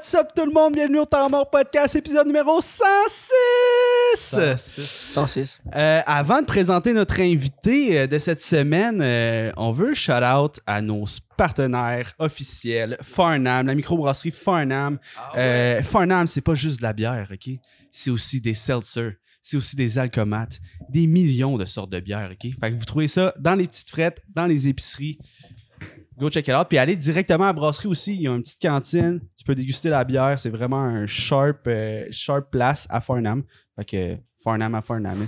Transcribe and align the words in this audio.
What's 0.00 0.14
up 0.14 0.28
tout 0.34 0.46
le 0.46 0.52
monde? 0.52 0.72
Bienvenue 0.72 1.00
au 1.00 1.04
Temps 1.04 1.28
Mort 1.28 1.50
Podcast, 1.50 1.94
épisode 1.94 2.26
numéro 2.26 2.58
106! 2.62 3.34
106. 4.16 5.60
Euh, 5.76 6.00
avant 6.06 6.40
de 6.40 6.46
présenter 6.46 6.94
notre 6.94 7.20
invité 7.20 7.98
euh, 7.98 8.06
de 8.06 8.18
cette 8.18 8.40
semaine, 8.40 9.02
euh, 9.02 9.52
on 9.58 9.72
veut 9.72 9.92
shout-out 9.92 10.58
à 10.66 10.80
nos 10.80 11.04
partenaires 11.36 12.14
officiels, 12.18 12.96
Farnham, 13.02 13.66
la 13.66 13.74
microbrasserie 13.74 14.30
Farnham. 14.30 14.98
Euh, 15.36 15.82
Farnham, 15.82 16.26
c'est 16.28 16.40
pas 16.40 16.54
juste 16.54 16.78
de 16.78 16.84
la 16.84 16.94
bière, 16.94 17.28
OK? 17.30 17.50
C'est 17.90 18.08
aussi 18.08 18.40
des 18.40 18.54
seltzers, 18.54 19.16
c'est 19.42 19.58
aussi 19.58 19.76
des 19.76 19.98
alcomates, 19.98 20.60
des 20.88 21.06
millions 21.06 21.58
de 21.58 21.66
sortes 21.66 21.90
de 21.90 22.00
bières, 22.00 22.30
OK? 22.32 22.50
Fait 22.58 22.72
que 22.72 22.74
vous 22.74 22.86
trouvez 22.86 23.06
ça 23.06 23.34
dans 23.38 23.54
les 23.54 23.66
petites 23.66 23.90
frettes, 23.90 24.22
dans 24.34 24.46
les 24.46 24.66
épiceries. 24.66 25.18
Go 26.20 26.28
check 26.30 26.46
it 26.48 26.54
out. 26.54 26.66
Puis 26.68 26.78
allez 26.78 26.96
directement 26.96 27.44
à 27.44 27.46
la 27.48 27.52
brasserie 27.54 27.88
aussi. 27.88 28.14
Il 28.14 28.22
y 28.22 28.28
a 28.28 28.32
une 28.32 28.42
petite 28.42 28.60
cantine. 28.60 29.20
Tu 29.36 29.44
peux 29.44 29.54
déguster 29.54 29.88
la 29.88 30.04
bière. 30.04 30.38
C'est 30.38 30.50
vraiment 30.50 30.82
un 30.82 31.06
sharp, 31.06 31.66
euh, 31.66 32.04
sharp 32.10 32.50
place 32.50 32.86
à 32.90 33.00
Farnham. 33.00 33.42
Fait 33.76 33.84
que 33.84 34.16
Farnham 34.44 34.74
à 34.74 34.82
Farnham. 34.82 35.24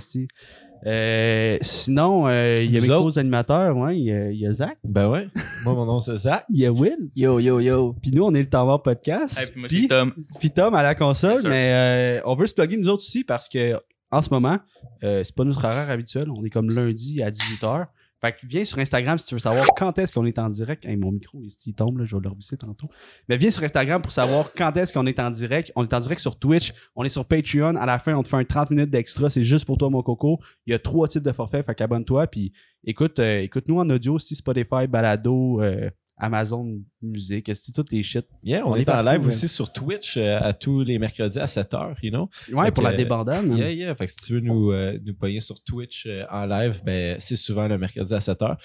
Euh, 0.85 1.57
sinon, 1.61 2.27
euh, 2.27 2.57
il 2.59 2.71
y 2.71 2.77
a 2.77 2.81
mes 2.81 2.89
autres? 2.89 3.13
co-animateurs. 3.13 3.75
Ouais, 3.77 3.97
il 3.97 4.03
y, 4.05 4.11
a- 4.11 4.31
il 4.31 4.37
y 4.39 4.45
a 4.47 4.51
Zach. 4.51 4.77
Ben 4.83 5.07
ouais. 5.09 5.27
Moi, 5.63 5.73
mon 5.75 5.85
nom, 5.85 5.99
c'est 5.99 6.17
Zach. 6.17 6.43
Il 6.49 6.59
y 6.59 6.65
a 6.65 6.71
Will. 6.73 7.09
Yo, 7.15 7.39
yo, 7.39 7.59
yo. 7.61 7.95
Puis 8.01 8.11
nous, 8.11 8.23
on 8.23 8.33
est 8.33 8.41
le 8.41 8.49
Temps 8.49 8.65
Mort 8.65 8.83
Podcast. 8.83 9.39
Hey, 9.39 9.47
puis 9.51 9.59
moi, 9.61 9.67
Puis- 9.69 9.81
c'est 9.83 9.87
Tom. 9.87 10.13
Puis 10.39 10.49
Tom 10.51 10.75
à 10.75 10.83
la 10.83 10.93
console, 10.95 11.39
mais 11.45 12.19
euh, 12.19 12.21
on 12.25 12.35
veut 12.35 12.47
se 12.47 12.53
plugger 12.53 12.75
nous 12.77 12.89
autres 12.89 13.03
aussi 13.03 13.23
parce 13.23 13.47
que 13.47 13.79
en 14.11 14.21
ce 14.21 14.29
moment, 14.29 14.59
euh, 15.03 15.23
c'est 15.23 15.33
pas 15.33 15.43
notre 15.45 15.63
horaire 15.63 15.89
habituel. 15.89 16.25
On 16.29 16.43
est 16.43 16.49
comme 16.49 16.69
lundi 16.69 17.23
à 17.23 17.31
18h. 17.31 17.85
Fait 18.23 18.31
que 18.31 18.47
viens 18.47 18.63
sur 18.63 18.79
Instagram 18.79 19.17
si 19.17 19.25
tu 19.25 19.35
veux 19.35 19.39
savoir 19.39 19.65
quand 19.75 19.99
est-ce 19.99 20.13
qu'on 20.13 20.25
est 20.25 20.39
en 20.39 20.47
direct. 20.47 20.85
Hey, 20.85 20.95
mon 20.95 21.11
micro, 21.11 21.41
il 21.43 21.73
tombe, 21.73 21.97
là, 21.97 22.05
je 22.05 22.15
vais 22.15 22.21
le 22.23 22.29
revisser 22.29 22.55
tantôt. 22.55 22.87
Mais 23.27 23.35
viens 23.35 23.51
sur 23.51 23.63
Instagram 23.63 24.01
pour 24.01 24.13
savoir 24.13 24.53
quand 24.55 24.77
est-ce 24.77 24.93
qu'on 24.93 25.05
est 25.07 25.19
en 25.19 25.29
direct. 25.29 25.73
On 25.75 25.83
est 25.83 25.93
en 25.93 25.99
direct 25.99 26.21
sur 26.21 26.39
Twitch, 26.39 26.71
on 26.95 27.03
est 27.03 27.09
sur 27.09 27.25
Patreon. 27.25 27.75
À 27.75 27.85
la 27.85 27.99
fin, 27.99 28.15
on 28.15 28.23
te 28.23 28.29
fait 28.29 28.37
un 28.37 28.45
30 28.45 28.69
minutes 28.69 28.89
d'extra. 28.89 29.29
C'est 29.29 29.43
juste 29.43 29.65
pour 29.65 29.77
toi, 29.77 29.89
mon 29.89 30.01
coco. 30.01 30.39
Il 30.65 30.71
y 30.71 30.73
a 30.73 30.79
trois 30.79 31.09
types 31.09 31.23
de 31.23 31.33
forfaits, 31.33 31.65
fait 31.65 31.75
qu'abonne-toi. 31.75 32.27
Puis 32.27 32.53
écoute, 32.85 33.19
euh, 33.19 33.41
écoute-nous 33.41 33.79
en 33.79 33.89
audio, 33.89 34.17
si 34.17 34.35
Spotify, 34.35 34.87
Balado, 34.87 35.61
euh, 35.61 35.89
Amazon 36.23 36.79
Musique, 37.01 37.51
c'est 37.53 37.71
toutes 37.73 37.91
les 37.91 38.01
shit? 38.01 38.25
Yeah, 38.43 38.65
on, 38.65 38.71
On 38.71 38.75
est, 38.75 38.81
est 38.81 38.89
en 38.89 39.01
live 39.01 39.25
aussi 39.27 39.47
sur 39.47 39.71
Twitch 39.73 40.15
euh, 40.17 40.39
à 40.41 40.53
tous 40.53 40.81
les 40.83 40.97
mercredis 40.97 41.37
à 41.39 41.45
7h, 41.45 41.95
you 42.01 42.11
know? 42.11 42.29
Ouais, 42.53 42.65
Fait 42.65 42.71
pour 42.71 42.83
que, 42.83 42.89
la 42.89 42.95
débandade. 42.95 43.45
Yeah, 43.57 43.71
yeah. 43.71 43.95
Fait 43.95 44.05
que 44.05 44.11
si 44.11 44.17
tu 44.17 44.33
veux 44.33 44.39
nous, 44.39 44.71
euh, 44.71 44.97
nous 45.05 45.13
pogner 45.13 45.39
sur 45.41 45.61
Twitch 45.61 46.05
euh, 46.07 46.23
en 46.31 46.45
live, 46.45 46.81
ben 46.85 47.17
c'est 47.19 47.35
souvent 47.35 47.67
le 47.67 47.77
mercredi 47.77 48.13
à 48.13 48.19
7h. 48.19 48.55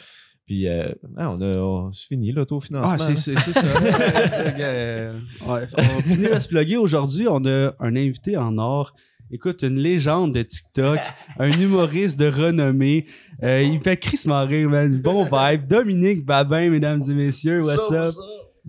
Puis, 0.46 0.66
euh, 0.66 0.88
ah, 1.16 1.28
on 1.30 1.40
a 1.42 1.56
on- 1.56 1.92
fini 1.92 2.32
l'autofinancement. 2.32 2.92
Ah, 2.94 2.96
c'est 2.98 3.16
c'est- 3.16 3.38
c'est 3.38 3.52
ça. 3.52 3.60
Ouais, 4.58 5.12
ouais, 5.46 5.66
on 5.76 6.00
finit 6.02 6.28
de 6.28 6.38
se 6.38 6.48
plugger. 6.48 6.76
Aujourd'hui, 6.76 7.26
on 7.28 7.44
a 7.44 7.72
un 7.80 7.96
invité 7.96 8.36
en 8.36 8.56
or. 8.58 8.94
Écoute, 9.30 9.62
une 9.62 9.76
légende 9.76 10.32
de 10.34 10.42
TikTok, 10.42 10.98
un 11.38 11.50
humoriste 11.50 12.18
de 12.18 12.28
renommée. 12.28 13.06
Euh, 13.42 13.62
il 13.62 13.80
fait 13.80 13.98
Chris 13.98 14.22
rire, 14.26 14.70
man. 14.70 15.00
Bon 15.02 15.24
vibe. 15.24 15.66
Dominique 15.66 16.24
Babin, 16.24 16.70
mesdames 16.70 17.00
et 17.08 17.14
messieurs, 17.14 17.60
what's 17.62 17.92
up? 17.92 18.14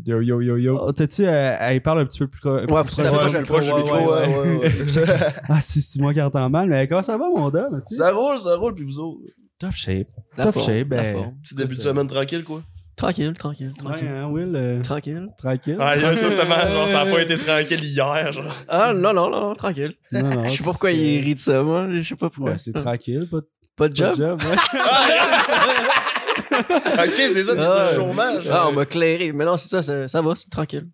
Yo, 0.05 0.21
yo, 0.21 0.41
yo, 0.41 0.57
yo. 0.57 0.79
Oh, 0.81 0.91
T'as-tu, 0.91 1.25
euh, 1.25 1.55
elle 1.59 1.81
parle 1.81 2.01
un 2.01 2.05
petit 2.05 2.19
peu 2.19 2.27
plus. 2.27 2.49
Ouais, 2.49 2.65
faut 2.67 2.83
que 2.83 2.89
tu 2.89 2.95
t'approches 3.01 3.33
peu. 3.33 3.43
proche 3.43 3.65
du 3.67 3.73
micro, 3.73 3.95
ouais, 3.95 4.03
ouais, 4.03 4.27
ouais. 4.27 4.57
ouais, 4.57 4.97
ouais. 4.97 5.15
Ah, 5.49 5.61
si 5.61 5.81
c'est 5.81 5.99
moi 6.01 6.13
qui 6.13 6.21
entends 6.21 6.49
mal, 6.49 6.69
mais 6.69 6.87
comment 6.87 7.01
ça 7.01 7.17
va, 7.17 7.25
mon 7.29 7.49
dame? 7.49 7.81
ça 7.85 8.11
roule, 8.11 8.39
ça 8.39 8.55
roule, 8.55 8.75
puis 8.75 8.85
vous 8.85 8.99
autres? 8.99 9.19
Top 9.59 9.73
shape. 9.73 10.07
La 10.37 10.45
Top 10.45 10.53
forme, 10.53 10.65
shape, 10.67 10.89
la 10.91 11.03
ben. 11.03 11.15
forme. 11.15 11.33
Petit 11.41 11.55
début 11.55 11.75
de 11.75 11.81
semaine 11.81 12.07
tranquille, 12.07 12.43
quoi. 12.43 12.63
Tranquille, 12.99 13.31
tranquille, 13.33 13.71
Ouais, 13.77 13.83
tranquille. 13.85 14.07
hein, 14.09 14.27
Will? 14.27 14.51
euh, 14.55 14.81
Tranquille. 14.81 15.29
tranquille. 15.37 15.77
Ah, 15.79 15.95
yeah, 15.97 16.15
ça, 16.17 16.29
c'était 16.29 16.45
mal, 16.45 16.69
genre, 16.69 16.89
ça 16.89 16.99
a 17.01 17.05
pas 17.05 17.21
été 17.21 17.37
tranquille 17.37 17.81
hier, 17.83 18.33
genre. 18.33 18.53
Ah, 18.67 18.91
non, 18.93 19.13
non, 19.13 19.29
non, 19.29 19.39
non, 19.39 19.53
tranquille. 19.55 19.93
Non, 20.11 20.29
non, 20.29 20.43
Je 20.45 20.51
sais 20.51 20.57
pas 20.57 20.63
pourquoi 20.71 20.91
il 20.91 21.23
rit 21.23 21.35
de 21.35 21.39
ça, 21.39 21.63
moi. 21.63 21.87
Je 21.89 22.01
sais 22.01 22.15
pas 22.15 22.29
pourquoi. 22.29 22.51
Ouais, 22.51 22.57
c'est 22.57 22.73
tranquille, 22.73 23.25
pas 23.31 23.37
de 23.37 23.47
Pas 23.77 23.87
de 23.87 23.87
pas 23.87 23.89
de 23.89 23.95
job? 23.95 24.15
job. 24.17 24.41
ouais. 24.43 24.55
ok, 27.07 27.13
c'est 27.15 27.43
ça, 27.43 27.53
Ah, 27.57 27.83
c'est 27.85 27.91
le 27.95 28.01
chômage. 28.01 28.49
Ah, 28.51 28.67
on 28.67 28.73
m'a 28.73 28.85
clairé. 28.85 29.31
Mais 29.31 29.45
non, 29.45 29.55
c'est 29.57 29.69
ça, 29.69 29.81
ça, 29.81 30.07
ça 30.09 30.21
va, 30.21 30.35
c'est 30.35 30.49
tranquille. 30.49 30.87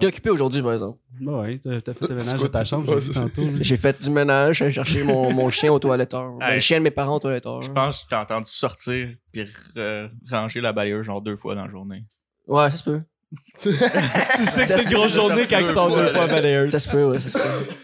T'es 0.00 0.06
occupé 0.06 0.30
aujourd'hui, 0.30 0.62
par 0.62 0.72
exemple. 0.72 0.98
Ouais, 1.20 1.58
t'as 1.62 1.80
t'as 1.80 1.94
fait 1.94 2.08
le 2.08 2.14
ménage 2.16 2.40
de 2.40 2.46
ta 2.46 2.64
chambre, 2.64 2.94
Ouais, 2.94 3.00
j'ai 3.00 3.12
tantôt. 3.12 3.42
J'ai 3.60 3.76
fait 3.76 4.02
du 4.02 4.10
ménage, 4.10 4.58
j'ai 4.58 4.70
cherché 4.70 5.02
mon, 5.04 5.32
mon 5.32 5.50
chien 5.50 5.72
au 5.72 5.78
toiletteur. 5.78 6.32
Ben, 6.38 6.46
Hey. 6.48 6.54
le 6.54 6.60
chien 6.60 6.78
de 6.78 6.84
mes 6.84 6.90
parents 6.90 7.16
au 7.16 7.20
toiletteur. 7.20 7.60
Je 7.62 7.70
pense 7.70 8.04
que 8.04 8.08
t'as 8.10 8.22
entendu 8.22 8.48
sortir 8.50 9.08
puis 9.32 9.42
re- 9.44 10.10
ranger 10.30 10.60
la 10.60 10.72
balayeuse 10.72 11.04
genre 11.06 11.20
deux 11.20 11.36
fois 11.36 11.54
dans 11.54 11.62
la 11.64 11.68
journée. 11.70 12.04
Ouais, 12.46 12.70
ça 12.70 12.76
se 12.78 12.84
peut. 12.84 13.02
Tu 13.60 13.72
sais 13.72 14.66
que 14.66 14.78
c'est 14.78 14.84
une 14.84 14.90
grosse 14.92 15.12
journée 15.14 15.44
quand 15.48 15.58
ils 15.58 15.66
sont 15.66 15.88
deux 15.88 16.06
fois 16.06 16.26
balayeuse. 16.28 16.70
Ça 16.70 16.78
se 16.78 16.88
peut, 16.88 17.04
ouais, 17.04 17.20
ça 17.20 17.28
se 17.28 17.36
peut. 17.38 17.74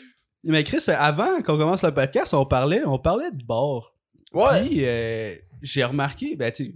Mais 0.44 0.64
Chris, 0.64 0.78
avant 0.88 1.42
qu'on 1.42 1.58
commence 1.58 1.82
le 1.82 1.92
podcast, 1.92 2.32
on 2.34 2.46
parlait, 2.46 2.82
on 2.86 2.98
parlait 2.98 3.30
de 3.32 3.44
bar. 3.44 3.90
Ouais. 4.32 4.64
Puis 4.66 4.80
euh, 4.86 5.34
j'ai 5.60 5.84
remarqué, 5.84 6.36
ben 6.36 6.50
tu 6.52 6.64
sais, 6.66 6.74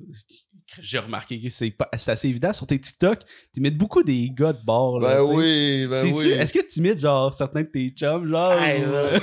j'ai 0.80 0.98
remarqué 0.98 1.40
que 1.40 1.48
c'est 1.50 1.70
pas- 1.70 1.88
c'est 1.94 2.10
assez 2.12 2.28
évident 2.28 2.52
sur 2.52 2.66
tes 2.66 2.78
TikTok, 2.78 3.20
tu 3.52 3.60
imites 3.60 3.76
beaucoup 3.76 4.02
des 4.02 4.30
gars 4.32 4.52
de 4.52 4.64
bar. 4.64 4.98
Là, 4.98 5.16
Ben 5.22 5.34
oui, 5.34 5.86
ben 5.86 6.12
oui. 6.14 6.28
Est-ce 6.30 6.52
que 6.52 6.60
tu 6.60 6.80
imites 6.80 6.98
genre 7.00 7.32
certains 7.34 7.62
de 7.62 7.68
tes 7.68 7.90
chums, 7.90 8.28
genre 8.28 8.52
Hey, 8.54 8.82
euh, 8.84 9.18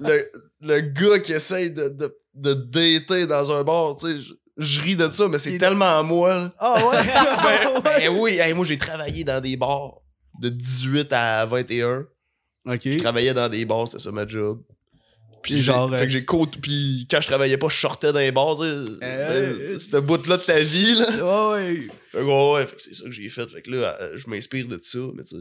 le, 0.00 0.30
le 0.60 0.80
gars 0.80 1.18
qui 1.18 1.32
essaye 1.32 1.70
de, 1.72 1.88
de, 1.88 2.16
de 2.34 2.54
dater 2.54 3.26
dans 3.26 3.50
un 3.52 3.64
bar, 3.64 3.96
tu 3.96 4.06
sais, 4.06 4.20
je, 4.20 4.34
je 4.58 4.80
ris 4.82 4.96
de 4.96 5.08
ça, 5.08 5.28
mais 5.28 5.38
c'est 5.38 5.56
tellement 5.58 6.02
moi. 6.04 6.52
Ah 6.58 6.86
ouais? 6.88 7.02
Ben, 7.04 7.80
ben 7.82 8.08
oui, 8.18 8.38
hey, 8.38 8.52
moi 8.54 8.64
j'ai 8.64 8.78
travaillé 8.78 9.24
dans 9.24 9.40
des 9.40 9.56
bars 9.56 9.94
de 10.40 10.48
18 10.50 11.12
à 11.12 11.44
21. 11.46 12.06
ok. 12.66 12.80
Je 12.84 12.98
travaillais 12.98 13.34
dans 13.34 13.48
des 13.48 13.64
bars, 13.64 13.88
c'était 13.88 14.02
ça 14.02 14.12
ma 14.12 14.26
job. 14.26 14.62
Puis 15.42 15.62
genre, 15.62 15.88
fait 15.90 15.96
euh, 15.96 16.00
que 16.00 16.08
j'ai 16.08 16.24
côte, 16.24 16.58
puis 16.60 17.06
quand 17.10 17.20
je 17.20 17.26
travaillais 17.26 17.56
pas, 17.56 17.68
je 17.68 17.76
sortais 17.78 18.12
dans 18.12 18.18
les 18.18 18.30
bars. 18.32 18.60
Euh, 18.60 19.78
C'était 19.78 20.00
bout-là 20.00 20.36
de 20.36 20.42
ta 20.42 20.60
vie, 20.60 20.94
là. 20.94 21.52
Ouais, 21.52 21.88
ouais. 22.14 22.22
Ouais, 22.22 22.52
ouais, 22.54 22.66
c'est 22.78 22.94
ça 22.94 23.04
que 23.04 23.12
j'ai 23.12 23.28
fait. 23.28 23.48
Fait 23.50 23.62
que 23.62 23.70
là, 23.70 23.96
euh, 24.00 24.12
je 24.16 24.28
m'inspire 24.28 24.66
de 24.66 24.78
ça, 24.82 24.98
mais 25.14 25.22
tu. 25.22 25.36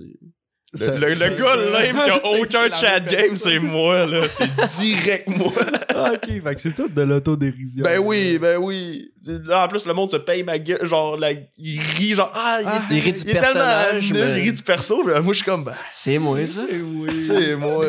Le, 0.74 0.78
Ça- 0.78 0.96
le- 1.30 1.36
gars 1.36 1.56
lame 1.56 2.00
qui 2.06 2.10
a 2.12 2.26
aucun 2.40 2.72
chat 2.74 3.00
game, 3.00 3.36
c'est 3.36 3.58
moi, 3.60 4.06
là. 4.06 4.28
C'est 4.30 4.50
direct 4.80 5.28
moi. 5.28 5.52
Ah, 6.06 6.14
ok, 6.14 6.26
fait 6.44 6.56
que 6.56 6.62
c'est 6.62 6.72
tout 6.76 6.88
de 6.88 7.02
l'autodérision. 7.02 7.84
Ben 7.84 8.00
oui, 8.00 8.38
ben 8.40 8.58
oui. 8.58 9.12
Là, 9.26 9.66
en 9.66 9.68
plus, 9.68 9.86
le 9.86 9.94
monde 9.94 10.10
se 10.12 10.18
paye 10.18 10.44
ma 10.44 10.58
gueule. 10.60 10.86
Genre, 10.86 11.18
la- 11.18 11.32
il 11.58 11.80
rit, 11.98 12.16
genre, 12.16 12.32
ah, 12.34 12.60
il, 12.62 12.68
Ah, 12.68 12.82
est, 12.90 12.96
il 12.96 13.00
rit 13.02 13.14
du 13.14 13.20
il 13.20 13.26
tellement 13.26 13.50
mais- 13.92 14.00
il 14.40 14.44
rit 14.44 14.52
du 14.54 14.64
perso. 14.64 15.04
Mais 15.04 15.20
moi, 15.22 15.34
je 15.34 15.38
suis 15.40 15.46
comme, 15.46 15.64
ben, 15.64 15.76
C'est 15.92 16.18
moi, 16.20 16.40
ça. 16.46 16.62
C'est 16.68 16.82
oui. 16.82 17.22
c'est 17.22 17.56
moi. 17.56 17.86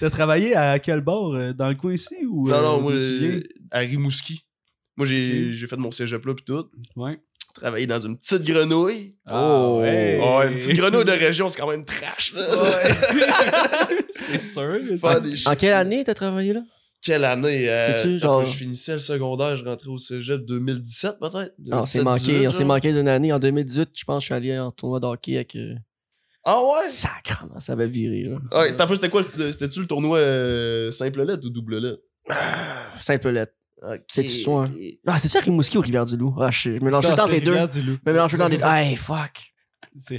T'as 0.00 0.10
travaillé 0.10 0.54
à 0.54 0.78
quel 0.78 1.00
bar? 1.00 1.32
euh, 1.34 1.52
Dans 1.52 1.68
le 1.68 1.74
coin 1.74 1.92
ici 1.92 2.16
ou 2.28 2.48
Non, 2.48 2.54
euh, 2.56 2.62
non, 2.62 2.80
moi, 2.80 2.92
euh, 2.92 3.42
à 3.70 3.80
Rimouski. 3.80 4.44
Moi, 4.96 5.06
j'ai 5.06 5.48
Ok. 5.50 5.54
j'ai 5.54 5.66
fait 5.66 5.76
mon 5.76 5.90
cégep 5.90 6.24
là, 6.24 6.34
pis 6.34 6.44
tout. 6.44 6.64
Ouais. 6.96 7.18
Travaillé 7.54 7.86
dans 7.88 7.98
une 7.98 8.16
petite 8.16 8.44
grenouille. 8.44 9.16
Oh, 9.28 9.78
ouais. 9.82 10.20
Oh, 10.22 10.40
une 10.48 10.54
petite 10.56 10.76
grenouille 10.76 11.04
de 11.04 11.10
région, 11.10 11.48
c'est 11.48 11.58
quand 11.60 11.68
même 11.68 11.84
trash, 11.84 12.32
là. 12.34 12.42
c'est 14.20 14.38
sûr. 14.38 14.78
Faire 15.00 15.20
des 15.20 15.46
En 15.48 15.56
quelle 15.56 15.72
année 15.72 16.04
t'as 16.04 16.14
travaillé 16.14 16.52
là? 16.52 16.60
Quelle 17.00 17.24
année? 17.24 17.68
Euh, 17.68 17.96
C'est-tu, 17.96 18.18
quand 18.20 18.32
genre- 18.32 18.44
Je 18.44 18.56
finissais 18.56 18.92
le 18.94 18.98
secondaire, 18.98 19.56
je 19.56 19.64
rentrais 19.64 19.88
au 19.88 19.98
cégep 19.98 20.44
2017 20.44 21.18
peut-être? 21.20 21.54
Ah, 21.70 21.82
on 21.82 21.86
s'est 21.86 21.98
2017, 21.98 22.04
manqué, 22.04 22.18
18, 22.32 22.46
on 22.48 22.50
s'est 22.52 22.58
genre. 22.58 22.66
manqué 22.66 22.92
d'une 22.92 23.08
année. 23.08 23.32
En 23.32 23.38
2018, 23.38 23.90
je 23.94 24.04
pense 24.04 24.16
que 24.16 24.20
je 24.22 24.24
suis 24.26 24.34
allé 24.34 24.58
en 24.58 24.70
tournoi 24.72 24.98
de 25.00 25.06
hockey 25.06 25.36
avec. 25.36 25.54
Euh... 25.56 25.74
Ah 26.44 26.60
ouais? 26.60 26.88
Sacrement, 26.90 27.60
ça 27.60 27.72
avait 27.74 27.86
viré, 27.88 28.22
là. 28.24 28.38
Ouais, 28.60 28.74
t'as 28.74 28.86
pas, 28.86 28.94
c'était 28.96 29.10
quoi? 29.10 29.22
le- 29.36 29.52
C'était-tu 29.52 29.80
le 29.80 29.86
tournoi 29.86 30.18
euh, 30.18 30.90
simple 30.90 31.22
lettre 31.22 31.46
ou 31.46 31.50
double 31.50 31.78
lettre? 31.78 32.02
Simple 32.98 33.30
lettre. 33.30 33.52
C'est-tu 34.10 34.28
ça, 34.42 34.50
hein? 34.50 34.64
ok. 34.64 34.82
Ah, 35.06 35.18
c'est 35.18 35.28
ça 35.28 35.38
Rimouski 35.40 35.78
ou 35.78 35.82
Rivière-du-Loup? 35.82 36.34
Ah, 36.40 36.50
je 36.50 36.74
je 36.78 36.84
mélange 36.84 37.04
tout 37.04 37.10
le 37.10 37.16
temps 37.16 37.26
les 37.28 37.40
deux. 37.40 37.54
Je 37.54 37.80
me 37.80 37.96
mélange 38.12 38.30
tout 38.32 38.36
le 38.36 38.40
temps 38.40 38.44
entre 38.46 38.50
les 38.54 38.58
deux. 38.58 38.64
Hey, 38.64 38.96
fuck. 38.96 39.52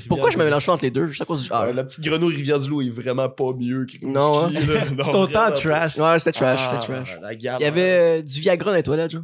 Pourquoi 0.08 0.30
je 0.30 0.38
me 0.38 0.44
mélange 0.44 0.68
entre 0.70 0.84
les 0.84 0.92
deux? 0.92 1.08
Juste 1.08 1.22
à 1.22 1.26
cause 1.26 1.44
du. 1.44 1.52
Ouais, 1.54 1.72
la 1.74 1.84
petite 1.84 2.04
grenouille 2.04 2.36
Rivière-du-Loup 2.36 2.82
est 2.82 2.90
vraiment 2.90 3.30
pas 3.30 3.54
mieux 3.58 3.86
que 3.86 4.06
Non. 4.06 4.50
Non, 4.50 4.52
C'est 4.52 5.00
autant 5.10 5.26
vraiment 5.26 5.32
pas. 5.34 5.52
trash. 5.52 5.98
Ouais, 5.98 6.20
c'était 6.20 6.32
trash, 6.34 6.60
Ah, 6.72 6.78
trash. 6.82 7.20
La 7.22 7.36
galère. 7.36 7.60
Il 7.60 7.64
y 7.64 7.68
avait 7.68 8.20
euh, 8.20 8.22
du 8.22 8.40
Viagra 8.42 8.72
dans 8.72 8.76
les 8.78 8.84
toilettes, 8.84 9.12
genre. 9.12 9.24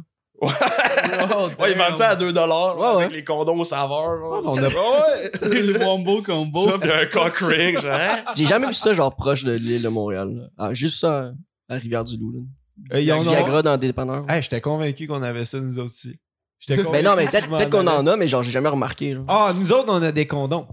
Ouais, 1.58 1.72
ils 1.72 1.78
vendent 1.78 1.96
ça 1.96 2.10
à 2.10 2.16
2$ 2.16 2.22
Ouais, 2.78 2.86
avec 2.86 2.96
ouais. 3.10 3.16
les 3.16 3.24
condoms 3.24 3.60
au 3.60 3.64
saveur. 3.64 4.18
genre. 4.18 4.42
on 4.44 4.54
C'était- 4.54 5.48
Ouais! 5.48 5.60
le 5.62 5.84
wombo 5.84 6.22
combo. 6.22 6.60
Ça, 6.68 6.78
pis 6.78 6.90
un 6.90 7.06
cock 7.06 7.36
ring, 7.38 7.78
genre. 7.78 7.92
hein? 7.94 8.18
J'ai 8.36 8.44
jamais 8.44 8.66
vu 8.68 8.74
ça, 8.74 8.92
genre, 8.94 9.14
proche 9.14 9.44
de 9.44 9.52
l'île 9.52 9.82
de 9.82 9.88
Montréal. 9.88 10.50
Ah, 10.58 10.74
juste 10.74 11.00
ça 11.00 11.32
à 11.68 11.74
Rivière-du-Loup, 11.76 12.32
là. 12.32 12.40
Euh, 12.98 13.00
Du 13.02 13.10
ont- 13.12 13.20
Viagra 13.20 13.62
dans 13.62 13.76
des 13.78 13.86
dépanneurs. 13.86 14.24
Hey, 14.28 14.42
j'étais 14.42 14.60
convaincu 14.60 15.06
qu'on 15.06 15.22
avait 15.22 15.44
ça, 15.46 15.58
nous 15.60 15.78
autres 15.78 15.86
aussi. 15.88 16.18
J'étais 16.58 16.82
Ben 16.84 17.04
non, 17.04 17.14
mais 17.16 17.26
peut-être 17.26 17.70
qu'on 17.70 17.86
en 17.86 18.06
a, 18.06 18.16
mais 18.16 18.28
genre, 18.28 18.42
j'ai 18.42 18.50
jamais 18.50 18.68
remarqué. 18.68 19.16
Ah, 19.28 19.52
nous 19.58 19.72
autres, 19.72 19.86
on 19.88 20.02
a 20.02 20.12
des 20.12 20.26
condoms. 20.26 20.66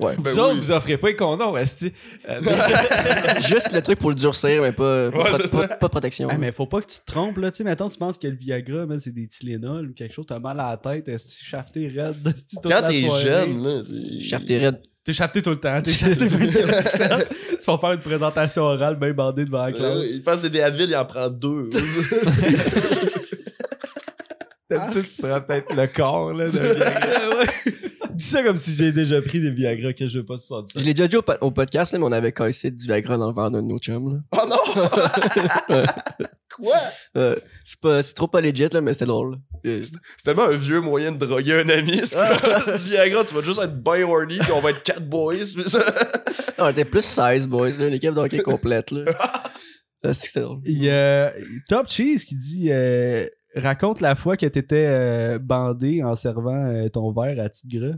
Ouais. 0.00 0.16
Ben 0.18 0.30
vous 0.32 0.38
autres, 0.40 0.54
oui. 0.54 0.58
vous 0.60 0.72
offrez 0.72 0.96
pas 0.96 1.08
les 1.08 1.16
condoms, 1.16 1.56
esti. 1.56 1.92
Euh, 2.28 2.40
Juste 3.46 3.72
le 3.72 3.82
truc 3.82 3.98
pour 4.00 4.08
le 4.10 4.16
durcir, 4.16 4.62
mais 4.62 4.72
pas, 4.72 5.10
pas, 5.10 5.16
Ouais, 5.18 5.30
pas- 5.30 5.36
c'est 5.36 5.50
pas- 5.50 5.68
ça. 5.68 5.76
pas 5.76 5.86
de 5.86 5.90
protection. 5.90 6.28
Ah, 6.30 6.38
mais 6.38 6.50
faut 6.50 6.66
pas 6.66 6.80
que 6.80 6.86
tu 6.86 6.98
te 6.98 7.04
trompes, 7.06 7.36
là. 7.36 7.50
Tu 7.50 7.58
sais, 7.58 7.64
mettons, 7.64 7.88
tu 7.88 7.98
penses 7.98 8.18
que 8.18 8.26
le 8.26 8.34
Viagra, 8.36 8.86
man, 8.86 8.98
c'est 8.98 9.14
des 9.14 9.28
Tylenol 9.28 9.90
ou 9.90 9.92
quelque 9.94 10.12
chose, 10.14 10.24
t'as 10.26 10.38
mal 10.40 10.58
à 10.58 10.70
la 10.70 10.76
tête, 10.76 11.08
est-ce 11.08 11.38
que 11.38 11.44
shafté 11.44 11.86
raide, 11.88 12.16
toute 12.24 12.62
Quand 12.64 12.68
la 12.70 12.82
t'es 12.82 13.00
soirée. 13.02 13.22
jeune, 13.22 13.62
là. 13.62 13.82
t'es- 14.46 14.58
raide. 14.58 14.80
T'es 15.04 15.12
shafté 15.12 15.42
tout 15.42 15.50
le 15.50 15.56
temps, 15.56 15.82
t'es 15.82 15.90
shafté 15.92 16.28
24 16.28 17.28
Tu 17.58 17.64
vas 17.66 17.78
faire 17.78 17.92
une 17.92 18.00
présentation 18.00 18.62
orale 18.62 18.96
bien 18.96 19.12
bandée 19.12 19.44
devant 19.44 19.58
la 19.58 19.66
Ouais, 19.66 19.72
classe. 19.72 20.06
il 20.14 20.22
pense 20.22 20.34
que 20.36 20.40
c'est 20.42 20.50
des 20.50 20.60
Advil, 20.62 20.88
il 20.88 20.96
en 20.96 21.04
prend 21.04 21.28
deux. 21.28 21.68
D'habitude, 24.76 25.06
tu 25.14 25.22
prends 25.22 25.40
peut-être 25.40 25.74
le 25.74 25.86
corps, 25.86 26.32
là. 26.32 26.46
de 26.46 26.50
Viagra. 26.58 27.44
Dis 28.14 28.24
ça 28.24 28.42
comme 28.42 28.56
si 28.56 28.74
j'ai 28.74 28.92
déjà 28.92 29.22
pris 29.22 29.40
des 29.40 29.50
Viagra 29.50 29.92
que 29.94 30.06
je 30.06 30.18
veux 30.18 30.24
pas 30.26 30.36
70. 30.36 30.78
Je 30.78 30.84
l'ai 30.84 30.92
déjà 30.92 31.08
dit 31.08 31.16
au, 31.16 31.22
po- 31.22 31.32
au 31.40 31.50
podcast, 31.50 31.92
là, 31.92 31.98
mais 31.98 32.04
on 32.04 32.12
avait 32.12 32.32
cassé 32.32 32.70
du 32.70 32.84
Viagra 32.84 33.16
dans 33.16 33.28
le 33.28 33.34
verre 33.34 33.50
d'un 33.50 33.62
de 33.62 33.66
nos 33.66 33.78
chums. 33.78 34.14
Là. 34.14 34.20
oh 34.32 34.48
non! 34.48 34.86
Quoi? 36.54 36.76
Euh, 37.16 37.36
c'est, 37.64 37.80
pas, 37.80 38.02
c'est 38.02 38.12
trop 38.12 38.28
pas 38.28 38.42
legit, 38.42 38.68
là, 38.70 38.82
mais 38.82 38.92
c'était 38.92 39.06
drôle. 39.06 39.38
C'est 39.64 39.90
tellement 40.22 40.44
un 40.44 40.56
vieux 40.56 40.82
moyen 40.82 41.12
de 41.12 41.24
droguer 41.24 41.54
un 41.62 41.68
ami. 41.70 42.02
C'est 42.04 42.16
comme, 42.18 42.76
du 42.76 42.84
Viagra, 42.90 43.24
tu 43.24 43.34
vas 43.34 43.40
juste 43.42 43.62
être 43.62 43.82
bien 43.82 44.06
horny, 44.06 44.38
puis 44.38 44.52
on 44.52 44.60
va 44.60 44.70
être 44.70 44.82
quatre 44.82 45.08
boys. 45.08 45.36
Puis 45.36 45.64
ça... 45.68 45.82
on 46.58 46.68
était 46.68 46.84
plus 46.84 47.02
16 47.04 47.48
boys, 47.48 47.70
là, 47.78 47.88
l'équipe 47.88 48.12
d'hockey 48.12 48.40
complète. 48.42 48.90
Là. 48.90 49.04
Euh, 50.04 50.12
c'est 50.12 50.26
que 50.26 50.26
c'était 50.26 50.40
drôle. 50.40 50.60
Il 50.66 50.82
y 50.82 50.90
a 50.90 51.32
Top 51.68 51.88
Cheese 51.88 52.24
qui 52.26 52.36
dit 52.36 52.68
euh, 52.70 53.26
Raconte 53.54 54.00
la 54.00 54.14
fois 54.14 54.36
que 54.36 54.46
t'étais 54.46 54.86
euh, 54.88 55.38
bandé 55.38 56.02
en 56.02 56.14
servant 56.14 56.64
euh, 56.66 56.88
ton 56.88 57.12
verre 57.12 57.44
à 57.44 57.48
Gras. 57.66 57.96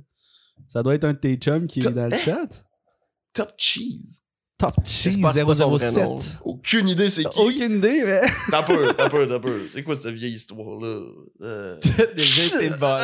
Ça 0.69 0.83
doit 0.83 0.95
être 0.95 1.05
un 1.05 1.13
de 1.13 1.19
tes 1.19 1.37
chums 1.37 1.67
qui 1.67 1.81
est 1.81 1.91
dans 1.91 2.07
le 2.11 2.17
chat. 2.17 2.65
Top 3.33 3.53
cheese. 3.59 4.21
Top 4.57 4.75
Cheese 4.85 5.13
C'est 5.15 5.21
pas- 5.21 5.33
c'est 5.35 5.45
pas 5.45 5.55
son 5.57 5.71
vrai 5.71 5.91
007. 5.91 6.05
nom. 6.05 6.19
Aucune 6.45 6.89
idée 6.89 7.09
c'est 7.09 7.25
qui. 7.25 7.39
Aucune 7.41 7.79
idée, 7.79 8.03
mais. 8.07 8.21
T'as 8.51 8.63
peur, 8.63 8.95
t'as 8.97 9.09
peur, 9.11 9.27
t'as 9.29 9.41
peur. 9.41 9.59
C'est 9.71 9.83
quoi 9.83 9.97
cette 9.97 10.15
vieille 10.15 10.35
histoire-là? 10.35 11.03
Euh... 11.43 11.77
Déjà 12.17 12.45
été 12.47 12.71
bandé. 12.79 13.03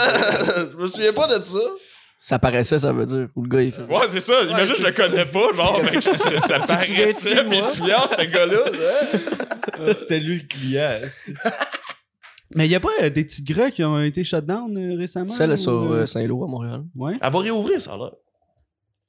je 0.72 0.76
me 0.76 0.86
souviens 0.86 1.12
pas 1.12 1.26
de 1.38 1.42
ça. 1.42 1.58
Ça 2.20 2.38
paraissait, 2.38 2.78
ça 2.78 2.92
veut 2.92 3.04
dire. 3.06 3.28
Ou 3.34 3.42
le 3.42 3.48
gars, 3.48 3.62
il 3.62 3.72
fait. 3.72 3.82
Ouais, 3.82 4.06
c'est 4.08 4.20
ça. 4.20 4.42
Imagine, 4.42 4.74
je 4.78 4.82
le 4.84 4.92
connais 4.92 5.24
pas. 5.26 5.52
Genre, 5.54 5.80
fait 5.82 5.96
que 5.96 6.00
ça, 6.02 6.38
ça 6.46 6.60
paraissait. 6.60 7.44
Puis 7.44 7.58
moi? 7.58 7.62
souviens, 7.62 8.06
ce 8.08 8.24
gars-là. 8.24 8.58
hein? 8.66 9.18
Ah, 9.80 9.94
C'était 9.98 10.20
lui 10.20 10.36
le 10.42 10.46
client. 10.46 11.00
Mais 12.54 12.66
il 12.66 12.70
y 12.70 12.74
a 12.74 12.80
pas 12.80 12.88
euh, 13.02 13.10
des 13.10 13.24
petits 13.24 13.42
gras 13.42 13.70
qui 13.70 13.84
ont 13.84 14.02
été 14.02 14.24
shut 14.24 14.44
down 14.44 14.76
euh, 14.76 14.96
récemment 14.96 15.30
Celle 15.30 15.52
ou, 15.52 15.56
sur 15.56 15.92
euh, 15.92 16.06
Saint-Lô 16.06 16.42
à 16.44 16.48
Montréal. 16.48 16.82
Ouais. 16.96 17.16
Elle 17.20 17.32
va 17.32 17.38
réouvrir, 17.38 17.80
ça, 17.80 17.96
là. 17.96 18.10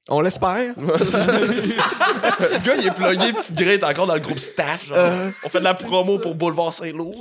On 0.09 0.21
l'espère. 0.21 0.73
le 0.79 2.65
gars, 2.65 2.75
il 2.75 2.87
est 2.87 2.93
plugué, 2.93 3.33
petit 3.33 3.53
grain, 3.53 3.77
t'es 3.77 3.85
encore 3.85 4.07
dans 4.07 4.15
le 4.15 4.19
groupe 4.19 4.39
staff. 4.39 4.87
Genre. 4.87 4.97
Euh. 4.97 5.31
On 5.43 5.49
fait 5.49 5.59
de 5.59 5.63
la 5.63 5.73
promo 5.75 6.17
pour 6.19 6.35
Boulevard 6.35 6.73
Saint-Lô. 6.73 7.11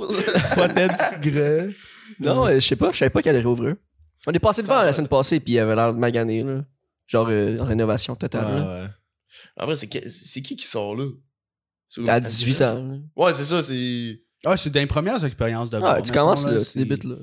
Peut-être 0.55 0.97
petit 0.97 1.29
gras. 1.31 1.67
Non, 2.19 2.49
je 2.49 2.59
sais 2.59 2.75
pas, 2.75 2.91
je 2.91 2.97
savais 2.97 3.09
pas 3.09 3.21
qu'elle 3.21 3.35
allait 3.35 3.43
réouvrir. 3.43 3.75
On 4.27 4.31
est 4.31 4.39
passé 4.39 4.61
devant 4.61 4.81
la 4.81 4.93
semaine 4.93 5.07
passée, 5.07 5.39
puis 5.39 5.53
il 5.53 5.59
avait 5.59 5.75
l'air 5.75 5.93
de 5.93 5.99
magané, 5.99 6.43
là. 6.43 6.61
Genre, 7.07 7.27
euh, 7.29 7.57
rénovation 7.59 8.15
totale. 8.15 8.45
là. 8.45 8.61
Ouais, 8.61 8.81
ouais. 8.83 8.89
En 9.57 9.65
vrai, 9.65 9.75
c'est 9.75 9.87
qui, 9.87 10.01
c'est 10.09 10.41
qui 10.41 10.55
qui 10.55 10.65
sort 10.65 10.95
là? 10.95 11.05
T'as 12.05 12.19
18 12.19 12.61
ans. 12.61 12.99
Ouais, 13.15 13.33
c'est 13.33 13.43
ça, 13.43 13.61
c'est. 13.61 14.21
Ah, 14.45 14.57
c'est 14.57 14.69
dans 14.69 14.79
les 14.79 14.87
premières 14.87 15.23
expériences 15.23 15.69
de 15.69 15.77
Ah, 15.77 15.79
bar, 15.81 15.95
tu 15.97 16.01
mettons, 16.11 16.13
commences 16.13 16.45
là, 16.47 16.59
tu 16.63 16.77
débutes 16.77 17.03
là. 17.03 17.15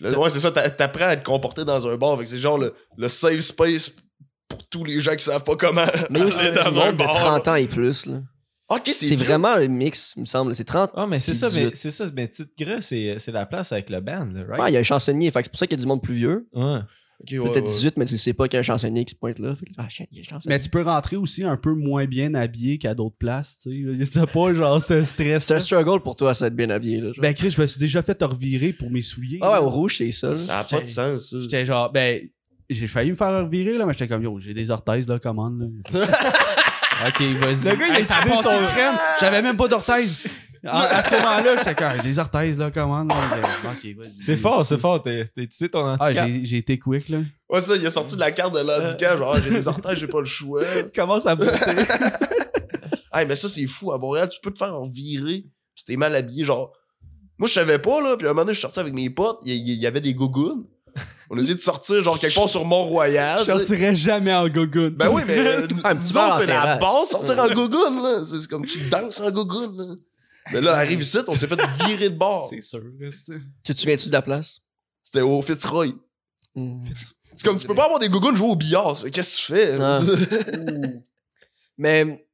le- 0.00 0.18
ouais, 0.18 0.30
c'est 0.30 0.40
ça, 0.40 0.50
t'a- 0.50 0.70
t'apprends 0.70 1.06
à 1.08 1.16
te 1.16 1.24
comporter 1.24 1.64
dans 1.64 1.86
un 1.86 1.96
bar. 1.96 2.16
Fait 2.18 2.24
que 2.24 2.30
c'est 2.30 2.38
genre 2.38 2.58
le, 2.58 2.74
le 2.96 3.08
safe 3.08 3.40
space 3.40 3.90
pour 4.48 4.66
tous 4.68 4.84
les 4.84 5.00
gens 5.00 5.16
qui 5.16 5.24
savent 5.24 5.42
pas 5.44 5.56
comment. 5.56 5.84
Mais 6.10 6.22
aussi 6.22 6.48
du 6.48 6.54
dans 6.54 6.66
un 6.66 6.70
monde 6.70 6.92
de 6.92 6.98
bar. 6.98 7.14
30 7.14 7.48
ans 7.48 7.54
et 7.56 7.66
plus, 7.66 8.06
là. 8.06 8.20
Ok, 8.70 8.82
c'est 8.86 8.92
C'est 9.06 9.16
vrai. 9.16 9.26
vraiment 9.26 9.56
le 9.56 9.66
mix, 9.68 10.14
il 10.16 10.20
me 10.20 10.26
semble. 10.26 10.54
C'est 10.54 10.64
30. 10.64 10.90
Ah, 10.94 11.06
mais 11.06 11.20
c'est 11.20 11.32
Puis 11.32 11.38
ça, 11.40 11.46
mais 11.48 11.64
18. 11.70 11.76
c'est 11.76 11.90
ça, 11.90 12.06
mais 12.14 12.26
Petite 12.28 12.56
Gras, 12.58 12.80
c'est 12.80 13.16
c'est 13.18 13.30
la 13.30 13.44
place 13.44 13.72
avec 13.72 13.90
le 13.90 14.00
band, 14.00 14.24
là, 14.32 14.42
right? 14.48 14.62
Ouais, 14.62 14.70
il 14.70 14.72
y 14.72 14.76
a 14.78 14.80
un 14.80 14.84
chansonnier, 14.84 15.30
fait 15.30 15.40
que 15.40 15.44
c'est 15.44 15.50
pour 15.50 15.58
ça 15.58 15.66
qu'il 15.66 15.76
y 15.78 15.80
a 15.80 15.82
du 15.82 15.86
monde 15.86 16.02
plus 16.02 16.14
vieux. 16.14 16.48
Ouais. 16.54 16.78
Ok, 17.20 17.28
ouais, 17.30 17.38
Peut-être 17.38 17.56
ouais. 17.66 17.72
18, 17.72 17.96
mais 17.96 18.04
tu 18.06 18.16
sais 18.18 18.32
pas 18.34 18.48
qu'il 18.48 18.56
y 18.56 18.58
a 18.58 18.60
un 18.60 18.62
chansonnier 18.64 19.04
qui 19.04 19.14
se 19.14 19.18
pointe 19.18 19.38
là. 19.38 19.54
Fait 19.54 19.66
ah, 19.78 19.88
shit, 19.88 20.08
il 20.12 20.18
y 20.18 20.20
a 20.20 20.22
un 20.22 20.24
chansonnier. 20.24 20.54
Mais 20.56 20.60
tu 20.60 20.68
peux 20.68 20.82
rentrer 20.82 21.16
aussi 21.16 21.44
un 21.44 21.56
peu 21.56 21.72
moins 21.72 22.06
bien 22.06 22.34
habillé 22.34 22.78
qu'à 22.78 22.94
d'autres 22.94 23.16
places, 23.16 23.60
tu 23.62 23.94
sais. 23.96 24.04
C'est 24.12 24.26
pas 24.30 24.52
genre 24.52 24.82
ce 24.82 25.04
stress. 25.04 25.44
C'est 25.44 25.54
un 25.54 25.60
struggle 25.60 26.00
pour 26.02 26.16
toi, 26.16 26.34
ça, 26.34 26.48
être 26.48 26.56
bien 26.56 26.70
habillé, 26.70 27.00
là. 27.00 27.10
Ben, 27.18 27.32
Chris, 27.34 27.50
je 27.52 27.60
me 27.60 27.66
suis 27.66 27.78
déjà 27.80 28.02
fait 28.02 28.20
revirer 28.22 28.72
pour 28.72 28.90
mes 28.90 29.00
souliers. 29.00 29.38
ah 29.40 29.48
ouais, 29.48 29.54
là. 29.56 29.62
au 29.62 29.70
rouge, 29.70 29.96
c'est 29.98 30.10
ça. 30.12 30.28
là. 30.28 30.34
Ça 30.34 30.58
a 30.60 30.64
pas 30.64 30.80
de 30.80 30.86
sens, 30.86 31.30
ça. 31.30 31.36
J'étais 31.40 31.64
genre, 31.64 31.90
ben, 31.92 32.20
j'ai 32.68 32.86
failli 32.88 33.10
me 33.10 33.16
faire 33.16 33.44
revirer, 33.44 33.78
là, 33.78 33.86
mais 33.86 33.92
j'étais 33.92 34.08
comme, 34.08 34.22
yo, 34.22 34.38
j'ai 34.40 34.54
des 34.54 34.70
orthèses, 34.70 35.06
là, 35.08 35.18
commande, 35.18 35.60
là. 35.92 36.00
ok, 37.08 37.20
vas-y. 37.38 37.64
Le 37.70 37.76
gars, 37.76 37.86
il 37.88 37.92
a 37.92 37.98
Hey, 37.98 38.04
ça 38.04 38.16
a 38.18 38.22
son- 38.42 38.42
crème. 38.42 38.94
J'avais 39.20 39.42
même 39.42 39.56
pas 39.56 39.68
d'orthèses. 39.68 40.20
À, 40.66 40.96
à 40.96 41.02
ce 41.02 41.10
moment-là, 41.14 41.56
j'étais 41.56 41.74
comme, 41.74 41.92
j'ai 41.96 42.02
des 42.02 42.18
orthèses, 42.18 42.58
là, 42.58 42.70
vas-y. 42.70 44.10
C'est 44.24 44.36
fort, 44.36 44.64
c'est 44.64 44.78
fort. 44.78 45.02
T'as 45.02 45.24
t'as 45.24 45.42
utilisé 45.42 45.68
ton 45.68 45.84
Ah, 45.84 45.96
handicap. 46.00 46.26
j'ai 46.26 46.44
j'ai 46.44 46.56
été 46.56 46.78
quick, 46.78 47.08
là. 47.08 47.18
Ouais, 47.48 47.60
ça, 47.60 47.76
il 47.76 47.86
a 47.86 47.90
sorti 47.90 48.14
de 48.14 48.20
la 48.20 48.32
carte 48.32 48.54
de 48.54 48.60
l'handicap. 48.60 49.18
Genre, 49.18 49.34
Ah, 49.34 49.40
j'ai 49.42 49.50
des 49.50 49.68
orteils, 49.68 49.96
j'ai 49.96 50.06
pas 50.06 50.20
le 50.20 50.24
choix. 50.24 50.62
Commence 50.94 51.26
à 51.26 51.36
monter. 51.36 51.52
Hey, 53.14 53.26
mais 53.28 53.36
ça, 53.36 53.48
c'est 53.48 53.66
fou. 53.66 53.92
À 53.92 53.98
Montréal, 53.98 54.28
tu 54.28 54.40
peux 54.40 54.50
te 54.50 54.58
faire 54.58 54.82
virer 54.84 55.46
si 55.76 55.84
t'es 55.84 55.96
mal 55.96 56.14
habillé. 56.16 56.44
Genre, 56.44 56.72
moi, 57.38 57.48
je 57.48 57.54
savais 57.54 57.78
pas, 57.78 58.00
là. 58.00 58.16
Puis 58.16 58.26
à 58.26 58.30
un 58.30 58.32
moment 58.32 58.42
donné, 58.42 58.54
je 58.54 58.58
suis 58.58 58.62
sorti 58.62 58.80
avec 58.80 58.92
mes 58.92 59.10
potes. 59.10 59.38
Il 59.44 59.54
y, 59.54 59.86
avait 59.86 60.00
des 60.00 60.14
gougounes. 60.14 60.64
On 61.30 61.36
a 61.36 61.40
essayé 61.40 61.54
de 61.54 61.60
sortir, 61.60 62.02
genre, 62.02 62.18
quelque 62.18 62.34
part 62.34 62.48
sur 62.48 62.64
Mont-Royal. 62.64 63.40
Je 63.40 63.44
tu 63.44 63.50
sais. 63.50 63.56
sortirais 63.58 63.94
jamais 63.94 64.32
en 64.34 64.48
gogoune. 64.48 64.90
Ben 64.90 65.08
oui, 65.10 65.22
mais 65.26 65.38
euh, 65.38 65.66
Un 65.84 65.96
petit 65.96 66.12
c'est 66.12 66.46
la 66.46 66.76
base, 66.76 67.08
sortir 67.08 67.38
en 67.38 67.48
gougoune, 67.48 68.02
là. 68.02 68.24
C'est 68.24 68.48
comme 68.48 68.66
tu 68.66 68.78
danses 68.88 69.20
en 69.20 69.30
gougoune, 69.30 69.76
là. 69.76 69.94
Mais 70.52 70.60
là, 70.60 70.74
arrive 70.76 71.00
ici, 71.02 71.18
on 71.26 71.34
s'est 71.34 71.46
fait 71.48 71.60
virer 71.86 72.10
de 72.10 72.16
bord. 72.16 72.48
C'est 72.50 72.60
sûr, 72.60 72.82
Tu 73.62 73.74
te 73.74 73.78
souviens-tu 73.78 74.08
de 74.08 74.12
la 74.12 74.22
place? 74.22 74.60
C'était 75.02 75.20
au 75.22 75.40
Fitzroy. 75.42 75.88
Hmm. 76.54 76.84
C'est 77.36 77.44
comme, 77.44 77.58
tu 77.58 77.66
peux 77.66 77.74
pas 77.74 77.84
avoir 77.86 77.98
des 77.98 78.08
gougounes 78.08 78.36
jouer 78.36 78.48
au 78.48 78.56
billard. 78.56 79.02
Qu'est-ce 79.12 79.36
que 79.36 79.46
tu 79.46 79.52
fais? 79.52 79.74
Ah. 79.80 80.00
Mais, 81.78 82.26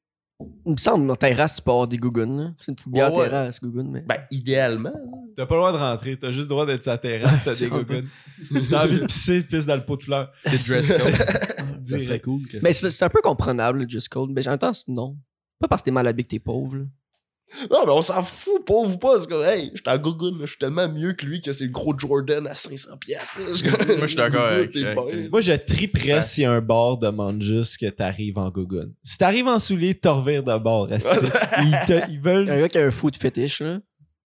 il 0.66 0.72
me 0.72 0.76
semble, 0.76 1.06
dans 1.06 1.16
terrasse, 1.16 1.56
tu 1.56 1.62
peux 1.62 1.70
avoir 1.70 1.88
des 1.88 1.96
gougounes, 1.96 2.38
là. 2.42 2.50
C'est 2.60 2.70
une 2.72 2.76
petite 2.76 2.88
bière 2.92 3.12
Ouais, 3.12 3.20
ouais. 3.20 3.24
terrasse, 3.28 3.60
gougoune, 3.60 3.90
mais. 3.90 4.00
ben, 4.02 4.18
idéalement. 4.30 4.92
T'as 5.36 5.46
pas 5.46 5.54
le 5.54 5.60
droit 5.60 5.72
de 5.72 5.76
rentrer, 5.78 6.18
t'as 6.18 6.30
juste 6.30 6.44
le 6.44 6.48
droit 6.48 6.66
d'être 6.66 6.82
sur 6.82 6.92
la 6.92 6.98
terrasse, 6.98 7.40
t'as 7.44 7.54
des 7.58 7.68
gogoons. 7.68 8.02
Si 8.44 8.68
t'as 8.68 8.84
envie 8.84 9.00
de 9.00 9.06
pisser, 9.06 9.42
pisse 9.42 9.66
dans 9.66 9.76
le 9.76 9.84
pot 9.84 9.96
de 9.96 10.02
fleurs. 10.02 10.30
C'est 10.44 10.58
dress 10.68 10.88
code. 10.88 11.84
Ça 11.84 11.98
serait 11.98 12.20
cool. 12.20 12.46
que 12.46 12.58
Mais 12.62 12.72
c'est 12.72 13.02
un 13.02 13.08
peu 13.08 13.20
comprenable, 13.22 13.80
le 13.84 13.88
Just 13.88 14.08
Code. 14.10 14.30
Mais 14.30 14.46
en 14.48 14.72
c'est- 14.72 14.88
non. 14.88 15.16
Pas 15.58 15.68
parce 15.68 15.82
que 15.82 15.86
t'es 15.86 15.90
mal 15.90 16.06
habillé 16.06 16.24
que 16.24 16.30
t'es 16.30 16.38
pauvre, 16.38 16.76
là. 16.76 16.84
Non, 17.70 17.84
mais 17.86 17.92
on 17.92 18.02
s'en 18.02 18.22
fout, 18.22 18.64
pauvre 18.64 18.94
ou 18.94 18.98
pas. 18.98 19.18
C'est 19.20 19.28
comme, 19.28 19.42
hey, 19.44 19.70
j'étais 19.74 19.90
en 19.90 19.98
gougoune, 19.98 20.34
là, 20.38 20.44
je 20.46 20.50
suis 20.50 20.58
tellement 20.58 20.88
mieux 20.88 21.12
que 21.14 21.26
lui 21.26 21.40
que 21.40 21.52
c'est 21.52 21.64
le 21.64 21.70
gros 21.70 21.94
Jordan 21.98 22.46
à 22.46 22.52
500$. 22.54 22.98
piastres, 22.98 23.38
là. 23.38 23.46
Moi, 23.46 23.54
je 24.02 24.06
suis 24.06 24.16
d'accord 24.16 24.46
avec- 24.46 25.30
Moi, 25.30 25.40
je 25.40 25.52
triperais 25.52 26.22
si 26.22 26.44
un 26.44 26.60
bar 26.60 26.96
demande 26.98 27.42
juste 27.42 27.78
que 27.78 27.86
t'arrives 27.90 28.38
en 28.38 28.50
gogoon. 28.50 28.92
Si 29.02 29.18
t'arrives 29.18 29.48
en 29.48 29.58
soulier, 29.58 29.94
t'en 29.94 30.20
revires 30.20 30.44
de 30.44 30.56
bord. 30.58 30.88
ils, 30.90 30.96
te- 31.86 32.10
ils 32.10 32.18
Un 32.18 32.20
veulent 32.22 32.46
gars 32.46 32.68
qui 32.68 32.78
a 32.78 32.86
un 32.86 32.90
foot 32.90 33.16
fétiche, 33.16 33.60
là. 33.62 33.80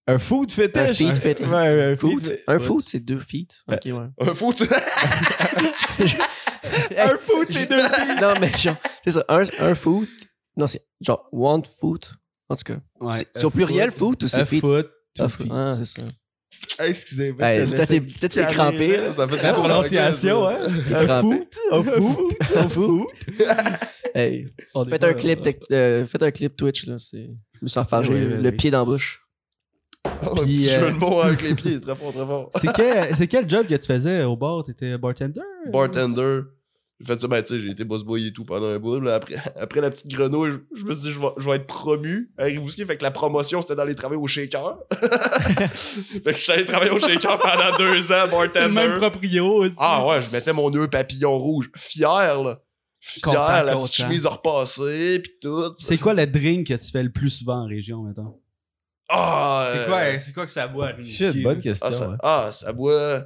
un 0.06 0.18
food 0.18 0.52
fetish. 0.52 0.82
Un 0.82 0.94
feet 0.94 1.16
fetish. 1.16 1.46
Ouais, 1.46 1.92
un 1.92 1.96
Foot? 1.96 2.30
Un 2.46 2.58
foot. 2.58 2.66
foot, 2.66 2.84
c'est 2.90 3.00
deux 3.00 3.18
feet. 3.20 3.48
Ok, 3.72 3.80
ouais. 3.86 3.92
Un 4.20 4.34
fou, 4.34 4.52
tu- 4.52 4.64
Un 6.96 7.16
foot, 7.18 7.46
c'est 7.50 7.68
deux 7.68 7.78
feet. 7.78 8.20
non, 8.20 8.34
mais 8.40 8.52
genre, 8.56 8.76
c'est 9.02 9.10
ça. 9.12 9.24
Un, 9.28 9.42
un 9.60 9.74
foot. 9.74 10.08
Non, 10.56 10.66
c'est 10.66 10.84
genre 11.00 11.28
one 11.32 11.62
foot. 11.80 12.12
En 12.48 12.56
tout 12.56 12.64
cas. 12.64 12.78
Ouais, 13.00 13.26
au 13.42 13.50
pluriel 13.50 13.90
foot, 13.90 14.22
ou 14.22 14.28
c'est 14.28 14.44
feet? 14.44 14.60
foot, 14.60 14.90
Ah, 15.18 15.28
feet. 15.28 15.48
Ah, 15.50 15.74
c'est 15.76 15.84
ça. 15.84 16.02
Excusez-moi. 16.84 17.46
Hey, 17.46 17.66
je 17.66 17.72
te 17.72 17.76
Peut-être 18.18 18.32
c'est 18.32 18.46
crampé, 18.46 18.96
là. 18.96 19.12
Ça 19.12 19.26
fait 19.28 19.42
La 19.42 19.52
prononciation, 19.54 20.48
hein? 20.48 20.58
Un 20.92 21.20
foot, 21.20 21.58
un 21.72 21.82
foot, 21.82 22.32
un 22.56 22.68
foot. 22.68 23.08
Hey, 24.14 24.46
On 24.74 24.84
faites 24.84 25.00
pas- 25.00 25.08
un 25.08 25.14
clip, 25.14 25.40
euh, 25.72 26.06
faites 26.06 26.22
un 26.22 26.30
clip 26.30 26.56
Twitch, 26.56 26.86
là. 26.86 26.98
c'est- 26.98 27.30
Je 27.54 27.58
me 27.62 27.68
sens 27.68 27.86
fargé, 27.88 28.12
Oui, 28.12 28.20
oui, 28.36 28.42
le 28.42 28.52
pied 28.52 28.70
dans 28.70 28.80
la 28.80 28.84
bouche. 28.84 29.20
Un 30.04 30.10
Puis, 30.44 30.54
petit 30.56 30.70
euh, 30.70 30.80
jeu 30.80 30.92
de 30.92 30.96
mots 30.98 31.20
avec 31.20 31.42
les 31.42 31.54
pieds, 31.54 31.80
très 31.80 31.96
fort, 31.96 32.12
très 32.12 32.26
fort. 32.26 32.50
C'est 32.60 32.72
quel, 32.72 33.16
c'est 33.16 33.26
quel 33.26 33.48
job 33.48 33.66
que 33.66 33.74
tu 33.74 33.86
faisais 33.86 34.22
au 34.22 34.36
bar? 34.36 34.62
T'étais 34.62 34.96
bartender? 34.98 35.40
Bartender. 35.72 36.40
J'ai 37.06 37.12
fait 37.14 37.20
ça, 37.20 37.28
ben, 37.28 37.42
tu 37.42 37.48
sais, 37.54 37.60
j'ai 37.60 37.70
été 37.70 37.84
boss 37.84 38.02
boy 38.02 38.28
et 38.28 38.32
tout 38.32 38.44
pendant 38.44 38.66
un 38.66 38.78
bout. 38.78 38.98
Là, 39.00 39.16
après, 39.16 39.36
après 39.60 39.80
la 39.80 39.90
petite 39.90 40.08
grenouille, 40.08 40.52
je, 40.52 40.56
je 40.78 40.84
me 40.84 40.92
suis 40.94 41.02
dit, 41.02 41.12
je 41.12 41.20
vais, 41.20 41.26
je 41.36 41.48
vais 41.48 41.56
être 41.56 41.66
promu 41.66 42.30
à 42.38 42.44
Rimouski. 42.44 42.84
Fait 42.86 42.96
que 42.96 43.02
la 43.02 43.10
promotion, 43.10 43.60
c'était 43.62 43.74
d'aller 43.76 43.94
travailler 43.94 44.20
au 44.20 44.26
shaker. 44.26 44.78
fait 45.00 46.20
que 46.22 46.32
je 46.32 46.38
suis 46.42 46.52
allé 46.52 46.64
travailler 46.64 46.90
au 46.92 46.98
shaker 46.98 47.38
pendant 47.38 47.76
deux 47.78 48.12
ans, 48.12 48.26
C'est 48.52 48.60
le 48.62 48.68
même 48.68 48.98
bartender. 48.98 48.98
proprio. 48.98 49.64
Ah 49.78 50.06
ouais, 50.06 50.22
je 50.22 50.30
mettais 50.30 50.52
mon 50.52 50.70
nœud 50.70 50.88
papillon 50.88 51.36
rouge. 51.38 51.70
Fier, 51.76 52.42
là. 52.42 52.60
Fier, 53.00 53.22
Content, 53.22 53.36
la 53.62 53.72
content. 53.74 53.80
petite 53.82 53.94
chemise 53.96 54.24
repassée, 54.26 55.20
pis 55.20 55.32
tout. 55.42 55.74
C'est 55.78 55.98
quoi 55.98 56.14
le 56.14 56.26
drink 56.26 56.68
que 56.68 56.74
tu 56.74 56.90
fais 56.90 57.02
le 57.02 57.12
plus 57.12 57.28
souvent 57.28 57.64
en 57.64 57.66
région, 57.66 58.02
mettons? 58.02 58.40
Ah, 59.10 59.68
C'est 59.72 59.78
euh, 59.80 59.86
quoi, 59.86 60.18
c'est 60.18 60.32
quoi 60.32 60.46
que 60.46 60.50
ça 60.52 60.66
boit 60.66 60.86
à 60.86 60.92
Rimouski, 60.92 61.14
Shit, 61.32 61.42
bonne 61.42 61.60
question. 61.60 61.86
Ah, 61.86 61.92
ça, 61.92 62.08
ouais. 62.10 62.16
ah, 62.22 62.50
ça 62.52 62.72
boit. 62.72 63.24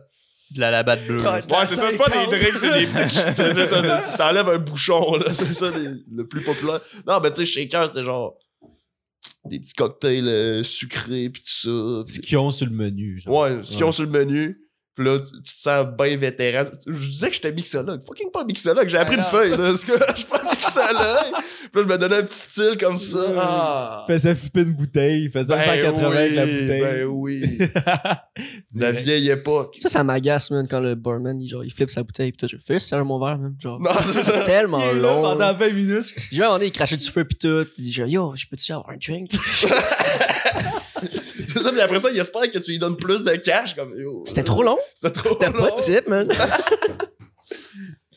De 0.53 0.61
la 0.61 0.71
labatte 0.71 1.07
bleue. 1.07 1.19
là. 1.19 1.35
Ouais, 1.35 1.67
c'est 1.67 1.77
ça, 1.77 1.91
c'est 1.91 1.99
pas 1.99 2.09
des 2.09 2.27
drinks, 2.39 2.57
c'est 2.57 2.73
des. 2.73 2.87
c'est 3.09 3.67
ça, 3.67 3.83
t'enlèves 4.17 4.49
un 4.49 4.59
bouchon, 4.59 5.17
là. 5.17 5.35
C'est 5.35 5.53
ça 5.53 5.71
les- 5.71 5.91
le 6.11 6.27
plus 6.27 6.43
populaire. 6.43 6.81
Non, 7.07 7.21
mais 7.23 7.31
tu 7.31 7.37
sais, 7.37 7.47
shaker, 7.47 7.87
c'était 7.89 8.03
genre. 8.05 8.35
Des 9.45 9.59
petits 9.61 9.75
cocktails 9.75 10.29
euh, 10.29 10.63
sucrés, 10.63 11.29
pis 11.31 11.41
tout 11.43 11.47
ça. 11.49 12.13
Ce 12.13 12.21
qu'ils 12.21 12.39
ont 12.39 12.51
sur 12.51 12.67
le 12.67 12.73
menu. 12.73 13.19
genre. 13.19 13.37
Ouais, 13.37 13.59
ce 13.63 13.77
qu'ils 13.77 13.85
ont 13.85 13.93
sur 13.93 14.05
le 14.05 14.11
menu. 14.11 14.59
Pis 14.99 15.05
là, 15.05 15.17
tu, 15.21 15.31
tu 15.43 15.55
te 15.55 15.61
sens 15.61 15.87
bien 15.97 16.17
vétéran. 16.17 16.65
Je 16.85 17.09
disais 17.09 17.29
que 17.29 17.35
j'étais 17.35 17.53
mixologue. 17.53 18.03
Fucking 18.05 18.33
pas 18.33 18.43
mixologue. 18.43 18.89
J'ai 18.89 18.99
appris 18.99 19.15
une 19.17 19.23
feuille, 19.23 19.51
là. 19.51 19.57
Parce 19.59 19.85
que 19.85 19.93
je 20.11 20.17
suis 20.17 20.27
pas 20.27 20.43
mixologue. 20.43 21.35
Puis 21.71 21.81
là, 21.81 21.83
je 21.83 21.93
me 21.93 21.99
donnais 21.99 22.17
un 22.17 22.23
petit 22.25 22.35
style 22.39 22.77
comme 22.81 22.99
ça. 22.99 23.19
Ah. 23.39 24.05
faisait 24.09 24.35
flipper 24.35 24.63
une 24.63 24.73
bouteille, 24.73 25.25
il 25.27 25.31
faisait 25.31 25.55
180 25.55 26.11
avec 26.11 26.35
la 26.35 26.47
bouteille. 26.47 26.81
Ben 26.81 27.05
oui. 27.05 27.59
La 28.75 28.91
vieille 28.93 29.31
époque. 29.31 29.77
Ça, 29.79 29.89
ça 29.89 30.03
m'agace, 30.03 30.51
man, 30.51 30.67
quand 30.69 30.81
le 30.81 30.95
barman, 30.97 31.41
il, 31.41 31.49
genre, 31.49 31.65
il 31.65 31.73
flippe 31.73 31.91
sa 31.91 32.03
bouteille 32.03 32.33
pis 32.33 32.39
tout. 32.39 32.49
Je 32.49 32.57
fais, 32.65 32.79
c'est 32.81 32.97
mon 33.05 33.19
verre, 33.25 33.39
man. 33.39 33.55
Genre, 33.61 33.81
Non, 33.81 33.91
c'est 34.05 34.13
ça. 34.15 34.23
c'est 34.23 34.45
tellement 34.47 34.81
Il 34.81 34.99
est 34.99 35.01
là 35.01 35.13
long. 35.15 35.23
pendant 35.23 35.55
20 35.55 35.73
minutes. 35.73 36.15
Je 36.33 36.39
vais 36.39 36.47
en 36.47 36.61
il 36.61 36.73
crachait 36.73 36.97
du 36.97 37.09
feu 37.09 37.25
pis 37.25 37.37
tout. 37.37 37.65
Pis 37.77 37.83
il 37.83 37.85
dit, 37.93 38.13
yo, 38.13 38.33
je 38.35 38.47
peux-tu 38.47 38.73
avoir 38.73 38.91
un 38.91 38.97
drink? 38.97 39.31
C'est 41.49 41.63
ça, 41.63 41.71
puis 41.73 41.81
après 41.81 41.99
ça, 41.99 42.11
il 42.13 42.19
espère 42.19 42.51
que 42.51 42.59
tu 42.59 42.73
lui 42.73 42.79
donnes 42.79 42.97
plus 42.97 43.25
de 43.25 43.35
cash. 43.37 43.75
Comme, 43.75 43.95
C'était 44.25 44.43
trop 44.43 44.63
long? 44.63 44.77
C'était 44.95 45.11
trop 45.13 45.35
T'as 45.35 45.51
long. 45.51 45.59
pas 45.59 45.71
de 45.77 45.83
type, 45.83 46.09
man. 46.09 46.29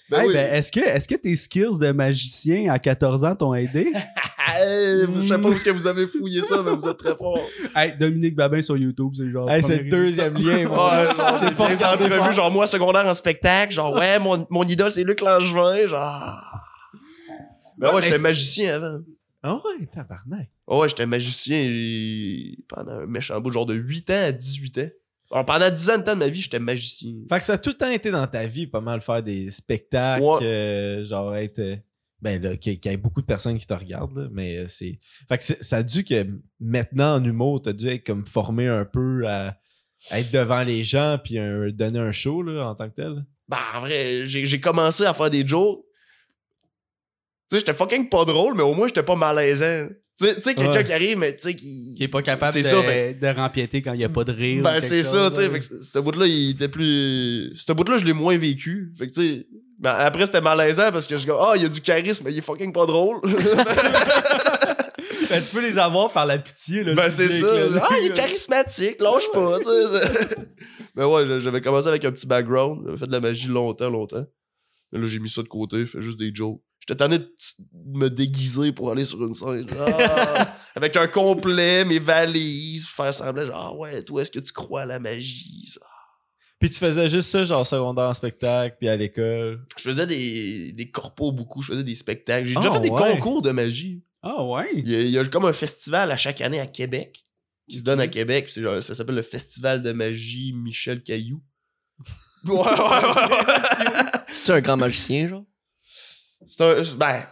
Ben 0.10 0.20
Hey, 0.24 0.28
oui. 0.28 0.34
ben, 0.34 0.54
est-ce 0.56 0.74
que, 0.74 0.82
est-ce 0.82 1.08
que 1.08 1.16
tes 1.16 1.34
skills 1.38 1.80
de 1.80 1.92
magicien 1.94 2.70
à 2.70 2.80
14 2.80 3.24
ans 3.24 3.36
t'ont 3.36 3.54
aidé? 3.54 3.92
Hey, 4.54 5.06
je 5.22 5.28
sais 5.28 5.38
pas 5.38 5.48
où 5.48 5.54
est-ce 5.54 5.64
que 5.64 5.70
vous 5.70 5.88
avez 5.88 6.08
fouillé 6.08 6.42
ça, 6.42 6.62
mais 6.64 6.72
vous 6.72 6.86
êtes 6.88 6.98
très 6.98 7.16
fort. 7.16 7.38
hey, 7.76 7.96
Dominique 7.98 8.36
Babin 8.36 8.62
sur 8.62 8.76
YouTube, 8.76 9.12
c'est 9.16 9.30
genre. 9.30 9.50
Hey, 9.50 9.62
c'est 9.64 9.78
le 9.78 9.90
deuxième 9.90 10.34
lien, 10.34 10.66
moi. 10.68 10.92
Ouais, 11.08 11.16
genre, 11.16 11.98
des 11.98 12.12
entrevues, 12.12 12.34
genre 12.34 12.52
moi, 12.52 12.68
secondaire 12.68 13.06
en 13.06 13.14
spectacle, 13.14 13.72
genre 13.72 13.94
ouais, 13.94 14.20
mon, 14.20 14.46
mon 14.50 14.64
idole, 14.64 14.92
c'est 14.92 15.04
Luc 15.06 15.22
Langevin, 15.22 15.86
genre. 15.86 16.44
Ben 17.78 17.94
ouais, 17.94 18.02
j'étais 18.02 18.18
magicien 18.18 18.76
avant. 18.76 19.00
Ah 19.44 19.54
ouais, 19.56 19.86
tabarnak. 19.94 20.50
Ouais, 20.68 20.90
j'étais 20.90 21.06
magicien 21.06 21.70
pendant 22.68 22.92
un 23.04 23.06
méchant 23.06 23.40
bout, 23.40 23.52
genre 23.52 23.68
de 23.68 23.76
8 23.76 24.10
ans 24.10 24.24
à 24.26 24.32
18 24.34 24.78
ans. 24.80 24.90
Alors, 25.32 25.46
pendant 25.46 25.70
10 25.70 25.90
ans 25.92 25.98
de 25.98 26.04
temps 26.04 26.14
de 26.14 26.20
ma 26.20 26.28
vie, 26.28 26.42
j'étais 26.42 26.60
magicien. 26.60 27.14
Fait 27.30 27.38
que 27.40 27.44
ça 27.46 27.54
a 27.54 27.58
tout 27.58 27.70
le 27.70 27.76
temps 27.78 27.90
été 27.90 28.12
dans 28.12 28.28
ta 28.28 28.46
vie, 28.48 28.68
pas 28.68 28.82
mal 28.82 29.02
faire 29.02 29.24
des 29.24 29.50
spectacles, 29.50 30.24
Ouais. 30.24 30.44
euh, 30.44 31.06
genre 31.06 31.36
être. 31.36 31.60
euh, 31.60 31.76
Ben 32.22 32.40
là, 32.42 32.56
qu'il 32.58 32.74
y 32.74 32.88
ait 32.90 32.98
beaucoup 32.98 33.22
de 33.22 33.26
personnes 33.26 33.58
qui 33.58 33.66
te 33.66 33.74
regardent, 33.74 34.16
là, 34.18 34.28
mais 34.32 34.58
euh, 34.58 34.66
c'est. 34.68 35.00
Fait 35.28 35.38
que 35.40 35.44
ça 35.44 35.78
a 35.78 35.84
dû 35.84 36.04
que 36.04 36.28
maintenant 36.60 37.16
en 37.16 37.24
humour, 37.24 37.62
t'as 37.64 37.74
dû 37.74 37.88
être 37.88 38.06
comme 38.06 38.26
formé 38.28 38.68
un 38.68 38.86
peu 38.86 39.26
à, 39.28 39.58
à 40.12 40.20
être 40.20 40.32
devant 40.32 40.62
les 40.64 40.84
gens 40.84 41.18
puis 41.24 41.40
un- 41.40 41.70
donner 41.72 41.98
un 42.00 42.12
show 42.12 42.44
là, 42.44 42.68
en 42.68 42.76
tant 42.76 42.90
que 42.90 42.96
tel. 42.96 43.26
Ben, 43.48 43.58
en 43.76 43.80
vrai, 43.82 44.26
j'ai 44.26 44.46
j'ai 44.46 44.60
commencé 44.60 45.04
à 45.06 45.14
faire 45.16 45.30
des 45.32 45.48
jokes. 45.48 45.84
Tu 47.50 47.58
sais, 47.58 47.60
j'étais 47.60 47.74
fucking 47.74 48.08
pas 48.08 48.24
drôle, 48.24 48.54
mais 48.56 48.64
au 48.64 48.74
moins, 48.74 48.88
j'étais 48.88 49.02
pas 49.04 49.16
malaisant. 49.16 49.88
Tu 50.36 50.42
sais- 50.42 50.56
quelqu'un 50.56 50.72
Ouais. 50.72 50.84
qui 50.84 50.94
arrive, 50.94 51.18
mais 51.18 51.36
tu 51.36 51.42
sais, 51.44 51.56
qui. 51.56 51.96
Qui 51.98 52.04
est 52.04 52.08
pas 52.08 52.22
capable 52.22 52.52
C'est 52.54 52.62
de, 52.62 52.68
ça, 52.68 52.82
fait- 52.84 53.14
de 53.16 53.28
rempiéter 53.28 53.82
quand 53.82 53.94
il 53.94 54.02
y 54.02 54.04
a 54.04 54.10
pas 54.10 54.24
de 54.24 54.32
rire. 54.32 54.62
Ben, 54.64 54.80
c'est 54.80 55.04
ça, 55.04 55.30
tu 55.30 55.38
sais. 55.38 55.50
Fait 55.50 55.60
que 55.60 55.66
ce 55.84 56.00
bout-là, 56.00 56.26
il 56.28 56.52
était 56.52 56.68
plus. 56.68 57.52
Ce 57.56 57.72
bout-là, 57.74 57.98
je 57.98 58.06
l'ai 58.06 58.14
moins 58.14 58.38
vécu. 58.38 58.92
Fait 58.98 59.08
que, 59.08 59.14
tu 59.14 59.22
sais. 59.40 59.48
ben, 59.80 59.94
après, 59.98 60.26
c'était 60.28 60.42
malaisant 60.42 60.92
parce 60.92 61.08
que 61.08 61.18
je 61.18 61.24
dis, 61.26 61.32
ah, 61.32 61.54
il 61.56 61.64
y 61.64 61.66
a 61.66 61.70
du 61.70 61.82
charisme, 61.82 62.24
mais 62.26 62.32
il 62.34 62.38
est 62.38 62.42
fucking 62.42 62.72
pas 62.74 62.86
drôle. 62.86 63.20
Ben, 65.30 65.42
tu 65.42 65.56
peux 65.56 65.62
les 65.62 65.78
avoir 65.78 66.12
par 66.12 66.26
la 66.26 66.38
pitié. 66.38 66.84
Là, 66.84 66.94
ben, 66.94 67.10
c'est 67.10 67.30
ça. 67.30 67.54
là. 67.70 67.82
Ah, 67.90 67.96
il 68.02 68.08
est 68.12 68.14
charismatique, 68.16 69.00
lâche 69.00 69.32
pas, 69.34 69.58
tu 69.60 69.64
sais. 69.66 70.36
Mais 70.96 71.06
ouais, 71.06 71.40
j'avais 71.40 71.62
commencé 71.62 71.88
avec 71.88 72.04
un 72.04 72.12
petit 72.12 72.28
background. 72.28 72.82
J'avais 72.86 72.98
fait 72.98 73.08
de 73.08 73.12
la 73.14 73.22
magie 73.22 73.48
longtemps, 73.48 73.90
longtemps. 73.90 74.26
Mais 74.92 75.00
là, 75.00 75.08
j'ai 75.08 75.20
mis 75.20 75.30
ça 75.30 75.42
de 75.42 75.48
côté, 75.48 75.86
fait 75.86 76.02
juste 76.02 76.20
des 76.20 76.32
jokes. 76.36 76.62
J'étais 76.82 76.96
tanné 76.96 77.20
de 77.20 77.32
me 77.94 78.10
déguiser 78.10 78.72
pour 78.72 78.92
aller 78.92 79.06
sur 79.06 79.24
une 79.24 79.34
scène. 79.36 79.68
Ah, 79.80 80.56
avec 80.76 80.96
un 80.98 81.08
complet, 81.08 81.86
mes 81.86 82.00
valises, 82.00 82.88
faire 82.88 83.14
semblant, 83.14 83.46
genre, 83.46 83.56
ah 83.56 83.76
ouais, 83.76 84.02
toi, 84.04 84.22
est-ce 84.24 84.32
que 84.32 84.40
tu 84.40 84.52
crois 84.52 84.82
à 84.82 84.86
la 84.86 85.00
magie? 85.00 85.72
Puis 86.60 86.70
tu 86.70 86.78
faisais 86.80 87.08
juste 87.10 87.30
ça, 87.30 87.44
genre 87.46 87.66
secondaire 87.66 88.06
en 88.06 88.14
spectacle, 88.14 88.76
puis 88.80 88.90
à 88.90 88.96
l'école? 88.96 89.66
Je 89.78 89.84
faisais 89.90 90.06
des, 90.08 90.72
des 90.74 90.90
corpos 90.92 91.32
beaucoup, 91.32 91.62
je 91.62 91.72
faisais 91.72 91.84
des 91.84 91.96
spectacles. 91.96 92.48
J'ai 92.48 92.56
Ah, 92.58 92.62
déjà 92.62 92.72
fait 92.74 92.80
des 92.82 92.90
ouais? 92.90 93.14
concours 93.16 93.42
de 93.42 93.52
magie. 93.52 94.04
Ah, 94.24 94.44
ouais? 94.44 94.70
Il 94.76 94.90
y, 94.90 94.96
a, 94.96 95.00
il 95.02 95.10
y 95.10 95.18
a 95.18 95.26
comme 95.26 95.46
un 95.46 95.54
festival 95.54 96.12
à 96.12 96.18
chaque 96.18 96.42
année 96.42 96.60
à 96.60 96.68
Québec 96.68 97.24
qui 97.70 97.78
se 97.80 97.84
donne 97.84 98.00
à 98.00 98.08
Québec. 98.08 98.52
genre- 98.56 98.82
ça 98.84 98.94
s'appelle 98.96 99.16
le 99.16 99.22
Festival 99.24 99.82
de 99.82 99.92
magie 99.92 100.54
Michel 100.54 101.02
Caillou. 101.04 101.42
Ouais, 102.44 102.56
ouais, 102.56 102.64
ouais. 102.64 102.66
ouais. 102.66 104.20
C'est-tu 104.32 104.52
un 104.52 104.62
grand 104.62 104.76
magicien, 104.78 105.28
genre? 105.28 105.44
C'est 106.48 106.64
un. 106.64 106.76
Ben, 106.98 107.24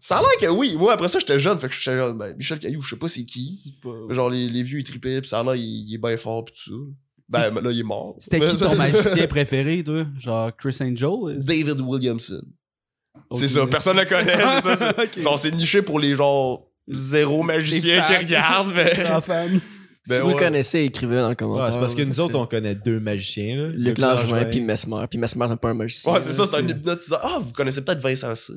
ça 0.00 0.18
a 0.18 0.20
l'air 0.20 0.30
que 0.40 0.46
oui. 0.46 0.74
Moi, 0.76 0.92
après 0.92 1.08
ça, 1.08 1.18
j'étais 1.18 1.38
jeune. 1.38 1.58
Fait 1.58 1.68
que 1.68 1.74
j'étais 1.74 1.96
genre, 1.96 2.12
ben, 2.14 2.34
Michel 2.36 2.58
Caillou, 2.58 2.80
je 2.80 2.90
sais 2.90 2.96
pas 2.96 3.08
c'est 3.08 3.24
qui. 3.24 3.76
Genre, 4.10 4.30
les, 4.30 4.48
les 4.48 4.62
vieux, 4.62 4.80
ils 4.80 4.84
tripaient. 4.84 5.20
Pis 5.20 5.28
ça 5.28 5.40
a 5.40 5.44
l'air, 5.44 5.54
il, 5.54 5.62
il 5.88 5.94
est 5.94 5.98
bien 5.98 6.16
fort. 6.16 6.44
Pis 6.44 6.52
tout 6.64 6.70
ça. 7.30 7.50
Ben, 7.50 7.60
là, 7.62 7.70
il 7.70 7.80
est 7.80 7.84
mort. 7.84 8.16
C'était 8.18 8.40
qui 8.40 8.56
ton 8.56 8.74
magicien 8.76 9.26
préféré, 9.26 9.82
toi? 9.84 10.06
Genre 10.18 10.50
Chris 10.56 10.76
Angel? 10.80 11.38
David 11.38 11.80
Williamson. 11.80 12.42
C'est 13.34 13.48
ça, 13.48 13.66
personne 13.66 13.98
le 13.98 14.04
connaît, 14.06 14.60
c'est 14.62 14.76
ça. 14.76 14.94
Genre, 15.18 15.38
c'est 15.38 15.50
niché 15.50 15.82
pour 15.82 15.98
les 16.00 16.14
genre 16.14 16.66
zéro 16.88 17.42
magiciens 17.42 18.02
qui 18.06 18.12
fans. 18.14 18.18
regardent, 18.20 18.72
mais. 18.74 18.92
Fan. 20.06 20.08
Ben 20.08 20.14
si 20.16 20.20
vous 20.20 20.26
ouais. 20.28 20.34
le 20.34 20.38
connaissez, 20.40 20.80
écrivez-le 20.80 21.20
dans 21.22 21.28
le 21.28 21.34
commentaire. 21.36 21.66
Ouais, 21.66 21.72
c'est 21.72 21.78
parce 21.78 21.94
que 21.94 22.02
nous 22.02 22.20
autres, 22.20 22.36
on 22.38 22.46
connaît 22.46 22.74
deux 22.74 22.98
magiciens. 22.98 23.56
Là. 23.56 23.68
Luc 23.68 23.98
Langevin 23.98 24.44
puis 24.46 24.60
Mesmer. 24.60 25.04
Puis 25.08 25.18
Mesmer, 25.18 25.46
c'est 25.48 25.60
pas 25.60 25.68
un 25.70 25.74
magicien. 25.74 26.12
Ouais, 26.12 26.20
c'est 26.20 26.32
ça, 26.32 26.44
c'est 26.44 26.56
un 26.56 26.66
hypnotiseur. 26.66 27.20
Ah, 27.22 27.38
vous 27.40 27.52
connaissez 27.52 27.84
peut-être 27.84 28.00
Vincent 28.00 28.34
C? 28.34 28.52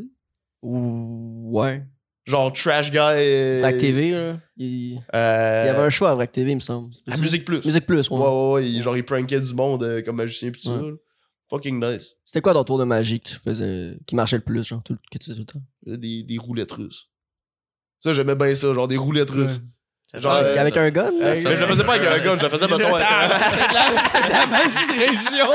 Ou- 0.62 1.52
Ouais. 1.54 1.84
Genre 2.26 2.52
Trash 2.52 2.90
Guy. 2.90 2.98
euh, 3.00 3.60
Vrac 3.62 3.78
TV, 3.78 4.10
là. 4.12 4.40
Il... 4.58 4.66
il 4.66 4.94
y 4.94 5.00
euh, 5.14 5.72
avait 5.72 5.84
un 5.84 5.90
show 5.92 6.06
à 6.06 6.16
Vrac 6.16 6.32
TV, 6.32 6.52
il 6.52 6.56
me 6.56 6.60
semble. 6.60 6.92
à 7.08 7.18
Musique 7.18 7.46
Plus. 7.46 7.64
Musique 7.64 7.86
Plus, 7.86 8.10
Ouais, 8.10 8.18
ouais. 8.18 8.24
ouais, 8.26 8.54
ouais. 8.54 8.68
il- 8.70 8.82
genre, 8.82 8.98
il 8.98 9.04
prankait 9.06 9.40
du 9.40 9.54
monde 9.54 9.84
euh, 9.84 10.02
comme 10.02 10.16
magicien 10.16 10.50
pis 10.52 10.62
tout 10.64 10.70
ça. 10.70 10.82
Fucking 11.52 11.80
nice. 11.80 12.16
C'était 12.26 12.42
quoi 12.42 12.54
ton 12.54 12.64
tour 12.64 12.80
de 12.80 12.84
magie 12.86 13.20
que 13.20 13.30
tu 13.30 13.36
faisais, 13.36 14.00
qui 14.08 14.16
marchait 14.16 14.38
le 14.38 14.44
plus, 14.44 14.64
genre, 14.64 14.82
tout, 14.82 14.96
que 15.12 15.18
tu 15.20 15.30
faisais 15.30 15.44
tout 15.46 15.60
le 15.86 15.94
temps? 15.94 15.98
Des, 16.02 16.24
des 16.24 16.38
roulettes 16.40 16.72
russes. 16.72 17.12
Ça, 18.00 18.14
j'aimais 18.14 18.34
bien 18.36 18.56
ça, 18.56 18.74
genre 18.74 18.88
des 18.88 18.98
roulettes 18.98 19.30
russes. 19.30 19.62
Genre, 20.14 20.32
avec, 20.34 20.56
euh, 20.56 20.62
avec 20.62 20.78
un 20.78 20.90
gun? 20.92 21.12
ça-? 21.12 21.26
Mais 21.30 21.36
je 21.36 21.48
le 21.62 21.68
faisais 21.68 21.84
pas 21.84 21.94
avec 21.96 22.08
un 22.08 22.20
gun, 22.24 22.38
je 22.38 22.44
le 22.44 22.50
faisais, 22.50 22.68
mettons, 22.78 22.96
avec 22.96 23.06
un. 23.08 23.30
C'est 24.14 24.30
la 24.30 24.46
magie 24.48 24.88
de 24.88 25.00
région! 25.00 25.48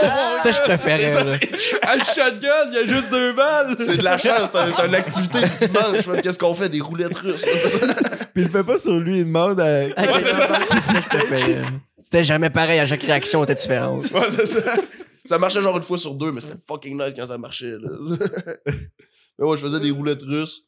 Ça, 0.42 0.50
je 0.50 0.61
préférais. 0.62 1.09
C'est 1.09 1.59
ça, 1.59 1.76
Un 1.88 1.99
shotgun, 1.99 2.71
il 2.71 2.75
y 2.75 2.78
a 2.78 2.87
juste 2.87 3.11
deux 3.11 3.33
balles! 3.33 3.75
C'est 3.78 3.97
de 3.97 4.02
la 4.02 4.19
chance, 4.19 4.50
c'est 4.52 4.59
un- 4.59 4.66
c'est 4.76 4.87
une 4.87 4.95
activité 4.95 5.38
de 5.40 5.66
dimanche. 5.66 6.07
man. 6.07 6.21
Qu'est-ce 6.21 6.38
qu'on 6.38 6.54
fait? 6.54 6.69
Des 6.69 6.80
roulettes 6.80 7.16
russes. 7.16 7.42
Puis 7.42 8.30
il 8.37 8.42
le 8.45 8.50
fait 8.50 8.64
pas 8.64 8.76
sur 8.76 8.99
lui, 8.99 9.21
il 9.21 9.25
demande 9.25 9.61
à. 9.61 9.64
Avec 9.64 9.97
Ouais, 9.99 10.21
c'est 10.23 10.35
ça. 10.35 10.49
Ça, 10.49 11.38
c'était 12.02 12.25
jamais 12.25 12.50
pareil, 12.50 12.80
à 12.80 12.87
chaque 12.87 13.02
réaction 13.02 13.42
était 13.45 13.54
différente. 13.54 14.02
Ouais, 14.12 14.28
c'est 14.30 14.47
ça. 14.47 14.61
Ça 15.25 15.38
marchait 15.38 15.62
genre 15.62 15.76
une 15.76 15.83
fois 15.83 15.97
sur 15.99 16.14
deux, 16.14 16.33
mais 16.33 16.40
c'était 16.40 16.57
fucking 16.66 16.99
nice 17.02 17.14
quand 17.16 17.26
ça 17.26 17.38
marchait. 17.38 17.76
Là. 17.80 17.90
mais 19.38 19.47
ouais, 19.47 19.57
je 19.57 19.62
faisais 19.62 19.80
des 19.80 19.90
roulettes 19.90 20.23
russes. 20.23 20.62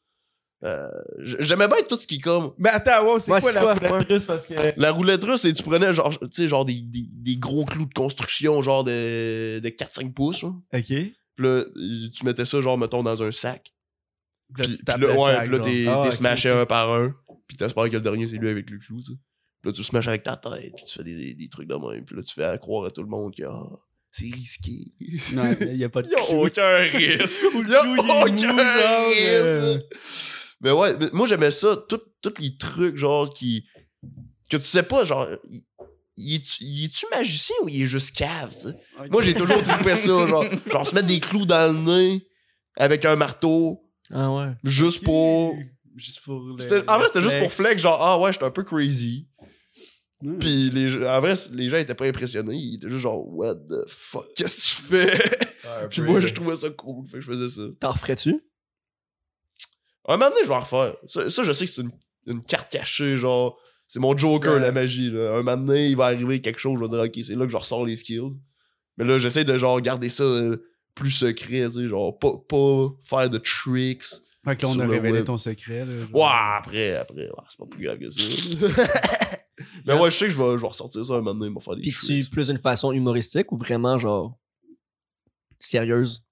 Euh, 0.63 0.87
J'aimais 1.19 1.67
bien 1.67 1.77
tout 1.89 1.97
ce 1.97 2.07
qui 2.07 2.15
est 2.15 2.19
comme. 2.19 2.53
Mais 2.57 2.69
attends, 2.69 3.03
wow, 3.05 3.19
c'est 3.19 3.31
Ouais, 3.31 3.41
quoi 3.41 3.51
c'est 3.51 3.59
la 3.59 3.75
quoi? 3.75 3.89
roulette 3.89 4.09
russe? 4.09 4.25
Parce 4.25 4.47
que. 4.47 4.53
La 4.77 4.91
roulette 4.91 5.23
russe, 5.23 5.43
et 5.45 5.53
tu 5.53 5.61
prenais 5.63 5.91
genre, 5.91 6.17
tu 6.19 6.27
sais, 6.31 6.47
genre 6.47 6.63
des, 6.65 6.79
des, 6.79 7.05
des 7.11 7.35
gros 7.37 7.65
clous 7.65 7.85
de 7.85 7.93
construction, 7.93 8.61
genre 8.61 8.83
de, 8.85 9.59
de 9.59 9.69
4-5 9.69 10.13
pouces. 10.13 10.43
là. 10.43 10.49
Ok. 10.73 10.85
Puis 10.85 11.45
là, 11.45 11.63
tu 12.13 12.25
mettais 12.25 12.45
ça, 12.45 12.61
genre, 12.61 12.77
mettons, 12.77 13.03
dans 13.03 13.21
un 13.23 13.31
sac. 13.31 13.73
Puis 14.53 14.67
là, 14.67 14.75
là, 14.87 14.97
le 14.97 15.11
ouais, 15.19 15.45
là, 15.47 15.59
t'es 15.59 15.85
Ah, 15.87 16.09
smashé 16.11 16.49
un 16.49 16.65
par 16.65 16.93
un. 16.93 17.13
Puis 17.47 17.57
t'espères 17.57 17.85
que 17.89 17.95
le 17.95 18.01
dernier, 18.01 18.27
c'est 18.27 18.37
lui 18.37 18.49
avec 18.49 18.69
le 18.69 18.77
clou, 18.77 19.01
tu 19.01 19.11
sais. 19.13 19.17
Puis 19.61 19.69
là, 19.71 19.73
tu 19.73 19.83
smashes 19.83 20.07
avec 20.07 20.23
ta 20.23 20.35
tête, 20.37 20.73
puis 20.75 20.85
tu 20.85 20.93
fais 20.97 21.03
des, 21.03 21.33
des 21.33 21.49
trucs 21.49 21.67
de 21.67 21.75
même. 21.75 22.05
Puis 22.05 22.15
là, 22.15 22.21
tu 22.23 22.33
fais 22.33 22.57
croire 22.59 22.85
à 22.85 22.91
tout 22.91 23.01
le 23.01 23.07
monde 23.09 23.33
que 23.35 23.43
ah, 23.43 23.69
c'est 24.11 24.25
risqué. 24.33 24.93
Non, 25.33 25.49
il 25.61 25.77
y 25.77 25.83
a 25.83 25.89
pas 25.89 26.03
de 26.03 26.07
Il 26.07 26.11
y 26.11 26.15
a 26.15 26.35
aucun 26.37 26.75
risque. 26.75 27.39
Il 27.53 27.69
y 27.69 27.75
a 27.75 27.81
aucun 27.81 29.07
risque. 29.09 29.85
Mais 30.63 30.71
ouais, 30.71 30.95
mais 30.97 31.09
moi 31.13 31.27
j'aimais 31.27 31.51
ça, 31.51 31.75
tout- 31.87 32.01
tous 32.21 32.33
les 32.39 32.55
trucs 32.57 32.95
genre 32.97 33.31
qui. 33.33 33.65
que 34.49 34.57
tu 34.57 34.65
sais 34.65 34.83
pas, 34.83 35.03
genre. 35.05 35.27
Il, 36.15 36.39
il 36.61 36.85
est-tu 36.85 37.05
magicien 37.11 37.55
ou 37.63 37.69
il 37.69 37.81
est 37.81 37.87
juste 37.87 38.15
cave, 38.15 38.51
tu 38.53 38.67
sais? 38.69 38.75
Moi 39.09 39.21
j'ai 39.23 39.33
toujours 39.33 39.61
trippé 39.63 39.95
ça, 39.95 40.07
genre, 40.27 40.45
genre 40.71 40.85
se 40.87 40.93
mettre 40.93 41.07
des 41.07 41.19
clous 41.19 41.45
dans 41.45 41.73
le 41.73 41.79
nez 41.79 42.27
avec 42.77 43.03
un 43.05 43.15
marteau, 43.15 43.83
Ah 44.11 44.31
ouais. 44.31 44.51
juste 44.63 45.03
pour. 45.03 45.55
Juste 45.95 46.21
pour. 46.21 46.39
le- 46.39 46.89
en 46.89 46.97
vrai, 46.97 47.07
c'était 47.07 47.21
juste 47.21 47.39
pour 47.39 47.51
flex. 47.51 47.81
genre, 47.81 47.99
ah 48.01 48.19
ouais, 48.19 48.31
j'étais 48.31 48.45
un 48.45 48.51
peu 48.51 48.63
crazy. 48.63 49.27
Hmm. 50.21 50.37
Puis 50.39 50.69
les, 50.69 50.95
en 51.05 51.19
vrai, 51.19 51.33
les 51.51 51.67
gens 51.67 51.77
étaient 51.77 51.93
pas 51.95 52.05
impressionnés, 52.05 52.55
ils 52.55 52.75
étaient 52.75 52.89
juste 52.89 53.01
genre, 53.01 53.27
what 53.27 53.55
the 53.55 53.87
fuck, 53.89 54.25
qu'est-ce 54.35 54.55
que 54.55 54.77
tu 54.77 54.83
fais? 54.83 55.47
Puis 55.89 56.01
moi, 56.01 56.19
je 56.19 56.27
trouvais 56.29 56.55
ça 56.55 56.69
cool, 56.69 57.05
fait 57.07 57.17
que 57.17 57.21
je 57.21 57.27
faisais 57.31 57.49
ça. 57.49 57.61
T'en 57.79 57.91
referais-tu? 57.91 58.39
Un 60.07 60.17
moment 60.17 60.29
donné, 60.29 60.41
je 60.43 60.47
vais 60.49 60.55
en 60.55 60.59
refaire. 60.59 60.95
Ça, 61.07 61.29
ça, 61.29 61.43
je 61.43 61.51
sais 61.51 61.65
que 61.65 61.71
c'est 61.71 61.81
une, 61.81 61.91
une 62.27 62.43
carte 62.43 62.71
cachée, 62.71 63.17
genre. 63.17 63.57
C'est 63.87 63.99
mon 63.99 64.17
Joker, 64.17 64.53
Ouais. 64.55 64.59
la 64.59 64.71
magie. 64.71 65.09
Là. 65.11 65.33
Un 65.35 65.43
moment 65.43 65.57
donné, 65.57 65.87
il 65.89 65.95
va 65.95 66.05
arriver 66.05 66.41
quelque 66.41 66.59
chose, 66.59 66.79
je 66.79 66.83
vais 66.83 66.89
dire, 66.89 66.99
ok, 66.99 67.23
c'est 67.25 67.35
là 67.35 67.45
que 67.45 67.51
je 67.51 67.57
ressors 67.57 67.85
les 67.85 67.95
skills. 67.95 68.33
Mais 68.97 69.05
là, 69.05 69.17
j'essaie 69.19 69.43
de 69.45 69.57
genre 69.57 69.79
garder 69.81 70.09
ça 70.09 70.23
euh, 70.23 70.65
plus 70.95 71.11
secret, 71.11 71.65
tu 71.67 71.71
sais, 71.73 71.87
genre 71.87 72.17
pas, 72.17 72.31
pas 72.47 72.87
faire 73.03 73.29
de 73.29 73.37
tricks. 73.37 74.03
Fait 74.45 74.55
que 74.57 74.63
là, 74.65 74.69
on 74.75 74.79
a 74.79 74.85
révélé 74.87 75.13
web. 75.19 75.25
ton 75.25 75.37
secret. 75.37 75.85
Là. 75.85 75.93
Ouais, 76.11 76.57
après, 76.59 76.95
après, 76.95 77.21
ouais, 77.27 77.43
c'est 77.49 77.57
pas 77.57 77.65
plus 77.65 77.83
grave 77.85 77.97
que 77.99 78.09
ça. 78.09 78.21
Mais 79.85 79.93
ouais, 79.93 80.09
je 80.11 80.17
sais 80.17 80.25
que 80.27 80.31
je 80.33 80.37
vais, 80.41 80.57
je 80.57 80.61
vais 80.61 80.67
ressortir 80.67 81.05
ça 81.05 81.13
un 81.13 81.17
moment 81.17 81.35
donné, 81.35 81.47
il 81.51 81.53
va 81.53 81.59
faire 81.61 81.75
des 81.75 81.81
Puis 81.81 81.91
tricks. 81.91 82.25
tu 82.25 82.29
plus 82.31 82.47
d'une 82.47 82.57
façon 82.57 82.91
humoristique 82.91 83.51
ou 83.51 83.57
vraiment 83.57 83.97
genre 83.97 84.37
sérieuse? 85.59 86.23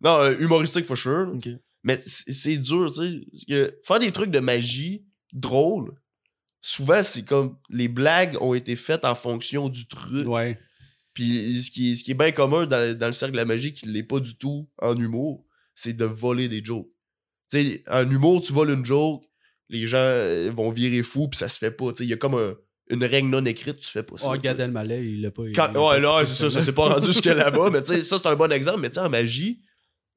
Non, 0.00 0.18
euh, 0.20 0.36
humoristique, 0.38 0.84
for 0.84 0.96
sure. 0.96 1.30
Ok. 1.34 1.48
Mais 1.84 2.00
c'est 2.04 2.58
dur, 2.58 2.90
tu 2.92 3.24
sais. 3.46 3.78
Faire 3.84 3.98
des 3.98 4.12
trucs 4.12 4.30
de 4.30 4.40
magie 4.40 5.06
drôles, 5.32 5.92
souvent, 6.60 7.02
c'est 7.02 7.24
comme 7.24 7.56
les 7.70 7.88
blagues 7.88 8.36
ont 8.40 8.54
été 8.54 8.76
faites 8.76 9.04
en 9.04 9.14
fonction 9.14 9.68
du 9.68 9.86
truc. 9.86 10.26
Ouais. 10.26 10.58
Puis 11.14 11.62
ce 11.62 11.70
qui 11.70 11.92
est, 11.92 11.94
ce 11.94 12.04
qui 12.04 12.12
est 12.12 12.14
bien 12.14 12.32
commun 12.32 12.66
dans, 12.66 12.96
dans 12.96 13.06
le 13.06 13.12
cercle 13.12 13.32
de 13.32 13.38
la 13.38 13.44
magie, 13.44 13.72
qui 13.72 13.86
l'est 13.86 14.02
pas 14.02 14.20
du 14.20 14.36
tout 14.36 14.68
en 14.78 14.96
humour, 14.96 15.44
c'est 15.74 15.92
de 15.96 16.04
voler 16.04 16.48
des 16.48 16.64
jokes. 16.64 16.88
Tu 17.50 17.58
sais, 17.60 17.84
en 17.88 18.08
humour, 18.10 18.42
tu 18.42 18.52
voles 18.52 18.70
une 18.70 18.84
joke, 18.84 19.24
les 19.68 19.86
gens 19.86 19.98
euh, 19.98 20.50
vont 20.54 20.70
virer 20.70 21.02
fou, 21.02 21.28
puis 21.28 21.38
ça 21.38 21.48
se 21.48 21.58
fait 21.58 21.70
pas. 21.70 21.92
Tu 21.92 21.98
sais, 21.98 22.04
il 22.04 22.10
y 22.10 22.12
a 22.12 22.16
comme 22.16 22.34
un- 22.34 22.54
une 22.90 23.04
règle 23.04 23.28
non 23.28 23.44
écrite, 23.44 23.80
tu 23.80 23.88
fais 23.90 24.02
pas 24.02 24.16
ça. 24.18 24.30
Oh. 24.32 24.36
Gad 24.38 24.58
Elmaleh, 24.60 25.04
il 25.04 25.22
l'a 25.22 25.30
pas. 25.30 25.42
il- 25.46 25.52
Quand- 25.52 25.72
ouais, 25.74 26.00
là, 26.00 26.24
c'est 26.26 26.34
ça, 26.34 26.50
ça 26.50 26.62
s'est 26.62 26.72
pas 26.72 26.88
rendu 26.94 27.06
jusque 27.12 27.24
là-bas, 27.26 27.70
mais 27.70 27.80
tu 27.82 27.88
sais, 27.88 28.02
ça 28.02 28.18
c'est 28.18 28.28
un 28.28 28.36
bon 28.36 28.50
exemple. 28.52 28.80
Mais 28.80 28.88
tu 28.90 28.94
sais, 28.94 29.00
en 29.00 29.08
magie, 29.10 29.62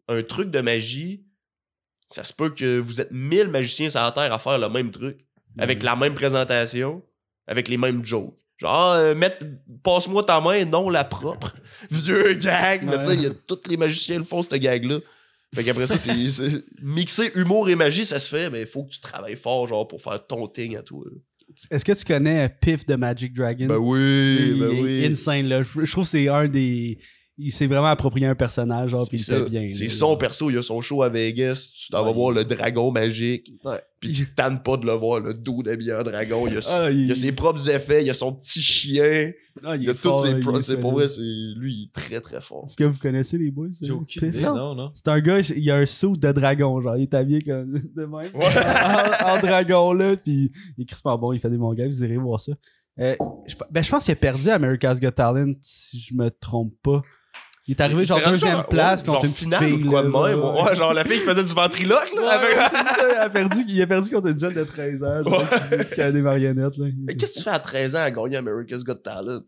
un 0.08 0.22
truc 0.24 0.52
de 0.52 0.60
magie, 0.62 1.26
ça 2.14 2.24
se 2.24 2.34
peut 2.34 2.50
que 2.50 2.80
vous 2.80 3.00
êtes 3.02 3.12
1000 3.12 3.48
magiciens 3.48 3.90
sur 3.90 4.02
la 4.02 4.12
Terre 4.12 4.34
à 4.34 4.40
faire 4.40 4.58
le 4.60 4.70
même 4.70 4.92
truc, 4.92 5.18
avec 5.58 5.80
Mhm. 5.80 5.86
la 5.86 5.96
même 5.96 6.14
présentation, 6.14 7.02
avec 7.48 7.68
les 7.68 7.78
mêmes 7.78 8.06
jokes. 8.06 8.34
Genre, 8.58 8.94
euh, 8.94 9.16
passe-moi 9.84 10.24
ta 10.24 10.40
main, 10.40 10.64
non 10.66 10.90
la 10.90 11.04
propre. 11.04 11.56
Vieux 11.92 12.34
gag, 12.36 12.84
mais 12.84 13.00
tu 13.00 13.06
sais, 13.06 13.16
il 13.16 13.22
y 13.24 13.26
a 13.26 13.32
tous 13.48 13.62
les 13.68 13.78
magiciens 13.78 14.20
le 14.20 14.24
font, 14.24 14.44
ce 14.44 14.56
gag-là. 14.56 15.00
Fait 15.54 15.64
qu'après 15.64 15.88
ça, 15.88 15.98
c'est, 15.98 16.14
mixer 16.82 17.32
humour 17.36 17.70
et 17.70 17.76
magie, 17.76 18.06
ça 18.06 18.20
se 18.20 18.30
fait, 18.30 18.50
mais 18.50 18.62
il 18.62 18.68
faut 18.68 18.84
que 18.84 18.92
tu 18.92 19.02
travailles 19.02 19.36
fort, 19.36 19.68
genre, 19.68 19.86
pour 19.88 20.02
faire 20.02 20.26
ton 20.26 20.48
thing 20.48 20.78
à 20.78 20.82
toi. 20.84 21.04
Est-ce 21.70 21.84
que 21.84 21.92
tu 21.92 22.06
connais 22.06 22.48
Piff 22.62 22.86
de 22.86 22.96
Magic 22.96 23.34
Dragon? 23.34 23.66
Ben 23.68 23.76
oui, 23.78 24.54
ben 24.58 24.72
il 24.72 24.82
oui. 24.82 25.06
insane, 25.06 25.48
là. 25.48 25.64
Je 25.64 25.92
trouve 25.92 26.06
que 26.06 26.10
c'est 26.10 26.30
un 26.30 26.48
des. 26.48 27.00
Il 27.38 27.52
s'est 27.52 27.66
vraiment 27.66 27.88
approprié 27.88 28.28
un 28.28 28.36
personnage, 28.36 28.92
genre, 28.92 29.08
puis 29.08 29.18
il 29.18 29.24
fait 29.24 29.50
bien. 29.50 29.70
C'est 29.72 29.88
son 29.88 30.16
perso, 30.18 30.50
il 30.52 30.58
a 30.58 30.62
son 30.62 30.80
show 30.82 31.02
à 31.02 31.10
Vegas, 31.10 31.70
tu 31.74 31.90
t'en 31.90 32.04
vas 32.04 32.12
voir 32.12 32.32
le 32.32 32.44
dragon 32.44 32.92
magique, 32.92 33.54
Ouais. 33.64 33.80
puis 34.00 34.12
tu 34.14 34.28
tannes 34.36 34.62
pas 34.62 34.78
de 34.78 34.86
le 34.86 34.92
voir, 34.92 35.22
le 35.22 35.34
dos 35.34 35.64
d'habillé 35.64 35.94
en 35.94 36.04
dragon, 36.04 36.46
il 36.46 36.58
a, 36.58 36.60
Ah, 36.70 36.92
il, 36.92 37.06
il 37.06 37.12
a 37.12 37.16
ses 37.16 37.32
propres 37.32 37.68
effets, 37.70 38.04
il 38.04 38.10
a 38.10 38.14
son 38.14 38.34
petit 38.34 38.62
chien, 38.62 39.32
ah, 39.64 39.76
il 39.76 39.90
a 39.90 39.94
tous 39.96 40.18
ses 40.24 40.36
c'est 40.62 40.78
pour 40.80 40.92
vrai, 40.92 41.08
c'est 41.08 41.22
lui, 41.22 41.74
il 41.74 41.84
est 41.86 41.94
très 41.94 42.20
très 42.22 42.42
fort. 42.42 42.66
Est-ce 42.68 42.76
que 42.76 42.84
vous 42.84 43.00
connaissez 43.00 43.38
les 43.40 43.50
boys? 43.50 43.70
J'ai 43.82 43.92
aucune 43.92 44.28
idée, 44.28 44.42
non, 44.42 44.76
non. 44.76 44.92
C'est 44.94 45.08
un 45.08 45.20
gars, 45.20 45.40
il 45.40 45.72
a 45.72 45.78
un 45.78 45.86
saut 45.86 46.14
de 46.16 46.32
dragon, 46.34 46.80
genre, 46.82 46.98
il 46.98 47.04
est 47.04 47.14
habillé 47.14 47.42
comme 47.42 47.74
de 47.96 48.06
même. 48.06 48.12
Ouais. 48.12 48.28
en, 48.36 49.38
en 49.38 49.40
dragon, 49.42 49.94
là, 49.94 50.16
puis 50.18 50.52
il 50.78 50.82
est 50.84 50.86
crispement 50.86 51.18
bon, 51.18 51.32
il 51.34 51.40
fait 51.40 51.50
des 51.50 51.58
bons 51.58 51.74
gars, 51.74 51.88
vous 51.88 52.04
irez 52.04 52.18
voir 52.18 52.40
ça. 52.40 52.52
Euh, 53.00 53.16
je, 53.48 53.56
ben, 53.72 53.82
je 53.84 53.90
pense 53.90 54.04
qu'il 54.04 54.12
a 54.12 54.16
perdu 54.18 54.50
à 54.50 54.56
America's 54.56 55.00
Got 55.00 55.12
Talent, 55.12 55.54
si 55.62 55.98
je 55.98 56.14
me 56.14 56.30
trompe 56.30 56.74
pas. 56.84 57.02
Il 57.68 57.72
est 57.76 57.82
arrivé 57.82 58.06
genre 58.06 58.20
deuxième 58.28 58.64
place 58.64 59.04
contre 59.04 59.26
une 59.26 59.32
petite 59.32 59.44
finale 59.46 59.64
fille. 59.66 59.84
ou 59.88 59.90
quoi 59.90 60.02
de 60.02 60.08
même. 60.08 60.14
genre, 60.16 60.64
Ouais, 60.66 60.76
genre 60.76 60.94
la 60.94 61.04
fille 61.06 61.20
qui 61.20 61.26
faisait 61.26 61.44
du 61.44 61.54
ventriloque, 61.54 62.12
là. 62.16 62.30
Avec- 62.32 62.58
ça, 62.58 63.08
il 63.12 63.18
a, 63.18 63.30
perdu, 63.30 63.64
il 63.68 63.82
a 63.82 63.88
perdu 63.88 64.10
contre 64.10 64.28
une 64.30 64.40
jeune 64.40 64.54
de 64.56 64.64
13 64.64 65.04
ans, 65.04 65.22
qui, 65.94 66.02
a 66.02 66.12
des 66.12 66.22
marionnettes. 66.22 66.78
Là. 66.78 66.88
Mais 67.06 67.16
qu'est-ce 67.16 67.34
que 67.34 67.38
tu 67.38 67.44
fais 67.44 67.50
à 67.52 67.60
13 67.60 67.96
ans 67.96 68.00
à 68.00 68.10
gagner 68.12 68.38
America's 68.38 68.84
Got 68.84 68.96
Talent? 68.96 69.42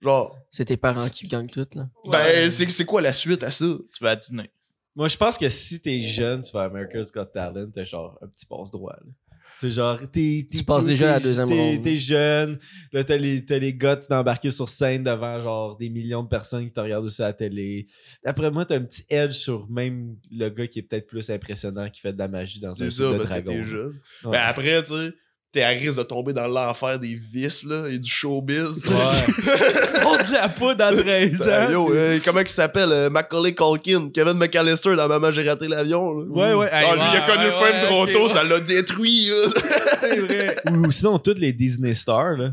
Genre, 0.00 0.36
C'est 0.50 0.64
tes 0.64 0.76
parents 0.76 1.08
qui 1.12 1.26
gagnent 1.28 1.48
tout, 1.48 1.66
là. 1.74 1.88
ben, 2.10 2.50
c'est 2.50 2.70
c'est 2.70 2.84
quoi 2.84 3.00
la 3.00 3.12
suite 3.12 3.42
à 3.42 3.50
ça? 3.50 3.64
Tu 3.92 4.02
vas 4.04 4.10
à 4.10 4.16
dîner. 4.16 4.50
Moi, 4.94 5.08
je 5.08 5.16
pense 5.16 5.38
que 5.38 5.48
si 5.48 5.80
t'es 5.80 6.00
jeune, 6.00 6.42
tu 6.42 6.52
vas 6.52 6.62
à 6.62 6.64
America's 6.66 7.10
Got 7.10 7.24
Talent, 7.26 7.68
t'as 7.72 7.84
genre 7.84 8.18
un 8.22 8.26
petit 8.26 8.46
passe-droit. 8.46 8.92
là. 9.00 9.12
C'est 9.62 9.70
genre, 9.70 9.96
t'es. 10.00 10.46
t'es 10.50 10.58
Tu 10.58 10.64
passes 10.64 10.84
déjà 10.84 11.10
à 11.10 11.12
la 11.12 11.18
t'es- 11.18 11.24
deuxième 11.24 11.46
t'es- 11.48 11.54
ronde. 11.54 11.82
T'es 11.82 11.96
jeune, 11.96 12.58
là, 12.92 13.04
t'as 13.04 13.16
les, 13.16 13.44
t'as 13.44 13.58
les 13.58 13.72
gars 13.74 13.94
d'embarquer 14.10 14.50
sur 14.50 14.68
scène 14.68 15.04
devant 15.04 15.40
genre 15.40 15.76
des 15.76 15.88
millions 15.88 16.24
de 16.24 16.28
personnes 16.28 16.64
qui 16.64 16.72
te 16.72 16.80
regardent 16.80 17.04
aussi 17.04 17.22
à 17.22 17.26
la 17.26 17.32
télé. 17.32 17.86
D'après 18.24 18.50
moi, 18.50 18.64
t'as 18.64 18.74
un 18.76 18.82
petit 18.82 19.04
edge 19.08 19.34
sur 19.34 19.68
même 19.70 20.16
le 20.32 20.48
gars 20.48 20.66
qui 20.66 20.80
est 20.80 20.82
peut-être 20.82 21.06
plus 21.06 21.30
impressionnant, 21.30 21.88
qui 21.88 22.00
fait 22.00 22.12
de 22.12 22.18
la 22.18 22.26
magie 22.28 22.58
dans 22.58 22.70
un 22.82 22.90
ça, 22.90 23.04
de 23.12 23.16
parce 23.18 23.22
que 23.22 23.28
dragon. 23.28 23.52
t'es 23.52 23.62
jeune. 23.62 24.00
Ouais. 24.24 24.30
Mais 24.32 24.36
après, 24.38 24.82
tu 24.82 24.88
sais, 24.88 25.12
t'es 25.52 25.62
à 25.62 25.68
risque 25.68 25.98
de 25.98 26.02
tomber 26.02 26.32
dans 26.32 26.46
l'enfer 26.46 26.98
des 26.98 27.14
vices, 27.14 27.62
là, 27.64 27.86
et 27.90 27.98
du 27.98 28.10
showbiz. 28.10 28.86
On 28.88 30.12
de 30.28 30.32
la 30.32 30.48
poudre 30.48 30.82
à 30.84 30.94
13 30.96 31.38
Ben, 31.38 31.66
ans. 31.66 31.70
yo, 31.70 31.94
euh, 31.94 32.18
comment 32.24 32.40
il 32.40 32.48
s'appelle? 32.48 32.90
euh, 32.90 33.10
Macaulay 33.10 33.54
Culkin, 33.54 34.08
Kevin 34.14 34.34
McAllister 34.34 34.96
dans 34.96 35.08
Maman, 35.08 35.30
j'ai 35.30 35.46
raté 35.48 35.68
l'avion. 35.68 36.12
là. 36.14 36.24
Ouais, 36.28 36.54
ouais. 36.54 36.68
Ah, 36.72 36.80
lui, 36.94 37.00
il 37.00 37.00
a 37.00 37.12
ouais, 37.20 37.26
connu 37.26 37.44
le 37.44 37.50
ouais, 37.58 37.70
film 37.72 37.86
trop 37.86 38.06
tôt, 38.06 38.22
ouais. 38.24 38.28
ça 38.32 38.42
l'a 38.42 38.60
détruit. 38.60 39.28
C'est 40.00 40.16
vrai. 40.26 40.56
Ou, 40.70 40.86
ou 40.86 40.90
sinon, 40.90 41.18
toutes 41.18 41.38
les 41.38 41.52
Disney 41.52 41.92
stars, 41.94 42.38
là. 42.38 42.50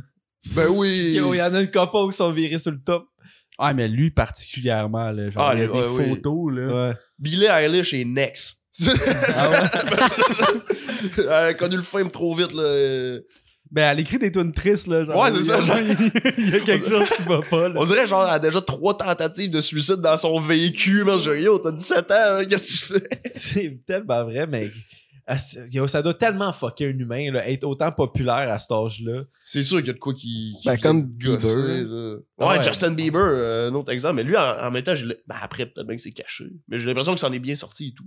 ben 0.53 0.67
oui. 0.69 1.13
Yo, 1.15 1.33
Il 1.33 1.37
y 1.37 1.41
en 1.41 1.53
a 1.53 1.61
une 1.61 1.71
couple 1.71 2.11
qui 2.11 2.17
sont 2.17 2.31
virés 2.31 2.59
sur 2.59 2.71
le 2.71 2.79
top. 2.85 3.05
Ah, 3.57 3.73
mais 3.73 3.87
lui 3.87 4.09
particulièrement, 4.11 5.11
là, 5.11 5.29
genre, 5.29 5.43
Ah, 5.49 5.53
il 5.53 5.59
y 5.61 5.63
a 5.63 5.67
des 5.67 5.73
ouais, 5.73 5.87
oui. 5.89 6.09
photos, 6.09 6.53
là. 6.53 6.89
Ouais. 6.89 6.95
Billie 7.17 7.45
Eilish 7.45 7.93
est 7.93 8.05
next. 8.05 8.55
Ah 9.37 9.63
Elle 11.17 11.29
a 11.29 11.53
connu 11.53 11.75
le 11.75 11.81
film 11.81 12.09
trop 12.09 12.35
vite, 12.35 12.53
là. 12.53 12.63
euh. 12.63 13.21
Ben, 13.71 13.91
elle 13.91 13.99
écrit 13.99 14.17
des 14.17 14.31
tunes 14.31 14.51
tristes, 14.51 14.87
là. 14.87 15.05
Genre, 15.05 15.15
Ouais, 15.15 15.31
c'est 15.31 15.43
ça, 15.43 15.59
Il 15.59 15.67
y 15.67 15.71
a- 15.71 16.31
il 16.39 16.49
y 16.49 16.55
a 16.55 16.59
quelque 16.61 16.89
chose 16.89 17.07
qui 17.09 17.21
va 17.23 17.39
pas, 17.41 17.69
là. 17.69 17.75
On 17.79 17.85
dirait 17.85 18.07
genre, 18.07 18.23
elle 18.25 18.33
a 18.33 18.39
déjà 18.39 18.61
trois 18.61 18.97
tentatives 18.97 19.51
de 19.51 19.61
suicide 19.61 19.97
dans 19.97 20.17
son 20.17 20.39
véhicule. 20.39 21.05
Man, 21.05 21.19
je 21.19 21.31
dis, 21.31 21.43
yo, 21.43 21.59
t'as 21.59 21.71
17 21.71 22.11
ans, 22.11 22.15
hein, 22.17 22.45
qu'est-ce 22.45 22.87
que 22.87 22.97
tu 22.97 22.99
fais? 22.99 23.29
C'est 23.31 23.79
tellement 23.85 24.23
vrai, 24.23 24.47
mais 24.47 24.71
ah, 25.27 25.37
ça 25.37 26.01
doit 26.01 26.15
tellement 26.15 26.51
fucker 26.51 26.87
un 26.87 26.97
humain, 26.97 27.31
là, 27.31 27.47
être 27.47 27.63
autant 27.65 27.91
populaire 27.91 28.51
à 28.51 28.57
cet 28.57 28.71
âge-là. 28.71 29.25
C'est 29.45 29.61
sûr 29.61 29.77
qu'il 29.77 29.85
y 29.87 29.89
a 29.91 29.93
de 29.93 29.99
quoi 29.99 30.15
qui. 30.15 30.55
qui 30.59 30.67
Ben, 30.67 30.77
comme 30.79 31.03
gosser, 31.03 31.37
Bieber. 31.37 31.83
là. 31.87 32.15
Ah 32.39 32.47
Ouais, 32.47 32.57
ouais. 32.57 32.63
Justin 32.63 32.91
Bieber, 32.95 33.21
euh, 33.23 33.69
un 33.69 33.75
autre 33.75 33.91
exemple. 33.91 34.15
Mais 34.15 34.23
lui, 34.23 34.35
en, 34.35 34.41
en 34.65 34.71
même 34.71 34.81
temps, 34.81 34.95
ben, 35.27 35.35
après, 35.39 35.67
peut-être 35.67 35.85
bien 35.85 35.95
que 35.95 36.01
c'est 36.01 36.09
caché. 36.11 36.45
Mais 36.67 36.79
j'ai 36.79 36.87
l'impression 36.87 37.13
que 37.13 37.19
ça 37.19 37.27
en 37.27 37.33
est 37.33 37.37
bien 37.39 37.55
sorti 37.55 37.89
et 37.89 37.93
tout. 37.95 38.03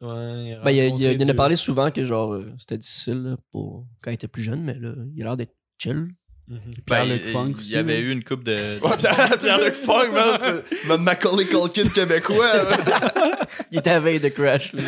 Ouais, 0.00 0.56
Ben, 0.64 0.70
il, 0.70 0.94
il 1.00 1.12
il 1.20 1.24
en 1.24 1.28
a 1.28 1.34
parlé 1.34 1.56
souvent 1.56 1.90
que 1.90 2.04
genre 2.04 2.32
euh, 2.34 2.52
c'était 2.58 2.78
difficile 2.78 3.22
là, 3.22 3.36
pour 3.52 3.84
quand 4.02 4.10
il 4.10 4.14
était 4.14 4.28
plus 4.28 4.42
jeune, 4.42 4.62
mais 4.62 4.74
là, 4.74 4.92
il 5.14 5.22
a 5.22 5.26
l'air 5.26 5.36
d'être 5.36 5.54
chill. 5.78 6.08
Mhm. 6.48 6.58
Pierre-Luc 6.84 7.22
Ben, 7.24 7.32
Funk 7.32 7.48
il 7.50 7.56
aussi, 7.56 7.72
y 7.72 7.76
avait 7.76 8.00
eu 8.00 8.10
une 8.10 8.24
coupe 8.24 8.42
de. 8.42 8.56
Ouais, 8.82 8.96
Pierre- 8.98 9.38
Pierre-Luc 9.38 9.74
Funk, 9.74 10.10
man, 10.12 10.38
c'est 10.86 10.98
Macaulay 10.98 11.44
Culkin 11.46 11.88
québécois. 11.90 12.50
Il 13.70 13.78
était 13.78 13.90
à 13.90 14.00
veille 14.00 14.18
de 14.20 14.28
Crash. 14.30 14.72
là. 14.72 14.82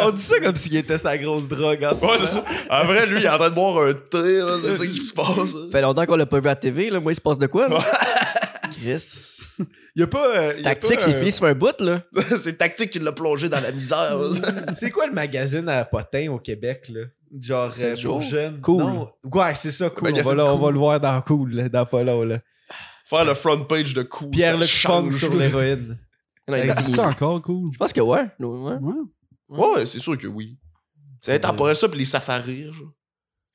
On 0.00 0.10
dit 0.10 0.22
ça 0.22 0.38
comme 0.40 0.56
s'il 0.56 0.76
était 0.76 0.98
sa 0.98 1.16
grosse 1.18 1.48
drogue 1.48 1.82
en 1.84 1.96
ce 1.96 2.02
Ouais, 2.02 2.06
moment. 2.14 2.18
c'est 2.18 2.26
ça. 2.26 2.44
En 2.70 2.84
vrai, 2.84 3.06
lui, 3.06 3.18
il 3.20 3.24
est 3.24 3.28
en 3.28 3.38
train 3.38 3.48
de 3.50 3.54
boire 3.54 3.84
un 3.86 3.92
thé, 3.94 4.38
là, 4.38 4.56
c'est 4.62 4.74
ça 4.74 4.86
qui 4.86 4.98
se 5.00 5.12
passe. 5.12 5.54
là. 5.54 5.66
fait 5.72 5.82
longtemps 5.82 6.04
qu'on 6.06 6.16
l'a 6.16 6.26
pas 6.26 6.40
vu 6.40 6.46
à 6.46 6.50
la 6.50 6.56
TV, 6.56 6.90
là. 6.90 7.00
Moi, 7.00 7.12
il 7.12 7.16
se 7.16 7.20
passe 7.20 7.38
de 7.38 7.46
quoi, 7.46 7.68
là? 7.68 7.78
Chris. 8.72 9.27
Il 9.58 9.66
y 10.00 10.02
a 10.02 10.06
pas. 10.06 10.36
euh, 10.36 10.52
il 10.56 10.62
y 10.62 10.66
a 10.66 10.74
Tactique, 10.74 11.00
c'est 11.00 11.14
euh, 11.14 11.18
fini 11.18 11.32
sur 11.32 11.44
un 11.46 11.54
bout, 11.54 11.80
là. 11.80 12.02
c'est 12.40 12.56
tactique 12.58 12.90
qui 12.90 12.98
l'a 12.98 13.12
plongé 13.12 13.48
dans 13.48 13.60
la 13.60 13.72
misère. 13.72 14.16
là. 14.18 14.28
C'est 14.74 14.90
quoi 14.90 15.06
le 15.06 15.12
magazine 15.12 15.68
à 15.68 15.84
Potin 15.84 16.28
au 16.30 16.38
Québec, 16.38 16.88
là? 16.88 17.02
Genre, 17.40 17.72
euh, 17.80 17.96
jours? 17.96 18.12
pour 18.18 18.22
jeunes. 18.22 18.60
Cool. 18.60 18.82
Non. 18.82 19.08
Ouais, 19.24 19.54
c'est 19.54 19.70
ça, 19.70 19.90
cool. 19.90 20.12
On 20.14 20.20
va, 20.22 20.34
là, 20.34 20.46
on 20.46 20.56
Cool. 20.56 20.64
va 20.64 20.70
le 20.72 20.78
voir 20.78 21.00
dans 21.00 21.20
Cool, 21.22 21.52
là, 21.54 21.68
dans 21.68 21.84
pas 21.86 22.02
long, 22.02 22.22
là. 22.22 22.38
Faire 23.04 23.24
le 23.24 23.34
front 23.34 23.64
page 23.64 23.94
de 23.94 24.02
ça 24.02 24.56
Funk 24.56 24.62
change. 24.64 25.14
sur 25.16 25.34
l'héroïne. 25.34 25.98
C'est 26.48 26.94
ça 26.94 27.08
encore 27.08 27.42
cool. 27.42 27.70
Je 27.72 27.78
pense 27.78 27.92
que 27.92 28.00
ouais. 28.00 28.26
ouais. 28.38 28.74
Ouais. 28.80 28.94
Ouais, 29.48 29.86
c'est 29.86 29.98
sûr 29.98 30.16
que 30.16 30.26
oui. 30.26 30.58
C'est 31.20 31.34
intemporel 31.34 31.74
ça, 31.76 31.88
puis 31.88 31.98
les 31.98 32.04
safaris. 32.04 32.64
genre. 32.72 32.92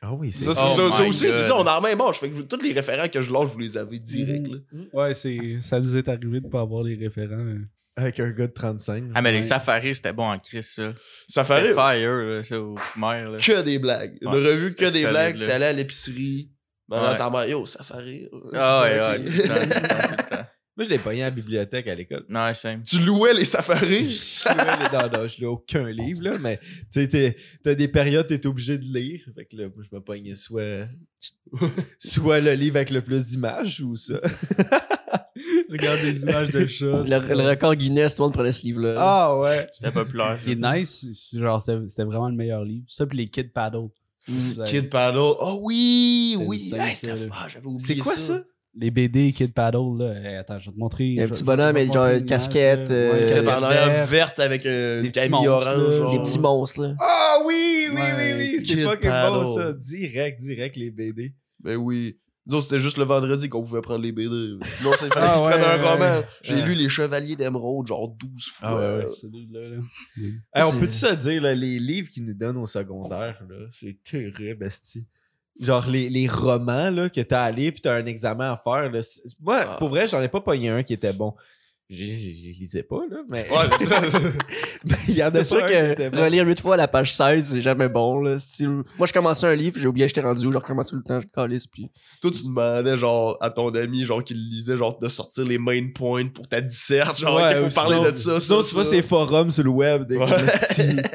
Ah 0.05 0.13
oui, 0.13 0.31
c'est 0.33 0.43
Ça, 0.43 0.53
c'est- 0.53 0.61
Oh 0.63 0.91
ça, 0.91 1.03
aussi, 1.03 1.31
c'est 1.31 1.43
ça, 1.43 1.55
on 1.55 1.65
a 1.65 1.77
en 1.77 1.81
main 1.81 1.95
bon. 1.95 2.11
Je 2.11 2.19
fais 2.19 2.29
que 2.29 2.33
vous- 2.35 2.43
tous 2.43 2.61
les 2.61 2.73
référents 2.73 3.07
que 3.07 3.21
je 3.21 3.31
lance, 3.31 3.51
vous 3.51 3.59
les 3.59 3.77
avez 3.77 3.99
direct. 3.99 4.47
là. 4.47 4.57
Ouais, 4.91 5.13
c'est... 5.13 5.57
ça 5.61 5.79
nous 5.79 5.95
est 5.95 6.09
arrivé 6.09 6.41
de 6.41 6.47
pas 6.49 6.59
avoir 6.61 6.83
les 6.83 6.95
référents. 6.95 7.55
Avec 7.95 8.19
un 8.19 8.31
gars 8.31 8.47
de 8.47 8.51
35. 8.53 9.03
Ah, 9.15 9.21
mais 9.21 9.29
les 9.31 9.37
Ouais. 9.37 9.41
safaris, 9.43 9.95
c'était 9.95 10.11
bon 10.13 10.23
en 10.29 10.37
Chris, 10.39 10.63
ça. 10.63 10.93
Safari, 11.27 11.61
C'était 11.69 11.73
fire, 11.75 12.11
là, 12.11 12.43
ça, 12.43 12.59
au 12.59 12.73
primaire, 12.73 13.31
là. 13.31 13.37
que 13.37 13.61
des 13.61 13.79
blagues. 13.79 14.17
Une 14.19 14.29
Ouais, 14.29 14.45
revue 14.45 14.75
que 14.75 14.91
des 14.91 15.05
blagues. 15.05 15.39
T'allais 15.45 15.67
à 15.67 15.73
l'épicerie. 15.73 16.49
Ben, 16.89 17.11
Ouais. 17.11 17.17
ta 17.17 17.29
mère, 17.29 17.45
yo, 17.47 17.65
Safari. 17.65 18.27
Ah, 18.53 18.81
ouais, 18.83 18.99
ouais, 18.99 19.19
Ok. 19.19 19.25
tout 19.25 19.31
le 19.31 19.47
temps, 19.47 19.53
tout 19.53 19.61
le 19.61 19.87
temps, 19.87 20.07
tout 20.07 20.15
le 20.31 20.35
temps. 20.35 20.45
Moi, 20.75 20.85
je 20.85 20.89
l'ai 20.89 20.97
pogné 20.97 21.21
à 21.21 21.25
la 21.25 21.31
bibliothèque 21.31 21.87
à 21.87 21.93
l'école. 21.93 22.25
Non, 22.29 22.51
c'est 22.53 22.81
Tu 22.81 22.97
louais 22.99 23.33
les 23.35 23.45
safaris? 23.45 24.09
Je 24.11 24.43
louais 24.49 24.77
les- 24.79 24.97
non, 24.97 25.21
non, 25.21 25.27
je 25.27 25.37
lis 25.37 25.45
aucun 25.45 25.87
livre, 25.89 26.23
là, 26.23 26.37
mais 26.39 26.59
tu 26.91 27.07
sais, 27.07 27.35
t'as 27.63 27.75
des 27.75 27.87
périodes, 27.87 28.25
t'es 28.25 28.43
obligé 28.47 28.79
de 28.79 28.85
lire. 28.85 29.21
Fait 29.35 29.45
que 29.45 29.55
là, 29.55 29.67
moi, 29.73 29.83
je 29.87 29.95
me 29.95 30.01
pognais 30.01 30.33
soit, 30.33 30.87
soit 31.99 32.39
le 32.39 32.53
livre 32.53 32.77
avec 32.77 32.89
le 32.89 33.01
plus 33.01 33.27
d'images 33.27 33.81
ou 33.81 33.95
ça. 33.95 34.19
Regarde 35.69 36.01
des 36.01 36.23
images 36.23 36.49
de 36.49 36.65
chats. 36.65 37.03
Le, 37.03 37.33
le 37.35 37.49
record 37.49 37.75
Guinness, 37.75 38.15
tout 38.15 38.21
le 38.21 38.27
monde 38.27 38.33
prenait 38.33 38.51
ce 38.51 38.63
livre-là. 38.63 38.95
Ah 38.97 39.39
ouais. 39.39 39.67
C'était 39.73 39.91
populaire. 39.91 40.39
Il 40.45 40.53
est 40.53 40.55
nice. 40.79 41.05
c'est 41.13 41.39
Genre, 41.39 41.61
c'était, 41.61 42.03
vraiment 42.03 42.29
le 42.29 42.35
meilleur 42.35 42.63
livre. 42.63 42.85
Ça, 42.87 43.05
puis 43.05 43.17
les 43.17 43.27
Kid 43.27 43.51
Paddle. 43.53 43.89
Mm. 44.27 44.63
Kid 44.65 44.89
Paddle. 44.89 45.35
Oh 45.39 45.59
oui, 45.63 46.35
oui. 46.39 46.71
Hey, 46.73 46.95
ah, 47.31 47.47
j'avais 47.47 47.65
oublié 47.65 47.79
C'est 47.79 47.97
quoi 47.97 48.17
ça? 48.17 48.43
Les 48.75 48.89
BD 48.91 49.31
Kid 49.33 49.53
Paddle, 49.53 49.97
là. 49.99 50.39
Attends, 50.39 50.59
je 50.59 50.69
vais 50.69 50.73
te 50.75 50.79
montrer. 50.79 51.05
Il 51.05 51.13
y 51.15 51.21
a 51.21 51.25
un 51.25 51.27
petit 51.27 51.43
bonhomme 51.43 51.75
avec 51.75 51.93
genre 51.93 52.07
une 52.07 52.25
casquette, 52.25 52.89
là. 52.89 52.95
euh, 52.95 53.17
Qui 53.19 53.25
casquette 53.25 53.47
en 53.49 53.63
arrière 53.63 54.05
verte. 54.07 54.39
avec 54.39 54.65
euh, 54.65 55.01
Des 55.01 55.07
une 55.07 55.11
petits 55.11 55.29
camille 55.29 55.47
monstres, 55.47 55.67
orange. 55.69 55.89
là. 55.89 55.97
genre. 55.97 56.11
Des 56.11 56.19
petits 56.19 56.39
monstres, 56.39 56.81
là. 56.81 56.95
Ah 56.99 57.35
oui, 57.45 57.87
oui, 57.91 57.95
Ouais, 57.95 58.13
oui, 58.17 58.33
oui. 58.57 58.59
C'est 58.65 58.77
fucking 58.81 59.09
bon, 59.09 59.45
Paddle. 59.45 59.47
ça. 59.55 59.73
Direct, 59.73 60.39
direct, 60.39 60.75
les 60.75 60.91
BD. 60.91 61.33
Ben 61.59 61.75
oui. 61.77 62.17
Nous 62.45 62.57
autres, 62.57 62.67
c'était 62.67 62.79
juste 62.81 62.97
le 62.97 63.05
vendredi 63.05 63.47
qu'on 63.47 63.63
pouvait 63.63 63.79
prendre 63.79 64.03
les 64.03 64.11
BD. 64.11 64.57
Sinon, 64.65 64.91
ça 64.93 65.07
fallait 65.11 65.27
Ah 65.29 65.31
que 65.31 65.37
tu 65.37 65.43
prennes 65.43 65.61
un 65.63 65.81
ouais, 65.81 65.89
roman. 65.93 66.19
ouais. 66.19 66.25
J'ai 66.41 66.55
Ouais. 66.55 66.65
lu 66.65 66.73
Les 66.75 66.89
Chevaliers 66.89 67.35
d'Émeraude 67.37 67.87
genre 67.87 68.09
12 68.09 68.47
fois. 68.49 68.67
Ah 68.69 68.75
ouais, 68.75 69.05
ouais. 69.05 69.09
Celui-là, 69.11 69.69
là. 69.69 69.81
Hey, 70.53 70.63
on 70.63 70.77
peut-tu 70.77 70.91
se 70.97 71.13
dire, 71.15 71.41
là, 71.41 71.55
les 71.55 71.79
livres 71.79 72.09
qu'ils 72.09 72.25
nous 72.25 72.33
donnent 72.33 72.57
au 72.57 72.65
secondaire, 72.65 73.41
là, 73.49 73.55
c'est 73.71 73.97
terrible, 74.03 74.65
esti. 74.65 75.05
Genre, 75.59 75.85
les, 75.87 76.09
les 76.09 76.27
romans, 76.27 76.89
là, 76.89 77.09
que 77.09 77.21
t'as 77.21 77.49
lire 77.51 77.73
pis 77.73 77.81
t'as 77.81 77.93
un 77.95 78.05
examen 78.05 78.53
à 78.53 78.57
faire, 78.57 78.91
là. 78.91 78.99
Moi, 79.41 79.59
Ah. 79.67 79.75
pour 79.77 79.89
vrai, 79.89 80.07
j'en 80.07 80.21
ai 80.21 80.27
pas 80.27 80.41
pogné 80.41 80.69
un 80.69 80.83
qui 80.83 80.93
était 80.93 81.13
bon. 81.13 81.33
Je 81.89 81.95
je- 81.97 82.53
je 82.53 82.59
lisais 82.59 82.81
pas, 82.83 83.01
là, 83.11 83.17
mais... 83.29 83.47
Ouais, 83.51 83.65
c'est 83.77 83.85
ça. 83.87 84.01
mais 84.85 84.95
il 85.09 85.15
y 85.15 85.23
en 85.23 85.29
a 85.29 85.43
sûr 85.43 85.63
que 85.65 86.17
relire 86.23 86.47
8 86.47 86.59
fois 86.61 86.75
la 86.77 86.87
page 86.87 87.13
16, 87.13 87.49
c'est 87.51 87.61
jamais 87.61 87.89
bon. 87.89 88.19
Là. 88.21 88.39
Style- 88.39 88.83
Moi, 88.97 89.05
je 89.05 89.13
commençais 89.13 89.45
un 89.45 89.55
livre, 89.55 89.77
j'ai 89.79 89.87
oublié, 89.87 90.07
j'étais 90.07 90.21
rendu 90.21 90.47
où, 90.47 90.51
je 90.51 90.57
recommence 90.57 90.87
tout 90.87 90.95
le 90.95 91.03
temps, 91.03 91.19
je 91.21 91.27
calisse. 91.27 91.67
Puis... 91.67 91.91
Toi, 92.21 92.31
tu 92.31 92.43
demandais, 92.45 92.97
genre, 92.97 93.37
à 93.41 93.49
ton 93.49 93.69
ami, 93.69 94.05
genre, 94.05 94.23
qui 94.23 94.33
le 94.33 94.39
lisait, 94.39 94.75
genre, 94.77 94.97
de 94.97 95.07
sortir 95.09 95.43
les 95.45 95.57
main 95.59 95.89
points 95.93 96.27
pour 96.29 96.47
ta 96.47 96.61
disserte. 96.61 97.19
Genre, 97.19 97.35
Ouais, 97.35 97.53
qu'il 97.53 97.69
faut 97.69 97.75
parler 97.75 97.97
sinon- 97.97 98.11
de 98.11 98.15
ça. 98.15 98.39
Sinon, 98.39 98.61
ça, 98.63 98.69
tu 98.69 98.73
vois 98.75 98.83
ces 98.85 99.01
forums 99.01 99.51
sur 99.51 99.63
le 99.63 99.69
web. 99.69 100.07
Des 100.07 100.17
Ouais. 100.17 100.27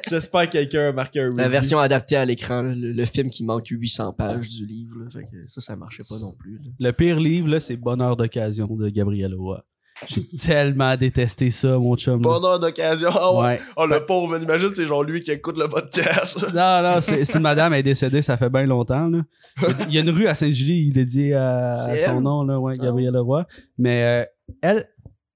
J'espère 0.09 0.47
que 0.47 0.53
quelqu'un 0.53 0.91
a 0.91 0.93
marqué 0.93 1.21
un 1.21 1.25
review. 1.27 1.39
La 1.39 1.49
version 1.49 1.79
adaptée 1.79 2.17
à 2.17 2.25
l'écran, 2.25 2.63
le, 2.63 2.93
le 2.93 3.05
film 3.07 3.31
qui 3.31 3.43
manque 3.43 3.67
800 3.69 4.13
pages 4.13 4.49
du 4.49 4.67
livre. 4.67 4.97
Là, 5.01 5.11
fait 5.11 5.23
que 5.25 5.49
ça, 5.49 5.61
ça 5.61 5.77
marchait 5.77 6.03
pas 6.09 6.19
non 6.21 6.35
plus. 6.39 6.59
là. 6.59 6.71
Le 6.79 6.93
pire 6.93 7.19
livre, 7.19 7.49
là, 7.49 7.59
c'est 7.59 7.77
Bonheur 7.77 8.17
d'occasion 8.17 8.67
de 8.69 8.89
Gabriel 8.91 9.35
Roy. 9.35 9.65
J'ai 10.07 10.27
tellement 10.39 10.97
détesté 10.97 11.51
ça, 11.51 11.79
mon 11.79 11.97
chum. 11.97 12.21
Bonheur 12.21 12.61
d'occasion. 12.61 13.11
Ah 13.13 13.35
ouais. 13.35 13.45
Ouais. 13.45 13.61
Oh, 13.77 13.87
le 13.87 14.05
pauvre, 14.05 14.41
imagine, 14.41 14.71
c'est 14.73 14.87
genre 14.87 15.03
lui 15.03 15.21
qui 15.21 15.31
écoute 15.31 15.59
le 15.59 15.69
podcast. 15.69 16.47
Non, 16.55 16.83
non, 16.83 17.01
c'est 17.01 17.35
une 17.35 17.41
madame, 17.41 17.73
elle 17.73 17.81
est 17.81 17.83
décédée, 17.85 18.23
ça 18.23 18.37
fait 18.37 18.51
bien 18.51 18.65
longtemps. 18.65 19.09
Là. 19.09 19.21
Il 19.89 19.95
y 19.95 19.99
a 19.99 20.01
une 20.01 20.11
rue 20.11 20.27
à 20.27 20.35
Sainte-Julie 20.35 20.91
dédiée 20.91 21.35
à, 21.35 21.89
son 22.05 22.21
nom, 22.21 22.43
là, 22.45 22.59
ouais, 22.59 22.77
Gabrielle 22.77 23.15
Leroy. 23.15 23.47
Mais 23.77 24.03
euh, 24.03 24.25
elle, 24.63 24.89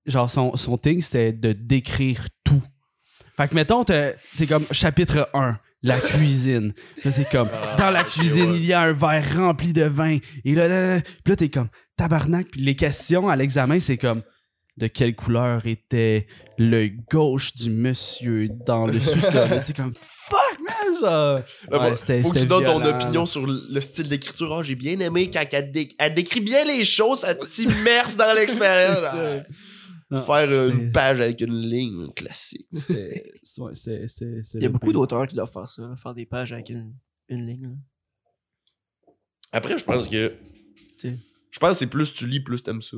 genre, 0.07 0.31
son, 0.31 0.57
son 0.57 0.79
thing, 0.79 1.01
c'était 1.01 1.33
de 1.33 1.53
décrire 1.53 2.27
tout. 2.44 2.62
Fait 3.37 3.48
que, 3.48 3.55
mettons, 3.55 3.85
t'es 3.85 4.16
comme 4.48 4.64
chapitre 4.70 5.29
1, 5.35 5.59
la 5.83 6.01
cuisine. 6.01 6.72
Là, 7.05 7.12
c'est 7.12 7.29
comme, 7.29 7.48
dans 7.79 7.90
la 7.90 8.05
cuisine, 8.05 8.51
ouais. 8.51 8.59
il 8.59 8.66
y 8.66 8.72
a 8.72 8.83
un 8.83 8.92
verre 8.92 9.37
rempli 9.37 9.72
de 9.72 9.85
vin. 9.85 10.18
Et 10.44 10.55
là, 10.55 10.68
là, 10.68 10.96
là, 10.96 11.03
là, 11.27 11.37
t'es 11.37 11.48
comme, 11.48 11.68
tabarnak. 11.96 12.48
Puis 12.48 12.62
les 12.62 12.77
questions 12.77 13.29
à 13.29 13.37
l'examen, 13.37 13.81
c'est 13.81 13.98
comme, 13.98 14.22
de 14.79 14.87
quelle 14.87 15.15
couleur 15.15 15.67
était 15.67 16.27
le 16.59 16.89
gauche 17.11 17.55
du 17.55 17.71
monsieur 17.71 18.49
dans 18.67 18.87
le 18.87 18.99
sous-sol. 19.01 19.49
T'es 19.67 19.73
comme, 19.75 19.93
fuck, 19.99 20.59
man, 20.67 21.01
genre. 21.01 21.41
Ouais, 21.71 21.91
faut- 21.91 21.97
c'était- 21.97 22.23
faut 22.23 22.29
que 22.31 22.35
tu 22.35 22.41
c'était 22.45 22.49
donnes 22.49 22.65
ton 22.65 22.85
opinion 22.85 23.27
sur 23.27 23.47
le 23.47 23.81
style 23.81 24.09
d'écriture. 24.09 24.53
Ah, 24.55 24.63
j'ai 24.63 24.75
bien 24.75 24.99
aimé 25.01 25.31
quand 25.31 25.45
elle, 25.53 25.71
dé- 25.71 25.91
elle 25.99 26.15
décrit 26.15 26.41
bien 26.41 26.65
les 26.65 26.85
choses, 26.85 27.25
elle 27.27 27.39
t'immerse 27.49 28.17
dans 28.17 28.35
l'expérience. 28.35 28.99
Ah, 30.15 30.17
Non, 30.19 30.23
Faire 30.27 30.41
c'était- 30.41 30.69
une 30.83 30.93
page 30.93 31.21
avec 31.23 31.41
une 31.41 31.59
ligne 31.59 32.13
classique. 32.13 32.67
C'était- 32.75 33.33
c'était- 33.43 34.07
c'était- 34.09 34.43
c'était 34.43 34.59
Il 34.59 34.63
y 34.63 34.67
a 34.67 34.69
beaucoup 34.69 34.93
d'auteurs 34.93 35.27
qui 35.27 35.35
doivent 35.35 35.51
faire 35.51 35.67
ça, 35.67 35.81
là, 35.81 35.97
faire 35.97 36.13
des 36.13 36.27
pages 36.27 36.53
avec 36.53 36.69
une, 36.69 36.93
une 37.31 37.47
ligne. 37.47 37.63
là. 37.63 39.13
Après, 39.53 39.79
je 39.79 39.85
pense 39.85 40.07
que. 40.09 40.35
Je 41.03 41.59
pense 41.59 41.71
que 41.71 41.77
c'est 41.77 41.87
plus 41.87 42.13
tu 42.13 42.27
lis, 42.27 42.41
plus 42.41 42.63
t'aimes 42.63 42.83
ça. 42.83 42.97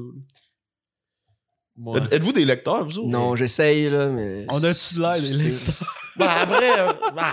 Ouais. 1.76 2.00
Êtes-vous 2.10 2.32
des 2.32 2.44
lecteurs, 2.44 2.84
vous 2.84 2.98
autres? 3.00 3.08
Non, 3.08 3.34
j'essaye, 3.34 3.90
là, 3.90 4.06
mais. 4.08 4.46
On 4.48 4.62
a-tu 4.62 5.00
l'air 5.00 5.20
des 5.20 5.26
lecteurs? 5.50 5.74
Ben, 6.16 6.26
après. 6.28 6.80
euh, 6.80 6.92
ben, 7.16 7.24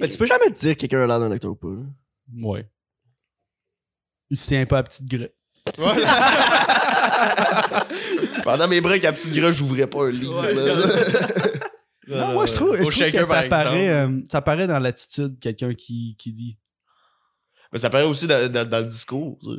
Mais 0.00 0.08
tu 0.08 0.16
peux 0.16 0.24
jamais 0.26 0.46
te 0.50 0.58
dire 0.58 0.74
que 0.74 0.80
quelqu'un 0.80 1.02
a 1.02 1.06
l'air 1.06 1.20
d'un 1.20 1.28
lecteur 1.28 1.50
ou 1.50 1.54
pas. 1.56 1.68
là. 1.68 1.82
Ouais. 2.48 2.66
Il 4.30 4.36
se 4.38 4.46
tient 4.46 4.64
pas 4.64 4.78
à 4.78 4.82
petite. 4.84 5.12
Ouais. 5.12 5.30
Pendant 8.44 8.68
mes 8.68 8.80
breaks 8.80 9.04
à 9.04 9.12
petite 9.12 9.32
grève, 9.32 9.52
j'ouvrais 9.52 9.86
pas 9.86 10.06
un 10.06 10.10
livre. 10.10 10.42
là. 10.42 10.74
Non, 12.08 12.32
moi, 12.32 12.46
je 12.46 12.54
trouve, 12.54 12.72
je 12.76 12.80
trouve 12.82 12.90
shaker, 12.92 13.20
que 13.22 13.28
ça 13.28 13.34
par 13.42 13.48
paraît, 13.48 13.88
euh, 13.88 14.20
ça 14.28 14.40
paraît 14.42 14.66
dans 14.66 14.80
l'attitude 14.80 15.38
quelqu'un 15.38 15.74
qui, 15.74 16.16
qui 16.18 16.32
lit. 16.32 16.58
Mais 17.72 17.78
ça 17.78 17.88
paraît 17.88 18.02
aussi 18.02 18.26
dans, 18.26 18.50
dans- 18.50 18.68
dans 18.68 18.80
le 18.80 18.86
discours. 18.86 19.38
Tu 19.44 19.50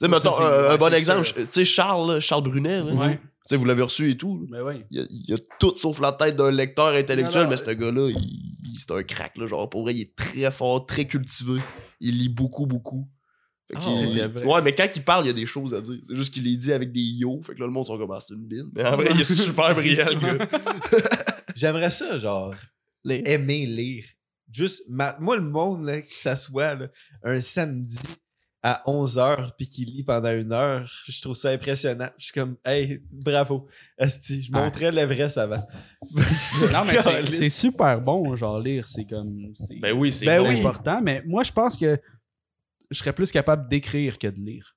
sais, 0.00 0.08
mettons, 0.08 0.36
un, 0.44 0.76
bon 0.76 0.92
exemple, 0.92 1.22
tu 1.22 1.46
sais, 1.50 1.64
Charles, 1.64 2.14
là, 2.14 2.18
Charles 2.20 2.42
Brunet, 2.42 2.82
là, 2.82 2.92
Ouais. 2.94 3.20
Tu 3.46 3.54
sais, 3.54 3.56
vous 3.56 3.64
l'avez 3.66 3.82
reçu 3.82 4.10
et 4.10 4.16
tout. 4.16 4.46
Mais 4.50 4.60
oui. 4.60 4.84
Il 4.90 4.98
y, 4.98 5.02
a, 5.02 5.06
il 5.10 5.24
y 5.30 5.34
a 5.34 5.38
tout 5.58 5.76
sauf 5.76 6.00
la 6.00 6.12
tête 6.12 6.36
d'un 6.36 6.50
lecteur 6.50 6.88
intellectuel, 6.94 7.42
Non, 7.42 7.44
non, 7.44 7.50
mais 7.50 7.56
ce 7.56 7.70
gars-là, 7.70 8.08
il, 8.10 8.16
il- 8.16 8.78
c'est 8.80 8.90
un 8.90 9.02
crack. 9.02 9.36
Là, 9.36 9.46
genre, 9.46 9.68
pour 9.70 9.82
vrai, 9.82 9.94
il 9.94 10.00
est 10.00 10.16
très 10.16 10.50
fort, 10.50 10.84
très 10.86 11.04
cultivé. 11.04 11.60
Il 12.00 12.18
lit 12.18 12.28
beaucoup, 12.28 12.66
beaucoup. 12.66 13.08
Fait 13.68 13.76
Ah, 13.78 14.46
ouais, 14.46 14.62
mais 14.62 14.72
quand 14.74 14.88
il 14.96 15.02
parle, 15.04 15.24
il 15.24 15.28
y 15.28 15.30
a 15.30 15.34
des 15.34 15.46
choses 15.46 15.72
à 15.74 15.80
dire. 15.80 15.94
C'est 16.02 16.14
juste 16.16 16.32
qu'il 16.34 16.44
les 16.44 16.56
dit 16.56 16.72
avec 16.72 16.90
des 16.92 17.00
yo. 17.00 17.40
Fait 17.42 17.54
que 17.54 17.60
là, 17.60 17.66
le 17.66 17.72
monde 17.72 17.86
sont 17.86 17.96
comme, 17.98 18.10
ah, 18.10 18.18
c'est 18.26 18.34
une 18.34 18.44
bine. 18.46 18.70
Mais 18.74 18.84
en 18.86 18.96
vrai, 18.96 19.08
il 19.14 19.20
est 19.20 19.24
super 19.24 19.74
brillant, 19.74 20.04
le 20.10 20.38
gars. 20.38 20.48
J'aimerais 21.56 21.90
ça, 21.90 22.18
genre, 22.18 22.54
aimer 23.08 23.66
lire. 23.66 24.04
Juste, 24.50 24.82
ma- 24.88 25.16
moi, 25.20 25.36
le 25.36 25.42
monde, 25.42 25.84
là, 25.84 26.00
qui 26.02 26.14
s'assoit 26.14 26.76
un 27.22 27.40
samedi 27.40 27.98
à 28.66 28.82
11h 28.86 29.50
puis 29.58 29.68
qui 29.68 29.84
lit 29.84 30.02
pendant 30.04 30.32
une 30.32 30.50
heure, 30.50 30.90
je 31.06 31.20
trouve 31.20 31.36
ça 31.36 31.50
impressionnant. 31.50 32.08
Je 32.16 32.24
suis 32.24 32.32
comme, 32.32 32.56
hey, 32.64 32.98
bravo, 33.12 33.68
Asti, 33.98 34.42
je 34.42 34.50
Ouais. 34.50 34.58
montrais 34.58 34.90
l'Everest 34.90 35.36
avant. 35.36 35.62
Non, 36.72 36.84
mais 36.86 37.30
c'est- 37.30 37.50
super 37.50 38.00
bon, 38.00 38.34
genre, 38.36 38.58
lire. 38.58 38.86
C'est 38.86 39.04
comme. 39.04 39.52
C'est 39.54 39.78
Ben 39.80 39.92
oui, 39.92 40.10
c'est 40.10 40.24
Ben 40.24 40.40
oui. 40.40 40.60
important. 40.60 41.02
Mais 41.02 41.22
moi, 41.26 41.42
je 41.42 41.52
pense 41.52 41.76
que 41.76 42.00
je 42.90 42.98
serais 42.98 43.12
plus 43.12 43.30
capable 43.30 43.68
d'écrire 43.68 44.18
que 44.18 44.28
de 44.28 44.40
lire. 44.40 44.74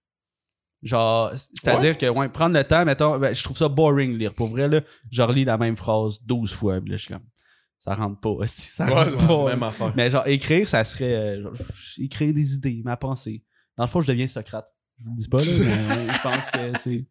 Genre, 0.83 1.31
c'est-à-dire 1.33 1.97
que, 1.97 2.07
ouais, 2.07 2.29
prendre 2.29 2.55
le 2.55 2.63
temps, 2.65 2.83
mettons, 2.85 3.17
ben, 3.17 3.33
je 3.33 3.41
trouve 3.43 3.57
ça 3.57 3.67
boring 3.69 4.17
lire. 4.17 4.33
Pour 4.33 4.47
vrai, 4.49 4.67
là, 4.67 4.81
je 5.09 5.21
relis 5.21 5.45
la 5.45 5.57
même 5.57 5.75
phrase 5.77 6.21
12 6.23 6.53
fois, 6.53 6.79
puis 6.81 6.91
là, 6.91 6.97
je 6.97 7.03
suis 7.03 7.13
comme, 7.13 7.23
ça 7.79 7.95
rentre 7.95 8.19
pas, 8.19 8.29
hostie, 8.29 8.61
ça 8.67 8.85
Ouais, 8.85 8.93
rentre 8.93 9.27
pas. 9.27 9.45
Même 9.49 9.63
affaire. 9.63 9.93
Mais 9.95 10.09
genre, 10.09 10.27
écrire, 10.27 10.67
ça 10.67 10.83
serait, 10.83 11.15
euh, 11.15 11.41
genre, 11.43 11.53
écrire 11.99 12.33
des 12.33 12.53
idées, 12.53 12.81
ma 12.83 12.95
pensée. 12.97 13.43
Dans 13.77 13.83
le 13.83 13.89
fond, 13.89 14.01
je 14.01 14.07
deviens 14.07 14.27
Socrate. 14.27 14.67
Je 14.99 15.05
vous 15.05 15.11
le 15.11 15.17
dis 15.17 15.27
pas, 15.29 15.37
là, 15.37 15.43
mais 16.07 16.13
je 16.13 16.21
pense 16.21 16.51
que 16.51 16.79
c'est. 16.79 17.05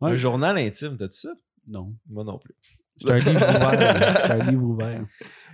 Ouais. 0.00 0.10
Un 0.10 0.14
journal 0.14 0.58
intime, 0.58 0.96
t'as-tu 0.98 1.16
ça? 1.18 1.30
Non. 1.66 1.94
Moi 2.08 2.24
non 2.24 2.38
plus. 2.38 2.54
C'est 3.00 3.10
un 3.10 3.16
livre 3.16 3.40
ouvert. 3.40 4.30
un 4.30 4.50
livre 4.50 4.62
ouvert. 4.64 5.04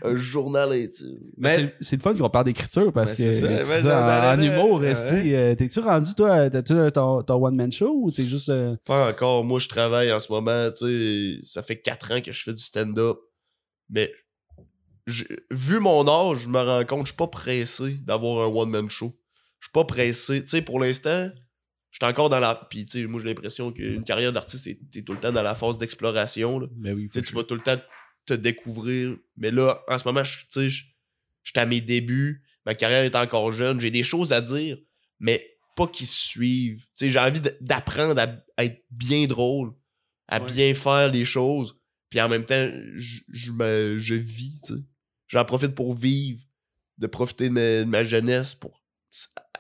Un 0.02 0.16
journal 0.16 0.72
intime. 0.72 1.18
Mais 1.36 1.72
c'est- 1.80 1.96
le 1.96 2.02
fun 2.02 2.14
qu'on 2.14 2.28
parle 2.28 2.46
d'écriture 2.46 2.92
parce 2.92 3.14
que 3.14 3.32
ça, 3.32 3.64
ça, 3.80 4.34
en, 4.34 4.40
humour, 4.40 4.80
Ouais. 4.80 4.92
euh, 4.94 5.54
t'es-tu 5.54 5.78
rendu, 5.80 6.14
toi, 6.14 6.50
t'as-tu 6.50 6.74
ton, 6.92 7.22
ton 7.22 7.46
one-man 7.46 7.70
show 7.70 7.92
ou 8.02 8.10
c'est 8.10 8.24
juste. 8.24 8.48
euh, 8.48 8.76
Pas 8.84 9.10
encore. 9.10 9.44
Moi, 9.44 9.60
je 9.60 9.68
travaille 9.68 10.12
en 10.12 10.18
ce 10.20 10.30
moment. 10.32 10.68
Tu 10.76 11.38
sais, 11.40 11.46
ça 11.46 11.62
fait 11.62 11.80
4 11.80 12.12
ans 12.16 12.20
que 12.20 12.32
je 12.32 12.42
fais 12.42 12.52
du 12.52 12.62
stand-up. 12.62 13.18
Mais 13.88 14.10
vu 15.50 15.78
mon 15.80 16.06
âge, 16.08 16.38
je 16.40 16.48
me 16.48 16.60
rends 16.60 16.84
compte, 16.84 17.02
je 17.06 17.12
suis 17.12 17.16
pas 17.16 17.28
pressé 17.28 17.94
d'avoir 18.04 18.44
un 18.46 18.52
one-man 18.54 18.90
show. 18.90 19.12
Je 19.60 19.66
suis 19.66 19.72
pas 19.72 19.84
pressé. 19.84 20.42
Tu 20.42 20.48
sais, 20.48 20.62
pour 20.62 20.78
l'instant, 20.80 21.30
je 21.90 21.98
suis 22.00 22.10
encore 22.10 22.30
dans 22.30 22.40
la. 22.40 22.54
Puis, 22.70 22.84
tu 22.84 23.00
sais, 23.02 23.06
moi, 23.06 23.20
j'ai 23.20 23.28
l'impression 23.28 23.72
qu'une 23.72 24.04
carrière 24.04 24.32
d'artiste, 24.32 24.68
t'es- 24.90 25.02
tout 25.02 25.12
le 25.12 25.20
temps 25.20 25.32
dans 25.32 25.42
la 25.42 25.54
phase 25.54 25.78
d'exploration. 25.78 26.58
là. 26.60 26.66
Ben 26.72 26.94
oui. 26.94 27.08
Tu 27.12 27.18
sais, 27.18 27.24
tu 27.26 27.34
vas 27.34 27.42
tout 27.44 27.54
le 27.54 27.60
temps 27.60 27.78
te 28.26 28.34
découvrir. 28.34 29.16
Mais 29.36 29.50
là, 29.50 29.80
en 29.88 29.98
ce 29.98 30.06
moment, 30.06 30.22
tu 30.22 30.30
sais, 30.48 30.70
je 30.70 30.84
suis 31.44 31.52
à 31.58 31.66
mes 31.66 31.80
débuts. 31.80 32.44
Ma 32.66 32.74
carrière 32.74 33.02
est 33.04 33.16
encore 33.16 33.50
jeune. 33.52 33.80
J'ai 33.80 33.90
des 33.90 34.02
choses 34.02 34.32
à 34.32 34.40
dire, 34.40 34.76
mais 35.18 35.44
pas 35.74 35.86
qui 35.86 36.06
suivent. 36.06 36.82
Tu 36.82 36.88
sais, 36.94 37.08
j'ai 37.08 37.18
envie 37.18 37.40
d'apprendre 37.60 38.20
à, 38.20 38.62
être 38.64 38.84
bien 38.90 39.26
drôle, 39.26 39.72
à 40.28 40.40
Ouais. 40.40 40.52
bien 40.52 40.74
faire 40.74 41.10
les 41.10 41.24
choses. 41.24 41.74
Puis 42.10 42.20
en 42.20 42.28
même 42.28 42.44
temps, 42.44 42.70
je, 42.96 43.20
je 43.32 43.50
me, 43.52 43.96
je 43.98 44.14
vis, 44.14 44.60
tu 44.62 44.74
sais. 44.74 44.80
J'en 45.28 45.44
profite 45.44 45.74
pour 45.74 45.94
vivre, 45.94 46.42
de 46.98 47.06
profiter 47.06 47.48
de 47.48 47.54
ma, 47.54 47.60
de 47.60 47.84
ma 47.84 48.02
jeunesse 48.04 48.54
pour 48.54 48.82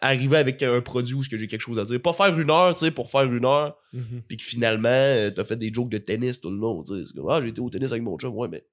arriver 0.00 0.36
avec 0.36 0.62
un 0.62 0.80
produit 0.80 1.14
où 1.14 1.20
est-ce 1.20 1.28
que 1.28 1.38
j'ai 1.38 1.46
quelque 1.46 1.60
chose 1.60 1.78
à 1.78 1.84
dire. 1.84 2.00
Pas 2.00 2.12
faire 2.12 2.38
une 2.38 2.50
heure, 2.50 2.74
tu 2.74 2.86
sais, 2.86 2.90
pour 2.90 3.10
faire 3.10 3.32
une 3.32 3.44
heure 3.44 3.76
puis 4.28 4.36
que 4.36 4.42
finalement, 4.42 4.88
euh, 4.88 5.30
t'as 5.30 5.44
fait 5.44 5.56
des 5.56 5.72
jokes 5.72 5.88
de 5.88 5.98
tennis 5.98 6.40
tout 6.40 6.50
le 6.50 6.58
long. 6.58 6.82
tu 6.82 6.94
sais. 6.94 7.04
C'est 7.06 7.16
comme, 7.16 7.30
ah, 7.30 7.40
j'ai 7.40 7.48
été 7.48 7.60
au 7.60 7.70
tennis 7.70 7.90
avec 7.90 8.02
mon 8.02 8.18
chum, 8.18 8.34
ouais, 8.34 8.48
mais 8.48 8.64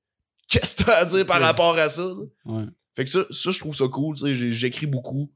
qu'est-ce 0.47 0.75
que 0.75 0.83
t'as 0.83 0.97
à 0.97 1.05
dire 1.05 1.25
par 1.25 1.41
rapport 1.41 1.77
à 1.77 1.89
ça? 1.89 2.07
Ouais. 2.45 2.65
Fait 2.95 3.05
que 3.05 3.11
ça, 3.11 3.25
ça 3.29 3.51
je 3.51 3.59
trouve 3.59 3.75
ça 3.75 3.87
cool, 3.87 4.15
tu 4.15 4.23
sais, 4.23 4.51
j'écris 4.51 4.87
beaucoup, 4.87 5.31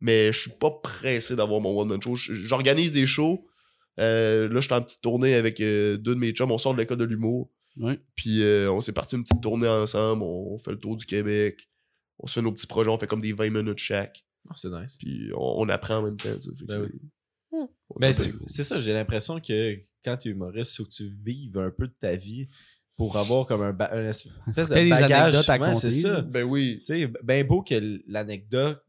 mais 0.00 0.32
je 0.32 0.40
suis 0.40 0.50
pas 0.50 0.70
pressé 0.70 1.36
d'avoir 1.36 1.60
mon 1.60 1.80
one-man 1.80 2.00
show. 2.02 2.14
J'organise 2.16 2.92
des 2.92 3.06
shows. 3.06 3.46
Euh, 4.00 4.48
là, 4.48 4.60
je 4.60 4.66
suis 4.66 4.74
en 4.74 4.82
petite 4.82 5.00
tournée 5.00 5.34
avec 5.34 5.60
euh, 5.60 5.96
deux 5.96 6.14
de 6.14 6.20
mes 6.20 6.32
chums. 6.32 6.50
On 6.50 6.58
sort 6.58 6.74
de 6.74 6.78
l'école 6.78 6.98
de 6.98 7.04
l'humour. 7.04 7.50
Ouais. 7.76 7.98
Puis 8.14 8.42
euh, 8.42 8.70
on 8.70 8.80
s'est 8.80 8.92
parti 8.92 9.16
une 9.16 9.24
petite 9.24 9.42
tournée 9.42 9.68
ensemble. 9.68 10.22
On 10.22 10.58
fait 10.58 10.72
le 10.72 10.78
tour 10.78 10.96
du 10.96 11.06
Québec. 11.06 11.68
On 12.18 12.26
se 12.26 12.34
fait 12.34 12.42
nos 12.42 12.52
petits 12.52 12.66
projets. 12.66 12.90
On 12.90 12.98
fait 12.98 13.06
comme 13.06 13.20
des 13.20 13.32
20 13.32 13.50
minutes 13.50 13.78
chaque. 13.78 14.24
Ah, 14.52 14.56
c'est 14.56 14.70
nice. 14.70 14.96
Puis 14.98 15.30
on, 15.34 15.62
on 15.62 15.68
apprend 15.68 15.96
en 15.96 16.02
même 16.02 16.16
temps. 16.16 16.28
Fait 16.30 16.38
que 16.38 16.64
Ben 16.64 16.86
c'est- 17.52 17.58
Mais 18.00 18.12
c'est 18.12 18.32
c'est 18.46 18.62
ça, 18.62 18.78
j'ai 18.80 18.92
l'impression 18.92 19.40
que 19.40 19.76
quand 20.04 20.16
tu 20.16 20.28
es 20.28 20.30
humoriste, 20.32 20.74
il 20.74 20.76
faut 20.78 20.84
que 20.88 20.94
tu 20.94 21.08
vives 21.08 21.58
un 21.58 21.70
peu 21.70 21.86
de 21.86 21.94
ta 21.98 22.16
vie 22.16 22.48
pour 22.96 23.16
avoir 23.16 23.46
comme 23.46 23.62
un, 23.62 23.72
ba- 23.72 23.90
un 23.92 24.06
espèce 24.08 24.32
de 24.68 24.74
bagage. 24.90 25.34
à 25.48 25.58
Ouais, 25.68 25.74
c'est 25.74 25.90
ça. 26.02 26.20
Ben 26.22 26.44
oui. 26.44 26.78
Tu 26.84 26.94
sais, 26.94 27.06
ben 27.22 27.46
beau 27.46 27.62
que 27.62 28.00
l'anecdote 28.06 28.82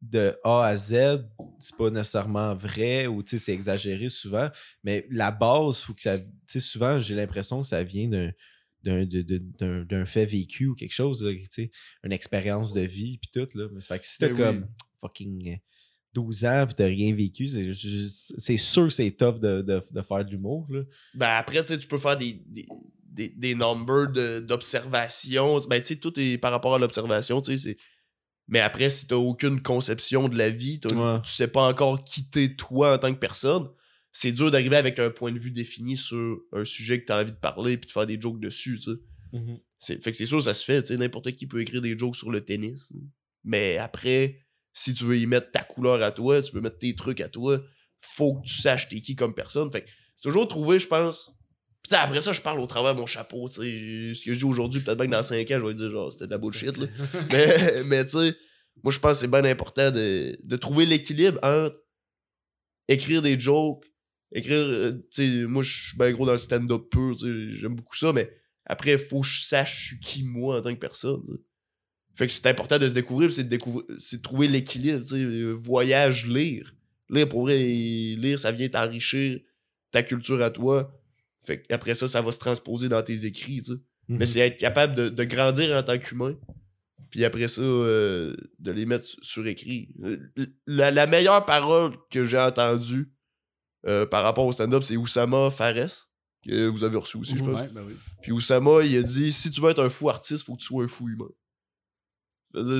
de 0.00 0.34
A 0.42 0.64
à 0.64 0.76
Z, 0.76 1.24
c'est 1.60 1.76
pas 1.76 1.88
nécessairement 1.90 2.54
vrai 2.56 3.06
ou 3.06 3.22
tu 3.22 3.38
sais, 3.38 3.44
c'est 3.44 3.52
exagéré 3.54 4.08
souvent, 4.08 4.50
mais 4.82 5.06
la 5.10 5.30
base, 5.30 5.80
faut 5.82 5.94
que 5.94 6.02
ça. 6.02 6.18
Tu 6.18 6.26
sais, 6.48 6.60
souvent, 6.60 6.98
j'ai 6.98 7.14
l'impression 7.14 7.60
que 7.62 7.66
ça 7.68 7.82
vient 7.84 8.08
d'un. 8.08 8.30
D'un, 8.84 10.04
fait 10.06 10.24
vécu 10.26 10.66
ou 10.66 10.74
quelque 10.74 10.92
chose, 10.92 11.22
là, 11.22 11.32
tu 11.32 11.46
sais, 11.50 11.70
une 12.02 12.10
expérience 12.10 12.72
de 12.72 12.80
vie, 12.80 13.18
puis 13.18 13.30
tout. 13.32 13.48
Là. 13.56 13.68
Mais 13.72 13.80
ça 13.80 13.94
fait 13.94 14.00
que 14.00 14.06
si 14.08 14.18
t'as 14.18 14.28
Ben 14.28 14.36
comme 14.36 14.56
oui. 14.62 14.84
Fucking 15.02 15.58
12 16.14 16.44
ans, 16.44 16.64
puis 16.66 16.74
t'as 16.74 16.86
rien 16.86 17.14
vécu, 17.14 17.46
c'est, 17.48 18.56
sûr 18.58 18.84
que 18.84 18.90
c'est 18.92 19.10
tough 19.12 19.38
de, 19.40 19.62
de, 19.62 19.82
de 19.90 20.02
faire 20.02 20.24
de 20.24 20.30
l'humour. 20.30 20.68
Ben 21.14 21.28
après, 21.36 21.64
tu 21.64 21.78
peux 21.86 21.98
faire 21.98 22.16
des, 22.18 22.34
des, 22.46 22.66
des, 23.04 23.28
des 23.30 23.54
numbers 23.54 24.08
de- 24.12 24.40
d'observation. 24.40 25.60
Ben 25.68 25.80
tu 25.80 25.88
sais, 25.88 25.96
tout 25.96 26.18
est 26.20 26.38
par 26.38 26.52
rapport 26.52 26.74
à 26.74 26.78
l'observation, 26.78 27.40
tu 27.40 27.58
sais. 27.58 27.76
Mais 28.48 28.60
après, 28.60 28.90
si 28.90 29.06
t'as 29.06 29.16
aucune 29.16 29.62
conception 29.62 30.28
de 30.28 30.36
la 30.36 30.50
vie, 30.50 30.80
Ouais. 30.84 31.20
tu 31.24 31.32
sais 31.32 31.48
pas 31.48 31.66
encore 31.68 32.04
quitter 32.04 32.54
toi 32.56 32.94
en 32.94 32.98
tant 32.98 33.12
que 33.14 33.18
personne, 33.18 33.68
c'est 34.10 34.32
dur 34.32 34.50
d'arriver 34.50 34.76
avec 34.76 34.98
un 34.98 35.08
point 35.10 35.32
de 35.32 35.38
vue 35.38 35.50
défini 35.52 35.96
sur 35.96 36.40
un 36.52 36.64
sujet 36.66 37.00
que 37.00 37.06
t'as 37.06 37.22
envie 37.22 37.32
de 37.32 37.36
parler 37.38 37.78
puis 37.78 37.86
de 37.86 37.92
faire 37.92 38.06
des 38.06 38.20
jokes 38.20 38.40
dessus, 38.40 38.78
tu 38.78 38.90
sais. 38.92 38.98
C'est- 39.78 40.02
Fait 40.02 40.10
que 40.12 40.18
c'est 40.18 40.26
sûr, 40.26 40.42
ça 40.42 40.52
se 40.52 40.62
fait. 40.64 40.82
tu 40.82 40.88
sais, 40.88 40.96
N'importe 40.98 41.32
qui 41.32 41.46
peut 41.46 41.60
écrire 41.62 41.80
des 41.80 41.98
jokes 41.98 42.16
sur 42.16 42.30
le 42.30 42.42
tennis. 42.42 42.92
Mais 43.44 43.78
après, 43.78 44.41
si 44.72 44.94
tu 44.94 45.04
veux 45.04 45.18
y 45.18 45.26
mettre 45.26 45.50
ta 45.50 45.62
couleur 45.62 46.02
à 46.02 46.10
toi, 46.12 46.42
tu 46.42 46.52
veux 46.52 46.60
mettre 46.60 46.78
tes 46.78 46.94
trucs 46.94 47.20
à 47.20 47.28
toi, 47.28 47.60
faut 47.98 48.34
que 48.34 48.46
tu 48.46 48.54
saches 48.54 48.88
t'es 48.88 49.00
qui 49.00 49.14
comme 49.14 49.34
personne. 49.34 49.70
Fait 49.70 49.82
que 49.82 49.90
c'est 50.16 50.22
toujours 50.22 50.48
trouver, 50.48 50.78
je 50.78 50.88
pense. 50.88 51.32
Puis 51.82 51.94
après 51.94 52.20
ça, 52.20 52.32
je 52.32 52.40
parle 52.40 52.60
au 52.60 52.66
travers 52.66 52.94
de 52.94 53.00
mon 53.00 53.06
chapeau. 53.06 53.48
tu 53.48 53.56
sais. 53.56 54.14
Ce 54.14 54.24
que 54.24 54.32
je 54.32 54.38
dis 54.38 54.44
aujourd'hui, 54.44 54.80
peut-être 54.80 54.98
bien 54.98 55.06
que 55.06 55.12
dans 55.12 55.22
5 55.22 55.50
ans, 55.50 55.58
je 55.58 55.66
vais 55.66 55.74
dire 55.74 55.90
genre 55.90 56.12
c'était 56.12 56.26
de 56.26 56.30
la 56.30 56.38
bullshit. 56.38 56.76
Là. 56.76 56.86
mais 57.32 57.84
mais 57.84 58.04
tu 58.04 58.10
sais, 58.10 58.36
moi 58.82 58.92
je 58.92 58.98
pense 58.98 59.14
que 59.14 59.18
c'est 59.18 59.30
bien 59.30 59.44
important 59.44 59.90
de, 59.90 60.36
de 60.42 60.56
trouver 60.56 60.86
l'équilibre 60.86 61.38
entre 61.42 61.76
écrire 62.88 63.22
des 63.22 63.38
jokes, 63.38 63.84
écrire. 64.32 64.58
euh, 64.58 64.92
tu 65.10 65.40
sais, 65.40 65.46
moi 65.46 65.62
je 65.62 65.88
suis 65.88 65.98
bien 65.98 66.12
gros 66.12 66.26
dans 66.26 66.32
le 66.32 66.38
stand-up 66.38 66.82
pur, 66.90 67.16
tu 67.16 67.26
sais, 67.26 67.60
j'aime 67.60 67.74
beaucoup 67.74 67.96
ça, 67.96 68.12
mais 68.12 68.30
après, 68.64 68.96
faut 68.96 69.20
que 69.20 69.26
je 69.26 69.42
sache 69.42 69.80
je 69.80 69.86
suis 69.88 70.00
qui 70.00 70.24
moi 70.24 70.58
en 70.58 70.62
tant 70.62 70.74
que 70.74 70.78
personne. 70.78 71.22
Fait 72.14 72.26
que 72.26 72.32
c'est 72.32 72.46
important 72.46 72.78
de 72.78 72.86
se 72.88 72.92
découvrir, 72.94 73.32
c'est 73.32 73.44
de 73.44 73.48
découvrir, 73.48 73.84
c'est 73.98 74.18
de 74.18 74.22
trouver 74.22 74.46
l'équilibre, 74.48 75.00
tu 75.00 75.14
sais, 75.14 75.16
euh, 75.24 75.52
voyage, 75.52 76.26
lire. 76.26 76.74
Lire 77.08 77.28
pour 77.28 77.42
vrai, 77.42 77.58
lire, 77.58 78.38
ça 78.38 78.52
vient 78.52 78.68
t'enrichir 78.68 79.40
ta 79.90 80.02
culture 80.02 80.40
à 80.42 80.50
toi. 80.50 80.92
Fait 81.44 81.62
qu'après 81.62 81.94
ça, 81.94 82.06
ça 82.08 82.20
va 82.22 82.30
se 82.32 82.38
transposer 82.38 82.88
dans 82.88 83.02
tes 83.02 83.24
écrits, 83.24 83.62
tu 83.62 83.72
sais. 83.72 83.78
Mhm. 84.08 84.18
Mais 84.18 84.26
c'est 84.26 84.40
être 84.40 84.58
capable 84.58 84.94
de, 84.94 85.08
de 85.08 85.24
grandir 85.24 85.74
en 85.76 85.82
tant 85.82 85.98
qu'humain. 85.98 86.36
Puis 87.10 87.24
après 87.24 87.48
ça, 87.48 87.60
euh, 87.60 88.34
de 88.58 88.72
les 88.72 88.86
mettre 88.86 89.06
sur- 89.22 89.46
écrit. 89.46 89.94
Euh, 90.02 90.16
La, 90.66 90.90
la 90.90 91.06
meilleure 91.06 91.44
parole 91.44 91.94
que 92.10 92.24
j'ai 92.24 92.38
entendue 92.38 93.12
euh, 93.86 94.06
par 94.06 94.22
rapport 94.22 94.46
au 94.46 94.52
stand-up, 94.52 94.82
c'est 94.82 94.96
Oussama 94.96 95.50
Fares, 95.50 96.08
que 96.46 96.68
vous 96.68 96.84
avez 96.84 96.96
reçu 96.96 97.16
aussi, 97.18 97.36
je 97.36 97.44
pense. 97.44 97.60
Ouais, 97.60 97.68
ben 97.68 97.84
oui. 97.86 97.94
Puis 98.22 98.32
Oussama, 98.32 98.82
il 98.82 98.96
a 98.96 99.02
dit 99.02 99.30
si 99.32 99.50
tu 99.50 99.60
veux 99.60 99.70
être 99.70 99.82
un 99.82 99.90
fou 99.90 100.08
artiste, 100.08 100.44
faut 100.44 100.54
que 100.54 100.60
tu 100.60 100.66
sois 100.66 100.84
un 100.84 100.88
fou 100.88 101.08
humain. 101.08 101.28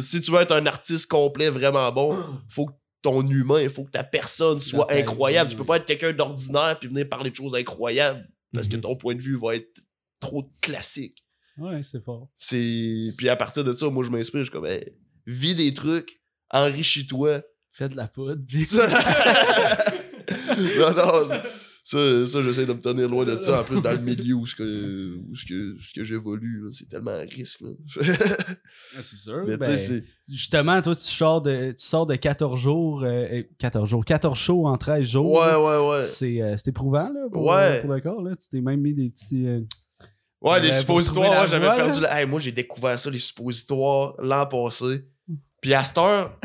Si 0.01 0.21
tu 0.21 0.31
veux 0.31 0.41
être 0.41 0.53
un 0.55 0.67
artiste 0.67 1.07
complet 1.07 1.49
vraiment 1.51 1.91
bon, 1.93 2.17
faut 2.49 2.67
que 2.67 2.73
ton 3.03 3.27
humain, 3.27 3.69
faut 3.69 3.85
que 3.85 3.91
ta 3.91 4.05
personne 4.05 4.61
soit 4.61 4.85
ta 4.87 4.95
incroyable. 4.95 5.49
vie, 5.51 5.55
Tu 5.57 5.59
peux 5.59 5.67
pas 5.67 5.77
être 5.79 5.87
quelqu'un 5.87 6.13
d'ordinaire 6.13 6.79
puis 6.79 6.89
venir 6.89 7.09
parler 7.09 7.31
de 7.31 7.35
choses 7.37 7.55
incroyables 7.55 8.29
parce 8.55 8.69
que 8.69 8.77
Mhm. 8.77 8.83
ton 8.83 8.97
point 8.97 9.15
de 9.15 9.23
vue 9.23 9.37
va 9.37 9.57
être 9.57 9.81
trop 10.21 10.53
classique. 10.61 11.25
Ouais, 11.59 11.83
c'est 11.83 12.03
fort. 12.03 12.29
C'est 12.39 13.09
puis 13.17 13.29
à 13.29 13.37
partir 13.37 13.65
de 13.65 13.73
ça, 13.73 13.89
moi 13.91 14.05
je 14.05 14.11
m'inspire, 14.11 14.41
je 14.41 14.45
suis 14.45 14.53
comme 14.53 14.67
hey, 14.67 14.95
vis 15.27 15.55
des 15.55 15.75
trucs, 15.75 16.21
enrichis-toi. 16.51 17.43
Fais 17.73 17.89
de 17.89 17.97
la 17.97 18.07
poudre, 18.07 18.43
puis... 18.47 18.69
non, 20.79 20.95
non, 20.95 21.29
ça, 21.85 22.27
ça 22.27 22.43
j'essaie 22.43 22.65
de 22.67 22.73
me 22.73 22.81
tenir 22.81 23.09
loin 23.09 23.25
de 23.25 23.39
ça. 23.41 23.61
En 23.61 23.65
plus, 23.65 23.81
dans 23.81 23.91
le 23.93 23.99
milieu 23.99 24.35
où, 24.35 24.47
ce 24.47 24.55
que, 24.55 25.17
où 25.29 25.35
ce 25.35 25.45
que, 25.45 25.77
ce 25.81 25.93
que 25.93 26.05
j'évolue, 26.05 26.65
c'est 26.71 26.89
tellement 26.89 27.11
un 27.11 27.25
risque. 27.25 27.61
là. 27.61 27.71
c'est 29.01 29.17
sûr. 29.17 29.45
Mais 29.47 29.57
ben. 29.57 30.03
Justement, 30.29 30.81
toi, 30.81 30.95
tu 30.95 31.01
sors 31.03 31.43
de, 31.43 31.73
tu 31.73 31.85
sors 31.85 32.07
de 32.07 32.15
14 32.17 32.59
jours, 32.61 33.03
euh, 33.03 33.27
euh, 33.33 33.43
14 33.59 33.89
jours, 33.91 34.05
14 34.05 34.39
shows 34.39 34.67
en 34.67 34.79
13 34.79 35.05
jours. 35.07 35.31
Ouais, 35.33 35.55
ouais, 35.57 35.89
ouais. 35.91 36.05
C'est 36.07 36.41
euh, 36.41 36.55
c'est 36.57 36.69
éprouvant, 36.69 37.09
là, 37.13 37.27
pour, 37.33 37.47
Ouais. 37.47 37.79
euh, 37.79 37.81
pour 37.83 37.93
le 37.93 38.01
corps, 38.01 38.23
là. 38.23 38.37
Tu 38.37 38.49
t'es 38.49 38.61
même 38.61 38.81
mis 38.81 38.95
des 38.95 39.11
petits... 39.11 39.47
euh, 39.47 39.61
Ouais, 40.41 40.61
les 40.61 40.69
Euh, 40.69 40.73
suppositoires, 40.73 41.47
j'avais 41.47 41.67
perdu. 41.67 42.01
Hey, 42.09 42.27
moi, 42.27 42.41
j'ai 42.41 42.53
découvert 42.53 42.99
ça, 42.99 43.11
les 43.11 43.19
suppositoires, 43.19 44.15
l'an 44.21 44.47
passé. 44.47 45.05
Puis 45.61 45.73
à 45.75 45.85
cette 45.85 45.99
heure, 45.99 46.37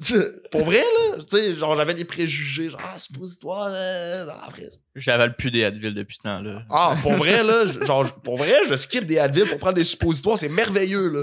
pour 0.50 0.64
vrai, 0.64 0.78
là, 0.80 1.18
tu 1.18 1.24
sais, 1.36 1.52
genre, 1.52 1.74
j'avais 1.76 1.94
des 1.94 2.04
préjugés, 2.04 2.70
genre, 2.70 2.80
ah, 2.82 2.98
suppositoire, 2.98 3.68
euh, 3.70 4.24
non, 4.24 4.32
après. 4.42 4.68
J'avale 4.94 5.36
plus 5.36 5.50
des 5.50 5.64
Advil 5.64 5.94
depuis 5.94 6.16
ce 6.16 6.20
temps-là. 6.22 6.62
Ah, 6.70 6.94
pour 7.02 7.12
vrai, 7.12 7.42
là, 7.42 7.66
je- 7.66 7.84
genre, 7.84 8.10
pour 8.22 8.36
vrai, 8.38 8.54
je 8.68 8.76
skip 8.76 9.04
des 9.06 9.18
Advil 9.18 9.44
pour 9.46 9.58
prendre 9.58 9.74
des 9.74 9.84
suppositoires, 9.84 10.38
c'est 10.38 10.48
merveilleux, 10.48 11.10
là. 11.10 11.22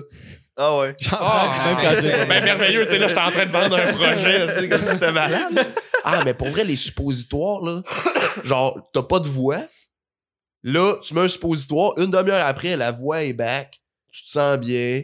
Ah 0.59 0.77
ouais. 0.79 0.95
Ah, 1.11 1.63
même 1.65 1.77
quand 1.81 2.01
j'ai- 2.01 2.25
ben 2.25 2.43
merveilleux, 2.43 2.85
tu 2.85 2.91
sais, 2.91 2.97
là, 2.97 3.07
j'étais 3.07 3.21
en 3.21 3.31
train 3.31 3.45
de 3.45 3.51
vendre 3.51 3.77
un 3.77 3.93
projet, 3.93 4.47
tu 4.47 4.53
sais, 4.53 4.69
comme 4.69 4.81
si 4.81 4.89
c'était 4.93 5.11
malade. 5.11 5.65
Ah, 6.03 6.21
mais 6.25 6.33
pour 6.33 6.47
vrai, 6.49 6.63
les 6.63 6.77
suppositoires, 6.77 7.61
là, 7.63 7.81
genre, 8.43 8.89
t'as 8.93 9.03
pas 9.03 9.19
de 9.19 9.27
voix. 9.27 9.59
Là, 10.63 10.95
tu 11.03 11.13
mets 11.13 11.21
un 11.21 11.27
suppositoire, 11.27 11.93
une 11.97 12.09
demi-heure 12.11 12.45
après, 12.45 12.75
la 12.75 12.91
voix 12.91 13.23
est 13.23 13.33
back, 13.33 13.79
tu 14.11 14.23
te 14.23 14.29
sens 14.31 14.57
bien. 14.57 15.03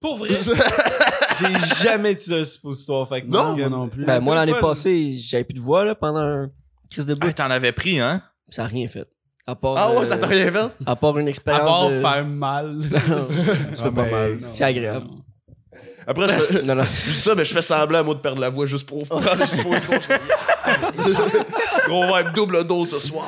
Pour 0.00 0.16
vrai, 0.18 0.38
j'ai 1.40 1.84
jamais 1.84 2.12
utilisé 2.12 2.40
un 2.40 2.44
suppositoire. 2.44 3.08
Fait 3.08 3.22
que 3.22 3.26
Non, 3.26 3.56
moi 3.56 3.68
non 3.68 3.88
plus. 3.88 4.04
Ben, 4.04 4.20
moi, 4.20 4.34
l'année 4.34 4.54
passée, 4.60 5.14
j'avais 5.14 5.44
plus 5.44 5.54
de 5.54 5.60
voix, 5.60 5.84
là, 5.84 5.94
pendant 5.94 6.20
un 6.20 6.50
crise 6.90 7.06
de 7.06 7.14
bout. 7.14 7.26
Ah, 7.28 7.32
t'en 7.32 7.50
avais 7.50 7.72
pris, 7.72 7.98
hein? 8.00 8.22
Ça 8.48 8.64
a 8.64 8.66
rien 8.66 8.88
fait. 8.88 9.06
À 9.46 9.54
part, 9.54 9.74
Ah 9.78 9.90
ouais, 9.92 9.98
euh, 10.00 10.04
ça 10.04 10.18
t'a 10.18 10.26
rien 10.26 10.50
fait? 10.52 10.70
À 10.86 10.94
part 10.96 11.16
une 11.18 11.26
À 11.26 11.30
expérience 11.30 11.64
part 11.66 11.90
de... 11.90 12.00
faire 12.00 12.24
mal. 12.26 12.78
Ça 13.74 13.84
fait 13.84 13.90
pas 13.90 14.04
mal. 14.10 14.38
C'est 14.46 14.64
agréable. 14.64 15.06
Après, 16.06 16.26
je, 16.26 16.42
fais- 16.44 16.62
Non, 16.62 16.74
non. 16.74 16.84
je 16.84 17.10
dis 17.10 17.16
ça, 17.16 17.34
mais 17.34 17.44
je 17.44 17.52
fais 17.52 17.62
semblant, 17.62 18.02
moi, 18.04 18.14
de 18.14 18.20
perdre 18.20 18.40
la 18.40 18.50
voix 18.50 18.66
juste 18.66 18.86
pour 18.86 19.06
prendre 19.06 19.24
Yeah, 19.24 19.46
c'est 20.92 21.02
ça. 21.02 21.20
Gros 21.86 22.04
vibe 22.16 22.32
double 22.34 22.66
dose 22.66 22.90
ce 22.90 22.98
soir. 22.98 23.26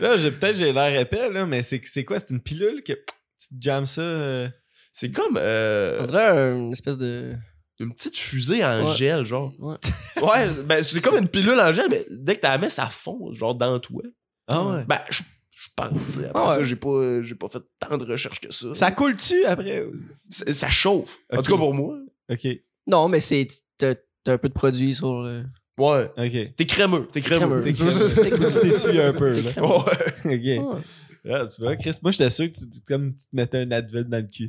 Là, 0.00 0.16
j'ai- 0.16 0.30
peut-être 0.32 0.56
j'ai 0.56 0.72
l'air 0.72 0.98
épais, 1.00 1.30
là, 1.30 1.44
mais 1.46 1.62
c'est 1.62 1.80
c'est 1.84 2.04
quoi? 2.04 2.18
C'est 2.18 2.30
une 2.30 2.40
pilule 2.40 2.82
que 2.84 2.92
tu 2.92 3.48
te 3.48 3.60
jammes 3.60 3.86
ça? 3.86 4.00
euh, 4.00 4.48
C'est 4.92 5.10
comme 5.10 5.36
euh, 5.40 6.00
On 6.02 6.06
dirait 6.06 6.52
une 6.52 6.72
espèce 6.72 6.98
de... 6.98 7.34
une 7.80 7.92
petite 7.94 8.16
fusée 8.16 8.64
en 8.64 8.84
Ouais. 8.86 8.94
gel, 8.94 9.24
genre. 9.24 9.52
Ouais. 9.58 9.76
Ouais, 10.22 10.48
ben 10.64 10.82
c'est 10.82 11.00
comme 11.02 11.16
une 11.18 11.28
pilule 11.28 11.58
en 11.58 11.72
gel, 11.72 11.86
mais 11.90 12.04
dès 12.10 12.36
que 12.36 12.40
t'as 12.42 12.50
la 12.52 12.58
mets, 12.58 12.70
ça 12.70 12.86
fond, 12.86 13.32
genre 13.32 13.54
dans 13.54 13.78
toi. 13.78 14.02
Ah 14.46 14.62
ouais. 14.64 14.84
Ben, 14.86 15.00
je 15.10 15.22
je 15.50 15.68
pense. 15.76 15.90
Après 16.18 16.30
Ah 16.34 16.42
ouais. 16.48 16.54
ça, 16.56 16.62
j'ai 16.64 16.76
pas, 16.76 17.22
j'ai 17.22 17.34
pas 17.34 17.48
fait 17.48 17.62
tant 17.78 17.96
de 17.96 18.04
recherches 18.04 18.40
que 18.40 18.52
ça. 18.52 18.74
Ça 18.74 18.90
coule-tu 18.90 19.44
après? 19.44 19.84
Ça, 20.28 20.52
ça 20.52 20.68
chauffe. 20.68 21.18
En 21.32 21.40
tout 21.42 21.52
cas 21.52 21.56
pour 21.58 21.72
moi. 21.74 21.98
Ok, 22.30 22.46
Non, 22.86 23.08
mais 23.08 23.20
c'est... 23.20 23.46
T'as 23.78 23.94
t'as 24.24 24.34
un 24.34 24.38
peu 24.38 24.48
de 24.48 24.54
produit 24.54 24.94
sur 24.94 25.22
le... 25.22 25.44
Ouais. 25.78 26.04
ok. 26.16 26.54
T'es 26.56 26.66
crémeux. 26.66 27.08
T'es 27.12 27.20
crémeux. 27.20 27.62
Crémeux. 27.62 27.62
T'es 28.14 28.30
crémeux. 28.30 28.48
Tu 28.52 28.60
t'essuies 28.60 29.00
un 29.00 29.12
peu, 29.12 29.40
là. 29.40 29.50
Ouais. 29.60 30.60
Ok. 30.60 30.74
Ouais. 30.74 30.82
Ah, 31.32 31.46
tu 31.46 31.62
vois, 31.62 31.76
Chris, 31.76 31.96
moi, 32.02 32.10
j'étais 32.10 32.30
sûr 32.30 32.46
que 32.46 32.58
tu, 32.58 32.68
tu- 32.68 32.80
comme 32.86 33.12
tu 33.12 33.18
te 33.20 33.28
mettais 33.32 33.58
un 33.58 33.70
Advil 33.70 34.04
dans 34.04 34.16
le 34.18 34.24
cul. 34.28 34.48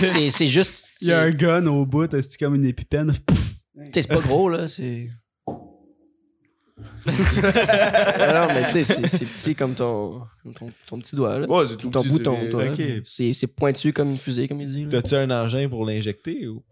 C'est 0.00 0.30
c'est 0.30 0.46
juste... 0.46 0.86
Il 1.00 1.08
y 1.08 1.12
a 1.12 1.20
un 1.20 1.30
gun 1.30 1.66
au 1.66 1.84
bout, 1.86 2.10
c'est 2.10 2.36
comme 2.38 2.54
une 2.54 2.64
épipène? 2.64 3.12
C'est 3.92 4.06
pas 4.08 4.20
gros, 4.20 4.48
là, 4.48 4.68
c'est... 4.68 5.10
non, 7.06 7.12
mais 8.48 8.64
tu 8.66 8.70
sais, 8.72 8.84
c'est 8.84 9.06
c'est 9.08 9.26
petit 9.26 9.54
comme 9.54 9.74
ton, 9.74 10.22
comme 10.42 10.54
ton, 10.54 10.72
ton 10.86 10.98
petit 10.98 11.14
doigt, 11.14 11.38
là. 11.38 11.46
Ouais, 11.48 11.66
c'est 11.66 11.76
tout 11.76 11.90
ton 11.90 12.00
petit, 12.02 12.08
bouton, 12.08 12.36
c'est- 12.40 12.50
toi. 12.50 12.64
Ok. 12.66 12.82
C'est 13.04 13.32
c'est 13.32 13.46
pointu 13.46 13.92
comme 13.92 14.10
une 14.10 14.18
fusée, 14.18 14.48
comme 14.48 14.60
il 14.60 14.68
dit. 14.68 14.86
T'as-tu 14.88 15.14
un 15.14 15.30
engin 15.30 15.68
pour 15.68 15.84
l'injecter 15.84 16.46
ou? 16.48 16.62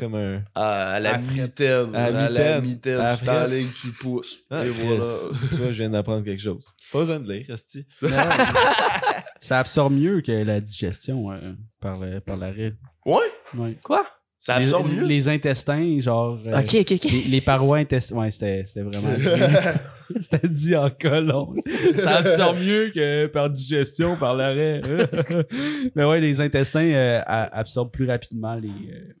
Comme 0.00 0.14
un. 0.16 0.42
À, 0.54 0.94
à 0.94 1.00
la 1.00 1.10
À 1.10 1.12
la 1.12 1.18
mitaine. 1.18 1.94
À 1.94 2.10
la 2.10 2.24
À 2.24 2.30
la 2.30 2.60
mitaine. 2.60 3.16
Tu 3.18 3.24
t'enlignes, 3.24 3.68
tu 3.80 3.88
pousses. 3.92 4.38
Ah, 4.50 4.64
Et 4.64 4.68
voilà. 4.70 5.04
tu 5.50 5.56
vois, 5.56 5.66
je 5.68 5.72
viens 5.82 5.90
d'apprendre 5.90 6.24
quelque 6.24 6.42
chose. 6.42 6.64
Pas 6.92 6.98
besoin 7.00 7.20
de 7.20 7.32
lire, 7.32 7.46
Asti. 7.50 7.86
Ça 9.40 9.58
absorbe 9.60 9.94
mieux 9.94 10.20
que 10.20 10.32
la 10.32 10.60
digestion 10.60 11.30
euh, 11.30 11.52
par, 11.80 11.98
le, 11.98 12.20
par 12.20 12.36
l'arrêt. 12.36 12.74
Ouais, 13.06 13.16
Ouais. 13.56 13.76
Quoi? 13.82 14.06
ça 14.42 14.54
absorbe 14.54 14.88
les, 14.88 14.96
mieux? 14.96 15.04
les 15.06 15.28
intestins, 15.28 16.00
genre. 16.00 16.38
euh, 16.46 16.58
Ok, 16.60 16.74
ok, 16.80 16.92
ok. 16.92 17.04
les, 17.12 17.22
les 17.24 17.40
parois 17.42 17.76
intestines. 17.78 18.16
Ouais, 18.16 18.30
c'était 18.30 18.64
c'était 18.64 18.82
vraiment. 18.82 19.08
c'était 20.20 20.48
dit 20.48 20.74
en 20.76 20.88
colon. 20.90 21.54
Ça 21.96 22.16
absorbe 22.18 22.58
mieux 22.58 22.90
que 22.94 23.26
par 23.26 23.50
digestion, 23.50 24.16
par 24.16 24.34
l'arrêt. 24.34 24.80
Mais 25.94 26.04
ouais, 26.06 26.20
les 26.20 26.40
intestins 26.40 26.80
euh, 26.90 27.20
absorbent 27.26 27.90
plus 27.90 28.06
rapidement 28.06 28.54
les, 28.54 28.68
euh, 28.68 29.12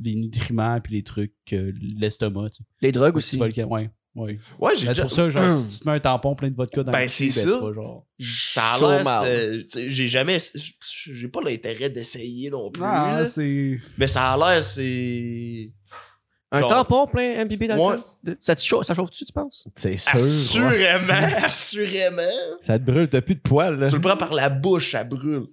les 0.00 0.14
nutriments 0.14 0.80
puis 0.80 0.94
les 0.94 1.02
trucs, 1.02 1.32
euh, 1.52 1.72
l'estomac. 1.98 2.50
tu 2.50 2.56
sais. 2.58 2.64
Les 2.80 2.92
drogues 2.92 3.16
aussi. 3.16 3.36
le- 3.38 3.44
ouais, 3.44 3.90
ouais. 4.14 4.38
Ouais, 4.60 4.72
j'ai 4.76 4.86
déjà. 4.88 5.02
Pour 5.02 5.10
ça, 5.12 5.28
genre, 5.30 5.58
si 5.58 5.74
tu 5.78 5.80
te 5.84 5.88
mets 5.88 5.96
un 5.96 6.00
tampon 6.00 6.34
plein 6.34 6.50
de 6.50 6.54
vodka 6.56 6.82
dans 6.82 6.92
Ben, 6.92 7.02
le 7.02 7.08
c'est 7.08 7.24
cul, 7.26 7.30
ça. 7.32 7.42
tu 7.42 7.48
vas 7.50 7.72
genre. 7.72 8.06
Ça 8.18 8.72
a 8.74 9.02
l'air. 9.02 9.64
sais, 9.68 9.90
J'ai 9.90 10.08
jamais. 10.08 10.38
J'ai 11.10 11.28
pas 11.28 11.40
l'intérêt 11.42 11.90
d'essayer 11.90 12.50
non 12.50 12.70
plus. 12.70 12.82
Ah, 12.84 13.22
là. 13.22 13.44
Mais 13.98 14.06
ça 14.06 14.32
a 14.32 14.36
l'air, 14.54 14.64
c'est. 14.64 15.72
Un 16.54 16.60
Genre- 16.60 16.68
tampon 16.68 17.06
plein 17.06 17.44
MBB. 17.46 17.62
Ouais. 17.78 17.96
De- 18.22 18.36
Ça, 18.38 18.54
te 18.54 18.60
chauffe, 18.60 18.84
ça 18.84 18.94
chauffe-tu, 18.94 19.24
tu 19.24 19.32
penses? 19.32 19.66
C'est 19.74 19.96
sûr. 19.96 20.14
Assurément, 20.66 21.36
assurément. 21.44 22.22
Ça 22.60 22.78
te 22.78 22.84
brûle, 22.84 23.08
t'as 23.08 23.22
plus 23.22 23.36
de 23.36 23.40
poils, 23.40 23.78
là. 23.78 23.88
Tu 23.88 23.94
le 23.94 24.00
prends 24.02 24.18
par 24.18 24.34
la 24.34 24.50
bouche, 24.50 24.92
ça 24.92 25.02
brûle. 25.02 25.46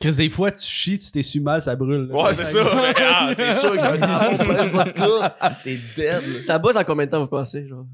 Chris, 0.00 0.14
des 0.16 0.28
fois, 0.28 0.50
tu 0.50 0.62
chies, 0.66 0.98
tu 0.98 1.10
t'es 1.10 1.22
su 1.22 1.40
mal, 1.40 1.62
ça 1.62 1.74
brûle. 1.76 2.08
là. 2.08 2.14
Ouais, 2.22 2.34
c'est 2.34 2.44
ça. 2.44 2.58
mais, 2.74 2.94
ah, 3.00 3.30
c'est 3.34 3.52
sûr 3.54 3.74
tampon 3.76 4.36
plein 4.44 4.64
de 4.66 4.70
vodka, 4.70 5.36
t'es 5.62 5.78
dead. 5.96 6.44
Ça 6.44 6.58
bosse 6.58 6.76
en 6.76 6.84
combien 6.84 7.06
de 7.06 7.10
temps, 7.10 7.20
vous 7.20 7.26
pensez? 7.28 7.66
Genre? 7.66 7.86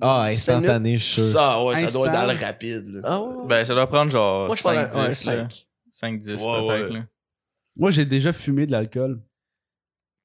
Ah, 0.00 0.24
instantané, 0.30 0.96
je 0.96 1.04
suis 1.04 1.14
sûr. 1.14 1.24
Ça, 1.24 1.62
ouais, 1.62 1.76
ça 1.76 1.90
doit 1.90 2.06
être 2.06 2.14
dans 2.14 2.32
le 2.32 2.38
rapide. 2.38 2.88
là. 2.88 3.00
Ah 3.04 3.20
ouais? 3.20 3.46
Ben, 3.48 3.64
ça 3.64 3.74
doit 3.74 3.86
prendre 3.86 4.10
genre 4.10 4.46
Moi, 4.46 4.56
je 4.56 4.62
parle 4.62 4.76
5-10. 4.76 4.96
à- 4.96 5.02
ouais, 5.02 5.08
là. 5.08 5.14
cinq. 5.14 5.66
5-10 5.92 6.30
Ouais, 6.30 6.36
peut-être. 6.36 6.90
ouais. 6.92 6.98
là. 7.00 7.04
Moi, 7.76 7.90
j'ai 7.90 8.04
déjà 8.06 8.32
fumé 8.32 8.66
de 8.66 8.72
l'alcool. 8.72 9.20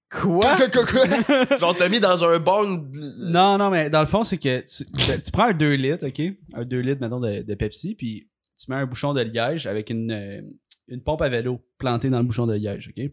Quoi? 0.10 0.56
Quoi, 0.56 0.70
quoi, 0.70 0.86
quoi? 0.86 1.58
Genre, 1.58 1.76
t'as 1.76 1.90
mis 1.90 2.00
dans 2.00 2.24
un 2.24 2.40
bong. 2.40 2.90
de- 2.92 3.30
Non, 3.30 3.58
non, 3.58 3.70
mais 3.70 3.90
dans 3.90 4.00
le 4.00 4.06
fond, 4.06 4.24
c'est 4.24 4.38
que 4.38 4.60
tu, 4.62 4.86
ben, 4.94 5.20
tu 5.22 5.32
prends 5.32 5.48
un 5.50 5.54
2 5.54 5.74
litres, 5.74 6.08
OK? 6.08 6.22
Un 6.54 6.64
2 6.64 6.80
litres, 6.80 7.02
maintenant 7.02 7.20
de, 7.20 7.42
de 7.42 7.56
Pepsi, 7.56 7.96
puis 7.96 8.30
tu 8.58 8.72
mets 8.72 8.78
un 8.78 8.86
bouchon 8.86 9.14
de 9.14 9.22
liège 9.22 9.68
avec 9.68 9.90
une, 9.90 10.12
euh, 10.12 10.42
une 10.88 11.02
pompe 11.02 11.22
à 11.22 11.30
vélo 11.30 11.62
plantée 11.78 12.10
dans 12.10 12.20
le 12.20 12.24
bouchon 12.24 12.48
de 12.48 12.54
liège, 12.54 12.94
OK? 12.96 13.04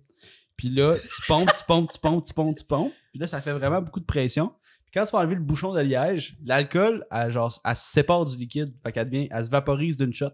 Puis 0.57 0.69
là, 0.69 0.95
tu 0.97 1.23
pompes, 1.27 1.51
tu 1.53 1.65
pompes, 1.67 1.91
tu 1.93 1.99
pompes, 1.99 2.25
tu 2.25 2.33
pompes, 2.35 2.57
tu 2.57 2.65
pompes. 2.65 2.93
Puis 3.11 3.19
là, 3.19 3.27
ça 3.27 3.41
fait 3.41 3.53
vraiment 3.53 3.83
beaucoup 3.83 4.01
de 4.01 4.05
pression. 4.05 4.53
Puis 4.85 4.93
quand 4.95 5.05
tu 5.05 5.13
vas 5.13 5.19
enlever 5.19 5.35
le 5.35 5.41
bouchon 5.41 5.73
de 5.73 5.81
liège, 5.81 6.37
l'alcool, 6.45 7.05
elle, 7.11 7.33
genre, 7.33 7.53
elle 7.65 7.75
se 7.77 7.91
sépare 7.93 8.25
du 8.25 8.37
liquide. 8.37 8.69
Fait 8.85 8.93
qu'elle 8.93 9.11
devient, 9.11 9.29
elle 9.31 9.45
se 9.45 9.51
vaporise 9.51 9.97
d'une 9.97 10.13
shot. 10.15 10.31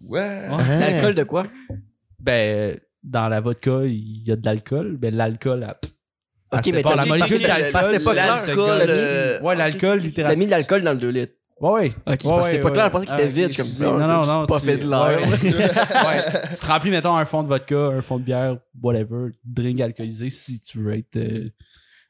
Ouais. 0.00 0.48
L'alcool 0.48 1.14
de 1.14 1.24
quoi? 1.24 1.46
Ben, 2.18 2.78
dans 3.02 3.28
la 3.28 3.40
vodka, 3.40 3.84
il 3.84 4.26
y 4.26 4.32
a 4.32 4.36
de 4.36 4.44
l'alcool. 4.46 4.96
Ben, 4.96 5.14
l'alcool, 5.14 5.62
elle, 5.62 5.90
Ok, 6.52 6.66
mais 6.72 6.82
t'as 6.82 6.96
la 6.96 7.06
molécule 7.06 7.40
d'alcool. 7.42 7.92
L'alcool. 7.92 8.16
L'alcool, 8.16 9.46
Ouais, 9.46 9.56
l'alcool, 9.56 9.98
T'as 9.98 10.04
littéralement. 10.06 10.38
mis 10.38 10.46
de 10.46 10.50
l'alcool 10.50 10.82
dans 10.82 10.92
le 10.92 10.98
2 10.98 11.08
litres. 11.10 11.34
Ouais, 11.60 11.70
ouais. 11.70 11.88
Ok, 11.88 11.94
parce 12.04 12.18
que 12.22 12.28
Ouais, 12.28 12.42
c'était 12.42 12.60
pas 12.60 12.70
clair, 12.70 12.86
je 12.86 12.90
pensais 12.90 13.06
qu'il 13.06 13.14
était 13.16 13.24
Ah, 13.24 13.28
vide. 13.28 13.50
ok, 13.50 13.56
comme 13.58 13.66
ça. 13.66 13.84
Non, 13.84 13.98
non, 13.98 14.26
non. 14.26 14.46
Pas 14.46 14.60
tu- 14.60 14.66
fait 14.66 14.76
de 14.78 14.88
l'air. 14.88 15.02
ouais. 15.20 15.26
Ouais. 15.50 16.48
Tu 16.52 16.56
te 16.58 16.66
remplis, 16.66 16.90
mettons, 16.90 17.14
un 17.16 17.24
fond 17.26 17.42
de 17.42 17.48
vodka, 17.48 17.76
un 17.76 18.00
fond 18.00 18.18
de 18.18 18.22
bière, 18.24 18.56
whatever, 18.82 19.30
drink 19.44 19.80
alcoolisé 19.80 20.30
si 20.30 20.60
tu 20.60 20.78
veux 20.78 20.94
être. 20.94 21.16
euh, 21.16 21.48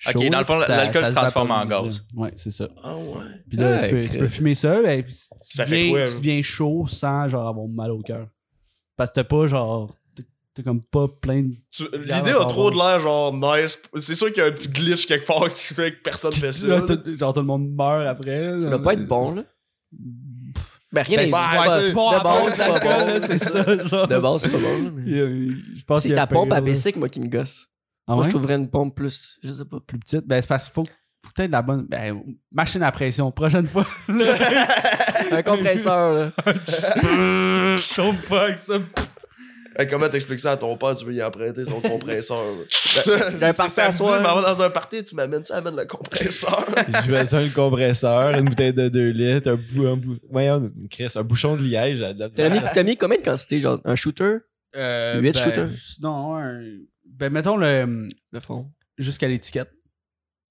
Ok, 0.06 0.12
chaud, 0.22 0.28
dans 0.30 0.38
le 0.38 0.44
fond, 0.44 0.58
l'alcool 0.66 1.04
se 1.04 1.12
transforme 1.12 1.50
en 1.50 1.66
gaz. 1.66 2.02
Ouais, 2.14 2.32
c'est 2.36 2.50
ça. 2.50 2.68
Ah 2.82 2.96
ouais. 2.96 3.02
Puis 3.48 3.58
là, 3.58 3.72
Ouais, 3.76 3.82
tu, 3.82 3.90
peux, 3.90 4.02
tu 4.02 4.08
Chris. 4.08 4.18
peux 4.18 4.28
fumer 4.28 4.54
ça, 4.54 4.80
ben, 4.80 5.02
puis 5.02 5.12
tu, 5.12 5.20
Ça 5.40 5.66
fait 5.66 5.70
deviens, 5.76 5.90
quoi, 5.90 6.06
tu 6.08 6.16
deviens 6.16 6.42
chaud 6.42 6.84
sans 6.88 7.28
genre 7.28 7.46
avoir 7.48 7.66
mal 7.68 7.90
au 7.90 8.00
cœur. 8.02 8.26
Parce 8.96 9.10
que 9.10 9.16
t'as 9.16 9.24
pas 9.24 9.46
genre. 9.46 9.90
Comme 10.62 10.82
pas 10.82 11.06
plein 11.20 11.42
de. 11.42 11.54
L'idée 11.98 12.30
a 12.30 12.44
trop 12.46 12.70
de 12.70 12.76
l'air 12.76 13.00
genre 13.00 13.32
nice. 13.34 13.80
C'est 13.96 14.14
sûr 14.14 14.28
qu'il 14.28 14.38
y 14.38 14.40
a 14.40 14.46
un 14.48 14.52
petit 14.52 14.68
glitch 14.68 15.06
quelque 15.06 15.26
part 15.26 15.48
qui 15.48 15.74
fait 15.74 15.92
que 15.92 16.02
personne 16.02 16.32
fait 16.32 16.52
ça. 16.52 16.66
Là, 16.66 16.84
genre 17.16 17.32
tout 17.32 17.40
le 17.40 17.46
monde 17.46 17.70
meurt 17.74 18.06
après. 18.06 18.60
Ça 18.60 18.68
doit 18.70 18.82
pas 18.82 18.92
être 18.94 19.06
bon, 19.06 19.34
là. 19.34 19.42
Ben, 20.92 21.02
rien 21.02 21.18
Ben, 21.18 21.26
n'est 21.26 21.30
pas 21.30 21.50
de 21.52 21.56
à 21.60 21.66
base 21.66 21.84
c'est 21.86 21.92
pas 21.92 22.20
bon. 22.20 22.46
là, 22.46 23.20
c'est 23.22 23.38
ça. 23.38 23.86
Genre. 23.86 24.08
De 24.08 24.18
base, 24.18 24.42
c'est 24.42 24.48
pas 24.48 24.58
bon. 24.58 25.98
C'est 26.00 26.14
ta 26.14 26.26
pompe 26.26 26.52
à 26.52 26.60
basic, 26.60 26.96
moi, 26.96 27.08
qui 27.08 27.20
me 27.20 27.28
gosse. 27.28 27.68
Ah 28.08 28.14
Moi, 28.14 28.24
ouais? 28.24 28.24
je 28.24 28.30
trouverais 28.30 28.54
une 28.56 28.68
pompe 28.68 28.96
plus. 28.96 29.38
Je 29.42 29.52
sais 29.52 29.64
pas. 29.64 29.78
plus 29.80 29.98
petite. 30.00 30.26
Ben, 30.26 30.40
c'est 30.42 30.48
parce 30.48 30.64
qu'il 30.64 30.72
faut, 30.74 30.84
faut 30.84 31.30
peut-être 31.36 31.52
la 31.52 31.62
bonne. 31.62 31.86
Ben, 31.86 32.20
machine 32.50 32.82
à 32.82 32.90
pression. 32.90 33.30
Prochaine 33.30 33.68
fois. 33.68 33.86
Un 35.30 35.42
compresseur, 35.42 36.12
là. 36.12 36.32
Chaud 37.76 38.12
pas 38.28 38.44
avec 38.44 38.58
ça. 38.58 38.78
Hey, 39.78 39.86
comment 39.88 40.08
t'expliques 40.08 40.40
ça 40.40 40.52
à 40.52 40.56
ton 40.56 40.76
père? 40.76 40.94
Tu 40.96 41.04
veux 41.04 41.14
y 41.14 41.22
emprunter 41.22 41.64
son 41.64 41.80
compresseur. 41.80 42.38
là? 42.44 43.02
j'ai 43.04 43.12
un 43.12 43.30
C'est 43.30 43.56
party 43.56 43.62
à 43.62 43.68
samedi, 43.68 43.96
soir. 43.98 44.18
je 44.18 44.22
m'en 44.28 44.36
vais 44.36 44.42
dans 44.42 44.62
un 44.62 44.70
party, 44.70 45.04
tu 45.04 45.14
m'amènes 45.14 45.44
ça, 45.44 45.56
amène 45.58 45.76
le 45.76 45.86
compresseur. 45.86 46.64
Je 47.06 47.10
vais 47.10 47.24
ça, 47.24 47.40
le 47.40 47.48
compresseur, 47.50 48.30
une 48.36 48.46
bouteille 48.46 48.72
de 48.74 48.88
2 48.88 49.08
litres, 49.10 49.50
un, 49.52 49.56
bou 49.56 49.86
un, 49.86 49.96
bou 49.96 50.16
voyons, 50.30 50.70
un 51.14 51.22
bouchon 51.22 51.56
de 51.56 51.62
liège. 51.62 52.02
à 52.02 52.12
la- 52.12 52.28
T'as 52.28 52.48
mis, 52.50 52.58
t'as 52.74 52.82
mis 52.82 52.96
combien 52.96 53.18
de 53.18 53.22
quantité? 53.22 53.60
Genre, 53.60 53.80
un 53.84 53.94
shooter? 53.94 54.38
Euh, 54.76 55.20
Huit 55.20 55.32
ben, 55.34 55.42
shooters? 55.42 55.68
Non, 56.00 56.36
un- 56.36 56.60
Ben, 57.06 57.30
mettons 57.32 57.56
le. 57.56 58.08
Le 58.32 58.40
fond. 58.40 58.70
Jusqu'à 58.98 59.28
l'étiquette. 59.28 59.70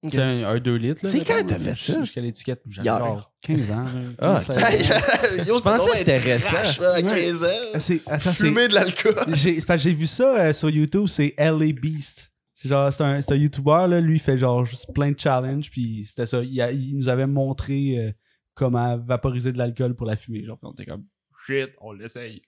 Ok. 0.01 0.11
C'est 0.13 0.21
un, 0.21 0.57
2 0.59 0.75
litres. 0.75 1.01
là, 1.03 1.09
C'est 1.09 1.25
quand 1.25 1.45
t'as 1.45 1.59
fait 1.59 1.75
ça? 1.75 1.99
Jusqu'à 2.01 2.21
l'étiquette. 2.21 2.61
Genre 2.69 3.33
15 3.41 3.71
ans. 3.71 3.83
là, 3.83 3.91
Ah, 4.19 4.41
15, 4.45 4.45
16 4.45 4.57
ans. 4.91 5.43
Yo, 5.47 5.57
Je 5.57 5.61
pensais 5.61 5.89
que 5.91 5.97
c'était 5.97 6.17
récent. 6.17 6.83
à 6.85 7.01
15 7.01 7.43
ans. 7.43 7.47
C'est- 7.79 8.01
Attends, 8.07 8.31
c'est. 8.31 8.45
Fumer 8.47 8.67
de 8.69 8.75
l'alcool. 8.75 9.15
J'ai 9.33 9.59
c'est 9.59 9.65
parce 9.65 9.83
que 9.83 9.89
j'ai 9.89 9.95
vu 9.95 10.07
ça 10.07 10.39
euh, 10.39 10.53
sur 10.53 10.69
YouTube, 10.69 11.07
c'est 11.07 11.33
LA 11.37 11.73
Beast. 11.73 12.31
C'est 12.53 12.69
genre, 12.69 12.91
c'est 12.93 13.03
un, 13.03 13.19
c'est 13.21 13.33
un 13.33 13.37
YouTuber, 13.37 13.87
là, 13.89 13.99
lui, 14.01 14.15
il 14.15 14.19
fait 14.19 14.37
genre 14.37 14.63
juste 14.65 14.93
plein 14.93 15.11
de 15.11 15.19
challenges, 15.19 15.69
puis 15.69 16.03
c'était 16.05 16.25
ça. 16.25 16.41
Il, 16.43 16.61
a- 16.61 16.71
il 16.71 16.95
nous 16.97 17.07
avait 17.09 17.27
montré 17.27 17.97
euh, 17.97 18.11
comment 18.53 18.97
vaporiser 18.97 19.51
de 19.51 19.57
l'alcool 19.57 19.95
pour 19.95 20.07
la 20.07 20.15
fumée. 20.15 20.43
Genre, 20.45 20.57
on 20.61 20.71
était 20.71 20.85
comme, 20.85 21.03
shit, 21.45 21.71
on 21.81 21.91
l'essaye. 21.93 22.41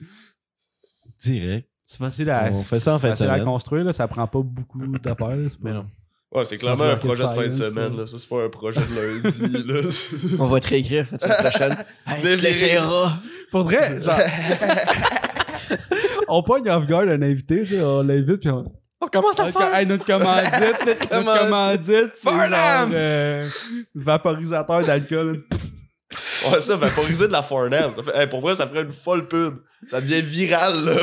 Direct. 1.21 1.67
C'est 1.85 1.97
facile 1.97 2.29
à, 2.29 2.49
On 2.53 2.61
fait 2.63 2.79
ça 2.79 2.93
en 2.93 2.95
de 2.97 3.01
facile 3.01 3.29
à 3.29 3.39
construire, 3.41 3.83
là, 3.83 3.91
ça 3.91 4.07
prend 4.07 4.25
pas 4.27 4.41
beaucoup 4.41 4.85
d'affaires. 4.97 5.37
Mais 5.61 5.73
non. 5.73 5.85
Ouais, 6.33 6.45
c'est 6.45 6.57
clairement 6.57 6.85
un 6.85 6.95
projet 6.95 7.23
de 7.23 7.29
fin 7.29 7.45
de 7.45 7.51
semaine, 7.51 7.97
là. 7.97 8.05
Ça, 8.07 8.17
c'est 8.17 8.29
pas 8.29 8.43
un 8.43 8.49
projet 8.49 8.79
de 8.81 9.21
lundi, 9.23 9.67
là. 9.67 9.89
On 10.39 10.47
va 10.47 10.59
te 10.61 10.67
réécrire 10.69 11.05
la 11.11 11.19
semaine 11.19 11.37
prochaine. 11.37 11.75
Hey, 12.07 12.21
tu 12.35 12.41
l'essayeras. 12.41 13.13
Pour 13.51 13.63
vrai, 13.63 14.01
genre. 14.03 14.17
on 16.27 16.41
pogne 16.43 16.69
off 16.69 16.85
guard 16.87 17.01
un 17.07 17.21
invité, 17.21 17.61
tu 17.61 17.67
sais, 17.75 17.81
on 17.83 18.01
l'invite, 18.03 18.37
puis 18.41 18.49
on. 18.49 18.63
On 19.03 19.07
commence 19.07 19.39
à 19.39 19.45
Notre, 19.45 19.59
faire. 19.59 19.75
hey, 19.75 19.85
notre 19.87 20.05
commandite, 20.05 20.85
notre 20.85 21.09
commandite. 21.09 21.41
commandite, 21.41 22.11
c'est 22.15 22.17
Farnham! 22.17 22.89
genre, 22.89 22.89
euh, 22.93 23.45
vaporisateur 23.95 24.85
d'alcool. 24.85 25.43
Ouais, 26.51 26.61
ça, 26.61 26.75
vaporiser 26.77 27.27
de 27.27 27.31
la 27.31 27.41
Farnham. 27.41 27.93
Hey, 28.13 28.27
pour 28.27 28.41
vrai, 28.41 28.53
ça 28.55 28.67
ferait 28.67 28.83
une 28.83 28.91
folle 28.91 29.27
pub. 29.27 29.55
Ça 29.87 29.99
devient 30.01 30.21
viral, 30.21 30.85
là. 30.85 30.93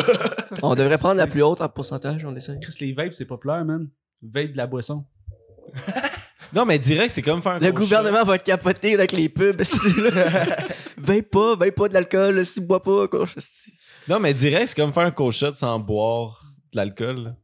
On 0.62 0.74
devrait 0.76 0.98
prendre 0.98 1.16
la 1.16 1.26
plus 1.26 1.42
haute 1.42 1.60
en 1.60 1.68
pourcentage, 1.68 2.24
on 2.24 2.34
essaye. 2.36 2.60
Chris, 2.60 2.74
les 2.80 2.92
vapes, 2.92 3.14
c'est 3.14 3.24
populaire, 3.24 3.64
man. 3.64 3.88
Vape 4.22 4.52
de 4.52 4.56
la 4.56 4.66
boisson. 4.68 5.04
Non, 6.54 6.64
mais 6.64 6.78
direct, 6.78 7.10
c'est 7.10 7.20
comme 7.20 7.42
faire 7.42 7.52
un 7.52 7.58
Le 7.58 7.72
gouvernement 7.72 8.24
va 8.24 8.38
capoter 8.38 8.94
avec 8.94 9.12
les 9.12 9.28
pubs. 9.28 9.60
Vape 10.96 11.22
pas, 11.30 11.56
vape 11.56 11.74
pas 11.74 11.88
de 11.88 11.92
l'alcool, 11.94 12.42
si 12.46 12.62
bois 12.62 12.82
pas. 12.82 13.06
Non, 14.08 14.18
mais 14.18 14.32
direct, 14.32 14.68
c'est 14.68 14.74
comme 14.76 14.92
faire 14.94 15.02
un 15.04 15.10
cold 15.10 15.34
shot 15.34 15.52
sans 15.52 15.78
boire 15.78 16.42
de 16.72 16.78
l'alcool. 16.78 17.36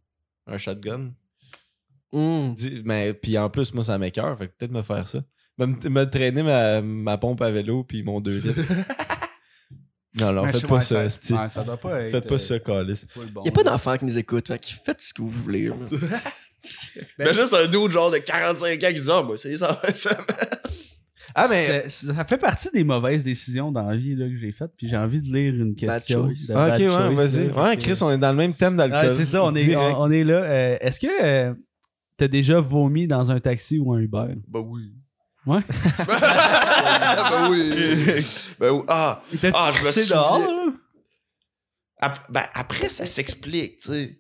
Un 0.47 0.57
shotgun. 0.57 1.13
Dis- 2.13 2.81
mais 2.85 3.13
puis 3.13 3.37
en 3.37 3.51
plus, 3.51 3.75
moi, 3.75 3.85
ça 3.85 3.99
m'écœure. 3.99 4.39
Fait 4.39 4.49
peut-être 4.49 4.73
me 4.73 4.81
faire 4.83 5.07
ça. 5.07 5.19
Me, 5.59 5.67
me 5.67 6.05
traîner 6.05 6.43
ma, 6.43 6.81
ma 6.81 7.19
pompe 7.19 7.43
à 7.43 7.51
vélo 7.51 7.85
puis 7.85 8.03
mon 8.03 8.21
2 8.23 8.39
litres. 8.39 8.61
non, 10.19 10.33
non, 10.33 10.47
faites 10.47 10.63
je- 10.63 10.67
pas 10.67 10.81
ça, 10.81 11.05
esti. 11.05 11.35
ouais, 11.35 11.49
ça 11.51 11.63
doit 11.63 11.77
pas 11.77 12.01
être. 12.03 12.11
Faites 12.11 12.27
pas 12.27 12.35
euh, 12.35 12.39
ça, 12.39 12.59
Calis. 12.59 13.05
full 13.09 13.27
bon. 13.31 13.43
Y 13.45 13.49
a 13.49 13.53
pas 13.53 13.65
d'enfants 13.65 13.99
qui 13.99 14.07
nous 14.07 14.17
écoutent, 14.17 14.49
fait 14.49 14.59
que 14.59 14.67
faites 14.85 15.03
ce 15.03 15.13
que 15.13 15.21
vous 15.23 15.29
voulez. 15.29 15.71
là. 16.97 17.03
Mais 17.27 17.33
juste 17.33 17.55
un 17.55 17.67
dude 17.67 17.91
genre 17.91 18.11
de 18.11 18.19
45 18.19 18.83
ans 18.85 18.89
qui 18.91 18.99
se 18.99 19.03
dit 19.05 19.11
Ah, 19.13 19.23
moi, 19.23 19.37
c'est 19.37 19.57
ça, 19.57 19.81
ça. 19.93 20.17
Ah, 21.37 21.47
mais. 21.51 21.89
Ça 21.89 22.25
fait 22.25 22.39
partie 22.39 22.69
des 22.73 22.85
mauvaises 22.85 23.25
décisions 23.25 23.73
dans 23.73 23.83
la 23.83 23.97
vie 23.97 24.15
là, 24.15 24.27
que 24.29 24.37
j'ai 24.37 24.53
faites, 24.53 24.71
puis 24.77 24.89
j'ai 24.89 24.97
envie 24.97 25.21
de 25.21 25.33
lire 25.35 25.53
une 25.55 25.75
question. 25.75 26.29
choice. 26.29 26.47
de 26.49 26.55
Ah, 26.55 26.67
ok, 26.75 26.79
bad 26.79 27.09
ouais, 27.09 27.15
vas-y. 27.15 27.51
Ouais, 27.51 27.77
Chris, 27.77 27.99
on 28.03 28.11
est 28.13 28.19
dans 28.19 28.31
le 28.31 28.37
même 28.37 28.55
thème 28.55 28.77
d'alcool. 28.77 29.09
Ouais, 29.09 29.15
c'est 29.15 29.27
ça, 29.27 29.43
on 29.45 29.55
est, 29.55 29.75
on, 29.75 30.03
on 30.03 30.11
est 30.13 30.23
là. 30.25 30.43
Euh, 30.43 30.77
Est-ce 30.81 31.01
que 31.01 31.23
euh, 31.25 31.53
t'as 32.17 32.29
déjà 32.29 32.61
vomi 32.61 33.07
dans 33.09 33.31
un 33.33 33.41
taxi 33.41 33.79
ou 33.79 33.93
un 33.93 33.99
Uber? 33.99 34.35
Ben 34.47 34.61
oui. 34.61 34.93
Ouais. 35.47 35.61
ben 36.09 37.51
oui. 37.51 38.25
Ben 38.59 38.71
oui. 38.71 38.83
Ah, 38.89 39.23
Ah, 39.55 39.71
je 39.75 39.85
me 39.85 40.09
dehors, 40.09 40.39
là? 40.39 40.73
ap- 41.99 42.31
ben, 42.31 42.45
après, 42.55 42.89
ça 42.89 43.07
s'explique, 43.07 43.79
tu 43.81 43.89
sais. 43.89 44.19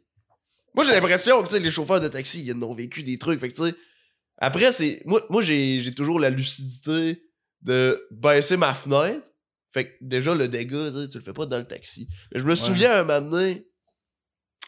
Moi, 0.74 0.84
j'ai 0.84 0.92
l'impression 0.92 1.40
que 1.42 1.48
tu 1.48 1.54
sais, 1.54 1.60
les 1.60 1.70
chauffeurs 1.70 2.00
de 2.00 2.08
taxi, 2.08 2.44
ils 2.44 2.64
ont 2.64 2.74
vécu 2.74 3.02
des 3.02 3.18
trucs. 3.18 3.40
Fait 3.40 3.48
que, 3.48 3.54
tu 3.54 3.62
sais, 3.62 3.74
après, 4.38 4.72
c'est. 4.72 5.02
Moi, 5.06 5.24
moi 5.30 5.42
j'ai 5.42 5.80
j'ai 5.80 5.94
toujours 5.94 6.18
la 6.18 6.30
lucidité 6.30 7.22
de 7.62 8.06
baisser 8.10 8.56
ma 8.56 8.74
fenêtre. 8.74 9.28
Fait 9.72 9.86
que 9.86 9.92
déjà, 10.00 10.34
le 10.34 10.48
dégât, 10.48 11.08
tu 11.08 11.18
le 11.18 11.24
fais 11.24 11.32
pas 11.32 11.46
dans 11.46 11.58
le 11.58 11.66
taxi. 11.66 12.08
Mais 12.32 12.40
je 12.40 12.44
me 12.44 12.54
souviens 12.54 13.00
un 13.00 13.04
moment 13.04 13.30
donné. 13.30 13.66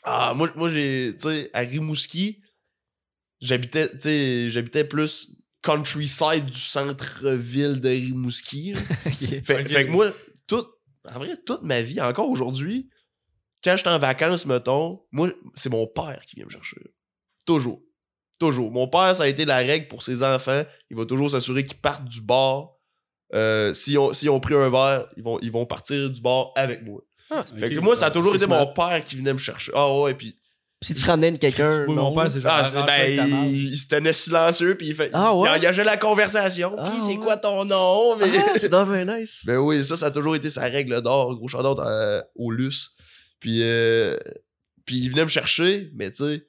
Ah, 0.05 0.33
moi, 0.35 0.51
moi 0.57 0.69
j'ai. 0.69 1.13
Tu 1.15 1.29
sais, 1.29 1.51
à 1.53 1.61
Rimouski, 1.61 2.41
j'habitais, 3.41 3.91
tu 3.91 4.01
sais, 4.01 4.51
j'habitais 4.51 4.85
plus 4.85 5.37
countryside 5.63 6.47
du 6.47 6.61
centre-ville 6.61 7.81
de 7.81 7.89
Rimouski. 7.89 8.75
Fait, 9.05 9.43
fait 9.43 9.87
que 9.87 9.91
moi, 9.91 10.13
toute, 10.47 10.69
en 11.05 11.19
vrai, 11.19 11.37
toute 11.45 11.63
ma 11.63 11.83
vie, 11.83 12.01
encore 12.01 12.31
aujourd'hui, 12.31 12.89
quand 13.67 13.73
je 13.77 13.81
suis 13.83 13.89
en 13.89 13.99
vacances, 13.99 14.47
mettons, 14.47 15.03
moi, 15.11 15.29
c'est 15.57 15.71
mon 15.71 15.89
père 15.89 16.21
qui 16.25 16.37
vient 16.37 16.45
me 16.45 16.51
chercher. 16.51 16.77
Toujours. 17.45 17.81
Toujours. 18.39 18.71
Mon 18.71 18.87
père, 18.87 19.17
ça 19.17 19.25
a 19.25 19.27
été 19.27 19.45
la 19.45 19.57
règle 19.57 19.89
pour 19.89 20.03
ses 20.05 20.23
enfants. 20.23 20.63
Il 20.89 20.97
va 20.97 21.05
toujours 21.05 21.31
s'assurer 21.31 21.65
qu'ils 21.65 21.79
partent 21.79 22.05
du 22.05 22.21
bar. 22.21 22.69
Euh, 23.35 23.75
S'ils 23.75 23.99
ont, 23.99 24.41
pris 24.41 24.55
un 24.55 24.69
verre, 24.69 25.07
ils 25.17 25.23
vont, 25.25 25.41
ils 25.43 25.51
vont 25.51 25.67
partir 25.67 26.09
du 26.11 26.21
bar 26.21 26.53
avec 26.55 26.83
moi. 26.85 27.01
fait 27.59 27.71
que 27.71 27.79
Ok. 27.79 27.83
moi, 27.83 27.97
ça 27.97 28.07
a 28.07 28.11
toujours 28.13 28.37
été 28.37 28.47
mon 28.47 28.69
père 28.69 29.03
qui 29.05 29.17
venait 29.17 29.33
me 29.33 29.39
chercher. 29.39 29.73
Ah 29.75 29.93
ouais, 30.01 30.15
puis 30.15 30.39
Si 30.81 30.95
tu 30.95 31.05
ramenais 31.05 31.37
quelqu'un. 31.39 31.87
Oui, 31.89 31.95
mon 31.97 32.11
non, 32.11 32.15
père, 32.15 32.31
c'est 32.31 32.41
genre. 32.41 32.53
ah, 32.53 32.85
ben, 32.87 33.27
il, 33.49 33.73
il 33.73 33.77
se 33.77 33.89
tenait 33.89 34.13
silencieux, 34.13 34.77
puis 34.77 34.89
il 34.89 34.95
fait. 34.95 35.11
Ah 35.13 35.35
ouais? 35.35 35.49
il 35.51 35.59
engageait 35.59 35.83
la 35.83 35.97
conversation. 35.97 36.77
Ah 36.79 36.89
puis 36.89 37.01
c'est 37.01 37.17
ouais? 37.19 37.25
quoi 37.25 37.37
ton 37.37 37.65
nom? 37.65 38.17
Mais... 38.17 38.27
Ah, 38.39 38.53
c'est 38.61 38.69
dans 38.69 38.89
un 38.89 39.19
nice. 39.19 39.41
Ben 39.47 39.57
oui, 39.57 39.85
ça, 39.85 39.97
ça 39.97 40.07
a 40.07 40.11
toujours 40.13 40.37
été 40.37 40.51
sa 40.51 40.63
règle 40.63 41.03
d'or. 41.03 41.35
Gros 41.35 41.49
shout 41.49 41.59
au 42.37 42.51
Luce. 42.53 42.96
Puis, 43.41 43.61
euh, 43.63 44.17
puis 44.85 44.97
il 44.99 45.11
venait 45.11 45.25
me 45.25 45.29
chercher, 45.29 45.91
mais 45.95 46.11
tu 46.11 46.25
sais, 46.25 46.47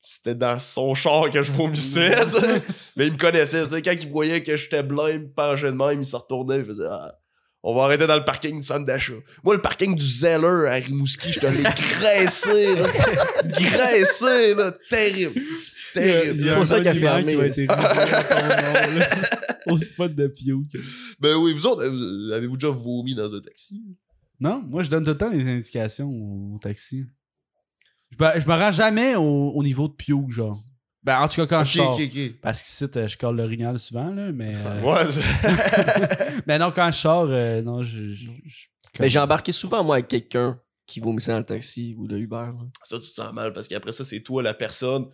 c'était 0.00 0.34
dans 0.34 0.58
son 0.58 0.94
char 0.94 1.30
que 1.30 1.42
je 1.42 1.50
vomissais, 1.52 2.24
tu 2.24 2.40
sais. 2.40 2.62
Mais 2.96 3.08
il 3.08 3.12
me 3.12 3.18
connaissait, 3.18 3.64
tu 3.64 3.70
sais. 3.70 3.82
Quand 3.82 3.92
il 3.92 4.10
voyait 4.10 4.42
que 4.42 4.56
j'étais 4.56 4.82
blanc, 4.82 5.08
il 5.08 5.20
me 5.20 5.28
penchait 5.28 5.72
de 5.72 5.76
même, 5.76 6.00
il 6.00 6.06
se 6.06 6.16
retournait, 6.16 6.58
il 6.58 6.64
faisait 6.64 6.86
Ah, 6.88 7.18
on 7.68 7.74
va 7.74 7.82
arrêter 7.82 8.06
dans 8.06 8.14
le 8.14 8.24
parking 8.24 8.60
du 8.60 8.66
centre 8.66 8.86
d'achat. 8.86 9.14
Moi, 9.42 9.56
le 9.56 9.60
parking 9.60 9.96
du 9.96 10.04
Zeller 10.04 10.68
à 10.68 10.74
Rimouski, 10.74 11.32
je 11.32 11.40
te 11.40 11.46
l'ai 11.46 11.64
graissé, 11.64 12.76
là. 12.76 12.88
graissé, 13.44 14.54
là. 14.54 14.72
Terrible. 14.88 15.40
Terrible. 15.92 16.48
A 16.48 16.54
pour 16.54 16.66
ça 16.66 16.78
qu'il 16.78 16.88
a 16.88 16.94
fermé, 16.94 17.32
qui 17.32 17.36
va 17.36 17.42
là. 17.42 17.48
être 17.48 17.58
érigé 17.58 18.14
à 18.14 18.22
ton 18.22 18.36
nom, 18.36 18.98
là. 18.98 19.08
Au 19.66 19.78
spot 19.78 20.14
de 20.14 20.28
Piouk. 20.28 20.66
Ben 21.18 21.34
oui, 21.34 21.52
vous 21.54 21.66
autres, 21.66 21.82
avez-vous 22.32 22.56
déjà 22.56 22.72
vomi 22.72 23.16
dans 23.16 23.34
un 23.34 23.40
taxi? 23.40 23.82
Non, 24.40 24.62
moi, 24.68 24.82
je 24.82 24.90
donne 24.90 25.04
tout 25.04 25.10
le 25.10 25.16
temps 25.18 25.30
les 25.30 25.46
indications 25.48 26.08
au 26.08 26.58
taxi. 26.60 27.04
Je 28.10 28.24
me, 28.24 28.40
je 28.40 28.46
me 28.46 28.54
rends 28.54 28.72
jamais 28.72 29.14
au, 29.16 29.22
au 29.54 29.62
niveau 29.62 29.88
de 29.88 29.92
Piouk, 29.94 30.30
genre. 30.30 30.60
Ben, 31.02 31.20
en 31.20 31.28
tout 31.28 31.36
cas, 31.36 31.46
quand 31.46 31.64
je 31.64 31.78
sors. 31.78 31.94
ok, 31.94 32.02
ok. 32.04 32.40
Parce 32.42 32.62
qu'ici, 32.62 32.84
euh, 32.96 33.06
je 33.08 33.16
colle 33.16 33.36
l'orignal 33.36 33.78
souvent, 33.78 34.10
là, 34.10 34.32
mais... 34.32 34.54
euh, 34.56 34.80
Ouais, 34.82 35.10
c'est- 35.10 36.42
mais 36.46 36.58
non, 36.58 36.72
quand 36.74 36.90
je 36.90 36.96
sors, 36.98 37.26
euh, 37.28 37.62
non, 37.62 37.82
je... 37.82 38.12
je- 38.12 38.26
je- 38.44 38.66
Mais 38.98 39.08
j'ai 39.08 39.18
embarqué 39.18 39.52
souvent, 39.52 39.84
moi, 39.84 39.96
avec 39.96 40.08
quelqu'un 40.08 40.58
qui 40.86 41.00
vomissait 41.00 41.32
dans 41.32 41.38
le 41.38 41.44
taxi 41.44 41.94
ou 41.98 42.06
de 42.08 42.16
Uber. 42.16 42.36
là. 42.36 42.54
Ça, 42.84 42.98
tu 42.98 43.08
te 43.08 43.14
sens 43.14 43.32
mal 43.32 43.52
parce 43.52 43.68
qu'après 43.68 43.92
ça, 43.92 44.04
c'est 44.04 44.20
toi 44.20 44.42
la 44.42 44.54
personne 44.54 45.06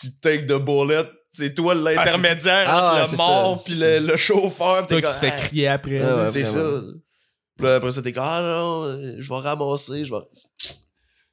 qui 0.00 0.12
take 0.18 0.44
de 0.46 0.56
bullet. 0.58 1.08
C'est 1.28 1.54
toi 1.54 1.74
l'intermédiaire 1.74 2.64
Ah, 2.68 3.02
entre 3.02 3.12
le 3.12 3.16
mort 3.16 3.64
puis 3.64 3.74
le, 3.74 4.00
le 4.06 4.16
chauffeur. 4.16 4.80
C'est 4.80 4.86
toi 4.88 5.02
qui 5.02 5.12
se 5.12 5.20
fait 5.20 5.32
Ah, 5.32 5.36
crier 5.36 5.68
après. 5.68 5.98
Ah 6.00 6.02
là. 6.04 6.16
ouais. 6.22 6.26
C'est 6.28 6.44
ça. 6.44 6.80
Puis 7.56 7.66
là, 7.66 7.76
après 7.76 7.92
ça, 7.92 8.02
t'es 8.02 8.12
comme, 8.12 8.24
ah 8.26 8.40
non, 8.42 8.82
euh, 8.84 9.14
je 9.18 9.28
vais 9.28 9.38
ramasser, 9.40 10.04
je 10.04 10.12
vais. 10.14 10.20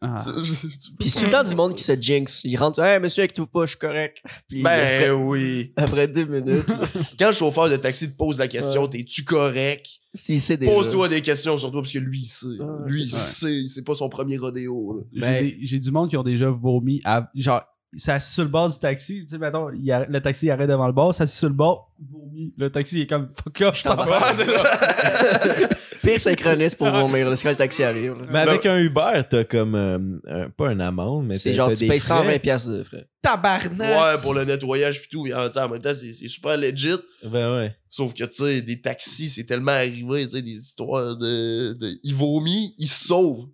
Ah. 0.03 0.24
Puis 0.99 1.09
c'est 1.09 1.19
tout 1.19 1.26
le 1.26 1.32
temps 1.32 1.43
du 1.43 1.53
monde 1.55 1.76
qui 1.76 1.84
se 1.84 1.93
jinx. 1.93 2.41
Il 2.43 2.57
rentre, 2.57 2.80
hey, 2.82 2.99
monsieur, 2.99 3.22
avec 3.22 3.34
tout 3.34 3.45
pas, 3.45 3.65
je 3.65 3.72
suis 3.72 3.78
correct. 3.80 4.17
Puis 4.47 4.63
Ben 4.63 4.72
après, 4.72 5.11
oui. 5.11 5.74
après 5.76 6.07
deux 6.07 6.26
minutes, 6.26 6.65
Quand 7.19 7.28
le 7.28 7.34
chauffeur 7.34 7.69
de 7.69 7.78
taxi 7.78 8.11
te 8.11 8.17
pose 8.17 8.38
la 8.39 8.47
question, 8.47 8.88
t'es-tu 8.88 9.24
correct? 9.24 9.88
s'il 10.13 10.41
sait 10.41 10.57
déjà. 10.57 10.72
Pose-toi 10.74 11.07
des 11.07 11.22
questions 11.22 11.57
sur 11.57 11.72
toi 11.72 11.82
parce 11.82 11.93
que 11.93 11.99
lui, 11.99 12.19
il 12.22 12.26
sait. 12.26 12.45
Ouais. 12.47 12.65
Lui, 12.88 13.03
il 13.03 13.13
Ouais. 13.13 13.19
sait. 13.19 13.63
C'est 13.67 13.84
pas 13.84 13.93
son 13.93 14.09
premier 14.09 14.38
rodéo. 14.38 15.07
Ben- 15.13 15.53
J'ai 15.61 15.80
du 15.80 15.91
monde 15.91 16.09
qui 16.09 16.17
ont 16.17 16.24
déjà 16.24 16.49
vomi. 16.49 16.99
à- 17.05 17.30
genre, 17.36 17.61
ça 17.95 18.15
assis 18.15 18.34
sur 18.34 18.43
le 18.43 18.49
bord 18.49 18.69
du 18.69 18.78
taxi. 18.80 19.22
Tu 19.24 19.30
sais, 19.30 19.38
mettons, 19.38 19.69
il 19.72 20.05
le 20.09 20.19
taxi 20.22 20.47
il 20.47 20.51
arrête 20.51 20.67
devant 20.69 20.88
le 20.88 20.93
bord, 20.93 21.13
ça 21.15 21.24
assis 21.26 21.38
sur 21.38 21.47
le 21.49 21.53
bord, 21.55 21.93
vomi. 22.11 22.53
Le 22.57 22.69
taxi 22.72 22.97
il 22.97 23.01
est 23.03 23.07
comme 23.07 23.30
fuck 23.41 23.61
off, 23.61 23.78
je 23.78 23.84
t'en 23.84 23.95
Ah. 26.03 26.07
Pire 26.07 26.19
synchroniste 26.19 26.77
pour 26.77 26.89
vomir, 26.89 27.29
là, 27.29 27.35
c'est 27.35 27.43
quand 27.43 27.49
le 27.51 27.55
taxi 27.55 27.83
arrive. 27.83 28.13
là. 28.19 28.25
Mais 28.31 28.39
avec 28.39 28.65
un 28.65 28.77
Uber, 28.77 29.21
t'as 29.29 29.43
comme. 29.43 29.75
euh, 29.75 29.97
un- 30.27 30.49
pas 30.49 30.71
une 30.71 30.81
amende, 30.81 31.27
mais 31.27 31.37
C'est 31.37 31.51
t'as- 31.51 31.55
genre, 31.57 31.69
t'as 31.69 31.75
tu 31.75 31.83
des 31.83 31.89
payes 31.89 31.99
frais. 31.99 32.15
120$ 32.37 32.39
piastres 32.39 32.69
de 32.69 32.83
frais. 32.83 33.07
Tabarnak! 33.21 33.79
Ouais, 34.15 34.21
pour 34.21 34.33
le 34.33 34.43
nettoyage 34.45 35.01
pis 35.01 35.09
tout. 35.09 35.27
Et 35.27 35.33
en, 35.33 35.47
tu 35.47 35.53
sais, 35.53 35.59
en 35.59 35.69
même 35.69 35.81
temps, 35.81 35.93
c'est 35.93 36.13
c'est 36.13 36.27
super 36.27 36.57
legit. 36.57 36.95
Ben 37.23 37.55
ouais. 37.55 37.75
Sauf 37.89 38.13
que, 38.13 38.23
tu 38.23 38.33
sais, 38.33 38.61
des 38.61 38.81
taxis, 38.81 39.29
c'est 39.29 39.43
tellement 39.43 39.71
arrivé, 39.73 40.25
tu 40.25 40.31
sais, 40.37 40.41
des 40.41 40.51
histoires 40.53 41.15
de, 41.17 41.73
de. 41.73 41.99
Il 42.03 42.15
vomit, 42.15 42.73
il 42.77 42.87
se 42.87 43.05
sauve. 43.07 43.45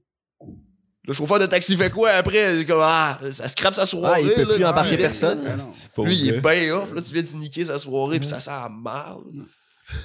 Le 1.06 1.14
chauffeur 1.14 1.40
de 1.40 1.46
taxi 1.46 1.78
fait 1.78 1.90
quoi 1.90 2.10
après? 2.12 2.56
Il 2.56 2.62
est 2.62 2.66
Comme, 2.66 2.82
ah, 2.82 3.18
ça 3.32 3.48
scrape 3.48 3.74
sa 3.74 3.86
soirée. 3.86 4.14
Ah, 4.16 4.22
il 4.22 4.30
peut 4.34 4.42
là, 4.42 4.56
plus 4.56 4.66
embarquer 4.66 4.98
direct, 4.98 5.02
personne? 5.02 5.40
Ah. 5.48 5.56
C'est 5.74 6.04
Lui, 6.04 6.18
il 6.20 6.28
est 6.30 6.40
vrai. 6.40 6.60
bien 6.66 6.76
off, 6.76 6.94
là, 6.94 7.02
tu 7.02 7.14
viens 7.14 7.24
de 7.24 7.38
niquer 7.38 7.64
sa 7.64 7.80
soirée, 7.80 8.20
pis 8.20 8.28
ça 8.28 8.40
sent 8.42 8.52
mal. 8.82 9.16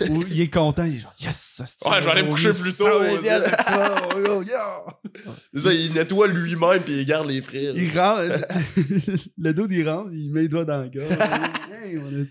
Il 0.01 0.41
est 0.41 0.49
content, 0.53 0.85
il 0.85 0.97
est 0.97 0.99
genre 1.01 1.15
yes, 1.21 1.55
ça 1.57 1.67
se 1.67 1.77
Ouais, 1.89 2.01
je 2.01 2.05
vais 2.05 2.11
aller 2.13 2.23
me 2.23 2.31
coucher 2.31 2.51
plus 2.51 2.77
tôt. 2.77 2.87
C'est 5.53 5.61
ça, 5.61 5.75
il 5.75 5.93
nettoie 5.93 6.29
lui-même, 6.29 6.83
pis 6.83 6.93
il 6.93 7.05
garde 7.07 7.29
les 7.29 7.43
frais. 7.43 7.73
là. 7.73 7.73
Il 7.75 7.99
rentre, 7.99 8.47
le 9.39 9.53
dos 9.53 9.67
il 9.69 9.89
rentre, 9.89 10.11
il 10.13 10.33
met 10.33 10.43
les 10.43 10.49
doigts 10.49 10.65
dans 10.65 10.83
le 10.83 10.89
gars. 10.89 11.03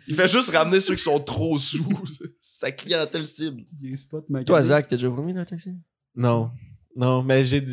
Il 0.08 0.16
fait 0.16 0.28
juste 0.28 0.49
ramener 0.56 0.80
ceux 0.80 0.95
qui 0.95 1.04
sont 1.04 1.20
trop 1.20 1.60
sous. 1.60 1.88
Sa 2.39 2.72
clientèle 2.72 3.28
cible. 3.28 3.62
Il 3.82 3.95
spot 3.97 4.26
ma 4.30 4.43
Toi. 4.43 4.62
Zach, 4.62 4.88
t'as 4.88 4.95
déjà 4.95 5.10
vomi 5.10 5.34
dans 5.34 5.41
le 5.41 5.45
taxi? 5.45 5.72
Non. 6.16 6.52
Non, 6.96 7.24
mais 7.24 7.44
j'ai 7.44 7.64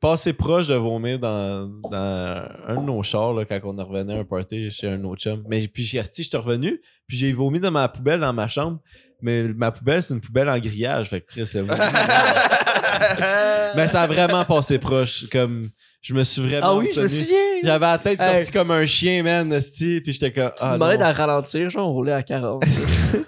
passé 0.00 0.32
proche 0.32 0.68
de 0.68 0.74
vomir 0.74 1.18
dans, 1.18 1.68
dans 1.90 2.48
un 2.68 2.76
de 2.76 2.86
nos 2.86 3.02
chars 3.02 3.34
là, 3.34 3.44
quand 3.44 3.60
on 3.64 3.84
revenu 3.84 4.14
à 4.14 4.18
un 4.18 4.24
party 4.24 4.70
chez 4.70 4.88
un 4.88 5.04
autre 5.04 5.22
chum. 5.22 5.44
Mais 5.46 5.66
puis 5.68 5.84
je 5.84 6.00
suis 6.02 6.36
revenu, 6.36 6.80
puis 7.06 7.18
j'ai 7.18 7.32
vomi 7.32 7.60
dans 7.60 7.70
ma 7.70 7.88
poubelle 7.88 8.20
dans 8.20 8.32
ma 8.32 8.48
chambre. 8.48 8.80
Mais 9.20 9.44
ma 9.44 9.70
poubelle, 9.70 10.02
c'est 10.02 10.14
une 10.14 10.20
poubelle 10.20 10.48
en 10.48 10.58
grillage. 10.58 11.10
Fait 11.10 11.20
que 11.20 11.44
c'est. 11.44 11.62
Mais 13.76 13.86
ça 13.86 14.02
a 14.02 14.06
vraiment 14.06 14.44
passé 14.44 14.78
proche. 14.78 15.28
Comme, 15.30 15.70
je 16.02 16.14
me 16.14 16.24
suis 16.24 16.42
vraiment. 16.42 16.66
Ah 16.66 16.74
oui, 16.76 16.90
je 16.94 17.00
me 17.00 17.08
souviens! 17.08 17.38
J'avais 17.62 17.86
la 17.86 17.98
tête 17.98 18.20
Hey. 18.20 18.34
sortie 18.42 18.52
comme 18.52 18.70
un 18.72 18.84
chien, 18.86 19.22
man, 19.22 19.52
esti, 19.52 20.00
puis 20.00 20.12
j'étais 20.12 20.32
comme. 20.32 20.50
Tu 20.58 20.64
me 20.64 20.70
ah, 20.70 20.72
demandais 20.74 20.98
d'en 20.98 21.12
ralentir, 21.12 21.70
genre, 21.70 21.88
on 21.88 21.92
roulait 21.92 22.12
à 22.12 22.22
40. 22.22 22.62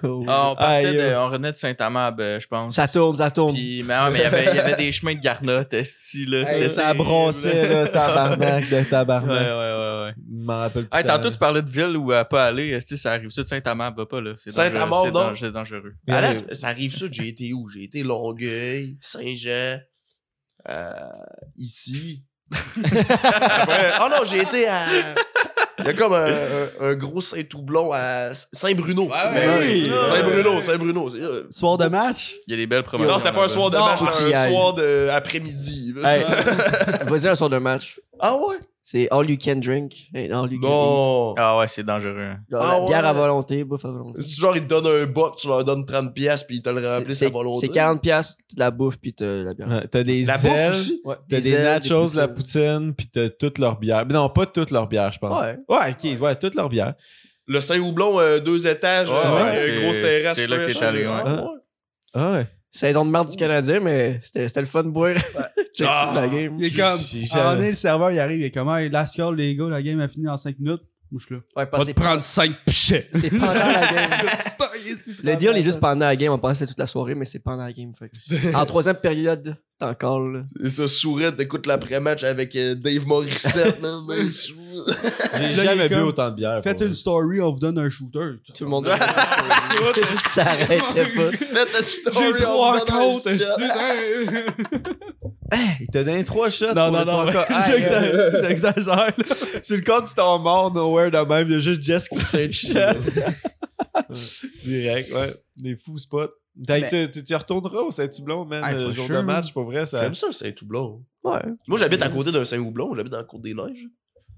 Oh. 0.03 0.25
Ah, 0.27 0.51
on 0.51 0.57
partait 0.57 0.95
de, 0.95 0.99
euh. 1.01 1.21
on 1.23 1.27
revenait 1.27 1.53
de 1.53 1.57
Saint-Amab, 1.57 2.19
euh, 2.21 2.41
je 2.41 2.47
pense. 2.47 2.75
Ça 2.75 2.89
tourne, 2.89 3.17
ça 3.19 3.31
tourne. 3.31 3.53
Puis, 3.55 3.83
mais, 3.83 3.95
ouais, 3.95 4.11
mais 4.13 4.19
il 4.19 4.23
y 4.23 4.25
avait- 4.25 4.45
il 4.51 4.57
y 4.57 4.59
avait 4.59 4.77
des 4.77 4.91
chemins 4.91 5.15
de 5.15 5.21
garnotte, 5.21 5.73
esti, 5.75 6.25
là. 6.27 6.41
Hey, 6.41 6.47
C'était 6.47 6.69
ça 6.71 6.95
brossait, 6.95 7.69
là, 7.69 7.89
tabarnak 7.89 8.69
de 8.69 8.75
Ouais, 8.77 8.85
tabarnak. 8.85 9.31
ouais, 9.31 9.37
ouais, 9.51 10.05
ouais. 10.07 10.13
Je 10.17 10.45
m'en 10.45 10.59
rappelle 10.59 10.87
plus. 10.89 10.99
Hey, 10.99 11.05
tantôt, 11.05 11.31
tu 11.31 11.39
parlais 11.39 11.63
de 11.63 11.71
ville 11.71 11.97
où 11.97 12.11
à 12.13 12.25
pas 12.25 12.47
aller. 12.47 12.71
Esti, 12.71 12.97
ça 12.99 13.13
arrive 13.13 13.29
ça 13.31 13.43
de 13.43 13.49
Saint-Amab, 13.49 13.97
va 13.97 14.07
pas, 14.07 14.21
là. 14.21 14.33
C'est 14.39 14.51
non? 14.57 15.35
C'est 15.35 15.53
dangereux. 15.53 15.95
Ça 16.53 16.69
arrive 16.69 16.97
ça, 16.97 17.07
j'ai 17.11 17.29
été 17.29 17.53
où? 17.53 17.69
J'ai 17.69 17.85
été 17.85 18.03
Longueuil, 18.03 18.99
Saint-Jean, 19.01 19.79
euh, 20.69 20.95
ici. 21.57 22.25
Après, 22.85 23.91
oh 24.01 24.09
non, 24.11 24.25
j'ai 24.25 24.41
été 24.43 24.69
à. 24.69 24.81
Il 25.81 25.87
y 25.87 25.89
a 25.89 25.93
comme 25.95 26.13
un, 26.13 26.25
un- 26.27 26.87
un 26.91 26.95
gros 26.95 27.21
Saint-Toublon 27.21 27.91
à 27.93 28.33
Saint-Bruno. 28.33 29.09
ouais. 29.11 29.59
Oui. 29.61 29.91
Saint-Bruno, 30.09 30.61
Saint-Bruno. 30.61 31.11
Soir 31.51 31.79
de 31.79 31.87
match? 31.89 32.35
Il 32.47 32.53
y 32.53 32.55
a 32.55 32.57
des 32.57 32.67
belles 32.67 32.85
promotions. 32.85 33.13
Non, 33.13 33.19
c'était 33.19 33.33
pas 33.33 33.45
un 33.45 33.49
soir 33.49 33.71
de 33.71 33.77
Non, 33.79 33.87
match, 33.87 33.99
c'était 34.11 34.35
un 34.35 34.49
soir 34.49 34.75
de 34.75 35.09
après-midi. 35.13 35.93
là, 35.97 36.15
Hey. 36.17 36.23
c'est 36.23 36.29
ça. 36.33 37.05
Vas-y, 37.07 37.29
un 37.29 37.35
sort 37.35 37.51
de 37.51 37.59
match. 37.59 37.99
Ah 38.21 38.35
ouais? 38.35 38.57
C'est 38.87 39.09
all 39.11 39.31
you 39.31 39.39
can 39.43 39.57
drink. 39.57 40.11
and 40.15 40.31
all 40.31 40.53
you 40.53 40.61
can 40.61 40.69
Non. 40.69 41.35
Ah 41.39 41.57
ouais, 41.59 41.67
c'est 41.69 41.83
dangereux. 41.85 42.21
hein. 42.21 42.41
Genre, 42.51 42.61
Ah 42.63 42.79
la 42.81 42.87
bière 42.87 43.07
à 43.07 43.13
volonté, 43.15 43.65
bouffe 43.65 43.83
à 43.87 43.91
volonté. 43.91 44.21
C'est 44.21 44.37
genre, 44.39 44.55
ils 44.55 44.63
te 44.63 44.69
donnent 44.69 44.87
un 44.87 45.07
bot, 45.07 45.31
tu 45.39 45.49
leur 45.49 45.65
donnes 45.65 45.87
30$ 45.87 46.13
piastres, 46.13 46.47
puis 46.47 46.57
ils 46.57 46.63
te 46.63 46.69
le 46.69 46.83
C'est- 46.83 46.97
remplissent 46.99 47.19
C'est 47.19 47.27
à 47.27 47.31
volonté. 47.31 47.61
c'est 47.67 47.73
40$ 47.73 47.99
piastres, 48.01 48.45
de 48.55 48.61
la 48.61 48.71
bouffe, 48.71 48.99
puis 48.99 49.15
t'as 49.15 49.25
la 49.43 49.55
bière. 49.55 49.69
Ouais, 49.69 49.89
T'as 49.91 50.03
des 50.03 50.25
La 50.25 50.35
bouffe 50.37 50.45
ailes, 50.45 50.71
aussi? 50.73 51.01
Ouais, 51.03 51.15
t'as 51.31 51.41
des, 51.41 51.53
ailes, 51.55 51.65
nachos, 51.65 52.09
des 52.11 52.17
la 52.17 52.29
poutines. 52.29 52.35
poutine, 52.85 52.95
puis 52.95 53.07
t'as 53.09 53.29
toute 53.31 53.57
leur 53.59 53.79
bière. 53.79 54.05
Mais 54.07 54.13
non, 54.13 54.29
pas 54.29 54.45
toute 54.45 54.71
leur 54.71 54.87
bière, 54.87 55.11
je 55.13 55.19
pense. 55.19 55.43
Ouais. 55.43 55.57
Ouais, 55.67 55.91
ok, 56.15 56.21
ouais, 56.21 56.37
toute 56.37 56.55
leur 56.55 56.69
bière. 56.69 56.93
Le 57.47 57.61
Saint-Houblon, 57.63 58.21
euh, 58.21 58.39
deux 58.39 58.67
étages, 58.67 59.09
Ouais, 59.11 59.17
euh, 59.17 59.35
ouais, 59.35 59.41
avec 59.49 59.57
c'est- 59.57 59.77
une 59.77 59.83
grosse 59.83 59.97
terrasse. 59.97 60.37
c'est 60.37 60.47
là 60.47 60.57
fraîche, 60.57 60.75
qu'il 60.75 60.83
est 60.83 60.87
allé, 60.87 61.05
ah, 61.07 61.25
ouais. 61.25 61.31
ouais. 61.41 61.49
Ah 62.13 62.33
ouais. 62.33 62.47
Saison 62.77 63.05
de 63.05 63.11
marde 63.11 63.31
du 63.31 63.37
Canadien, 63.37 63.79
mais 63.79 64.19
c'était 64.21 64.49
c'était 64.49 64.61
le 64.61 64.67
fun 64.67 64.83
de 64.83 64.89
boire. 64.91 65.15
Check 65.77 65.87
Ah. 65.89 66.13
la 66.17 66.27
game. 66.27 66.57
Il 66.59 66.65
est 66.67 66.77
comme. 66.77 66.99
Jamais- 66.99 67.57
donné, 67.57 67.69
le 67.69 67.75
serveur, 67.75 68.11
il 68.11 68.19
arrive, 68.19 68.41
il 68.41 68.45
est 68.47 68.51
comme, 68.51 68.69
hey, 68.69 68.89
last 68.89 69.15
call, 69.17 69.37
les 69.37 69.55
gars, 69.55 69.69
la 69.69 69.81
game 69.81 70.01
a 70.01 70.09
fini 70.09 70.29
en 70.29 70.37
5 70.37 70.59
minutes. 70.59 70.83
Ouais, 71.31 71.45
On 71.57 71.63
va 71.63 71.79
te 71.79 71.85
c'est 71.85 71.95
prendre 71.95 72.23
5 72.23 72.65
pichets. 72.67 73.09
c'est 73.13 73.31
pendant 73.31 73.55
la 73.55 73.81
game. 73.81 74.29
Le 75.23 75.37
deal 75.37 75.51
est 75.57 75.63
juste 75.63 75.81
pendant 75.81 76.07
la 76.07 76.17
game. 76.17 76.33
On 76.33 76.39
passait 76.39 76.67
toute 76.67 76.79
la 76.79 76.87
soirée, 76.87 77.15
mais 77.15 77.25
c'est 77.25 77.39
pendant 77.39 77.65
la 77.65 77.73
game. 77.73 77.93
Fait 77.95 78.11
En 78.55 78.67
troisième 78.67 78.97
période, 78.97 79.57
t'es 79.79 79.85
encore 79.85 80.21
là. 80.21 80.43
Et 80.63 80.69
ça, 80.69 80.87
Sourette 80.89 81.39
écoute 81.41 81.67
l'après-match 81.67 82.23
avec 82.25 82.55
euh, 82.57 82.75
Dave 82.75 83.07
Morissette. 83.07 83.81
ben, 84.09 84.29
J'ai 85.41 85.55
jamais 85.55 85.89
bu 85.89 86.01
autant 86.01 86.31
de 86.31 86.37
bière. 86.37 86.61
Faites 86.63 86.81
une 86.81 86.95
story, 86.95 87.41
on 87.41 87.51
vous 87.51 87.61
donne 87.61 87.79
un 87.79 87.89
shooter. 87.89 88.35
Tout 88.55 88.65
le 88.65 88.71
monde. 88.71 88.87
ça 90.27 90.43
arrêtait 90.43 91.11
pas. 91.13 91.31
Faites 91.33 91.81
une 91.81 91.87
story. 91.87 92.17
J'ai 92.19 92.45
on 92.45 92.47
trois 92.47 92.79
vous 92.79 92.85
donne 92.85 92.95
un 92.95 93.13
comptes, 93.13 93.29
Il 95.81 95.87
t'a 95.89 96.05
donné 96.05 96.25
trois 96.25 96.49
shots. 96.51 96.75
Non, 96.75 96.91
pour 96.93 97.05
non, 97.07 97.25
non, 97.25 97.33
cas. 97.33 97.47
Hey, 97.49 97.73
euh, 97.73 97.79
j'exagère. 97.79 98.49
j'exagère. 98.49 99.15
Sur 99.65 99.77
le 99.77 99.83
compte, 99.83 100.09
tu 100.09 100.15
t'en 100.15 100.39
mort 100.39 100.73
nowhere 100.73 101.11
de 101.11 101.19
même. 101.19 101.49
Il 101.49 101.53
y 101.55 101.57
a 101.57 101.61
juste 101.61 101.83
Jess 101.83 102.09
qui 102.09 102.19
s'est 102.19 102.51
shot. 102.51 102.73
Direct, 104.63 105.13
ouais. 105.13 105.35
Des 105.57 105.77
fous 105.77 105.99
spots. 105.99 106.31
Tu, 106.67 107.11
tu- 107.11 107.25
tu 107.25 107.35
retourneras 107.35 107.81
au 107.81 107.91
Saint-Toublon, 107.91 108.45
man, 108.45 108.63
Hey, 108.65 108.75
le 108.77 108.93
jour 108.93 109.07
sure. 109.07 109.17
de 109.17 109.23
match, 109.23 109.53
pour 109.53 109.65
vrai. 109.65 109.87
Ça... 109.87 110.03
J'aime 110.03 110.15
ça, 110.15 110.29
le 110.29 110.33
Saint-Houblon. 110.33 111.05
Ouais. 111.25 111.41
Moi, 111.67 111.79
j'habite 111.79 112.03
à 112.03 112.09
côté 112.09 112.31
d'un 112.31 112.45
Saint-Houblon. 112.45 112.95
J'habite 112.95 113.11
dans 113.13 113.19
la 113.19 113.25
Côte 113.25 113.43
des 113.43 113.55
Neiges. 113.55 113.87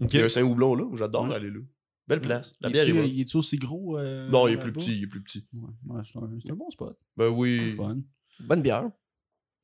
Il 0.01 0.15
y 0.15 0.21
a 0.21 0.25
un 0.25 0.29
Saint-Houblon 0.29 0.75
là. 0.75 0.85
J'adore 0.95 1.29
Ouais. 1.29 1.35
aller 1.35 1.51
là. 1.51 1.61
Belle 2.09 2.21
place. 2.21 2.53
La 2.61 2.69
Il 2.69 2.73
bière 2.73 2.89
est 2.89 2.93
bonne. 2.93 3.07
il 3.07 3.21
est-tu 3.21 3.37
aussi 3.37 3.57
gros? 3.57 3.99
euh, 3.99 4.29
Non, 4.29 4.47
il 4.47 4.53
est 4.55 4.57
plus 4.59 4.73
petit, 4.73 4.97
il 4.97 5.03
est 5.05 5.07
plus 5.09 5.23
petit. 5.23 5.45
Ouais, 5.53 5.69
ouais, 5.89 6.03
c'est 6.41 6.51
un, 6.51 6.55
bon 6.55 6.71
spot. 6.71 6.97
Ben 7.17 7.29
oui. 7.29 7.75
Fun. 7.77 7.99
Bonne 8.41 8.63
bière. 8.63 8.89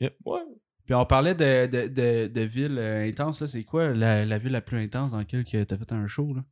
Ouais. 0.00 0.40
Puis 0.84 0.94
on 0.94 1.06
parlait 1.06 1.34
de, 1.34 1.66
de, 1.66 1.86
de, 1.88 2.26
de 2.26 2.40
ville 2.40 2.76
euh, 2.78 3.06
intense, 3.08 3.40
là. 3.40 3.46
C'est 3.46 3.64
quoi 3.64 3.90
la, 3.94 4.24
la 4.24 4.38
ville 4.38 4.52
la 4.52 4.60
plus 4.60 4.78
intense 4.82 5.12
dans 5.12 5.18
laquelle 5.18 5.44
que 5.44 5.62
t'as 5.64 5.76
fait 5.78 5.92
un 5.92 6.06
show, 6.06 6.34
là? 6.34 6.42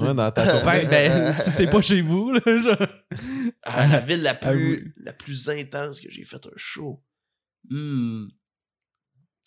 Ouais, 0.00 0.14
dans 0.14 0.30
ta 0.30 0.44
Ben, 0.64 0.88
ben, 0.88 1.32
si 1.32 1.50
c'est 1.50 1.66
pas 1.66 1.82
chez 1.82 2.02
vous, 2.02 2.32
là, 2.32 2.40
genre. 2.60 2.76
Ah, 3.64 3.86
la 3.88 3.98
ville 4.00 4.22
la 4.22 4.30
Ah 4.30 4.50
plus, 4.52 4.82
oui. 4.84 4.92
la 5.02 5.12
plus 5.12 5.48
intense 5.48 6.00
que 6.00 6.08
j'ai 6.10 6.22
fait 6.24 6.44
un 6.46 6.52
show. 6.56 7.02
Hmm. 7.68 8.26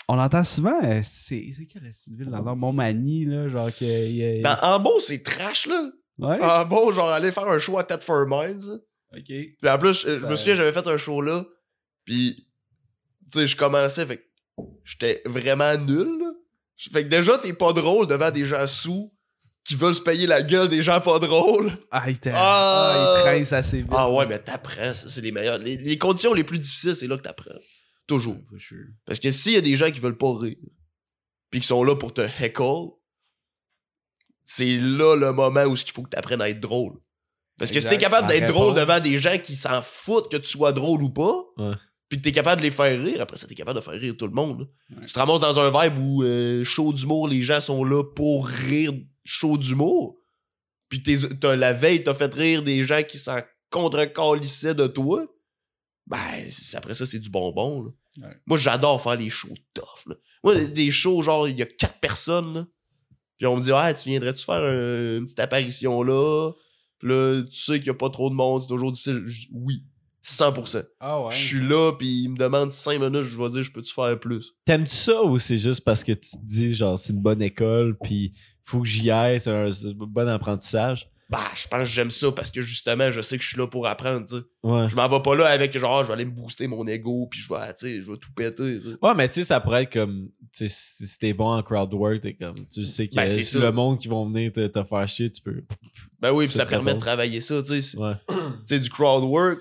On 0.10 0.20
entend 0.20 0.44
souvent, 0.44 0.78
euh, 0.84 1.00
c'est 1.04 1.50
c'est 1.56 1.66
quelle 1.68 1.84
la 1.84 1.90
petite 1.90 2.16
ville 2.18 2.30
nord? 2.30 2.56
Montmagny, 2.58 3.24
là, 3.26 3.48
genre 3.48 3.70
que. 3.74 3.86
il 4.10 4.16
y 4.16 4.26
a- 4.26 4.42
Ben, 4.42 4.58
en 4.62 4.80
bon, 4.80 5.00
c'est 5.00 5.24
trash, 5.24 5.68
là. 5.68 5.90
ouais? 6.18 6.42
En 6.42 6.66
bon, 6.66 6.92
genre, 6.92 7.10
aller 7.10 7.32
faire 7.32 7.48
un 7.48 7.60
show 7.60 7.78
à 7.78 7.84
Thetford 7.86 8.26
Mines. 8.28 8.60
là. 8.68 8.76
Ok. 9.18 9.26
Puis 9.28 9.56
en 9.70 9.78
plus, 9.78 10.02
je, 10.06 10.18
je 10.18 10.26
me 10.28 10.36
souviens, 10.36 10.56
j'avais 10.56 10.74
fait 10.74 10.86
un 10.88 10.98
show 10.98 11.22
là. 11.22 11.46
Puis, 12.04 12.48
tu 13.32 13.40
sais, 13.40 13.48
je 13.48 13.56
commençais, 13.56 14.06
fait 14.06 14.22
j'étais 14.84 15.22
vraiment 15.26 15.76
nul. 15.78 16.20
là. 16.20 16.32
Fait 16.92 17.04
que 17.04 17.10
déjà, 17.10 17.38
t'es 17.38 17.54
pas 17.54 17.74
drôle 17.74 18.08
devant 18.08 18.32
des 18.32 18.46
gens 18.46 18.66
sous 18.68 19.14
qui 19.64 19.76
veulent 19.76 19.94
se 19.94 20.02
payer 20.02 20.26
la 20.26 20.42
gueule 20.42 20.68
des 20.70 20.82
gens 20.82 21.00
pas 21.00 21.20
drôles. 21.20 21.72
Ah, 21.92 22.10
il, 22.10 22.20
t'a- 22.20 22.32
Ah! 22.34 22.94
ah, 22.94 23.16
il 23.18 23.22
traîne 23.22 23.60
assez 23.60 23.82
vite. 23.84 23.92
Ah 23.96 24.10
ouais, 24.12 24.26
mais 24.26 24.40
t'apprends, 24.40 24.94
c'est 24.94 25.22
les 25.22 25.32
meilleurs. 25.32 25.60
Les, 25.60 25.78
les 25.78 25.98
conditions 26.00 26.34
les 26.34 26.44
plus 26.44 26.58
difficiles, 26.58 26.96
c'est 26.96 27.06
là 27.08 27.18
que 27.18 27.22
t'apprends. 27.22 27.52
Toujours. 28.08 28.38
Parce 29.06 29.20
que 29.20 29.32
s'il 29.32 29.54
y 29.54 29.58
a 29.58 29.62
des 29.62 29.76
gens 29.76 29.92
qui 29.92 30.00
veulent 30.00 30.18
pas 30.18 30.34
rire, 30.36 30.58
puis 31.52 31.60
qui 31.60 31.68
sont 31.68 31.84
là 31.84 31.96
pour 31.96 32.14
te 32.14 32.22
heckle, 32.22 32.90
c'est 34.44 34.78
là 34.80 35.16
le 35.16 35.32
moment 35.32 35.64
où 35.66 35.76
il 35.76 35.92
faut 35.92 36.02
que 36.02 36.10
t'apprennes 36.10 36.42
à 36.42 36.50
être 36.50 36.60
drôle. 36.60 36.94
Parce 37.58 37.72
que 37.72 37.80
si 37.80 37.88
t'es 37.88 37.98
capable 38.00 38.28
d'être 38.28 38.48
drôle 38.48 38.74
devant 38.76 39.00
des 39.00 39.20
gens 39.20 39.38
qui 39.38 39.56
s'en 39.56 39.82
foutent 39.84 40.32
que 40.32 40.38
tu 40.38 40.50
sois 40.50 40.72
drôle 40.72 41.04
ou 41.04 41.10
pas, 41.12 41.44
Ouais. 41.58 41.76
Puis 42.12 42.18
que 42.20 42.24
t'es 42.26 42.34
capable 42.34 42.60
de 42.60 42.66
les 42.66 42.72
faire 42.72 43.02
rire, 43.02 43.22
après 43.22 43.38
ça, 43.38 43.48
t'es 43.48 43.56
capable 43.56 43.80
de 43.80 43.84
faire 43.86 43.94
rire 43.94 44.16
tout 44.18 44.28
le 44.28 44.34
monde. 44.34 44.68
Ouais. 44.90 45.06
Tu 45.06 45.14
te 45.14 45.18
ramasses 45.18 45.40
dans 45.40 45.58
un 45.62 45.70
vibe 45.72 45.98
où 45.98 46.24
euh, 46.24 46.62
show 46.66 46.92
d'humour, 46.92 47.30
les 47.30 47.42
gens 47.42 47.62
sont 47.62 47.86
là 47.86 48.04
pour 48.04 48.48
rire 48.48 48.92
show 49.24 49.58
d'humour, 49.58 50.18
puis 50.90 51.02
t'as- 51.02 51.56
la 51.56 51.72
veille, 51.72 52.04
t'as 52.04 52.14
fait 52.14 52.34
rire 52.34 52.64
des 52.64 52.84
gens 52.84 53.02
qui 53.02 53.18
s'en 53.18 53.40
contre-calissaient 53.70 54.76
de 54.76 54.88
toi, 54.88 55.26
ben, 56.08 56.18
après 56.74 56.96
ça, 56.96 57.06
c'est 57.06 57.20
du 57.20 57.30
bonbon. 57.30 57.84
là. 58.18 58.28
Ouais. 58.28 58.36
Moi, 58.46 58.58
j'adore 58.58 59.02
faire 59.02 59.16
les 59.16 59.30
shows 59.30 59.56
tough. 59.74 60.06
là. 60.08 60.16
Moi, 60.44 60.56
des- 60.66 60.92
shows, 60.92 61.24
genre, 61.24 61.48
il 61.48 61.58
y 61.58 61.62
a 61.62 61.66
quatre 61.66 62.00
personnes, 62.02 62.54
là, 62.54 62.68
puis 63.38 63.48
on 63.48 63.56
me 63.56 63.62
dit, 63.62 63.72
ah, 63.72 63.94
tu 63.94 64.10
viendrais-tu 64.10 64.44
faire 64.44 64.56
un- 64.64 65.18
une 65.20 65.24
petite 65.26 65.40
apparition 65.40 66.04
là? 66.04 66.52
Puis 67.00 67.08
là, 67.10 67.42
tu 67.44 67.56
sais 67.56 67.78
qu'il 67.80 67.88
y 67.88 67.92
a 67.92 67.94
pas 67.96 68.10
trop 68.10 68.30
de 68.30 68.36
monde, 68.36 68.60
c'est 68.62 68.68
toujours 68.68 68.92
difficile. 68.92 69.26
Oui, 69.54 69.86
100%. 70.24 70.84
Ah 71.00 71.22
ouais. 71.22 71.32
Je 71.32 71.38
suis 71.38 71.62
là, 71.62 71.94
puis 71.94 72.24
il 72.24 72.30
me 72.30 72.38
demande 72.38 72.72
5 72.72 73.00
minutes, 73.00 73.24
je 73.24 73.38
vais 73.38 73.50
dire, 73.50 73.64
je 73.64 73.72
peux-tu 73.72 73.94
faire 73.94 74.20
plus? 74.20 74.54
T'aimes-tu 74.66 74.96
ça 74.96 75.24
ou 75.24 75.40
c'est 75.40 75.58
juste 75.58 75.84
parce 75.84 76.04
que 76.04 76.12
tu 76.12 76.32
te 76.32 76.44
dis, 76.44 76.76
genre, 76.76 76.98
c'est 76.98 77.14
une 77.14 77.22
bonne 77.22 77.42
école, 77.42 77.98
puis 78.04 78.34
faut 78.66 78.82
que 78.82 78.88
j'y 78.88 79.10
aille, 79.10 79.40
c'est 79.40 79.50
un, 79.50 79.70
bon 79.96 80.28
apprentissage? 80.30 81.10
Bah, 81.28 81.40
je 81.56 81.66
pense 81.66 81.84
que 81.84 81.86
j'aime 81.86 82.12
ça 82.12 82.30
parce 82.34 82.52
que 82.52 82.62
justement, 82.62 83.10
je 83.10 83.22
sais 83.22 83.38
que 83.38 83.44
je 83.44 83.48
suis 83.48 83.58
là 83.58 83.66
pour 83.66 83.88
apprendre, 83.88 84.28
tu 84.28 84.36
sais. 84.36 84.42
Ouais. 84.64 84.90
Je 84.90 84.96
m'en 84.98 85.08
vais 85.08 85.22
pas 85.22 85.34
là 85.34 85.46
avec 85.48 85.76
genre, 85.78 86.00
ah, 86.00 86.04
je 86.04 86.08
vais 86.08 86.14
aller 86.14 86.26
me 86.26 86.32
booster 86.32 86.68
mon 86.68 86.86
ego, 86.86 87.26
puis 87.32 87.40
je 87.40 87.48
vais, 87.52 87.74
tu 87.74 87.88
sais, 87.88 88.02
je 88.02 88.12
vais 88.12 88.18
tout 88.18 88.34
péter, 88.36 88.80
tu 88.80 88.90
sais. 88.90 88.96
Ouais, 89.02 89.16
mais 89.16 89.30
tu 89.30 89.36
sais, 89.36 89.46
ça 89.46 89.62
pourrait 89.62 89.84
être 89.84 89.94
comme, 89.94 90.28
tu 90.54 90.68
sais, 90.68 91.06
si 91.06 91.20
t'es 91.20 91.32
bon 91.32 91.48
en 91.48 91.64
crowd 91.64 91.94
work, 91.94 92.20
t'es 92.20 92.34
comme, 92.34 92.56
tu 92.70 92.86
sais 92.86 93.08
que 93.08 93.16
Ben, 93.16 93.30
c'est 93.30 93.60
le 93.60 93.72
monde 93.72 93.98
qui 93.98 94.10
vont 94.10 94.30
venir 94.30 94.52
te, 94.52 94.68
te 94.68 94.84
faire 94.84 95.08
chier, 95.08 95.32
tu 95.32 95.42
peux. 95.42 95.64
Ben 96.20 96.34
oui, 96.34 96.46
puis 96.46 96.54
ça 96.54 96.66
permet 96.66 96.92
bon. 96.92 96.98
de 96.98 97.02
travailler 97.02 97.40
ça, 97.40 97.64
tu 97.64 97.82
sais. 97.82 97.98
Ouais. 97.98 98.14
tu 98.28 98.36
sais, 98.66 98.80
du 98.80 98.90
crowd 98.90 99.24
work. 99.24 99.60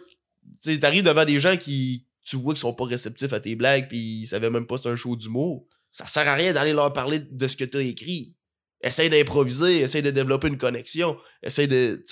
Tu 0.62 0.78
t'arrives 0.80 1.02
devant 1.04 1.24
des 1.24 1.40
gens 1.40 1.56
qui, 1.56 2.06
tu 2.24 2.36
vois, 2.36 2.54
qui 2.54 2.60
sont 2.60 2.74
pas 2.74 2.84
réceptifs 2.84 3.32
à 3.32 3.40
tes 3.40 3.54
blagues, 3.54 3.88
puis 3.88 3.98
ils 4.22 4.26
savaient 4.26 4.50
même 4.50 4.66
pas 4.66 4.76
c'était 4.76 4.90
un 4.90 4.96
show 4.96 5.16
d'humour. 5.16 5.66
Ça 5.90 6.06
sert 6.06 6.28
à 6.28 6.34
rien 6.34 6.52
d'aller 6.52 6.72
leur 6.72 6.92
parler 6.92 7.18
de 7.18 7.46
ce 7.46 7.56
que 7.56 7.64
t'as 7.64 7.80
écrit. 7.80 8.34
Essaye 8.82 9.10
d'improviser, 9.10 9.80
essaye 9.80 10.02
de 10.02 10.10
développer 10.10 10.48
une 10.48 10.56
connexion, 10.56 11.16
essaye 11.42 11.68
de, 11.68 12.02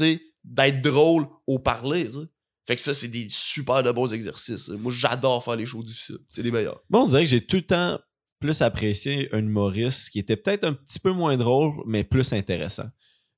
d'être 0.45 0.83
drôle 0.83 1.27
au 1.47 1.59
parler. 1.59 2.09
Fait 2.67 2.77
que 2.77 2.83
ça, 2.83 2.93
c'est 2.93 3.09
des 3.09 3.27
super 3.31 3.83
de 3.83 3.91
bons 3.93 4.13
exercices. 4.13 4.69
Moi, 4.69 4.93
j'adore 4.95 5.43
faire 5.43 5.57
les 5.57 5.65
shows 5.65 5.83
difficiles. 5.83 6.19
C'est 6.29 6.43
les 6.43 6.51
meilleurs. 6.51 6.83
Moi, 6.91 7.03
on 7.03 7.07
dirait 7.07 7.25
que 7.25 7.31
j'ai 7.31 7.41
tout 7.45 7.57
le 7.57 7.63
temps 7.63 7.99
plus 8.41 8.61
apprécié 8.61 9.29
un 9.33 9.39
humoriste 9.39 10.11
qui 10.11 10.19
était 10.19 10.37
peut-être 10.37 10.65
un 10.65 10.75
petit 10.75 11.01
peu 11.01 11.11
moins 11.13 11.37
drôle, 11.37 11.73
mais 11.87 12.05
plus 12.05 12.33
intéressant. 12.33 12.89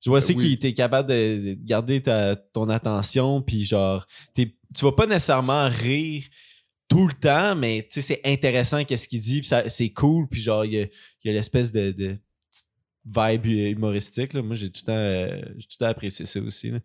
Je 0.04 0.11
vois 0.11 0.18
Ben 0.18 0.24
aussi 0.24 0.34
oui. 0.34 0.42
qu'il 0.44 0.52
était 0.52 0.74
capable 0.74 1.08
de 1.08 1.54
de 1.54 1.58
garder 1.64 2.02
ta, 2.02 2.34
ton 2.34 2.68
attention, 2.68 3.42
puis 3.42 3.64
genre, 3.64 4.06
t'es- 4.34 4.56
tu 4.75 4.85
vas 4.85 4.93
pas 4.93 5.07
nécessairement 5.07 5.68
rire 5.68 6.25
tout 6.89 7.07
le 7.07 7.14
temps, 7.14 7.55
mais 7.55 7.83
tu 7.83 8.01
sais, 8.01 8.14
c'est 8.14 8.21
intéressant 8.25 8.85
qu'est-ce 8.85 9.07
qu'il 9.07 9.21
dit, 9.21 9.49
c'est 9.68 9.91
cool, 9.91 10.29
puis 10.29 10.41
genre, 10.41 10.64
il 10.64 10.73
y 10.73 10.79
a, 10.81 10.83
il 10.83 11.29
y 11.29 11.31
a 11.31 11.33
l'espèce 11.33 11.73
de, 11.73 12.18
vibe 13.05 13.47
humoristique. 13.47 14.33
Là. 14.35 14.43
Moi, 14.43 14.57
j'ai 14.57 14.71
tout, 14.71 14.83
le 14.83 14.87
temps, 14.87 14.93
euh, 14.93 15.41
j'ai 15.57 15.66
tout 15.66 15.77
le 15.79 15.85
temps 15.85 15.91
apprécié 15.91 16.27
ça 16.27 16.41
aussi. 16.41 16.71
là. 16.71 16.81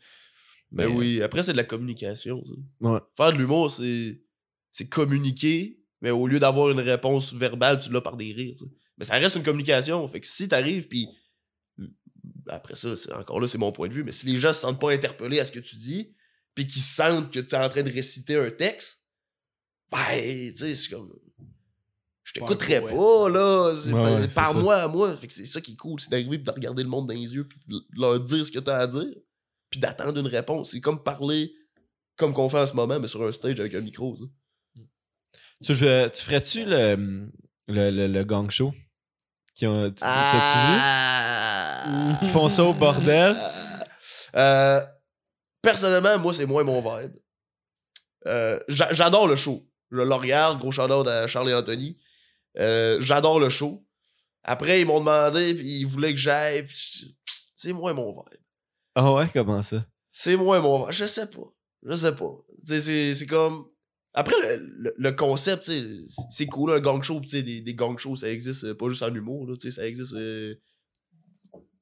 Ben 0.71 0.89
Mais, 0.89 0.95
oui. 0.95 1.21
Après, 1.21 1.43
c'est 1.43 1.51
de 1.51 1.57
la 1.57 1.63
communication. 1.63 2.43
Ouais. 2.79 2.99
Faire 3.15 3.33
de 3.33 3.37
l'humour, 3.37 3.69
c'est, 3.69 4.21
c'est 4.71 4.87
communiquer, 4.87 5.79
mais 6.01 6.11
au 6.11 6.27
lieu 6.27 6.39
d'avoir 6.39 6.69
une 6.69 6.79
réponse 6.79 7.33
verbale, 7.33 7.79
tu 7.79 7.91
l'as 7.91 8.01
par 8.01 8.17
des 8.17 8.31
rires. 8.31 8.55
Mais 8.97 9.05
ça 9.05 9.15
reste 9.15 9.35
une 9.35 9.43
communication. 9.43 10.07
Fait 10.07 10.21
que 10.21 10.27
si 10.27 10.47
t'arrives, 10.47 10.87
puis 10.87 11.09
après 12.47 12.75
ça, 12.75 12.95
c'est, 12.95 13.11
encore 13.13 13.39
là, 13.39 13.47
c'est 13.47 13.57
mon 13.57 13.71
point 13.71 13.87
de 13.87 13.93
vue, 13.93 14.03
mais 14.03 14.11
si 14.11 14.25
les 14.25 14.37
gens 14.37 14.53
se 14.53 14.59
sentent 14.59 14.79
pas 14.79 14.91
interpellés 14.91 15.39
à 15.39 15.45
ce 15.45 15.51
que 15.51 15.59
tu 15.59 15.75
dis, 15.75 16.13
puis 16.55 16.65
qu'ils 16.65 16.81
sentent 16.81 17.31
que 17.31 17.39
t'es 17.39 17.55
en 17.57 17.69
train 17.69 17.83
de 17.83 17.91
réciter 17.91 18.35
un 18.37 18.49
texte, 18.49 19.03
ben, 19.91 20.51
tu 20.51 20.55
sais, 20.57 20.75
c'est 20.75 20.89
comme. 20.89 21.13
Je 22.23 22.33
t'écouterai 22.33 22.79
Ouais. 22.79 22.89
pas, 22.95 23.29
là. 23.29 23.73
Ouais, 23.85 23.91
pas- 23.91 24.19
ouais, 24.21 24.27
par 24.33 24.55
moi 24.55 24.75
à 24.77 24.87
moi. 24.87 25.15
Fait 25.15 25.27
que 25.27 25.33
c'est 25.33 25.45
ça 25.45 25.61
qui 25.61 25.73
est 25.73 25.75
cool, 25.75 25.99
c'est 25.99 26.09
d'arriver 26.09 26.35
et 26.37 26.39
de 26.39 26.49
regarder 26.51 26.81
le 26.81 26.89
monde 26.89 27.07
dans 27.07 27.13
les 27.13 27.35
yeux, 27.35 27.47
puis 27.47 27.59
de 27.67 27.79
leur 27.95 28.19
dire 28.19 28.43
ce 28.45 28.51
que 28.51 28.57
t'as 28.59 28.79
à 28.79 28.87
dire, 28.87 29.13
puis 29.69 29.79
d'attendre 29.79 30.17
une 30.19 30.25
réponse. 30.27 30.71
C'est 30.71 30.81
comme 30.81 31.03
parler 31.03 31.53
comme 32.15 32.33
qu'on 32.33 32.49
fait 32.49 32.59
en 32.59 32.65
ce 32.65 32.73
moment, 32.73 32.99
mais 32.99 33.07
sur 33.07 33.21
un 33.27 33.31
stage 33.31 33.59
avec 33.59 33.75
un 33.75 33.81
micro, 33.81 34.15
ça. 34.15 34.23
Tu, 35.63 35.75
fais- 35.75 36.09
tu 36.11 36.23
ferais-tu 36.23 36.65
le, 36.65 37.29
le, 37.67 37.91
le, 37.91 38.07
le 38.07 38.23
gang 38.23 38.49
show? 38.49 38.73
Qui 39.53 39.67
ont, 39.67 39.89
tu- 39.89 39.95
T'as-tu 39.95 40.57
vu? 40.57 40.79
Ah! 40.81 42.19
Ils 42.23 42.29
font 42.29 42.49
ça 42.49 42.63
au 42.63 42.73
bordel? 42.73 43.37
Euh, 44.35 44.81
personnellement, 45.65 46.17
moi, 46.19 46.33
c'est 46.33 46.45
moins 46.45 46.63
mon 46.63 46.79
vibe. 46.81 47.13
Euh, 48.27 48.59
j'a- 48.67 48.93
J'adore 48.93 49.27
le 49.27 49.35
show. 49.35 49.67
Je 49.91 49.97
le 49.97 50.13
regarde, 50.13 50.59
gros 50.59 50.71
shout 50.71 50.81
à 50.81 51.27
Charles 51.27 51.49
et 51.49 51.53
Anthony. 51.53 51.97
Euh, 52.57 52.99
J'adore 53.01 53.39
le 53.39 53.49
show. 53.49 53.85
Après, 54.43 54.81
ils 54.81 54.87
m'ont 54.87 54.99
demandé, 54.99 55.53
puis 55.55 55.79
ils 55.79 55.85
voulaient 55.85 56.13
que 56.13 56.19
j'aille. 56.19 56.65
puis 56.65 57.15
C'est 57.57 57.73
moins 57.73 57.93
mon 57.93 58.11
vibe. 58.11 58.39
Ah 58.95 59.11
ouais, 59.13 59.27
comment 59.33 59.61
ça? 59.61 59.85
C'est 60.11 60.35
moins 60.37 60.59
mon 60.59 60.83
vibe. 60.85 60.91
Je 60.93 61.05
sais 61.05 61.29
pas. 61.29 61.51
Je 61.83 61.93
sais 61.93 62.15
pas. 62.15 62.31
Sais, 62.61 62.79
C'est 62.81 63.15
c'est 63.15 63.25
comme. 63.27 63.67
Après, 64.13 64.35
le, 64.41 64.65
le- 64.77 64.95
le 64.97 65.11
concept, 65.11 65.65
tu 65.65 65.71
sais, 65.71 65.85
c'est 66.31 66.45
cool, 66.45 66.71
un 66.71 66.79
gang 66.79 67.01
show. 67.03 67.19
tu 67.19 67.27
sais, 67.29 67.43
Des, 67.43 67.59
des 67.61 67.75
gang 67.75 67.97
shows, 67.97 68.15
ça 68.15 68.29
existe 68.29 68.63
euh, 68.63 68.73
pas 68.75 68.87
juste 68.89 69.03
en 69.03 69.13
humour. 69.13 69.45
Là, 69.47 69.55
tu 69.59 69.69
sais, 69.69 69.75
ça 69.81 69.85
existe. 69.87 70.13
euh, 70.13 70.55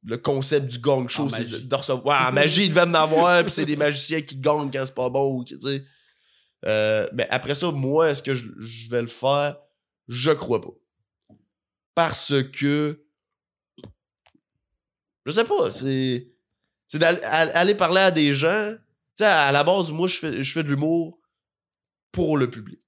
le 0.06 0.18
concept 0.18 0.68
du 0.68 0.80
gang 0.80 1.08
show, 1.08 1.30
c'est 1.30 1.68
de, 1.68 1.76
recevoir. 1.76 2.30
En 2.30 2.32
magie, 2.34 2.66
ils 2.66 2.70
devaient 2.70 2.82
en 2.82 2.94
avoir, 2.94 3.44
puis 3.44 3.54
c'est 3.54 3.66
des 3.66 3.76
magiciens 3.76 4.22
qui 4.22 4.36
gagnent 4.36 4.70
quand 4.70 4.84
c'est 4.86 4.96
pas 4.96 5.10
bon. 5.10 5.44
Tu 5.44 5.60
sais. 5.60 5.84
Euh, 6.66 7.08
mais 7.14 7.28
après 7.30 7.56
ça, 7.56 7.72
moi, 7.72 8.10
est-ce 8.10 8.22
que 8.24 8.34
je, 8.34 8.50
je 8.60 8.90
vais 8.90 9.02
le 9.02 9.08
faire? 9.08 9.58
Je 10.08 10.32
crois 10.32 10.62
pas. 10.62 10.74
Parce 11.96 12.34
que. 12.52 13.06
Je 15.26 15.32
sais 15.32 15.46
pas, 15.46 15.72
c'est. 15.72 16.30
C'est 16.88 17.00
d'aller 17.00 17.22
aller 17.24 17.76
parler 17.76 18.02
à 18.02 18.12
des 18.12 18.34
gens. 18.34 18.74
Tu 19.18 19.24
sais, 19.24 19.26
à 19.26 19.52
la 19.52 19.64
base, 19.64 19.92
moi, 19.92 20.08
je 20.08 20.18
fais, 20.18 20.44
je 20.44 20.52
fais 20.52 20.64
de 20.64 20.70
l'humour 20.70 21.20
pour 22.12 22.38
le 22.38 22.50
public. 22.50 22.82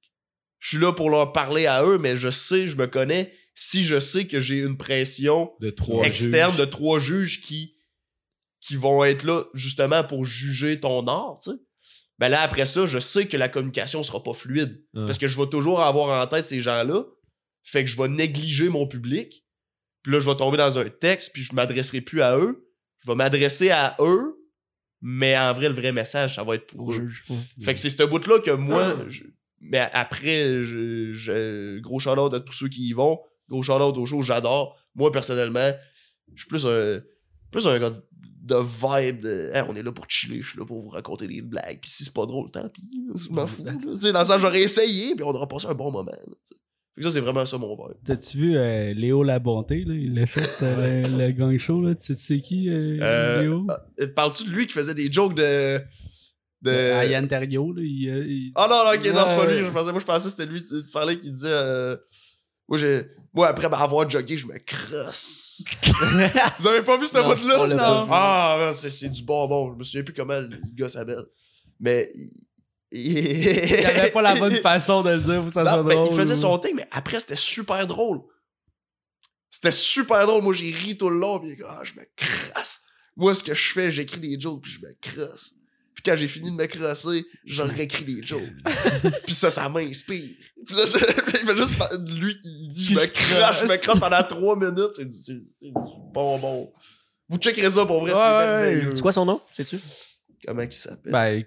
Je 0.60 0.70
suis 0.70 0.78
là 0.78 0.92
pour 0.92 1.10
leur 1.10 1.34
parler 1.34 1.66
à 1.66 1.84
eux, 1.84 1.98
mais 1.98 2.18
je 2.18 2.30
sais, 2.30 2.68
je 2.68 2.78
me 2.78 2.88
connais. 2.88 3.34
Si 3.56 3.84
je 3.84 4.00
sais 4.00 4.28
que 4.28 4.40
j'ai 4.42 4.58
une 4.60 4.78
pression 4.78 5.50
De 5.62 5.70
trois 5.70 6.04
externe 6.06 6.52
juges. 6.52 6.60
de 6.60 6.66
trois 6.66 7.00
juges 7.00 7.40
qui, 7.42 7.74
qui 8.60 8.76
vont 8.76 9.04
être 9.06 9.24
là 9.24 9.46
justement 9.54 10.04
pour 10.04 10.26
juger 10.26 10.80
ton 10.80 11.08
art, 11.08 11.40
tu 11.44 11.52
sais. 11.52 11.58
Ben 12.20 12.30
là, 12.30 12.42
après 12.42 12.66
ça, 12.66 12.86
je 12.88 12.98
sais 12.98 13.28
que 13.28 13.36
la 13.38 13.50
communication 13.50 14.02
sera 14.04 14.22
pas 14.24 14.34
fluide. 14.34 14.82
Ouais. 14.94 15.06
Parce 15.06 15.18
que 15.18 15.28
je 15.28 15.38
vais 15.38 15.48
toujours 15.48 15.82
avoir 15.82 16.22
en 16.22 16.28
tête 16.28 16.46
ces 16.46 16.62
gens-là. 16.62 17.04
Fait 17.64 17.84
que 17.84 17.90
je 17.90 17.98
vais 17.98 18.08
négliger 18.08 18.70
mon 18.70 18.88
public. 18.88 19.44
Puis 20.04 20.14
là, 20.14 20.20
je 20.20 20.30
vais 20.30 20.36
tomber 20.38 20.58
dans 20.58 20.78
un 20.78 20.88
texte, 20.90 21.32
puis 21.34 21.42
je 21.44 21.54
m'adresserai 21.56 22.00
plus 22.02 22.22
à 22.22 22.38
eux. 22.38 22.70
Je 23.04 23.08
vais 23.12 23.16
m'adresser 23.16 23.70
à 23.72 23.98
eux, 24.00 24.36
mais 25.02 25.38
en 25.38 25.52
vrai, 25.54 25.68
le 25.68 25.76
vrai 25.76 25.92
message, 25.92 26.36
ça 26.36 26.44
va 26.44 26.56
être 26.56 26.68
pour 26.68 26.94
eux. 26.94 27.08
Fait 27.64 27.74
que 27.74 27.80
c'est 27.80 27.90
ce 27.90 28.04
bout-là 28.04 28.40
que 28.40 28.52
moi. 28.52 28.96
je- 29.10 29.24
mais 29.62 29.80
après, 29.94 30.64
je, 30.64 31.12
je- 31.14 31.80
gros 31.80 32.00
shout-out 32.00 32.34
à 32.34 32.40
tous 32.40 32.54
ceux 32.54 32.70
qui 32.70 32.88
y 32.90 32.94
vont. 32.94 33.20
Gros 33.50 33.64
shout-out 33.64 33.98
aux 33.98 34.06
shows, 34.06 34.22
j'adore. 34.24 34.78
Moi, 34.96 35.12
personnellement, 35.12 35.72
je 36.34 36.42
suis 36.42 36.48
plus 36.50 36.66
un, 36.66 37.02
plus 37.52 37.68
un 37.68 37.78
gars 37.80 37.92
de 37.92 38.56
vibe 38.56 39.22
de 39.22 39.50
Hey, 39.54 39.64
on 39.68 39.76
est 39.76 39.84
là 39.84 39.92
pour 39.92 40.06
chiller, 40.10 40.42
je 40.42 40.50
suis 40.50 40.60
là 40.60 40.66
pour 40.66 40.80
vous 40.80 40.90
raconter 40.90 41.28
des 41.28 41.42
blagues. 41.42 41.80
Puis 41.82 41.90
si 41.90 42.04
c'est 42.04 42.14
pas 42.14 42.26
drôle, 42.26 42.52
tant 42.52 42.68
pis, 42.70 42.84
je 43.16 43.30
m'en 43.30 43.48
fous. 43.48 43.64
dans 43.64 43.72
le 44.20 44.26
sens, 44.26 44.40
j'aurais 44.40 44.62
essayé, 44.62 45.16
puis 45.16 45.24
on 45.24 45.30
aura 45.30 45.48
passé 45.48 45.68
un 45.68 45.74
bon 45.74 45.92
moment. 45.92 46.12
là. 46.12 46.34
Fait 46.96 47.02
que 47.02 47.08
ça, 47.08 47.12
c'est 47.12 47.20
vraiment 47.20 47.46
ça 47.46 47.58
mon 47.58 47.76
vibe. 47.76 47.98
T'as-tu 48.06 48.38
vu 48.38 48.58
euh, 48.58 48.94
Léo 48.94 49.22
Labonté, 49.24 49.84
là? 49.84 49.94
Il 49.96 50.18
a 50.18 50.26
fait 50.28 50.64
euh, 50.64 51.04
le, 51.06 51.32
gang 51.34 51.58
show, 51.58 51.82
là. 51.82 51.94
Tu 51.96 52.06
sais, 52.06 52.16
tu 52.16 52.22
sais 52.22 52.40
qui, 52.40 52.70
euh, 52.70 53.42
Léo? 53.42 53.68
Euh, 54.00 54.08
Parles-tu 54.16 54.46
de 54.46 54.52
lui 54.52 54.66
qui 54.66 54.72
faisait 54.74 54.94
des 54.94 55.12
jokes 55.12 55.34
de. 55.36 55.80
de... 56.62 56.72
Ayane 56.72 57.28
Terrio, 57.28 57.74
là. 57.74 57.82
Il, 57.84 57.90
il- 57.90 58.52
Ah 58.56 58.68
non, 58.70 58.86
non, 58.86 58.92
ok, 58.98 59.14
non, 59.14 59.28
c'est 59.28 59.36
pas 59.36 59.52
lui. 59.52 59.64
Je 59.66 59.70
pensais, 59.72 59.92
moi, 59.92 60.00
je 60.00 60.06
pensais 60.06 60.30
que 60.30 60.36
c'était 60.38 60.46
lui. 60.50 60.64
Tu 60.64 60.90
parlais 60.94 61.20
qui 61.20 61.32
disait. 61.32 61.98
Moi, 62.68 62.78
j'ai. 62.78 63.04
Moi, 63.34 63.48
après 63.48 63.68
m'avoir 63.68 64.10
jogué, 64.10 64.38
je 64.38 64.48
me 64.48 64.58
crosse. 64.60 65.62
Vous 66.60 66.68
avez 66.68 66.84
pas 66.84 66.98
vu 66.98 67.06
cette 67.06 67.16
Non, 67.16 67.36
bout-là? 67.36 67.62
on 67.62 67.66
l'a 67.66 67.76
pas 67.76 68.04
vu. 68.04 68.10
Ah, 68.12 68.72
c'est, 68.74 68.90
c'est 68.90 69.10
du 69.10 69.24
bonbon. 69.24 69.74
Je 69.74 69.78
me 69.78 69.84
souviens 69.84 70.04
plus 70.04 70.14
comment 70.14 70.38
le 70.40 70.58
gars 70.74 70.90
s'appelle. 70.90 71.26
Mais. 71.80 72.08
Il, 72.92 73.86
avait 73.86 74.12
pas 74.12 74.22
la 74.22 74.36
bonne 74.36 74.56
façon 74.62 75.02
de 75.04 75.10
le 75.10 75.20
dire 75.20 75.36
pour 75.38 75.48
que 75.48 75.52
ça 75.52 75.64
Non, 75.64 75.72
soit 75.72 75.84
mais 75.84 75.96
drôle. 75.96 76.08
il 76.12 76.16
faisait 76.16 76.36
son 76.36 76.58
thing, 76.60 76.76
mais 76.76 76.88
après, 76.92 77.20
c'était 77.20 77.36
super 77.36 77.86
drôle. 77.86 78.22
C'était 79.50 79.72
super 79.72 80.26
drôle. 80.26 80.42
Moi, 80.44 80.54
j'ai 80.54 80.72
ri 80.72 80.98
tout 80.98 81.10
le 81.10 81.18
long, 81.18 81.40
puis 81.40 81.58
ah, 81.68 81.82
je 81.84 81.94
me 81.94 82.06
crasse. 82.16 82.82
Moi, 83.18 83.36
ce 83.36 83.44
que 83.44 83.54
je 83.54 83.74
fais, 83.74 83.92
j'écris 83.92 84.20
des 84.22 84.40
jokes, 84.40 84.62
puis 84.62 84.72
je 84.72 84.80
me 84.80 84.96
crosse. 85.02 85.56
Quand 86.06 86.16
j'ai 86.16 86.28
fini 86.28 86.52
de 86.52 86.56
me 86.56 86.66
crosser, 86.68 87.26
je 87.46 87.62
réécris 87.64 88.04
des 88.06 88.22
jokes. 88.24 88.42
puis 89.26 89.34
ça, 89.34 89.50
ça 89.50 89.68
m'inspire. 89.70 90.30
Puis 90.66 90.76
là, 90.76 90.86
je- 90.86 90.98
il 91.42 91.46
fait 91.46 91.58
juste. 91.58 91.74
Lui, 92.08 92.36
il 92.44 92.70
dit 92.70 92.86
Je 92.86 93.00
me 93.00 93.06
crache, 93.08 93.62
je 93.62 93.66
me 93.66 93.78
crosse 93.78 94.00
pendant 94.00 94.24
trois 94.24 94.56
minutes. 94.56 94.94
C'est 94.94 95.06
du, 95.06 95.44
bonbon. 96.14 96.72
Vous 97.28 97.38
checkerez 97.38 97.72
ça 97.72 97.86
pour 97.86 98.02
vrai, 98.02 98.12
Ouais, 98.14 98.18
c'est 98.20 98.28
merveilleux. 98.48 98.90
C'est 98.96 99.02
quoi 99.02 99.12
son 99.12 99.26
nom, 99.26 99.42
sais-tu? 99.52 99.78
Comment 100.46 100.62
il 100.62 100.72
s'appelle? 100.74 101.12
Ben, 101.12 101.44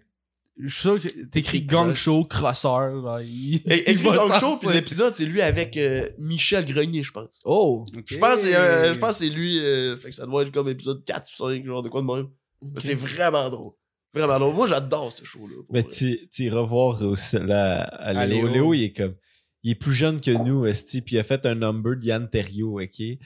je 0.61 0.68
suis 0.68 0.80
sûr 0.80 1.00
que 1.00 1.09
t'écris 1.26 1.62
gang 1.62 1.94
show, 1.94 2.24
crosseur. 2.24 3.20
il- 3.22 3.62
Et, 3.66 3.92
écrit 3.92 4.02
le 4.11 4.38
show, 4.40 4.56
puis 4.56 4.70
l'épisode, 4.72 5.14
c'est 5.14 5.24
lui 5.24 5.40
avec 5.40 5.76
euh, 5.76 6.09
Michel 6.18 6.64
Grenier, 6.64 7.04
je 7.04 7.12
pense. 7.12 7.38
Oh! 7.44 7.86
Je 8.06 8.18
pense 8.18 8.34
que 8.34 8.40
c'est 8.40 8.56
un- 8.56 8.92
je 8.92 8.98
pense 8.98 9.18
que 9.20 9.24
c'est 9.24 9.30
lui. 9.30 9.61
euh, 9.61 9.96
fait 9.98 10.11
que 10.11 10.16
ça 10.16 10.26
doit 10.26 10.42
être 10.42 10.50
comme 10.52 10.68
épisode 10.68 11.04
4 11.04 11.28
ou 11.40 11.46
5, 11.48 11.64
genre 11.64 11.82
de 11.84 11.88
quoi 11.88 12.00
de 12.02 12.06
même. 12.06 12.26
C'est 12.78 12.94
vraiment 12.96 13.48
drôle. 13.50 13.72
Vraiment 14.14 14.38
drôle. 14.38 14.54
Moi, 14.54 14.66
j'adore 14.66 15.12
ce 15.12 15.24
show-là. 15.24 15.62
Mais 15.70 15.82
tu 15.84 16.28
tu 16.30 16.44
iras 16.44 16.62
voir 16.62 17.00
aussi 17.02 17.38
là, 17.38 17.82
à 17.82 18.09
À 18.18 18.26
Léo. 18.26 18.46
Léo. 18.46 18.52
Léo, 18.52 18.74
il 18.74 18.84
est 18.84 18.92
comme. 18.92 19.14
Il 19.64 19.72
est 19.72 19.74
plus 19.74 19.92
jeune 19.92 20.20
que 20.20 20.30
nous, 20.30 20.66
Esti, 20.66 21.02
puis 21.02 21.16
il 21.16 21.18
a 21.18 21.24
fait 21.24 21.44
un 21.44 21.56
number 21.56 21.96
de 21.96 22.04
Yann 22.04 22.28
Terrio, 22.30 22.80
ok? 22.80 22.98
Il 23.00 23.18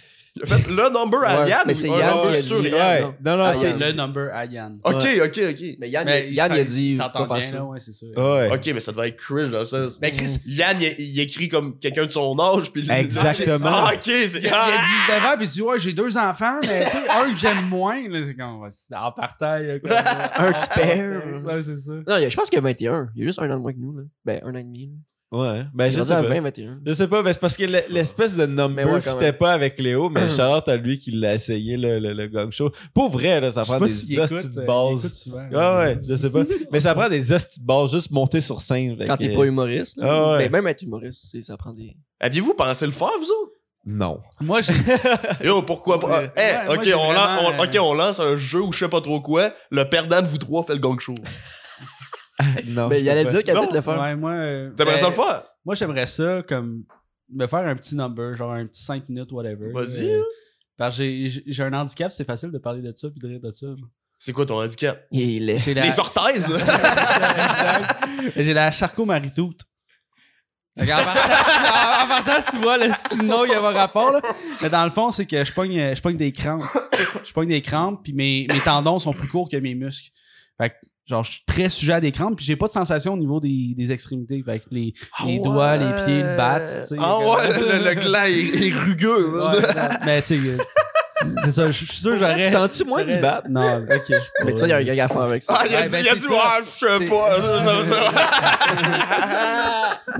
a 0.42 0.46
fait 0.46 0.66
le 0.70 0.88
number 0.90 1.18
à 1.24 1.42
Ouais, 1.42 1.50
Yann. 1.50 1.60
mais 1.66 1.74
c'est 1.74 1.88
Yann 1.88 2.08
number 2.16 2.30
qui 2.30 2.36
a 2.38 2.42
sur 2.42 2.62
dit- 2.62 2.68
Yann? 2.70 3.04
Ouais, 3.04 3.10
non, 3.22 3.36
non, 3.36 3.44
Ah, 3.44 3.52
c'est 3.54 3.72
le 3.76 3.92
number 3.96 4.30
à 4.32 4.46
Yann. 4.46 4.78
Ok, 4.82 4.94
ok, 4.94 5.40
ok. 5.50 5.76
Mais 5.78 5.90
Yann, 5.90 6.06
Mais 6.06 6.28
il, 6.30 6.34
Yann, 6.34 6.52
il 6.54 6.58
a 6.60 6.64
dit, 6.64 6.88
bien, 6.96 7.06
ça. 7.06 7.52
là, 7.52 7.64
ouais, 7.66 7.78
c'est 7.80 7.92
ça. 7.92 8.06
Ouais. 8.06 8.50
Ok, 8.50 8.62
mais 8.74 8.80
ça 8.80 8.92
devait 8.92 9.08
être 9.08 9.18
cringe 9.18 9.50
dans 9.50 9.58
le 9.58 9.64
sens. 9.64 10.00
Ben, 10.00 10.10
Chris, 10.10 10.38
Yann, 10.46 10.78
il, 10.80 10.94
il 10.98 11.20
écrit 11.20 11.48
comme 11.50 11.78
quelqu'un 11.78 12.06
de 12.06 12.12
son 12.12 12.34
âge. 12.40 12.72
Puis 12.72 12.80
lui- 12.80 12.90
Exactement. 12.90 13.58
Ah, 13.68 13.90
ok, 13.94 14.00
c'est. 14.02 14.38
il, 14.40 14.46
a, 14.46 14.68
il 14.68 14.74
a 14.74 14.82
19 15.18 15.24
ans, 15.26 15.36
puis 15.36 15.46
il 15.46 15.50
dit 15.50 15.60
Ouais, 15.62 15.78
j'ai 15.78 15.92
deux 15.92 16.16
enfants, 16.16 16.60
mais 16.62 16.84
tu 16.86 16.90
sais, 16.92 17.08
un 17.10 17.30
que 17.30 17.38
j'aime 17.38 17.68
moins. 17.68 18.08
là, 18.08 18.24
C'est 18.24 18.34
comme, 18.34 18.66
c'est 18.70 18.96
en 18.96 19.12
partage. 19.12 19.80
comme- 19.82 19.92
Un 20.46 20.52
petit 20.52 20.68
père. 20.74 21.22
Ouais, 21.44 21.62
c'est 21.62 21.76
ça. 21.76 21.92
Non, 21.92 22.26
je 22.26 22.34
pense 22.34 22.48
qu'il 22.48 22.56
y 22.56 22.58
a 22.58 22.62
21. 22.62 23.10
Il 23.14 23.20
y 23.20 23.22
a 23.24 23.26
juste 23.26 23.38
un 23.38 23.50
an 23.50 23.56
de 23.58 23.60
moins 23.62 23.72
que 23.74 23.78
nous. 23.78 23.94
Là. 23.94 24.04
Ben, 24.24 24.40
un 24.44 24.54
an 24.54 24.58
et 24.58 24.64
demi. 24.64 24.92
Ouais. 25.32 25.64
Ben, 25.74 25.88
je 25.90 26.00
sais 26.02 26.12
rendu 26.14 26.26
à 26.26 26.28
pas. 26.28 26.34
20, 26.34 26.40
21. 26.42 26.80
Je 26.86 26.92
sais 26.92 27.08
pas, 27.08 27.22
ben 27.22 27.32
c'est 27.32 27.40
parce 27.40 27.56
que 27.56 27.64
le- 27.64 27.80
l'espèce 27.88 28.36
de 28.36 28.44
number 28.44 28.86
ouais, 28.86 29.00
quand 29.02 29.12
fitait 29.12 29.32
pas 29.32 29.52
avec 29.54 29.80
Léo, 29.80 30.10
mais 30.10 30.28
Charlotte 30.36 30.68
à 30.68 30.76
lui 30.76 30.98
qui 30.98 31.10
l'a 31.10 31.32
essayé 31.34 31.78
le, 31.78 31.98
le, 31.98 32.12
le 32.12 32.26
gang 32.26 32.50
show. 32.52 32.70
Pour 32.92 33.08
vrai, 33.10 33.40
là, 33.40 33.50
ça 33.50 33.62
prend 33.62 33.80
des 33.80 33.84
hosties 34.18 34.50
de 34.50 34.60
euh, 34.60 34.66
base. 34.66 35.28
Ouais, 35.32 35.56
ouais, 35.56 35.98
je 36.06 36.14
sais 36.14 36.28
pas. 36.30 36.42
mais 36.70 36.80
ça 36.80 36.94
prend 36.94 37.08
des 37.08 37.32
hosties 37.32 37.60
de 37.60 37.66
base, 37.66 37.92
juste 37.92 38.10
monter 38.10 38.42
sur 38.42 38.60
scène. 38.60 38.96
Quand 39.06 39.16
t'es 39.16 39.32
pas 39.32 39.44
humoriste. 39.44 39.96
là. 39.96 40.06
Ah 40.06 40.32
ouais. 40.32 40.38
Mais 40.38 40.48
même 40.50 40.66
être 40.66 40.82
humoriste, 40.82 41.24
ça 41.42 41.56
prend 41.56 41.72
des. 41.72 41.96
Aviez-vous 42.20 42.52
pensé 42.54 42.84
le 42.84 42.92
faire, 42.92 43.08
vous 43.18 43.24
autres? 43.24 43.52
Non. 43.84 44.20
Moi, 44.40 44.60
j'ai. 44.60 44.74
Yo, 45.44 45.60
pourquoi 45.62 45.98
pas? 45.98 46.22
Eh, 46.36 46.72
ok, 46.72 46.82
j'ai 46.84 46.94
on 46.94 47.10
lance, 47.10 47.26
vraiment, 47.26 47.50
on- 47.58 47.64
ok, 47.64 47.78
on 47.80 47.94
lance 47.94 48.20
un 48.20 48.36
jeu 48.36 48.60
ou 48.60 48.72
je 48.72 48.78
sais 48.80 48.88
pas 48.88 49.00
trop 49.00 49.20
quoi. 49.20 49.50
Le 49.72 49.82
perdant 49.88 50.22
de 50.22 50.26
vous 50.28 50.38
trois 50.38 50.62
fait 50.62 50.74
le 50.74 50.78
gang 50.78 51.00
show. 51.00 51.14
non. 52.66 52.88
Mais 52.88 53.00
il 53.00 53.08
allait 53.10 53.24
pas. 53.24 53.30
dire 53.30 53.42
qu'elle 53.42 53.54
Non. 53.54 53.62
peut-être 53.62 53.74
le 53.74 53.80
faire. 53.82 54.00
Ouais, 54.00 54.16
moi. 54.16 54.30
euh, 54.32 54.70
T'aimerais 54.70 54.94
ben, 54.94 55.00
ça 55.00 55.08
le 55.08 55.14
faire? 55.14 55.42
Moi, 55.64 55.74
j'aimerais 55.74 56.06
ça 56.06 56.42
comme 56.48 56.84
me 57.32 57.46
faire 57.46 57.60
un 57.66 57.76
petit 57.76 57.94
number, 57.96 58.34
genre 58.34 58.52
un 58.52 58.66
petit 58.66 58.82
5 58.82 59.08
minutes, 59.08 59.30
whatever. 59.32 59.70
Vas-y. 59.72 60.10
Euh, 60.10 60.22
parce 60.76 60.96
que 60.96 61.02
j'ai- 61.04 61.28
j'ai 61.28 61.42
j'ai 61.46 61.62
un 61.62 61.72
handicap, 61.72 62.10
c'est 62.10 62.24
facile 62.24 62.50
de 62.50 62.58
parler 62.58 62.82
de 62.82 62.92
ça 62.96 63.08
puis 63.10 63.20
de 63.20 63.28
rire 63.28 63.40
de 63.40 63.52
ça. 63.52 63.66
genre. 63.66 63.88
C'est 64.18 64.32
quoi 64.32 64.46
ton 64.46 64.60
handicap? 64.62 65.04
Il 65.10 65.50
est. 65.50 65.58
J'ai 65.58 65.74
la, 65.74 65.84
Les 65.84 65.98
orthèses? 65.98 66.50
Exact. 66.52 68.08
J'ai 68.36 68.54
la 68.54 68.70
qu'en 70.86 71.04
partant, 71.04 72.04
en 72.04 72.08
partant, 72.08 72.50
tu 72.50 72.56
vois, 72.62 72.78
le 72.78 72.90
style 72.92 73.22
nom, 73.26 73.44
il 73.44 73.50
y 73.50 73.54
a 73.54 73.58
un 73.60 73.72
rapport, 73.72 74.10
là. 74.10 74.22
Mais 74.62 74.70
dans 74.70 74.84
le 74.84 74.90
fond, 74.90 75.10
c'est 75.10 75.26
que 75.26 75.44
je 75.44 75.52
pogne, 75.52 75.94
je 75.94 76.00
pogne 76.00 76.16
des 76.16 76.32
crampes. 76.32 76.62
Je 77.24 77.32
pogne 77.32 77.48
des 77.50 77.60
crampes, 77.60 78.02
puis 78.02 78.14
mes, 78.14 78.46
mes 78.50 78.60
tendons 78.60 78.98
sont 78.98 79.12
plus 79.12 79.28
courts 79.28 79.50
que 79.50 79.56
mes 79.58 79.74
muscles. 79.74 80.10
Fait 80.58 80.70
que, 80.70 80.74
genre, 81.06 81.24
je 81.24 81.32
suis 81.32 81.42
très 81.46 81.68
sujet 81.68 81.92
à 81.94 82.00
des 82.00 82.12
crampes, 82.12 82.36
puis 82.36 82.44
j'ai 82.44 82.56
pas 82.56 82.66
de 82.68 82.72
sensation 82.72 83.14
au 83.14 83.18
niveau 83.18 83.40
des, 83.40 83.74
des 83.76 83.92
extrémités. 83.92 84.42
Fait 84.44 84.60
que 84.60 84.66
les, 84.70 84.94
les 85.26 85.38
Ah 85.40 85.44
doigts, 85.44 85.76
les 85.76 85.92
pieds, 86.04 86.22
le 86.22 86.36
bat, 86.36 86.60
tu 86.60 86.74
sais. 86.86 86.96
Ah 86.98 87.18
ouais, 87.18 87.60
le, 87.60 87.84
le 87.84 87.94
gland 87.94 88.24
est, 88.24 88.68
est 88.68 88.72
rugueux. 88.74 89.38
Ouais, 89.38 89.62
mais 90.06 90.22
tu 90.22 90.38
sais, 90.38 90.56
c'est 91.44 91.52
ça, 91.52 91.70
je 91.70 91.84
suis 91.84 91.96
sûr 91.96 92.10
que 92.12 92.18
j'aurais. 92.18 92.50
Sens-tu 92.50 92.84
moins 92.84 93.04
du 93.04 93.16
bat? 93.18 93.42
Non, 93.48 93.78
ok. 93.82 94.02
je- 94.08 94.14
Mais 94.44 94.52
tu 94.54 94.58
vois, 94.58 94.66
il 94.66 94.70
y 94.70 94.72
a 94.72 94.76
un 94.78 94.82
gars 94.96 95.04
à 95.04 95.08
faire 95.08 95.20
avec 95.22 95.42
ça. 95.44 95.54
Ah, 95.56 95.64
il 95.68 95.74
a 95.74 95.78
Ouais, 95.80 95.86
dit, 95.86 95.92
ben, 95.92 96.00
il 96.04 96.08
a 96.08 96.14
dit, 96.16 96.20
ça. 96.20 96.32
ouais, 96.32 96.64
je 96.64 96.70
sais 96.98 97.04
pas. 97.04 97.62
ça, 97.62 97.62
ça, 97.62 97.86
ça. 97.94 98.12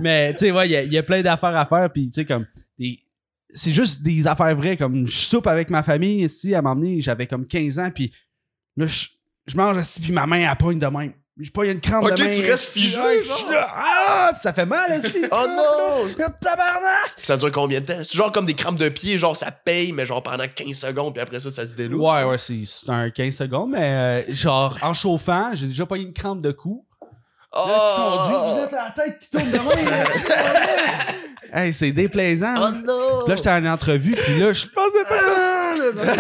Mais 0.01 0.33
tu 0.35 0.39
sais, 0.39 0.51
ouais, 0.53 0.69
il 0.69 0.73
y 0.73 0.77
a- 0.77 0.83
y, 0.85 0.99
a 0.99 1.03
plein 1.03 1.23
d'affaires 1.23 1.57
à 1.57 1.67
faire, 1.67 1.91
puis 1.93 2.07
tu 2.09 2.15
sais, 2.15 2.25
comme. 2.25 2.47
des- 2.79 2.99
C'est 3.55 3.73
juste 3.73 4.03
des 4.03 4.27
affaires 4.27 4.55
vraies, 4.57 4.77
comme 4.77 5.07
je 5.07 5.13
soupe 5.27 5.47
avec 5.47 5.69
ma 5.71 5.83
famille 5.83 6.23
ici, 6.25 6.55
à 6.55 6.63
m'emmener, 6.63 7.01
j'avais 7.03 7.27
comme 7.27 7.47
15 7.47 7.79
ans, 7.79 7.91
puis 7.95 8.11
là, 8.77 8.87
je, 8.87 9.07
je 9.47 9.57
mange 9.57 9.77
assis, 9.79 10.01
puis 10.01 10.13
ma 10.13 10.27
main, 10.27 10.49
elle 10.51 10.57
pogne 10.57 10.79
de 10.79 10.87
même. 10.87 11.13
Je 11.41 11.51
pas, 11.51 11.65
il 11.65 11.69
y 11.69 11.71
a 11.71 11.73
une 11.73 11.81
crampe 11.81 12.05
Ok, 12.05 12.15
de 12.15 12.23
main. 12.25 12.31
tu 12.35 12.43
restes 12.49 12.71
figé, 12.73 13.01
ouais, 13.01 13.25
genre. 13.25 13.37
je 13.39 13.43
suis 13.45 13.53
là, 13.53 13.67
Ah! 13.75 14.29
Puis 14.33 14.43
ça 14.43 14.53
fait 14.53 14.67
mal, 14.67 14.93
aussi. 14.99 15.25
Oh 15.33 15.47
non! 15.49 16.07
Tabarnak! 16.41 17.15
Puis 17.17 17.27
ça 17.27 17.37
dure 17.39 17.51
combien 17.51 17.81
de 17.81 17.87
temps? 17.87 17.97
C'est 17.99 18.15
genre 18.17 18.31
comme 18.31 18.45
des 18.47 18.55
crampes 18.55 18.79
de 18.79 18.89
pied, 18.91 19.17
genre 19.19 19.35
ça 19.35 19.51
paye, 19.51 19.93
mais 19.93 20.05
genre 20.07 20.23
pendant 20.23 20.45
15 20.47 20.77
secondes, 20.77 21.15
puis 21.15 21.23
après 21.23 21.41
ça, 21.41 21.51
ça 21.51 21.67
se 21.67 21.75
délousse. 21.75 22.09
Ouais, 22.09 22.23
ouais, 22.25 22.39
c'est 22.39 22.63
c'est 22.67 22.91
un 22.91 23.11
15 23.11 23.35
secondes, 23.35 23.71
mais 23.71 24.25
euh, 24.29 24.35
genre, 24.35 24.77
en 24.83 24.93
chauffant, 24.95 25.51
j'ai 25.55 25.67
déjà 25.67 25.87
pas 25.87 25.97
eu 25.97 26.03
une 26.03 26.13
crampe 26.13 26.43
de 26.43 26.53
cou. 26.53 26.85
Là, 27.55 27.63
tu 27.65 28.01
conduis, 28.01 28.35
Oh, 28.37 28.53
puis 28.53 28.61
là, 28.63 28.69
t'as 28.71 28.85
la 28.85 28.91
tête 29.05 29.19
qui 29.19 29.31
tourne 29.31 29.51
de 29.51 29.59
même. 29.59 29.91
là. 29.91 30.05
hey, 31.53 31.73
c'est 31.73 31.93
déplaisant. 31.93 32.55
oh 32.57 32.61
là. 32.61 32.71
Puis 33.25 33.29
là, 33.31 33.37
j'étais 33.37 33.51
en 33.51 33.67
entrevue, 33.67 34.15
puis 34.17 34.39
là, 34.41 34.53
je 34.53 34.67
pensais 34.67 35.05
pas 35.09 36.15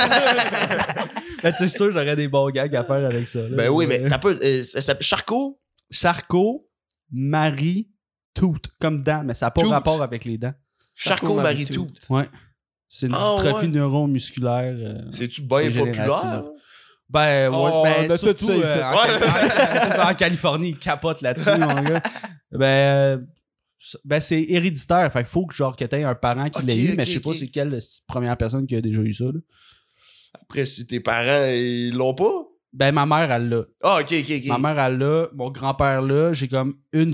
Mais 1.44 1.52
tu 1.52 1.58
sais, 1.58 1.64
je 1.64 1.66
suis 1.68 1.76
sûr 1.76 1.86
que 1.86 1.92
j'aurais 1.92 2.16
des 2.16 2.28
bons 2.28 2.48
gags 2.50 2.74
à 2.76 2.84
faire 2.84 3.04
avec 3.06 3.26
ça. 3.28 3.40
là. 3.40 3.48
Ben 3.56 3.68
oui, 3.70 3.86
mais 3.86 4.08
t'as 4.08 4.18
peu. 4.18 4.38
euh, 4.42 4.62
ça 4.64 4.94
Charcot? 5.00 5.58
Charcot, 5.90 6.68
Marie, 7.12 7.88
Tout, 8.34 8.56
comme 8.80 9.02
dents, 9.02 9.22
mais 9.24 9.34
ça 9.34 9.46
n'a 9.46 9.50
pas 9.50 9.62
Tout. 9.62 9.68
rapport 9.68 10.02
avec 10.02 10.24
les 10.24 10.38
dents. 10.38 10.54
Charcot 10.94 11.34
Maritou. 11.34 11.88
Ouais. 12.08 12.28
C'est 12.88 13.06
une 13.06 13.14
Ah, 13.14 13.34
dystrophie 13.36 13.66
ouais. 13.66 13.72
neuromusculaire. 13.72 14.74
euh, 14.76 14.98
C'est-tu 15.12 15.42
bien 15.42 15.70
populaire? 15.70 16.44
Ben, 17.08 17.50
ouais, 17.50 17.56
Oh, 17.72 17.82
ben, 17.84 18.06
on 18.08 18.10
a 18.10 18.18
tout 18.18 18.24
ça 18.24 18.54
ici. 18.54 18.62
euh, 18.64 18.82
en, 18.82 18.92
Ouais. 18.94 20.00
En 20.10 20.14
Californie, 20.14 20.70
ils 20.70 20.78
capotent 20.78 21.20
là-dessus, 21.20 21.50
mon 21.58 21.82
gars. 21.82 22.00
Ben, 22.52 22.64
euh, 22.64 23.18
ben 24.04 24.20
c'est 24.20 24.42
héréditaire. 24.42 25.12
Fait 25.12 25.20
qu'il 25.20 25.28
faut 25.28 25.46
que, 25.46 25.54
genre, 25.54 25.76
que 25.76 25.84
t'aies 25.84 26.04
un 26.04 26.14
parent 26.14 26.48
qui 26.50 26.60
Ok, 26.60 26.66
l'ait 26.66 26.78
eu, 26.80 26.96
mais 26.96 27.04
je 27.04 27.12
sais 27.12 27.20
pas 27.20 27.34
c'est 27.34 27.48
quelle 27.48 27.74
euh, 27.74 27.80
première 28.06 28.36
personne 28.36 28.66
qui 28.66 28.76
a 28.76 28.80
déjà 28.80 29.00
eu 29.00 29.12
ça. 29.12 29.24
là. 29.24 29.40
Après, 30.34 30.66
si 30.66 30.86
tes 30.86 31.00
parents, 31.00 31.50
ils 31.50 31.92
l'ont 31.92 32.14
pas? 32.14 32.46
Ben, 32.72 32.92
ma 32.92 33.04
mère, 33.04 33.30
elle 33.30 33.48
l'a. 33.48 33.64
Ah, 33.82 33.98
ok, 34.00 34.12
ok, 34.12 34.32
ok. 34.38 34.46
Ma 34.46 34.58
mère, 34.58 34.84
elle 34.84 34.98
l'a. 34.98 35.28
Mon 35.34 35.50
grand-père 35.50 36.00
l'a. 36.00 36.32
J'ai 36.32 36.48
comme 36.48 36.76
une. 36.92 37.12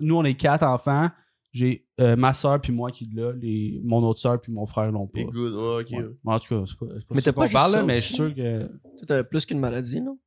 Nous, 0.00 0.16
on 0.16 0.24
est 0.24 0.34
quatre 0.34 0.64
enfants. 0.64 1.10
J'ai 1.52 1.86
euh, 2.00 2.16
ma 2.16 2.34
soeur 2.34 2.60
puis 2.60 2.72
moi 2.72 2.90
qui 2.90 3.08
l'a. 3.14 3.32
Les... 3.32 3.80
Mon 3.84 4.02
autre 4.02 4.20
soeur 4.20 4.40
puis 4.40 4.52
mon 4.52 4.66
frère 4.66 4.90
l'ont 4.90 5.06
pas. 5.06 5.22
Good, 5.22 5.52
ok. 5.54 5.90
Ouais. 5.90 6.04
En 6.24 6.38
tout 6.40 6.48
cas, 6.48 6.64
c'est 6.66 6.78
pas, 6.78 6.86
pas 6.86 7.14
Mais 7.14 7.22
t'as 7.22 7.32
pas 7.32 7.46
juste 7.46 7.54
parle, 7.54 7.84
mais 7.86 7.94
je 7.94 8.00
suis 8.00 8.14
sûr 8.14 8.34
que. 8.34 8.68
T'as 9.06 9.22
plus 9.22 9.46
qu'une 9.46 9.60
maladie, 9.60 10.00
non? 10.00 10.18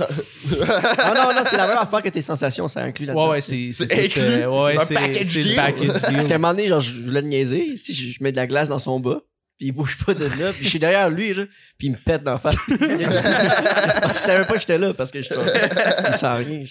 Ah 0.00 1.12
non, 1.14 1.34
non, 1.34 1.42
c'est 1.44 1.56
la 1.56 1.66
même 1.66 1.78
affaire 1.78 2.02
que 2.02 2.08
tes 2.08 2.22
sensations, 2.22 2.66
ça 2.68 2.82
inclut 2.82 3.06
là-dedans. 3.06 3.24
Ouais, 3.26 3.30
ouais, 3.32 3.40
c'est. 3.40 3.70
C'est 3.72 3.86
tout, 3.88 3.94
inclus? 3.94 4.20
euh, 4.22 4.48
ouais, 4.64 4.72
C'est 4.72 4.78
un 4.80 4.84
c'est 4.86 4.94
package 4.94 5.28
deal. 5.34 5.56
package 5.56 5.86
Parce 5.88 6.08
deal. 6.12 6.28
qu'à 6.28 6.34
un 6.34 6.38
moment 6.38 6.54
donné, 6.54 6.68
genre, 6.68 6.80
je 6.80 7.02
voulais 7.02 7.20
le 7.20 7.28
niaiser. 7.28 7.76
Si 7.76 7.94
je, 7.94 8.08
je 8.08 8.22
mets 8.22 8.32
de 8.32 8.36
la 8.36 8.46
glace 8.46 8.68
dans 8.68 8.78
son 8.78 9.00
bas, 9.00 9.20
puis 9.58 9.68
il 9.68 9.72
bouge 9.72 9.98
pas 10.04 10.14
de 10.14 10.24
là, 10.24 10.52
puis 10.52 10.64
je 10.64 10.68
suis 10.70 10.78
derrière 10.78 11.10
lui, 11.10 11.34
genre, 11.34 11.44
puis 11.78 11.88
il 11.88 11.92
me 11.92 11.96
pète 11.98 12.22
dans 12.22 12.32
la 12.32 12.38
face. 12.38 12.56
parce 12.68 14.18
qu'il 14.20 14.24
savait 14.26 14.44
pas 14.46 14.54
que 14.54 14.60
j'étais 14.60 14.78
là, 14.78 14.94
parce 14.94 15.10
que 15.10 15.20
je 15.20 15.28
il 16.08 16.14
sent 16.14 16.34
rien. 16.34 16.64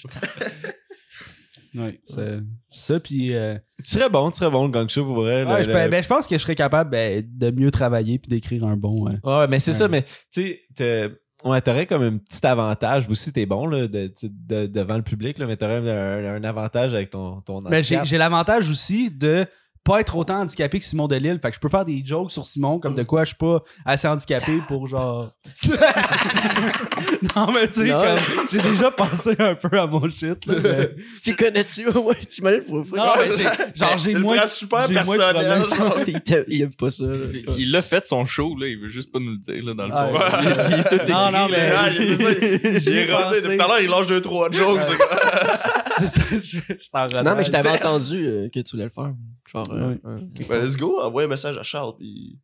Ouais, 1.74 2.02
c'est 2.04 2.40
ça. 2.70 3.00
Puis. 3.00 3.34
euh, 3.34 3.56
Tu 3.84 3.92
serais 3.92 4.10
bon, 4.10 4.30
tu 4.32 4.38
serais 4.40 4.52
bon 4.52 4.66
le 4.66 4.72
gang 4.72 4.90
show 4.90 5.06
pour 5.06 5.22
vrai. 5.22 5.44
ouais, 5.46 5.60
le- 5.60 5.64
je, 5.64 5.70
le- 5.70 5.90
ben, 5.90 6.04
je 6.04 6.08
pense 6.08 6.28
que 6.28 6.36
je 6.36 6.42
serais 6.42 6.56
capable 6.56 6.90
ben, 6.90 7.24
de 7.26 7.52
mieux 7.52 7.72
travailler 7.72 8.20
puis 8.20 8.28
d'écrire 8.30 8.66
un 8.66 8.76
bon. 8.76 9.08
euh, 9.08 9.14
Ouais, 9.42 9.48
mais 9.48 9.60
c'est 9.60 9.72
Ouais. 9.72 9.78
ça, 9.78 9.88
mais 9.88 10.02
tu 10.34 10.42
sais, 10.42 10.62
t'as- 10.76 11.08
Ouais, 11.44 11.62
t'aurais 11.62 11.86
comme 11.86 12.02
un 12.04 12.18
petit 12.18 12.46
avantage. 12.46 13.08
Aussi, 13.10 13.34
t'es 13.34 13.46
bon 13.46 13.66
là, 13.68 13.88
de, 13.88 14.12
de- 14.24 14.68
devant 14.68 14.96
le 14.98 15.02
public, 15.04 15.38
là, 15.38 15.46
mais 15.48 15.58
t'aurais 15.58 15.78
un, 15.78 16.36
un 16.36 16.44
avantage 16.44 16.94
avec 16.94 17.10
ton, 17.10 17.42
ton 17.42 17.62
Mais 17.62 17.82
j'ai 17.84 18.18
l'avantage 18.18 18.70
aussi 18.70 19.10
de 19.12 19.46
pas 19.84 20.00
être 20.00 20.16
autant 20.16 20.42
handicapé 20.42 20.78
que 20.80 20.86
Simon 20.86 21.08
Delille. 21.08 21.40
Fait 21.42 21.50
que 21.50 21.56
je 21.56 21.60
peux 21.60 21.70
faire 21.70 21.86
des 21.86 22.04
jokes 22.06 22.32
sur 22.32 22.46
Simon 22.46 22.80
comme 22.80 22.94
de 22.96 23.04
quoi 23.04 23.24
je 23.24 23.30
suis 23.30 23.36
pas 23.38 23.64
assez 23.86 24.08
handicapé 24.08 24.62
pour 24.68 24.88
genre. 24.88 25.32
non, 27.36 27.52
mais 27.52 27.68
tu 27.70 27.82
sais, 27.84 27.90
comme 27.90 28.46
j'ai 28.52 28.62
déjà 28.62 28.92
pensé 28.92 29.36
un 29.40 29.56
peu 29.56 29.80
à 29.80 29.88
mon 29.88 30.08
shit. 30.10 30.46
Là, 30.46 30.56
mais- 30.64 30.90
Tu 31.24 31.36
connais-tu? 31.36 31.88
Ouais, 32.02 32.16
tu 32.30 32.42
m'imagines 32.44 32.64
pour 32.64 32.78
Non, 32.98 33.04
mais 33.18 33.28
j'ai- 33.38 33.44
genre 33.80 33.98
j'ai 33.98 34.14
Le 34.14 34.20
moins. 34.20 34.38
prend 34.38 34.48
super 34.48 34.88
j'ai 34.88 34.94
moins 35.04 35.18
de 35.18 35.22
personnel. 35.22 35.70
genre. 35.70 35.98
il, 36.08 36.22
il 36.48 36.62
aime 36.64 36.74
pas 36.74 36.90
ça. 36.90 37.06
là. 37.06 37.16
Il- 37.34 37.46
Il 37.58 37.72
l'a 37.72 37.82
fait 37.82 38.06
son 38.08 38.24
show, 38.26 38.56
là, 38.60 38.68
il 38.68 38.78
veut 38.80 38.88
juste 38.90 39.12
pas 39.12 39.20
nous 39.20 39.32
le 39.32 39.38
dire, 39.38 39.64
là, 39.66 39.74
dans 39.74 39.88
le 39.88 39.94
Ah, 39.96 40.06
fond. 40.06 40.14
ouais. 40.14 40.20
Il, 40.70 40.74
il 40.74 40.80
est 40.80 40.84
tout 40.90 40.96
écrit, 40.96 41.12
Non, 41.12 41.32
non, 41.32 41.48
mais- 41.50 41.70
là. 41.70 41.90
Il- 41.92 42.82
J'ai. 42.82 43.08
Depuis 43.08 43.58
tout 43.58 43.64
à 43.64 43.68
l'heure, 43.68 43.80
il 43.82 43.90
lâche 43.90 44.08
deux, 44.08 44.22
trois 44.22 44.50
jokes. 44.52 44.80
C'est 46.08 46.20
ça, 46.22 46.24
je, 46.32 46.60
je 46.84 46.90
t'en 46.92 47.24
Non, 47.24 47.36
mais 47.36 47.44
je 47.44 47.52
t'avais 47.52 47.70
entendu 47.70 48.26
euh, 48.26 48.50
que 48.50 48.60
tu 48.60 48.72
voulais 48.72 48.86
le 48.86 48.90
faire. 48.90 49.14
Genre, 49.52 49.72
euh, 49.74 49.90
Ouais. 49.90 50.00
euh, 50.06 50.20
quelque 50.36 50.50
Ben, 50.50 50.60
part. 50.60 50.68
let's 50.68 50.78
go, 50.78 51.00
envoie 51.02 51.24
un 51.24 51.28
message 51.28 51.58
à 51.58 51.64
Charles. 51.64 51.96
Puis... 51.98 52.40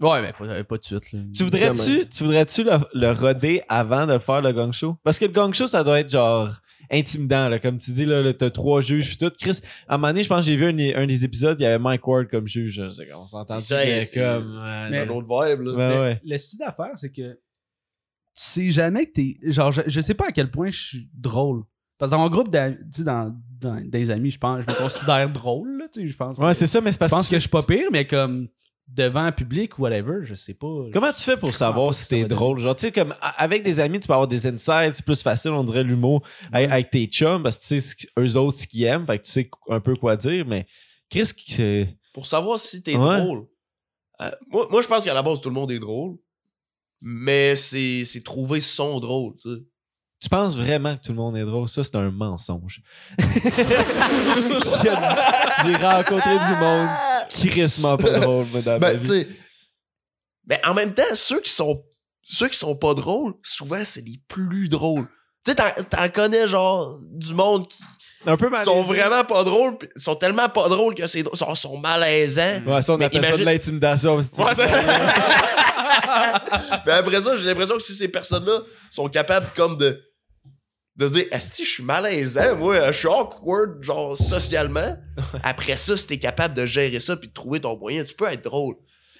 Ouais, 0.00 0.20
mais 0.22 0.32
pas, 0.32 0.64
pas 0.64 0.76
de 0.78 0.84
suite. 0.84 1.12
Là. 1.12 1.20
Tu 1.34 1.44
voudrais-tu 1.44 2.08
tu 2.08 2.24
voudrais-tu 2.24 2.64
le, 2.64 2.72
le 2.94 3.12
roder 3.12 3.62
avant 3.68 4.06
de 4.06 4.12
le 4.14 4.18
faire, 4.18 4.42
le 4.42 4.52
gang 4.52 4.72
show? 4.72 4.96
Parce 5.04 5.18
que 5.18 5.24
le 5.26 5.32
gang 5.32 5.52
show, 5.54 5.66
ça 5.66 5.84
doit 5.84 6.00
être 6.00 6.10
genre 6.10 6.50
intimidant. 6.90 7.48
Là. 7.48 7.58
Comme 7.60 7.78
tu 7.78 7.92
dis, 7.92 8.04
là, 8.04 8.20
là, 8.20 8.34
t'as 8.34 8.50
trois 8.50 8.80
juges 8.80 9.06
puis 9.06 9.16
tout. 9.16 9.32
Chris, 9.40 9.60
à 9.88 9.94
un 9.94 9.96
moment 9.96 10.08
donné, 10.08 10.22
je 10.24 10.28
pense 10.28 10.44
que 10.44 10.50
j'ai 10.50 10.56
vu 10.56 10.66
un, 10.66 11.02
un 11.02 11.06
des 11.06 11.24
épisodes, 11.24 11.58
il 11.60 11.62
y 11.62 11.66
avait 11.66 11.78
Mike 11.78 12.06
Ward 12.06 12.26
comme 12.28 12.46
juge. 12.48 12.80
là. 12.80 12.90
C'est- 12.90 13.12
On 13.14 13.26
s'entend 13.26 13.60
C'est 13.60 13.74
ça, 13.74 14.04
c'est- 14.04 14.20
comme. 14.20 14.60
C'est 14.90 14.98
un 14.98 15.08
autre 15.10 15.28
vibe, 15.28 15.60
là. 15.62 15.72
Mais 15.76 15.98
ouais. 16.00 16.20
Le 16.24 16.38
style 16.38 16.58
d'affaire, 16.58 16.90
c'est 16.96 17.10
que 17.12 17.32
tu 17.32 17.38
sais 18.34 18.70
jamais 18.72 19.06
que 19.06 19.12
t'es. 19.12 19.36
Genre, 19.44 19.70
je, 19.70 19.82
je 19.86 20.00
sais 20.00 20.14
pas 20.14 20.26
à 20.26 20.32
quel 20.32 20.50
point 20.50 20.70
je 20.70 20.82
suis 20.82 21.08
drôle. 21.14 21.62
Parce 21.98 22.10
que 22.10 22.16
dans 22.16 22.22
mon 22.22 22.28
groupe, 22.28 22.48
d'amis- 22.50 22.76
tu 22.92 22.98
sais, 22.98 23.04
dans, 23.04 23.34
dans 23.60 23.80
des 23.88 24.10
amis, 24.10 24.30
je 24.30 24.38
pense, 24.38 24.62
je 24.62 24.70
me 24.70 24.76
considère 24.76 25.30
drôle, 25.32 25.78
là, 25.78 25.86
tu 25.92 26.00
sais, 26.02 26.08
je 26.08 26.16
pense. 26.16 26.38
Ouais, 26.38 26.54
c'est 26.54 26.66
ça, 26.66 26.80
mais 26.80 26.90
c'est 26.90 26.96
Je 26.96 26.98
parce 26.98 27.12
pense 27.12 27.28
que 27.28 27.36
je 27.36 27.40
suis 27.40 27.48
pas 27.48 27.62
pire, 27.62 27.88
mais 27.92 28.06
comme 28.06 28.48
devant 28.86 29.20
un 29.20 29.32
public 29.32 29.78
ou 29.78 29.82
whatever, 29.82 30.18
je 30.24 30.34
sais 30.34 30.54
pas. 30.54 30.86
Comment 30.92 31.12
tu 31.12 31.22
fais 31.22 31.36
pour 31.38 31.54
savoir 31.54 31.94
si 31.94 32.06
t'es 32.08 32.24
drôle? 32.24 32.58
Genre, 32.60 32.76
tu 32.76 32.82
sais, 32.86 32.92
comme 32.92 33.14
avec 33.20 33.62
des 33.62 33.80
amis, 33.80 33.98
tu 34.00 34.06
peux 34.08 34.12
avoir 34.12 34.28
des 34.28 34.46
insights, 34.46 34.92
c'est 34.94 35.04
plus 35.06 35.22
facile, 35.22 35.52
on 35.52 35.64
dirait 35.64 35.84
l'humour 35.84 36.22
avec, 36.52 36.70
avec 36.70 36.90
tes 36.90 37.06
chums, 37.06 37.42
parce 37.42 37.58
que 37.58 37.64
tu 37.66 37.80
sais 37.80 37.96
eux 38.18 38.36
autres 38.36 38.58
ce 38.58 38.66
qu'ils 38.66 38.82
aiment, 38.84 39.06
fait 39.06 39.18
que 39.20 39.24
tu 39.24 39.30
sais 39.30 39.50
un 39.70 39.80
peu 39.80 39.94
quoi 39.96 40.16
dire, 40.16 40.44
mais 40.46 40.66
Chris, 41.08 41.30
que- 41.56 41.86
Pour 42.12 42.26
savoir 42.26 42.58
si 42.58 42.82
t'es 42.82 42.96
Ouais. 42.96 43.20
drôle. 43.20 43.46
euh, 44.20 44.30
moi, 44.50 44.66
moi 44.70 44.82
je 44.82 44.88
pense 44.88 45.04
qu'à 45.04 45.14
la 45.14 45.22
base, 45.22 45.40
tout 45.40 45.48
le 45.48 45.54
monde 45.54 45.70
est 45.72 45.78
drôle. 45.78 46.16
Mais 47.06 47.54
c'est 47.56 48.04
c'est 48.06 48.22
trouver 48.22 48.60
son 48.60 48.98
drôle, 49.00 49.34
tu 49.42 49.48
sais. 49.54 49.60
Tu 50.24 50.28
penses 50.30 50.56
vraiment 50.56 50.96
que 50.96 51.02
tout 51.02 51.12
le 51.12 51.18
monde 51.18 51.36
est 51.36 51.44
drôle? 51.44 51.68
Ça, 51.68 51.84
c'est 51.84 51.94
un 51.96 52.10
mensonge. 52.10 52.80
J'ai 54.82 55.76
rencontré 55.76 56.30
du 56.38 56.54
monde 56.60 56.88
crissement 57.30 57.96
pas 57.96 58.18
drôle, 58.20 58.46
Ben, 58.80 58.98
tu 59.00 59.06
sais. 59.06 59.28
Mais 60.46 60.60
en 60.66 60.74
même 60.74 60.92
temps, 60.94 61.02
ceux 61.14 61.40
qui 61.40 61.50
sont 61.52 61.82
ceux 62.26 62.48
qui 62.48 62.58
sont 62.58 62.74
pas 62.76 62.94
drôles, 62.94 63.34
souvent, 63.42 63.82
c'est 63.84 64.00
les 64.02 64.18
plus 64.28 64.68
drôles. 64.68 65.06
Tu 65.44 65.52
sais, 65.52 65.54
t'en- 65.56 65.82
t'en 65.90 66.08
connais, 66.08 66.46
genre, 66.48 66.98
du 67.12 67.34
monde 67.34 67.68
qui 67.68 67.76
Un 68.26 68.36
peu 68.38 68.48
sont 68.64 68.80
vraiment 68.82 69.24
pas 69.24 69.44
drôles, 69.44 69.76
pis 69.76 69.88
sont 69.96 70.14
tellement 70.16 70.48
pas 70.48 70.68
drôles 70.70 70.94
que 70.94 71.06
c'est 71.06 71.22
drôle, 71.22 71.36
sont, 71.36 71.54
sont 71.54 71.76
malaisants. 71.76 72.62
Ouais, 72.66 72.80
ça, 72.82 72.94
on 72.94 72.96
Mais 72.98 73.04
appelle 73.06 73.24
ça 73.26 73.36
de 73.36 73.44
l'intimidation. 73.44 74.22
c'est- 74.22 74.38
Ouais, 74.42 74.54
c'est- 74.56 74.66
Mais 76.86 76.92
après 76.92 77.20
ça, 77.20 77.36
j'ai 77.36 77.44
l'impression 77.46 77.76
que 77.76 77.82
si 77.82 77.94
ces 77.94 78.08
personnes-là 78.08 78.60
sont 78.90 79.08
capables 79.08 79.48
comme 79.54 79.76
de 79.76 80.02
de 80.96 81.08
se 81.08 81.12
dire 81.12 81.26
Esti, 81.32 81.64
je 81.64 81.70
suis 81.70 81.82
malaisant, 81.82 82.56
moi, 82.56 82.92
je 82.92 82.98
suis 82.98 83.08
awkward, 83.08 83.82
genre 83.82 84.16
socialement. 84.16 84.96
Après 85.42 85.76
ça, 85.76 85.96
si 85.96 86.06
t'es 86.06 86.18
capable 86.18 86.54
de 86.54 86.66
gérer 86.66 87.00
ça 87.00 87.16
puis 87.16 87.28
de 87.28 87.32
trouver 87.32 87.60
ton 87.60 87.76
moyen, 87.76 88.04
tu 88.04 88.14
peux 88.14 88.30
être 88.30 88.44
drôle. 88.44 88.76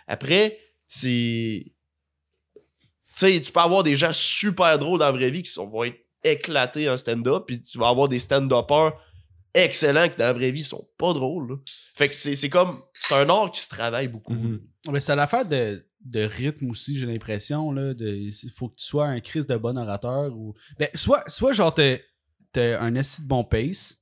Après, 0.07 0.59
c'est. 0.87 1.65
Tu 2.55 2.61
sais, 3.15 3.41
tu 3.41 3.53
peux 3.53 3.61
avoir 3.61 3.83
des 3.83 3.97
gens 3.97 4.13
super 4.13 4.79
drôles 4.79 4.99
dans 4.99 5.07
la 5.07 5.13
vraie 5.13 5.31
vie 5.31 5.43
qui 5.43 5.51
sont, 5.51 5.69
vont 5.69 5.85
être 5.85 5.99
éclatés 6.23 6.89
en 6.89 6.97
stand-up, 6.97 7.45
puis 7.47 7.63
tu 7.63 7.79
vas 7.79 7.89
avoir 7.89 8.09
des 8.09 8.19
stand-uppers 8.19 8.93
excellents 9.53 10.09
qui 10.09 10.17
dans 10.17 10.25
la 10.25 10.33
vraie 10.33 10.51
vie 10.51 10.65
sont 10.65 10.89
pas 10.99 11.13
drôles. 11.13 11.51
là. 11.51 11.57
Fait 11.95 12.09
que 12.09 12.15
c'est 12.15 12.35
c'est 12.35 12.49
comme. 12.49 12.83
C'est 12.93 13.15
un 13.15 13.29
art 13.29 13.51
qui 13.51 13.61
se 13.61 13.69
travaille 13.69 14.09
beaucoup. 14.09 14.33
Mhm. 14.33 14.61
Mais 14.91 15.01
c'est 15.01 15.15
l'affaire 15.15 15.45
de, 15.45 15.85
de 16.05 16.21
rythme 16.21 16.71
aussi, 16.71 16.97
j'ai 16.99 17.07
l'impression. 17.07 17.73
là. 17.73 17.95
de- 17.95 18.07
Il 18.15 18.51
faut 18.55 18.69
que 18.69 18.77
tu 18.77 18.85
sois 18.85 19.07
un 19.07 19.21
Christ 19.21 19.49
de 19.49 19.57
bon 19.57 19.77
orateur. 19.79 20.37
ou 20.37 20.55
ben, 20.79 20.89
soit, 20.95 21.25
soit 21.29 21.53
genre 21.53 21.75
t'as 21.75 21.97
un 22.81 22.95
esti 22.95 23.23
de 23.23 23.27
bon 23.27 23.43
pace 23.45 23.97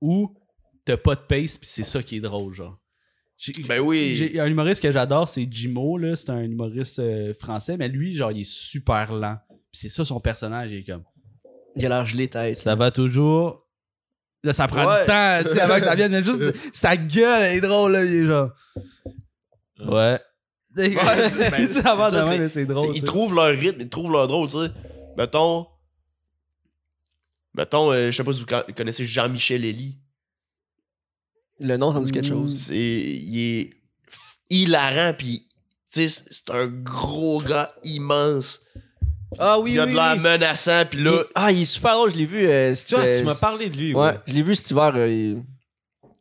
ou 0.00 0.34
t'as 0.84 0.96
pas 0.96 1.14
de 1.14 1.20
pace 1.20 1.58
puis 1.58 1.68
c'est 1.68 1.82
ça 1.82 2.02
qui 2.02 2.16
est 2.16 2.20
drôle, 2.20 2.54
genre. 2.54 2.78
J'ai- 3.36 3.52
Ben 3.68 3.80
oui. 3.80 4.38
Un 4.38 4.46
humoriste 4.46 4.82
que 4.82 4.92
j'adore, 4.92 5.28
c'est 5.28 5.46
Jimo, 5.50 5.98
là. 5.98 6.14
C'est 6.14 6.30
un 6.30 6.42
humoriste 6.42 7.00
euh, 7.00 7.34
français, 7.34 7.76
mais 7.76 7.88
lui, 7.88 8.14
genre, 8.14 8.30
il 8.30 8.40
est 8.42 8.50
super 8.50 9.12
lent. 9.12 9.36
Puis 9.48 9.80
c'est 9.80 9.88
ça 9.88 10.04
son 10.04 10.20
personnage, 10.20 10.70
il 10.70 10.78
est 10.78 10.84
comme. 10.84 11.02
Il 11.74 11.84
a 11.86 11.88
l'air 11.88 12.04
gelé 12.06 12.28
tête. 12.28 12.56
Ça 12.58 12.74
va 12.76 12.90
toujours. 12.92 13.66
Là, 14.44 14.52
ça 14.52 14.66
prend 14.68 14.86
Ouais. 14.86 15.00
du 15.00 15.06
temps, 15.06 15.60
avant 15.60 15.74
que 15.76 15.82
ça 15.84 15.94
vienne, 15.94 16.12
mais 16.12 16.22
juste 16.22 16.40
sa 16.72 16.96
gueule, 16.96 17.42
elle 17.42 17.56
est 17.58 17.60
drôle, 17.60 17.92
là. 17.92 18.04
Il 18.04 18.14
est 18.14 18.26
genre. 18.26 18.50
Ouais. 19.80 20.20
Ouais, 20.76 20.88
ben, 21.50 21.68
ça 21.68 21.94
va 21.94 22.10
de 22.10 22.16
même, 22.38 22.48
c'est- 22.48 22.64
drôle. 22.64 22.96
Ils 22.96 23.02
trouvent 23.02 23.34
leur 23.34 23.46
rythme, 23.48 23.80
ils 23.80 23.88
trouvent 23.88 24.12
leur 24.12 24.26
drôle, 24.26 24.48
tu 24.48 24.56
sais. 24.58 24.70
Mettons. 25.16 25.66
Mettons, 27.54 27.92
euh, 27.92 28.10
je 28.10 28.16
sais 28.16 28.24
pas 28.24 28.32
si 28.32 28.40
vous 28.40 28.46
con- 28.46 28.62
connaissez 28.74 29.04
Jean-Michel 29.04 29.64
Elie. 29.64 29.98
Le 31.60 31.76
nom, 31.76 31.92
ça 31.92 32.00
me 32.00 32.04
dit 32.06 32.12
quelque 32.12 32.26
chose. 32.28 32.56
C'est. 32.68 32.74
Il 32.76 33.38
est 33.38 33.70
hilarant, 34.48 35.12
pis. 35.14 35.46
Tu 35.92 36.08
sais, 36.08 36.24
c'est 36.30 36.50
un 36.50 36.66
gros 36.66 37.42
gars 37.42 37.70
immense. 37.84 38.60
Ah 39.38 39.58
oui, 39.60 39.72
il 39.72 39.80
a 39.80 39.84
oui, 39.84 39.90
de 39.92 39.96
l'air 39.96 40.12
oui. 40.16 40.20
menaçant, 40.20 40.84
pis 40.86 40.96
là. 40.98 41.12
Il- 41.12 41.24
Ah, 41.34 41.52
il 41.52 41.62
est 41.62 41.64
super 41.66 41.92
drôle, 41.92 42.10
je 42.10 42.16
l'ai 42.16 42.26
vu. 42.26 42.46
euh, 42.48 42.74
Tu 42.74 42.94
vois, 42.94 43.14
tu 43.16 43.22
m'as 43.24 43.34
parlé 43.34 43.68
de 43.68 43.76
lui. 43.76 43.94
Ouais, 43.94 44.18
je 44.26 44.32
l'ai 44.32 44.42
vu 44.42 44.54
cet 44.54 44.70
hiver. 44.70 44.92
euh, 44.96 45.08
il- 45.08 45.42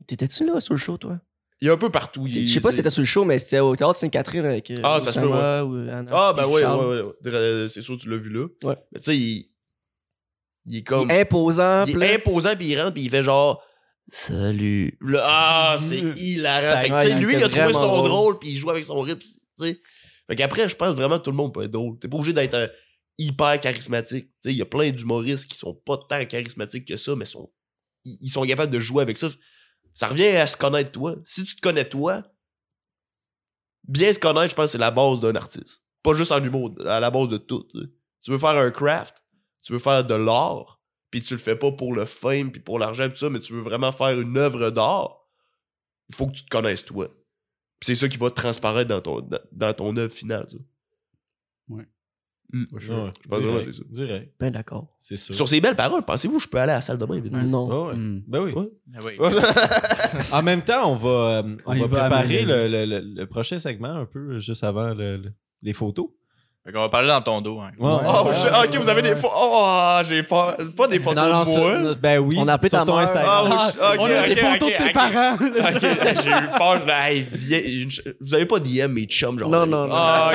T'étais-tu 0.07 0.45
là 0.45 0.59
sur 0.59 0.73
le 0.73 0.77
show, 0.77 0.97
toi? 0.97 1.17
Il 1.61 1.67
est 1.67 1.71
un 1.71 1.77
peu 1.77 1.89
partout. 1.91 2.25
il- 2.27 2.47
Je 2.47 2.53
sais 2.53 2.59
pas 2.59 2.71
si 2.71 2.77
t'étais 2.77 2.89
sur 2.89 3.01
le 3.01 3.05
show, 3.05 3.23
mais 3.23 3.37
c'était 3.37 3.59
au 3.59 3.75
théâtre 3.75 3.97
Sainte-Catherine 3.99 4.45
avec. 4.45 4.71
euh, 4.71 4.79
Ah, 4.83 4.99
ça 4.99 5.11
se 5.11 5.19
peut, 5.19 5.27
Oussama 5.27 5.63
ou 5.63 5.75
Anna, 5.89 6.11
Ah, 6.11 6.33
ben 6.35 6.47
ouais, 6.47 6.63
ouais, 6.65 6.85
ouais, 6.85 7.01
ouais. 7.01 7.13
Euh, 7.27 7.69
C'est 7.69 7.81
sûr, 7.83 7.97
tu 7.99 8.09
l'as 8.09 8.17
vu 8.17 8.29
là. 8.29 8.47
Ouais. 8.63 8.75
Mais 8.91 8.99
tu 8.99 9.05
sais, 9.05 9.17
il. 9.17 9.45
Il 10.65 10.77
est 10.77 10.83
comme. 10.83 11.09
Il 11.09 11.11
est 11.11 11.21
imposant. 11.21 11.85
Il 11.85 12.01
est 12.01 12.15
imposant, 12.15 12.55
puis 12.55 12.67
il 12.67 12.79
rentre, 12.79 12.93
puis 12.93 13.03
il 13.03 13.09
fait 13.09 13.23
genre 13.23 13.63
Salut. 14.07 14.97
Ah, 15.19 15.77
c'est 15.79 15.99
hilarant. 16.17 16.81
Fait 16.81 16.89
que, 16.89 16.93
ouais, 16.93 17.01
tu 17.03 17.07
sais, 17.11 17.17
il 17.17 17.23
lui, 17.23 17.33
il 17.35 17.43
a 17.43 17.47
trouvé 17.49 17.73
son 17.73 17.87
drôle. 17.87 18.03
drôle, 18.09 18.39
puis 18.39 18.49
il 18.49 18.57
joue 18.57 18.69
avec 18.69 18.83
son 18.83 18.99
rythme. 18.99 19.19
tu 19.19 19.27
sais. 19.57 19.79
Fait 20.27 20.35
qu'après, 20.35 20.67
je 20.67 20.75
pense 20.75 20.95
vraiment 20.95 21.17
que 21.19 21.23
tout 21.23 21.31
le 21.31 21.37
monde 21.37 21.53
peut 21.53 21.63
être 21.63 21.71
drôle. 21.71 21.97
T'es 21.99 22.07
pas 22.07 22.17
obligé 22.17 22.33
d'être 22.33 22.53
euh, 22.55 22.67
hyper 23.17 23.59
charismatique. 23.59 24.25
Tu 24.25 24.31
sais, 24.49 24.51
il 24.53 24.57
y 24.57 24.61
a 24.61 24.65
plein 24.65 24.89
d'humoristes 24.91 25.49
qui 25.49 25.57
sont 25.57 25.73
pas 25.73 25.97
tant 26.09 26.25
charismatiques 26.25 26.87
que 26.87 26.97
ça, 26.97 27.15
mais 27.15 27.25
sont, 27.25 27.51
ils, 28.05 28.17
ils 28.21 28.29
sont 28.29 28.43
capables 28.45 28.71
de 28.73 28.79
jouer 28.79 29.01
avec 29.03 29.17
ça. 29.17 29.27
Ça 29.93 30.07
revient 30.07 30.27
à 30.27 30.47
se 30.47 30.57
connaître 30.57 30.91
toi. 30.91 31.15
Si 31.25 31.43
tu 31.43 31.55
te 31.55 31.61
connais 31.61 31.87
toi, 31.87 32.23
bien 33.87 34.11
se 34.13 34.19
connaître, 34.19 34.51
je 34.51 34.55
pense 34.55 34.71
c'est 34.71 34.77
la 34.77 34.91
base 34.91 35.19
d'un 35.19 35.35
artiste. 35.35 35.83
Pas 36.03 36.13
juste 36.13 36.31
en 36.31 36.43
humour, 36.43 36.73
à 36.85 36.99
la 36.99 37.11
base 37.11 37.27
de 37.27 37.37
tout. 37.37 37.67
tu 38.21 38.31
veux 38.31 38.37
faire 38.37 38.57
un 38.57 38.71
craft, 38.71 39.23
tu 39.61 39.73
veux 39.73 39.79
faire 39.79 40.03
de 40.03 40.15
l'art, 40.15 40.81
puis 41.11 41.21
tu 41.21 41.33
le 41.33 41.39
fais 41.39 41.55
pas 41.55 41.71
pour 41.71 41.93
le 41.93 42.05
fame 42.05 42.51
puis 42.51 42.61
pour 42.61 42.79
l'argent 42.79 43.09
tout 43.09 43.15
ça, 43.15 43.29
mais 43.29 43.39
tu 43.39 43.53
veux 43.53 43.61
vraiment 43.61 43.91
faire 43.91 44.19
une 44.19 44.37
œuvre 44.37 44.69
d'art, 44.71 45.27
il 46.09 46.15
faut 46.15 46.27
que 46.27 46.33
tu 46.33 46.43
te 46.43 46.49
connaisses 46.49 46.85
toi. 46.85 47.07
C'est 47.83 47.95
ça 47.95 48.07
qui 48.07 48.17
va 48.17 48.29
transparaître 48.29 48.89
dans 48.89 49.01
ton, 49.01 49.27
dans, 49.51 49.97
œuvre 49.97 50.13
finale. 50.13 50.47
Hmm. 52.53 52.63
Ouais, 52.73 52.79
Je 52.81 52.91
pense 53.29 53.39
vraiment 53.39 53.57
que 53.59 53.63
c'est 53.65 53.73
ça. 53.73 53.83
Direct. 53.89 54.33
Ben 54.39 54.51
d'accord. 54.51 54.87
C'est 54.99 55.17
sûr. 55.17 55.33
Sur 55.35 55.47
ces 55.47 55.61
belles 55.61 55.75
paroles, 55.75 56.03
pensez-vous 56.03 56.37
que 56.37 56.43
je 56.43 56.49
peux 56.49 56.57
aller 56.59 56.71
à 56.73 56.75
la 56.75 56.81
salle 56.81 56.97
de 56.97 57.05
bain 57.05 57.19
vite? 57.19 57.31
Non. 57.33 57.69
Ah 57.71 57.87
ouais. 57.87 57.95
Mm. 57.95 58.23
Ben 58.27 58.39
oui. 58.41 58.51
Ouais. 58.53 58.69
Oui. 59.05 59.13
En 60.33 60.43
même 60.43 60.61
temps, 60.63 60.91
on 60.91 60.95
va, 60.95 61.09
euh, 61.09 61.55
on 61.65 61.71
va 61.81 61.87
préparer 61.87 62.45
le, 62.45 62.67
le- 62.67 62.85
le- 62.85 63.13
le 63.21 63.25
prochain 63.27 63.59
segment 63.59 63.95
un 63.95 64.05
peu 64.05 64.39
juste 64.39 64.63
avant 64.63 64.93
le- 64.93 65.17
le- 65.17 65.33
les 65.61 65.73
photos. 65.73 66.07
Fait 66.63 66.71
qu'on 66.71 66.79
va 66.81 66.89
parler 66.89 67.07
dans 67.07 67.21
ton 67.23 67.41
dos. 67.41 67.59
Hein. 67.59 67.71
Ouais. 67.79 67.89
Oh, 68.05 68.27
Ouais. 68.27 68.33
je- 68.35 68.47
ah, 68.53 68.61
ok, 68.65 68.75
vous 68.75 68.87
avez 68.87 69.01
des 69.01 69.15
photos. 69.15 69.31
Oh, 69.35 69.97
j'ai 70.07 70.21
pas, 70.21 70.55
pas 70.77 70.87
des 70.87 70.99
photos 70.99 71.23
Non, 71.23 71.29
non, 71.37 71.41
de 71.43 71.57
moi. 71.85 71.93
Ben 71.99 72.19
oui. 72.19 72.35
On 72.37 72.47
a 72.47 72.53
appelé 72.53 72.69
sur 72.69 72.77
ta 72.77 72.85
ton. 72.85 72.99
Instagram. 72.99 73.49
Ah, 73.51 73.67
je- 73.73 73.79
ok, 73.79 73.99
On 73.99 74.05
a 74.05 74.27
des 74.27 74.35
photos 74.35 74.71
de 74.71 74.77
tes 74.87 74.93
parents. 74.93 75.33
Ok, 75.41 75.79
j'ai 75.81 76.29
eu 76.29 76.57
peur. 76.59 76.79
Je 76.79 76.85
me 76.85 76.91
hey, 76.91 77.27
viens, 77.33 77.87
vous 78.21 78.35
avez 78.35 78.45
pas 78.45 78.59
DM 78.59 78.91
mes 78.91 79.05
chums, 79.05 79.39
genre. 79.39 79.49
Non, 79.49 79.65
non, 79.65 79.87
non. 79.87 79.95
Ah. 79.95 80.31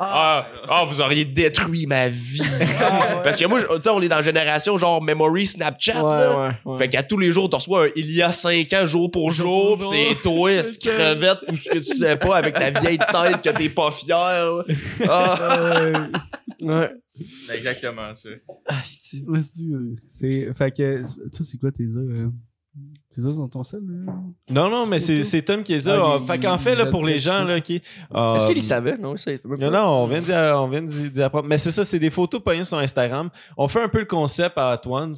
Ah, 0.00 0.46
ah, 0.70 0.84
vous 0.88 1.02
auriez 1.02 1.26
détruit 1.26 1.86
ma 1.86 2.08
vie. 2.08 2.40
Parce 3.22 3.36
que 3.36 3.44
moi, 3.44 3.60
je- 3.60 3.66
tu 3.76 3.82
sais, 3.82 3.90
on 3.90 4.00
est 4.00 4.08
dans 4.08 4.16
la 4.16 4.22
génération 4.22 4.78
genre 4.78 5.02
memory 5.02 5.46
Snapchat. 5.46 6.02
Ouais, 6.02 6.10
là. 6.18 6.30
ouais, 6.46 6.52
ouais. 6.64 6.78
Fait 6.78 6.88
qu'à 6.88 7.02
tous 7.02 7.18
les 7.18 7.30
jours, 7.30 7.50
tu 7.50 7.56
reçois 7.56 7.84
un 7.84 7.88
il 7.94 8.10
y 8.10 8.22
a 8.22 8.32
5 8.32 8.72
ans, 8.72 8.86
jour 8.86 9.10
pour 9.10 9.30
jour, 9.32 9.78
c'est 9.90 10.14
twist, 10.22 10.82
crevette, 10.88 11.40
tout 11.46 11.56
ce 11.56 11.68
que 11.68 11.78
tu 11.78 11.94
sais 11.94 12.16
pas 12.16 12.36
avec 12.38 12.54
ta 12.54 12.70
vieille 12.80 12.96
tête 12.98 13.42
que 13.42 13.50
t'es 13.50 13.68
pas 13.68 13.90
fier. 13.90 14.16
Ah, 15.08 15.38
Ouais. 16.60 16.94
C'est 17.46 17.56
exactement 17.56 18.14
ça. 18.14 18.30
Ah, 18.66 18.82
c'est 18.84 19.22
Ouais, 19.28 19.42
c'est- 19.42 19.70
euh, 19.72 19.94
C'est. 20.08 20.54
Fait 20.54 20.70
que. 20.74 21.02
Toi, 21.30 21.44
c'est 21.46 21.58
quoi 21.58 21.72
tes 21.72 21.84
œufs? 21.96 22.30
Tes 23.14 23.20
œufs 23.26 23.36
dans 23.36 23.48
ton 23.48 23.64
sel? 23.64 23.80
Non, 24.50 24.70
non, 24.70 24.86
mais 24.86 24.98
c'est 24.98 25.24
c'est 25.24 25.42
Tom 25.42 25.62
qui 25.62 25.74
est 25.74 25.86
là. 25.86 26.00
Ah, 26.02 26.18
Ah, 26.22 26.26
fait 26.26 26.38
qu'en 26.38 26.56
fait, 26.56 26.74
là, 26.74 26.86
pour 26.86 27.04
les 27.04 27.18
gens, 27.18 27.38
ça. 27.38 27.44
là, 27.44 27.60
qui. 27.60 27.76
Est-ce 27.76 28.46
qu'il 28.46 28.56
euh, 28.56 28.60
y 28.60 28.62
savait? 28.62 28.96
Non, 28.96 29.14
ça. 29.18 29.30
Non, 29.44 29.70
non, 29.70 29.80
on 30.04 30.06
vient 30.68 30.82
d'y 30.82 31.22
apprendre. 31.22 31.46
Mais 31.46 31.58
c'est 31.58 31.70
ça, 31.70 31.84
c'est 31.84 31.98
des 31.98 32.08
photos 32.08 32.42
pognées 32.42 32.64
sur 32.64 32.78
Instagram. 32.78 33.28
On 33.58 33.68
fait 33.68 33.82
un 33.82 33.88
peu 33.90 33.98
le 33.98 34.06
concept 34.06 34.56
à 34.56 34.70
At 34.70 34.80
Ones. 34.86 35.14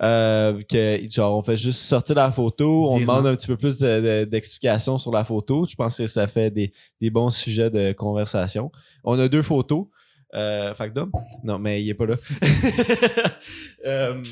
Euh, 0.00 0.62
que, 0.62 1.00
genre, 1.10 1.36
on 1.36 1.42
fait 1.42 1.56
juste 1.56 1.80
sortir 1.80 2.14
la 2.14 2.30
photo. 2.30 2.88
On 2.88 2.98
Virement. 2.98 3.16
demande 3.18 3.32
un 3.32 3.36
petit 3.36 3.48
peu 3.48 3.56
plus 3.56 3.80
de- 3.80 4.00
de- 4.00 4.24
d'explications 4.24 4.96
sur 4.98 5.10
la 5.10 5.24
photo. 5.24 5.64
Je 5.68 5.74
pense 5.74 5.96
que 5.98 6.06
ça 6.06 6.28
fait 6.28 6.52
des, 6.52 6.72
des 7.00 7.10
bons 7.10 7.30
sujets 7.30 7.70
de 7.70 7.92
conversation. 7.92 8.70
On 9.02 9.18
a 9.18 9.26
deux 9.26 9.42
photos. 9.42 9.86
Euh, 10.34 10.72
fait 10.74 10.88
que 10.88 10.94
Dom? 10.94 11.10
Non, 11.42 11.58
mais 11.58 11.82
il 11.82 11.90
est 11.90 11.94
pas 11.94 12.06
là. 12.06 12.14
Euh, 13.84 14.22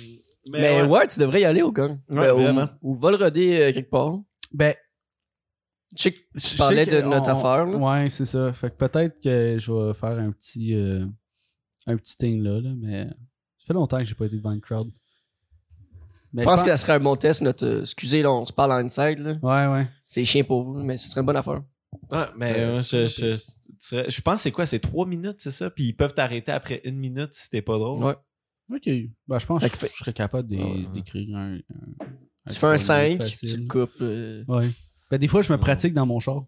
Mais, 0.58 0.82
ouais. 0.82 0.88
ouais. 0.88 1.06
tu 1.06 1.18
devrais 1.20 1.40
y 1.42 1.44
aller 1.44 1.62
au 1.62 1.72
gang. 1.72 1.98
Ouais, 2.08 2.16
Ben, 2.26 2.32
ou- 2.32 2.36
vraiment. 2.40 2.68
Ou, 2.82 2.94
va 2.94 3.10
le 3.10 3.16
roder 3.16 3.60
euh, 3.60 3.72
quelque 3.72 3.90
part. 3.90 4.18
Ben. 4.52 4.74
Je 5.96 6.02
sais 6.04 6.12
que 6.12 6.18
je 6.34 6.48
tu 6.50 6.56
parlais 6.56 6.86
de 6.86 7.00
notre 7.02 7.28
on- 7.30 7.36
affaire. 7.36 7.66
Là. 7.66 7.76
Ouais, 8.02 8.10
c'est 8.10 8.24
ça. 8.24 8.52
Fait 8.52 8.70
que 8.70 8.76
peut-être 8.76 9.20
que 9.20 9.56
je 9.58 9.72
vais 9.72 9.94
faire 9.94 10.18
un 10.18 10.30
petit. 10.32 10.74
euh, 10.74 11.04
un 11.86 11.96
petit 11.96 12.14
thing 12.14 12.42
là, 12.42 12.60
là, 12.60 12.70
mais. 12.76 13.06
Ça 13.06 13.66
fait 13.66 13.72
longtemps 13.74 13.98
que 13.98 14.04
j'ai 14.04 14.14
pas 14.14 14.26
été 14.26 14.36
devant 14.36 14.52
le 14.52 14.60
crowd. 14.60 14.90
Mais 16.32 16.42
Je 16.42 16.48
pense 16.48 16.62
que 16.62 16.70
ça 16.70 16.76
serait 16.76 16.92
un 16.92 17.00
bon 17.00 17.16
test. 17.16 17.42
Notre, 17.42 17.66
euh, 17.66 17.80
excusez, 17.80 18.22
là, 18.22 18.30
on 18.32 18.46
se 18.46 18.52
parle 18.52 18.72
en 18.72 18.76
inside. 18.76 19.18
Là. 19.18 19.32
Ouais, 19.42 19.72
ouais. 19.74 19.88
C'est 20.06 20.24
chiant 20.24 20.44
pour 20.44 20.62
vous, 20.62 20.80
mais 20.82 20.96
ce 20.96 21.08
serait 21.08 21.20
une 21.22 21.26
bonne 21.26 21.36
affaire. 21.36 21.62
Ouais, 22.12 22.18
mais 22.36 22.54
Euh, 22.60 22.82
je, 22.82 23.08
je- 23.08 23.36
je, 23.36 24.10
je 24.10 24.20
pense 24.20 24.36
que 24.36 24.40
c'est 24.42 24.52
quoi? 24.52 24.64
C'est 24.64 24.78
trois 24.78 25.06
minutes, 25.06 25.38
c'est 25.38 25.50
ça? 25.50 25.70
Puis 25.70 25.86
ils 25.88 25.92
peuvent 25.92 26.14
t'arrêter 26.14 26.52
après 26.52 26.80
une 26.84 26.96
minute 26.98 27.34
si 27.34 27.50
t'es 27.50 27.62
pas 27.62 27.76
drôle. 27.78 28.04
Ouais. 28.04 28.14
Ok. 28.72 28.88
Ben, 29.28 29.38
je 29.38 29.46
pense 29.46 29.62
que 29.68 29.76
fait- 29.76 29.90
je 29.92 29.98
serais 29.98 30.12
capable 30.12 30.48
d'écrire 30.48 31.36
un. 31.36 31.54
un- 31.56 31.60
Tu 32.48 32.58
fais 32.58 32.66
un 32.66 32.76
chronique 32.76 32.80
5, 32.80 33.22
facile. 33.22 33.48
tu 33.50 33.56
le 33.60 33.66
coupes. 33.66 33.90
euh, 34.00 34.44
Ouais. 34.48 34.66
Ben, 35.10 35.18
des 35.18 35.28
fois, 35.28 35.42
je 35.42 35.52
me 35.52 35.58
pratique 35.58 35.92
dans 35.92 36.06
mon 36.06 36.20
char. 36.20 36.44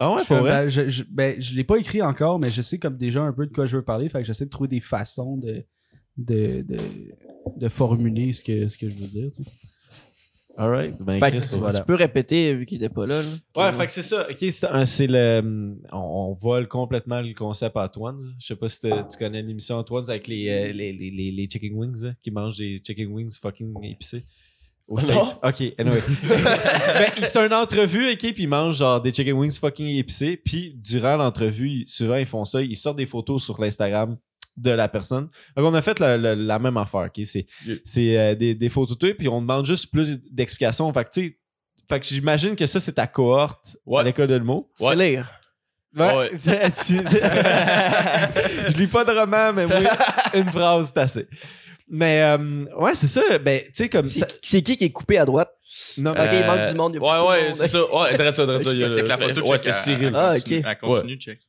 Ah 0.00 0.14
ouais, 0.14 0.22
Je, 0.22 0.26
pour 0.28 0.38
vrai? 0.38 0.50
ben, 0.50 0.68
je, 0.68 0.88
je, 0.88 1.04
ben, 1.10 1.40
je 1.40 1.54
l'ai 1.54 1.64
pas 1.64 1.76
écrit 1.76 2.00
encore, 2.02 2.38
mais 2.38 2.50
je 2.50 2.62
sais 2.62 2.78
comme 2.78 2.96
déjà 2.96 3.22
un 3.22 3.32
peu 3.32 3.46
de 3.46 3.52
quoi 3.52 3.66
je 3.66 3.76
veux 3.76 3.84
parler. 3.84 4.08
Fait 4.08 4.20
que 4.20 4.26
j'essaie 4.26 4.46
de 4.46 4.50
trouver 4.50 4.68
des 4.68 4.80
façons 4.80 5.36
de, 5.36 5.62
de, 6.16 6.62
de, 6.62 6.78
de 7.56 7.68
formuler 7.68 8.32
ce 8.32 8.42
que, 8.42 8.66
ce 8.68 8.78
que 8.78 8.88
je 8.88 8.96
veux 8.96 9.06
dire. 9.06 9.30
tu 9.30 9.42
sais. 9.44 9.50
Alright. 10.60 10.94
Ben, 11.00 11.18
Fait 11.18 11.30
Chris, 11.30 11.48
que 11.50 11.56
voilà. 11.56 11.78
tu 11.80 11.86
peux 11.86 11.94
répéter 11.94 12.54
vu 12.54 12.66
qu'il 12.66 12.76
était 12.76 12.92
pas 12.92 13.06
là. 13.06 13.22
là. 13.22 13.28
Ouais, 13.56 13.72
fait 13.72 13.86
que 13.86 13.92
c'est 13.92 14.02
ça. 14.02 14.26
Ok, 14.30 14.36
c'est 14.50 14.66
un- 14.66 14.84
c'est 14.84 15.06
le. 15.06 15.74
On, 15.90 15.96
on 15.98 16.32
vole 16.32 16.68
complètement 16.68 17.20
le 17.22 17.32
concept 17.32 17.76
Antoine. 17.76 18.18
Je 18.38 18.46
sais 18.46 18.56
pas 18.56 18.68
si 18.68 18.80
tu 18.82 18.90
connais 19.18 19.40
l'émission 19.42 19.76
Antoine 19.76 20.04
avec 20.10 20.26
les, 20.28 20.48
euh, 20.50 20.72
les, 20.72 20.92
les, 20.92 21.10
les, 21.10 21.30
les 21.30 21.48
chicken 21.50 21.72
wings, 21.74 22.02
là, 22.02 22.10
qui 22.22 22.30
mangent 22.30 22.58
des 22.58 22.80
chicken 22.86 23.08
wings 23.10 23.38
fucking 23.40 23.82
épicés. 23.84 24.24
States. 24.98 25.38
Ok, 25.42 25.72
anyway. 25.78 26.00
ben, 26.28 27.24
c'est 27.24 27.38
une 27.46 27.54
entrevue, 27.54 28.10
ok, 28.12 28.18
puis 28.18 28.42
ils 28.42 28.48
mangent 28.48 28.78
genre 28.78 29.00
des 29.00 29.12
chicken 29.12 29.34
wings 29.36 29.58
fucking 29.58 29.96
épicés. 29.98 30.36
Puis 30.36 30.74
durant 30.82 31.16
l'entrevue, 31.16 31.84
souvent 31.86 32.16
ils 32.16 32.26
font 32.26 32.44
ça, 32.44 32.60
ils 32.60 32.74
sortent 32.76 32.98
des 32.98 33.06
photos 33.06 33.42
sur 33.44 33.60
l'Instagram 33.60 34.16
de 34.60 34.70
la 34.70 34.88
personne. 34.88 35.28
Donc 35.56 35.66
on 35.66 35.74
a 35.74 35.82
fait 35.82 35.98
la, 36.00 36.16
la- 36.16 36.34
la 36.34 36.58
même 36.58 36.76
affaire, 36.76 37.08
ok? 37.14 37.24
C'est 37.24 37.46
Yeah. 37.66 37.76
c'est, 37.84 38.18
euh, 38.18 38.34
des, 38.34 38.54
des 38.54 38.68
photos 38.68 38.96
de 38.98 39.12
puis 39.12 39.28
on 39.28 39.40
demande 39.40 39.66
juste 39.66 39.90
plus 39.90 40.18
d'explications. 40.30 40.92
Fait 40.92 41.04
que 41.04 41.10
tu 41.10 41.20
sais, 41.28 41.38
fait 41.88 42.00
que 42.00 42.06
j'imagine 42.06 42.54
que 42.56 42.66
ça 42.66 42.78
c'est 42.80 42.92
ta 42.92 43.06
cohorte 43.06 43.76
Ouais. 43.86 44.00
à 44.00 44.04
l'école 44.04 44.26
de 44.28 44.34
l'humour. 44.36 44.68
Tu 44.78 44.84
sais 44.86 44.96
lire. 44.96 45.30
Ouais. 45.96 46.30
Tu- 46.38 47.02
je 48.68 48.76
lis 48.78 48.86
pas 48.86 49.04
de 49.04 49.10
roman, 49.10 49.52
mais 49.52 49.66
moi, 49.66 49.78
une 50.34 50.46
phrase, 50.48 50.92
c'est 50.94 51.00
assez. 51.00 51.26
Mais, 51.88 52.22
euh, 52.22 52.66
ouais, 52.76 52.94
c'est 52.94 53.08
ça. 53.08 53.20
Ben, 53.40 53.62
tu 53.62 53.70
sais, 53.74 53.88
comme 53.88 54.04
ça. 54.04 54.26
C'est 54.28 54.38
c'est 54.42 54.62
qui 54.62 54.76
qui 54.76 54.84
est 54.84 54.92
coupé 54.92 55.18
à 55.18 55.24
droite? 55.24 55.50
Non, 55.98 56.12
Ok, 56.12 56.18
mais- 56.18 56.40
il 56.40 56.46
manque 56.46 56.68
du 56.68 56.74
monde, 56.74 56.92
il 56.94 57.02
y 57.02 57.04
a 57.04 57.24
Ouais, 57.26 57.28
ouais, 57.28 57.52
c'est 57.54 57.66
ça. 57.66 57.80
Ouais, 57.92 58.16
dresse 58.16 58.36
ça, 58.36 58.46
dresse 58.46 58.62
ça. 58.62 58.70
C'est 58.70 59.02
que 59.02 59.08
la 59.08 59.16
photo 59.16 59.40
Ouais, 59.40 59.46
check, 59.48 59.58
c'était 59.58 59.72
Cyril. 59.72 60.12
Ah, 60.14 60.34
ok. 60.36 60.50
Elle 60.52 60.78
continue, 60.78 61.16
check. 61.16 61.40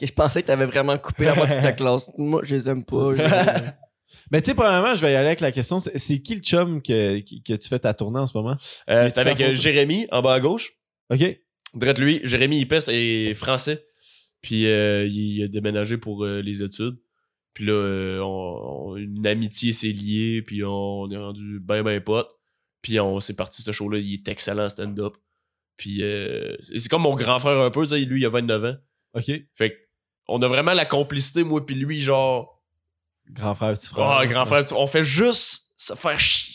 Ok, 0.00 0.08
je 0.08 0.12
pensais 0.12 0.42
que 0.42 0.46
t'avais 0.46 0.66
vraiment 0.66 0.96
coupé 0.98 1.24
la 1.24 1.34
moitié 1.34 1.56
de 1.56 1.62
ta 1.62 1.72
classe. 1.72 2.10
Moi, 2.18 2.42
je 2.44 2.54
les 2.54 2.68
aime 2.68 2.84
pas. 2.84 3.16
je- 3.16 3.22
mais 4.30 4.40
tu 4.42 4.46
sais, 4.50 4.54
premièrement, 4.54 4.94
je 4.94 5.00
vais 5.04 5.12
y 5.12 5.16
aller 5.16 5.26
avec 5.26 5.40
la 5.40 5.52
question. 5.52 5.78
C'est 5.78 5.96
c'est 5.98 6.20
qui 6.22 6.34
le 6.36 6.40
chum 6.40 6.80
que, 6.82 7.20
que 7.20 7.54
tu 7.54 7.68
fais 7.68 7.78
ta 7.78 7.94
tournée 7.94 8.20
en 8.20 8.26
ce 8.26 8.36
moment? 8.36 8.56
Euh, 8.90 9.08
Sa 9.08 9.20
avec 9.22 9.40
euh. 9.40 9.52
Jérémy, 9.54 10.06
en 10.12 10.22
bas 10.22 10.34
à 10.34 10.40
gauche. 10.40 10.72
OK. 11.10 11.22
Drette 11.74 11.98
lui, 11.98 12.20
Jérémy 12.24 12.60
Ipes 12.60 12.74
est 12.88 13.34
français. 13.34 13.84
Puis 14.40 14.66
euh, 14.66 15.04
il 15.06 15.42
a 15.42 15.48
déménagé 15.48 15.98
pour 15.98 16.24
euh, 16.24 16.40
les 16.40 16.62
études. 16.62 16.96
Puis 17.54 17.64
là, 17.66 17.72
euh, 17.72 18.20
on- 18.20 18.92
on- 18.92 18.96
une 18.96 19.26
amitié 19.26 19.72
s'est 19.72 19.88
liée, 19.88 20.42
puis 20.42 20.62
on 20.64 21.10
est 21.10 21.16
rendu 21.16 21.58
ben 21.60 21.82
ben 21.82 22.00
potes. 22.00 22.30
Puis 22.82 23.00
on 23.00 23.18
s'est 23.18 23.34
parti 23.34 23.62
ce 23.62 23.72
show-là, 23.72 23.98
il 23.98 24.14
est 24.14 24.28
excellent 24.28 24.66
en 24.66 24.68
stand-up. 24.68 25.14
Puis 25.76 26.02
euh, 26.04 26.54
c'est 26.60 26.78
c'est 26.78 26.88
comme 26.88 27.02
mon 27.02 27.16
grand 27.16 27.40
frère 27.40 27.58
un 27.58 27.70
peu, 27.70 27.84
lui 28.06 28.20
il 28.20 28.26
a 28.26 28.28
29 28.28 28.64
ans. 28.64 28.76
OK. 29.14 29.30
Fait 29.56 29.70
que 29.70 29.76
on 30.28 30.40
a 30.42 30.48
vraiment 30.48 30.74
la 30.74 30.84
complicité, 30.84 31.42
moi 31.44 31.64
puis 31.64 31.74
lui, 31.74 32.00
genre, 32.00 32.54
Grand 33.30 33.54
frère, 33.54 33.72
petit 33.74 33.88
frère. 33.88 34.04
ah, 34.06 34.26
grand 34.26 34.46
frère, 34.46 34.64
on 34.72 34.86
fait 34.86 35.02
juste 35.02 35.72
se 35.76 35.94
faire 35.94 36.18
chier. 36.18 36.54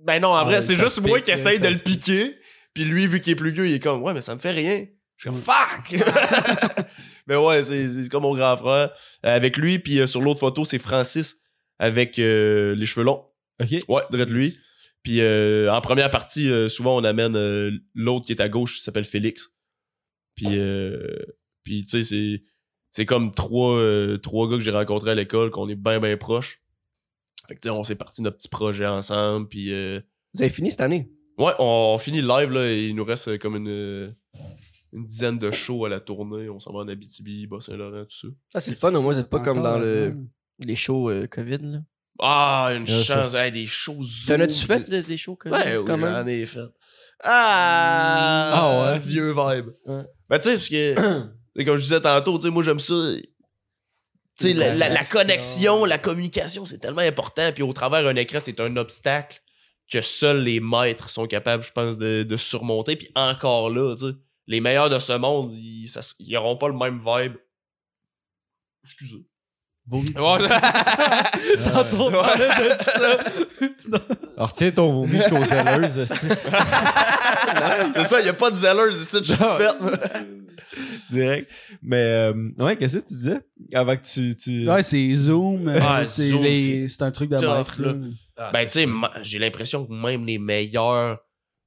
Ben 0.00 0.20
non, 0.22 0.28
en 0.28 0.36
Ah, 0.36 0.44
vrai, 0.44 0.60
c'est 0.60 0.76
juste 0.76 1.00
moi 1.00 1.20
qui 1.20 1.30
essaye 1.30 1.56
ça 1.58 1.62
de 1.62 1.68
le 1.68 1.78
piquer. 1.80 2.38
Puis 2.72 2.84
lui, 2.84 3.06
vu 3.06 3.20
qu'il 3.20 3.32
est 3.32 3.36
plus 3.36 3.50
vieux, 3.50 3.66
il 3.68 3.74
est 3.74 3.80
comme, 3.80 4.02
ouais, 4.02 4.14
mais 4.14 4.20
ça 4.22 4.34
me 4.34 4.40
fait 4.40 4.52
rien. 4.52 4.86
Je 5.16 5.28
suis 5.28 5.30
comme, 5.30 5.42
fuck! 5.42 6.00
mais 7.26 7.36
ouais, 7.36 7.62
c'est 7.64 8.08
comme 8.08 8.22
mon 8.22 8.34
grand 8.36 8.56
frère. 8.56 8.90
Euh, 9.26 9.36
avec 9.36 9.56
lui, 9.56 9.78
puis 9.80 9.98
euh, 10.00 10.06
sur 10.06 10.20
l'autre 10.20 10.40
photo, 10.40 10.64
c'est 10.64 10.78
Francis 10.78 11.36
avec 11.78 12.18
euh, 12.18 12.74
les 12.76 12.86
cheveux 12.86 13.04
longs. 13.04 13.24
OK. 13.60 13.68
Ouais, 13.88 14.02
drette 14.10 14.30
lui. 14.30 14.58
Puis 15.02 15.20
euh, 15.20 15.72
en 15.72 15.80
première 15.80 16.10
partie, 16.10 16.50
souvent, 16.70 16.96
on 16.96 17.04
amène 17.04 17.80
l'autre 17.94 18.26
qui 18.26 18.32
est 18.32 18.40
à 18.40 18.48
gauche, 18.48 18.76
qui 18.76 18.82
s'appelle 18.82 19.04
Félix. 19.04 19.48
Puis, 20.36 20.58
puis 21.64 21.84
tu 21.84 21.88
sais, 21.88 22.04
c'est, 22.04 22.42
c'est 22.92 23.06
comme 23.06 23.32
trois, 23.34 23.76
euh, 23.76 24.16
trois 24.18 24.48
gars 24.48 24.56
que 24.56 24.62
j'ai 24.62 24.70
rencontrés 24.70 25.10
à 25.10 25.14
l'école, 25.14 25.50
qu'on 25.50 25.68
est 25.68 25.74
bien, 25.74 26.00
bien 26.00 26.16
proches. 26.16 26.60
Fait 27.48 27.54
que 27.54 27.60
tu 27.60 27.68
sais, 27.68 27.70
on 27.70 27.84
s'est 27.84 27.94
parti 27.94 28.20
notre 28.22 28.36
petit 28.36 28.48
projet 28.48 28.86
ensemble. 28.86 29.48
Puis, 29.48 29.72
euh, 29.72 30.00
Vous 30.34 30.42
avez 30.42 30.50
fini 30.50 30.70
cette 30.70 30.80
année? 30.82 31.10
ouais, 31.38 31.52
on, 31.58 31.92
on 31.94 31.98
finit 31.98 32.20
le 32.20 32.28
live, 32.28 32.50
là, 32.50 32.66
et 32.70 32.88
il 32.88 32.94
nous 32.94 33.04
reste 33.04 33.28
euh, 33.28 33.38
comme 33.38 33.56
une, 33.56 34.14
une 34.92 35.04
dizaine 35.06 35.38
de 35.38 35.50
shows 35.50 35.84
à 35.86 35.88
la 35.88 36.00
tournée. 36.00 36.48
On 36.50 36.60
s'en 36.60 36.72
va 36.72 36.80
en 36.80 36.88
Abitibi, 36.88 37.46
Bas-Saint-Laurent, 37.46 38.04
tout 38.04 38.16
ça. 38.28 38.28
Ah, 38.54 38.60
c'est 38.60 38.70
le 38.72 38.76
fun, 38.76 38.94
au 38.94 39.00
moins, 39.00 39.12
vous 39.14 39.18
êtes 39.20 39.30
pas 39.30 39.40
comme 39.40 39.62
dans 39.62 39.78
le, 39.78 40.14
les 40.60 40.76
shows 40.76 41.08
euh, 41.10 41.26
COVID. 41.26 41.58
Là. 41.62 41.78
Ah, 42.20 42.72
une 42.74 42.82
Ah, 42.88 43.02
chance, 43.02 43.34
hey, 43.34 43.52
des 43.52 43.64
shows 43.66 44.02
T'en 44.26 44.40
as-tu 44.40 44.66
fait 44.66 44.90
de- 44.90 45.00
des 45.00 45.16
shows 45.16 45.36
COVID? 45.36 45.54
Ouais, 45.54 45.76
oui, 45.76 45.86
j'en 46.00 46.26
ai 46.26 46.44
fait. 46.46 46.58
Ah! 47.22 48.50
Ah 48.54 48.92
ouais? 48.92 48.98
Vieux 48.98 49.30
vibe. 49.32 49.70
Ouais. 49.86 50.02
Ben, 50.28 50.38
tu 50.38 50.44
sais, 50.50 50.54
parce 50.54 50.68
que, 50.68 50.94
sais, 51.58 51.64
comme 51.64 51.76
je 51.76 51.82
disais 51.82 52.00
tantôt, 52.00 52.38
tu 52.38 52.44
sais, 52.44 52.50
moi, 52.50 52.62
j'aime 52.62 52.80
ça. 52.80 52.94
Tu 54.38 54.48
sais, 54.48 54.52
la, 54.52 54.74
la- 54.74 54.88
la 54.88 55.04
connexion, 55.04 55.84
la 55.84 55.98
communication, 55.98 56.64
c'est 56.64 56.78
tellement 56.78 57.00
important. 57.00 57.50
Puis 57.52 57.62
au 57.62 57.72
travers 57.72 58.02
d'un 58.02 58.14
écran, 58.16 58.38
c'est 58.42 58.60
un 58.60 58.76
obstacle 58.76 59.40
que 59.90 60.00
seuls 60.00 60.42
les 60.42 60.60
maîtres 60.60 61.10
sont 61.10 61.26
capables, 61.26 61.62
je 61.64 61.72
pense, 61.72 61.98
de, 61.98 62.22
de 62.22 62.36
surmonter. 62.36 62.94
Puis 62.96 63.08
encore 63.14 63.70
là, 63.70 63.94
tu 63.96 64.06
sais, 64.08 64.12
les 64.46 64.60
meilleurs 64.60 64.90
de 64.90 64.98
ce 64.98 65.12
monde, 65.14 65.52
ils, 65.54 65.88
ça, 65.88 66.00
ils 66.20 66.36
auront 66.36 66.56
pas 66.56 66.68
le 66.68 66.74
même 66.74 66.98
vibe. 67.04 67.34
Excusez. 68.84 69.26
Vomi. 69.86 70.12
Tantôt, 70.12 72.08
on 72.08 72.10
parlait 72.12 72.46
de 72.48 72.84
ça. 72.84 73.18
Alors, 74.36 74.52
tiens 74.52 74.70
ton 74.70 74.92
vomi 74.92 75.16
jusqu'aux 75.16 75.42
zèleuses, 75.44 75.98
esti. 75.98 76.16
c'est 77.94 78.04
ça, 78.04 78.20
il 78.20 78.26
y 78.26 78.28
a 78.28 78.34
pas 78.34 78.50
de 78.50 78.56
que 79.20 79.24
j'ai 79.24 79.36
Non. 79.36 79.56
fait. 79.58 80.26
Direct. 81.12 81.50
Mais, 81.82 81.96
euh, 82.02 82.50
ouais, 82.58 82.76
qu'est-ce 82.76 82.98
que 82.98 83.08
tu 83.08 83.14
disais? 83.14 83.40
Avant 83.74 83.96
que 83.96 84.02
tu. 84.02 84.34
tu... 84.36 84.68
Ouais, 84.68 84.82
c'est 84.82 85.12
Zoom. 85.14 85.68
euh, 85.68 85.78
Ah, 85.82 86.04
c'est 86.04 86.30
Zoom, 86.30 86.42
les- 86.42 86.88
c'est 86.88 87.02
un 87.02 87.10
truc 87.10 87.30
de 87.30 87.36
tough, 87.38 87.56
maître. 87.56 87.82
là. 87.82 87.92
là. 87.92 88.06
Ah, 88.36 88.50
Ben, 88.52 88.64
tu 88.64 88.70
sais, 88.70 88.86
j'ai 89.22 89.38
l'impression 89.38 89.84
que 89.86 89.92
même 89.92 90.24
les 90.26 90.38
meilleurs 90.38 91.18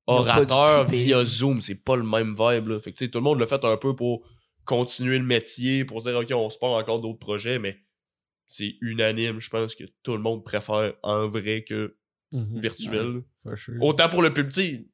orateurs 0.08 0.86
via 0.88 1.24
Zoom, 1.26 1.62
c'est 1.62 1.84
pas 1.84 1.96
le 1.96 2.04
même 2.04 2.36
vibe. 2.38 2.68
Là. 2.70 2.80
Fait 2.80 2.92
que, 2.92 2.98
tu 2.98 3.06
sais, 3.06 3.12
tout 3.12 3.20
le 3.20 3.24
monde 3.24 3.40
l'a 3.40 3.48
fait 3.48 3.64
un 3.66 3.78
peu 3.78 3.96
pour 3.96 4.26
continuer 4.66 5.18
le 5.18 5.24
métier, 5.26 5.86
pour 5.86 6.02
dire, 6.02 6.16
OK, 6.16 6.32
on 6.34 6.50
se 6.50 6.58
part 6.58 6.72
encore 6.72 7.02
d'autres 7.02 7.20
projets, 7.20 7.60
mais 7.60 7.78
c'est 8.48 8.76
unanime. 8.82 9.40
Je 9.40 9.50
pense 9.50 9.76
que 9.76 9.84
tout 10.04 10.14
le 10.14 10.22
monde 10.22 10.44
préfère 10.44 10.94
en 11.04 11.28
vrai 11.28 11.64
que 11.68 11.96
Mhm. 12.32 12.60
virtuel. 12.62 13.22
Sure. 13.56 13.76
Autant 13.82 14.08
pour 14.08 14.22
le 14.22 14.32
public. 14.32 14.88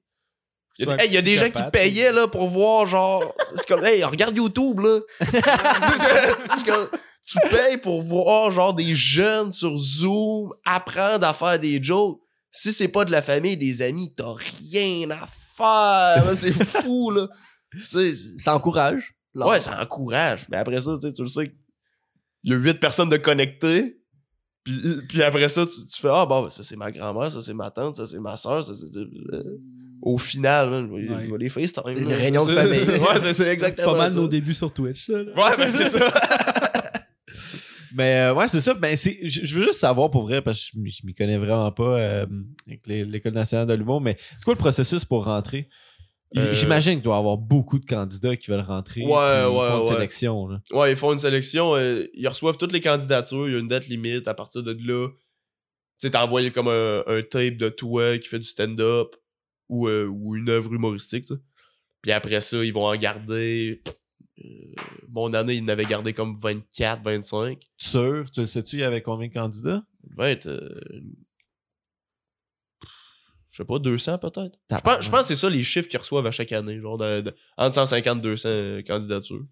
Il 0.79 0.85
y 0.85 0.87
a, 0.87 0.91
Soit 0.91 1.03
hey, 1.03 1.09
il 1.09 1.13
y 1.13 1.17
a 1.17 1.21
des 1.21 1.37
gens 1.37 1.49
qui 1.49 1.63
payaient 1.71 2.11
là, 2.11 2.27
pour 2.27 2.47
voir, 2.47 2.85
genre. 2.85 3.33
C'est 3.55 3.65
comme, 3.67 3.83
hey, 3.83 4.03
regarde 4.03 4.35
YouTube, 4.37 4.79
là. 4.79 4.99
C'est 5.19 6.65
comme, 6.65 6.87
tu 7.27 7.37
payes 7.49 7.77
pour 7.77 8.01
voir, 8.01 8.51
genre, 8.51 8.73
des 8.73 8.95
jeunes 8.95 9.51
sur 9.51 9.77
Zoom 9.77 10.53
apprendre 10.65 11.25
à 11.27 11.33
faire 11.33 11.59
des 11.59 11.81
jokes. 11.81 12.19
Si 12.51 12.71
c'est 12.71 12.87
pas 12.87 13.05
de 13.05 13.11
la 13.11 13.21
famille, 13.21 13.57
des 13.57 13.81
amis, 13.81 14.13
t'as 14.15 14.33
rien 14.33 15.09
à 15.11 15.27
faire. 15.27 16.35
C'est 16.35 16.53
fou, 16.65 17.11
là. 17.11 17.27
Ça 18.37 18.55
encourage. 18.55 19.15
Ouais, 19.35 19.59
ça 19.59 19.81
encourage. 19.81 20.47
Mais 20.49 20.57
après 20.57 20.79
ça, 20.79 20.95
tu 20.95 21.07
sais, 21.07 21.13
tu 21.13 21.21
le 21.23 21.27
sais. 21.27 21.53
Il 22.43 22.51
y 22.51 22.53
a 22.55 22.57
huit 22.57 22.79
personnes 22.79 23.09
de 23.09 23.17
connectées. 23.17 24.01
Puis, 24.63 24.81
puis 25.07 25.23
après 25.23 25.49
ça, 25.49 25.65
tu, 25.65 25.85
tu 25.85 26.01
fais 26.01 26.09
Ah, 26.11 26.25
bon, 26.25 26.49
ça 26.49 26.63
c'est 26.63 26.75
ma 26.75 26.91
grand-mère, 26.91 27.31
ça 27.31 27.41
c'est 27.41 27.53
ma 27.53 27.71
tante, 27.71 27.95
ça 27.95 28.05
c'est 28.05 28.19
ma 28.19 28.35
soeur, 28.35 28.63
ça 28.63 28.73
c'est. 28.75 28.87
Au 30.01 30.17
final, 30.17 30.85
Ouais. 30.91 31.05
je 31.07 31.31
vais 31.31 31.37
les 31.39 31.49
FaceTime. 31.49 31.97
Une 31.97 32.13
réunion 32.13 32.45
de 32.45 32.53
famille. 32.53 32.79
ouais, 32.87 33.19
c'est- 33.19 33.33
c'est 33.33 33.47
exactement 33.47 33.93
Pas 33.93 33.97
mal 33.97 34.11
ça. 34.11 34.15
nos 34.17 34.27
débuts 34.27 34.53
sur 34.53 34.71
Twitch, 34.73 35.05
ça. 35.05 35.13
là. 35.23 35.31
Ouais, 35.35 35.57
ben 35.57 35.69
c'est 35.69 35.85
ça. 35.85 35.99
Mais 37.95 38.15
euh, 38.19 38.33
ouais, 38.33 38.47
c'est 38.47 38.59
ça. 38.61 38.73
Ben, 38.73 38.95
je, 38.95 39.55
veux 39.55 39.65
juste 39.65 39.79
savoir 39.79 40.09
pour 40.11 40.23
vrai, 40.23 40.41
parce 40.41 40.59
que 40.69 40.77
je, 40.85 41.05
m'y- 41.05 41.15
connais 41.15 41.37
vraiment 41.37 41.71
pas 41.71 41.97
euh, 41.99 42.25
avec 42.67 42.85
l'École 42.85 43.33
nationale 43.33 43.65
de 43.65 43.73
l'humour, 43.73 44.01
mais 44.01 44.17
c'est 44.37 44.43
quoi 44.43 44.53
le 44.53 44.59
processus 44.59 45.05
pour 45.05 45.23
rentrer? 45.25 45.67
Il- 46.33 46.41
Euh, 46.41 46.53
J'imagine 46.53 46.95
qu'il 46.95 47.03
doit 47.03 47.15
y 47.15 47.19
avoir 47.19 47.37
beaucoup 47.37 47.79
de 47.79 47.85
candidats 47.85 48.35
qui 48.35 48.51
veulent 48.51 48.59
rentrer. 48.59 49.01
Ouais, 49.01 49.07
puis 49.07 49.13
ils 49.15 49.45
ouais, 49.57 49.67
font 49.69 49.77
une 49.77 49.87
ouais. 49.87 49.93
sélection. 49.93 50.47
Là. 50.47 50.59
Ouais, 50.71 50.91
ils 50.91 50.97
font 50.97 51.13
une 51.13 51.19
sélection. 51.19 51.75
euh, 51.75 52.03
ils 52.13 52.27
reçoivent 52.27 52.57
toutes 52.57 52.73
les 52.73 52.81
candidatures. 52.81 53.47
Il 53.47 53.53
y 53.53 53.55
a 53.55 53.59
une 53.59 53.69
date 53.69 53.87
limite. 53.87 54.27
À 54.27 54.33
partir 54.33 54.61
de 54.63 54.73
là, 54.73 55.07
tu 55.09 55.13
sais, 55.97 56.11
t'as 56.11 56.23
envoyé 56.23 56.51
comme 56.51 56.67
un, 56.67 57.03
un 57.07 57.21
tape 57.23 57.55
de 57.57 57.69
toi 57.69 58.17
qui 58.17 58.27
fait 58.27 58.39
du 58.39 58.47
stand-up 58.47 59.15
ou, 59.69 59.87
euh, 59.87 60.05
ou 60.05 60.35
une 60.35 60.49
œuvre 60.49 60.73
humoristique. 60.73 61.25
Puis 62.01 62.11
après 62.11 62.41
ça, 62.41 62.63
ils 62.63 62.73
vont 62.73 62.85
en 62.85 62.95
garder. 62.95 63.81
euh, 64.43 64.49
mon 65.09 65.33
année, 65.33 65.55
ils 65.55 65.63
en 65.63 65.67
avaient 65.69 65.85
gardé 65.85 66.13
comme 66.13 66.37
24, 66.39 67.03
25. 67.03 67.61
Sûr? 67.77 68.25
Tu 68.31 68.41
le 68.41 68.45
sais-tu, 68.45 68.77
il 68.77 68.79
y 68.79 68.83
avait 68.83 69.01
combien 69.01 69.27
de 69.27 69.33
candidats? 69.33 69.83
Il 70.03 70.15
devait 70.15 70.31
être. 70.33 70.47
euh, 70.47 70.79
je 73.49 73.63
sais 73.63 73.65
pas, 73.65 73.79
200 73.79 74.19
peut-être. 74.19 74.59
Je 74.69 74.83
pense, 74.83 75.05
je 75.05 75.09
pense 75.09 75.21
que 75.21 75.27
c'est 75.27 75.35
ça 75.35 75.49
les 75.49 75.63
chiffres 75.63 75.87
qu'ils 75.87 75.99
reçoivent 75.99 76.27
à 76.27 76.31
chaque 76.31 76.51
année, 76.51 76.79
genre 76.79 76.97
de- 76.97 77.21
de- 77.21 77.35
entre 77.57 77.73
150 77.75 78.19
et 78.19 78.21
200 78.21 78.49
euh, 78.49 78.81
candidatures. 78.83 79.45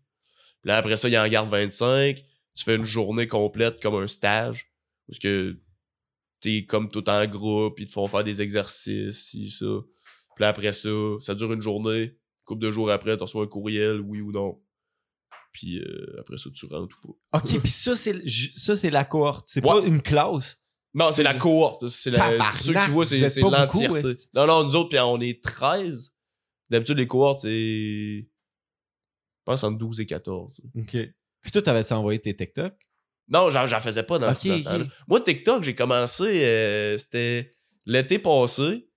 Puis 0.61 0.67
là, 0.69 0.77
après 0.77 0.95
ça, 0.97 1.09
ils 1.09 1.17
en 1.17 1.27
gardent 1.27 1.49
25. 1.49 2.23
Tu 2.55 2.63
fais 2.63 2.75
une 2.75 2.83
journée 2.85 3.27
complète 3.27 3.81
comme 3.81 3.95
un 3.95 4.07
stage. 4.07 4.71
Parce 5.07 5.19
que 5.19 5.59
t'es 6.41 6.65
comme 6.65 6.89
tout 6.89 7.07
en 7.09 7.25
groupe, 7.25 7.79
ils 7.79 7.87
te 7.87 7.91
font 7.91 8.07
faire 8.07 8.23
des 8.23 8.41
exercices, 8.41 9.25
ci, 9.29 9.49
ça. 9.49 9.65
Puis 10.35 10.41
là, 10.43 10.49
après 10.49 10.73
ça, 10.73 10.89
ça 11.19 11.33
dure 11.35 11.51
une 11.53 11.61
journée. 11.61 12.17
Couple 12.45 12.61
de 12.61 12.71
jours 12.71 12.91
après, 12.91 13.15
tu 13.17 13.23
reçois 13.23 13.43
un 13.43 13.47
courriel, 13.47 13.99
oui 14.01 14.21
ou 14.21 14.31
non. 14.31 14.61
Puis 15.51 15.79
euh, 15.79 16.15
après 16.19 16.37
ça, 16.37 16.49
tu 16.53 16.65
rentres 16.65 16.97
ou 17.05 17.13
pas. 17.31 17.39
Ok, 17.39 17.59
puis 17.61 17.71
ça, 17.71 17.95
c'est, 17.95 18.21
ça, 18.57 18.75
c'est 18.75 18.89
la 18.89 19.05
cohorte. 19.05 19.45
C'est 19.49 19.63
Ouais. 19.65 19.81
pas 19.81 19.87
une 19.87 20.01
classe. 20.01 20.61
Non, 20.93 21.11
c'est 21.11 21.23
la 21.23 21.33
cohorte. 21.33 21.87
C'est 21.87 22.11
ceux 22.13 22.73
que 22.73 22.85
tu 22.85 22.91
vois, 22.91 23.05
c'est 23.05 23.19
l'entièreté. 23.41 24.13
Non, 24.33 24.45
non, 24.47 24.63
nous 24.63 24.75
autres, 24.75 24.89
puis 24.89 24.99
on 24.99 25.19
est 25.21 25.41
13. 25.43 26.13
D'habitude, 26.69 26.97
les 26.97 27.07
cohortes, 27.07 27.39
c'est. 27.41 27.49
Je 27.49 28.25
pense 29.45 29.63
entre 29.63 29.77
12 29.77 29.99
et 30.01 30.05
14. 30.05 30.59
Ok. 30.77 30.97
Puis 31.41 31.51
toi, 31.51 31.61
t'avais-tu 31.61 31.93
envoyé 31.93 32.19
tes 32.19 32.35
TikTok? 32.35 32.73
Non, 33.27 33.49
j'en 33.49 33.79
faisais 33.79 34.03
pas 34.03 34.19
dans, 34.19 34.31
Ok, 34.31 34.45
dans 34.47 34.57
ce 34.57 34.63
temps-là. 34.63 34.85
Moi, 35.07 35.21
TikTok, 35.21 35.63
j'ai 35.63 35.75
commencé. 35.75 36.43
euh, 36.45 36.97
C'était 36.97 37.51
l'été 37.85 38.19
passé. 38.19 38.89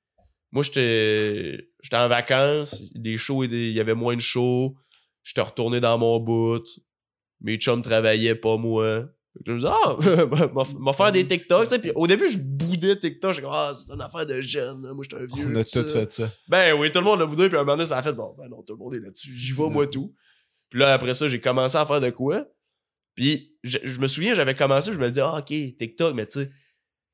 Moi, 0.52 0.62
j'étais 0.62 1.68
j'étais 1.82 1.96
en 1.96 2.08
vacances. 2.08 2.82
Des 2.94 3.18
shows, 3.18 3.44
il 3.44 3.72
y 3.72 3.80
avait 3.80 3.94
moins 3.94 4.16
de 4.16 4.20
shows. 4.20 4.74
J'étais 5.22 5.42
retourné 5.42 5.80
dans 5.80 5.98
mon 5.98 6.18
bout. 6.20 6.64
Mes 7.40 7.56
chums 7.56 7.82
travaillaient, 7.82 8.34
pas 8.34 8.56
moi. 8.56 9.04
Je 9.46 9.52
me 9.52 9.58
disais, 9.58 9.70
ah, 9.70 10.64
m'a- 10.80 10.92
faire 10.92 11.12
des 11.12 11.24
TikTok. 11.26 11.64
tu 11.64 11.70
sais. 11.70 11.78
Puis 11.78 11.92
au 11.94 12.06
début, 12.08 12.28
je 12.28 12.38
boudais 12.38 12.98
TikTok. 12.98 13.32
J'étais 13.32 13.42
comme, 13.46 13.54
ah, 13.54 13.72
c'est 13.76 13.92
une 13.94 14.00
affaire 14.00 14.26
de 14.26 14.40
jeunes. 14.40 14.82
là. 14.82 14.94
Moi, 14.94 15.04
j'étais 15.08 15.22
un 15.22 15.26
vieux. 15.26 15.46
On 15.48 15.54
a 15.60 15.64
ça. 15.64 15.84
tout 15.84 15.88
fait 15.90 16.10
ça. 16.10 16.30
Ben 16.48 16.72
oui, 16.72 16.90
tout 16.90 16.98
le 16.98 17.04
monde 17.04 17.20
l'a 17.20 17.26
voulu, 17.26 17.46
puis 17.48 17.56
à 17.56 17.60
un 17.60 17.64
moment 17.64 17.76
donné, 17.76 17.86
ça 17.88 17.98
a 17.98 18.02
fait 18.02 18.12
bon, 18.14 18.34
ben 18.36 18.48
non, 18.48 18.62
tout 18.62 18.72
le 18.72 18.78
monde 18.78 18.94
est 18.94 19.00
là-dessus, 19.00 19.32
j'y 19.34 19.52
vais 19.52 19.68
moi 19.68 19.86
tout. 19.86 20.12
Puis 20.70 20.80
là, 20.80 20.92
après 20.94 21.14
ça, 21.14 21.28
j'ai 21.28 21.40
commencé 21.40 21.76
à 21.76 21.86
faire 21.86 22.00
de 22.00 22.10
quoi. 22.10 22.46
Puis 23.14 23.54
je, 23.62 23.78
je 23.84 24.00
me 24.00 24.06
souviens, 24.08 24.34
j'avais 24.34 24.54
commencé, 24.54 24.92
je 24.92 24.98
me 24.98 25.06
disais, 25.08 25.20
ah, 25.22 25.36
ok, 25.38 25.46
TikTok, 25.46 26.14
mais 26.16 26.26
tu 26.26 26.40
sais, 26.40 26.50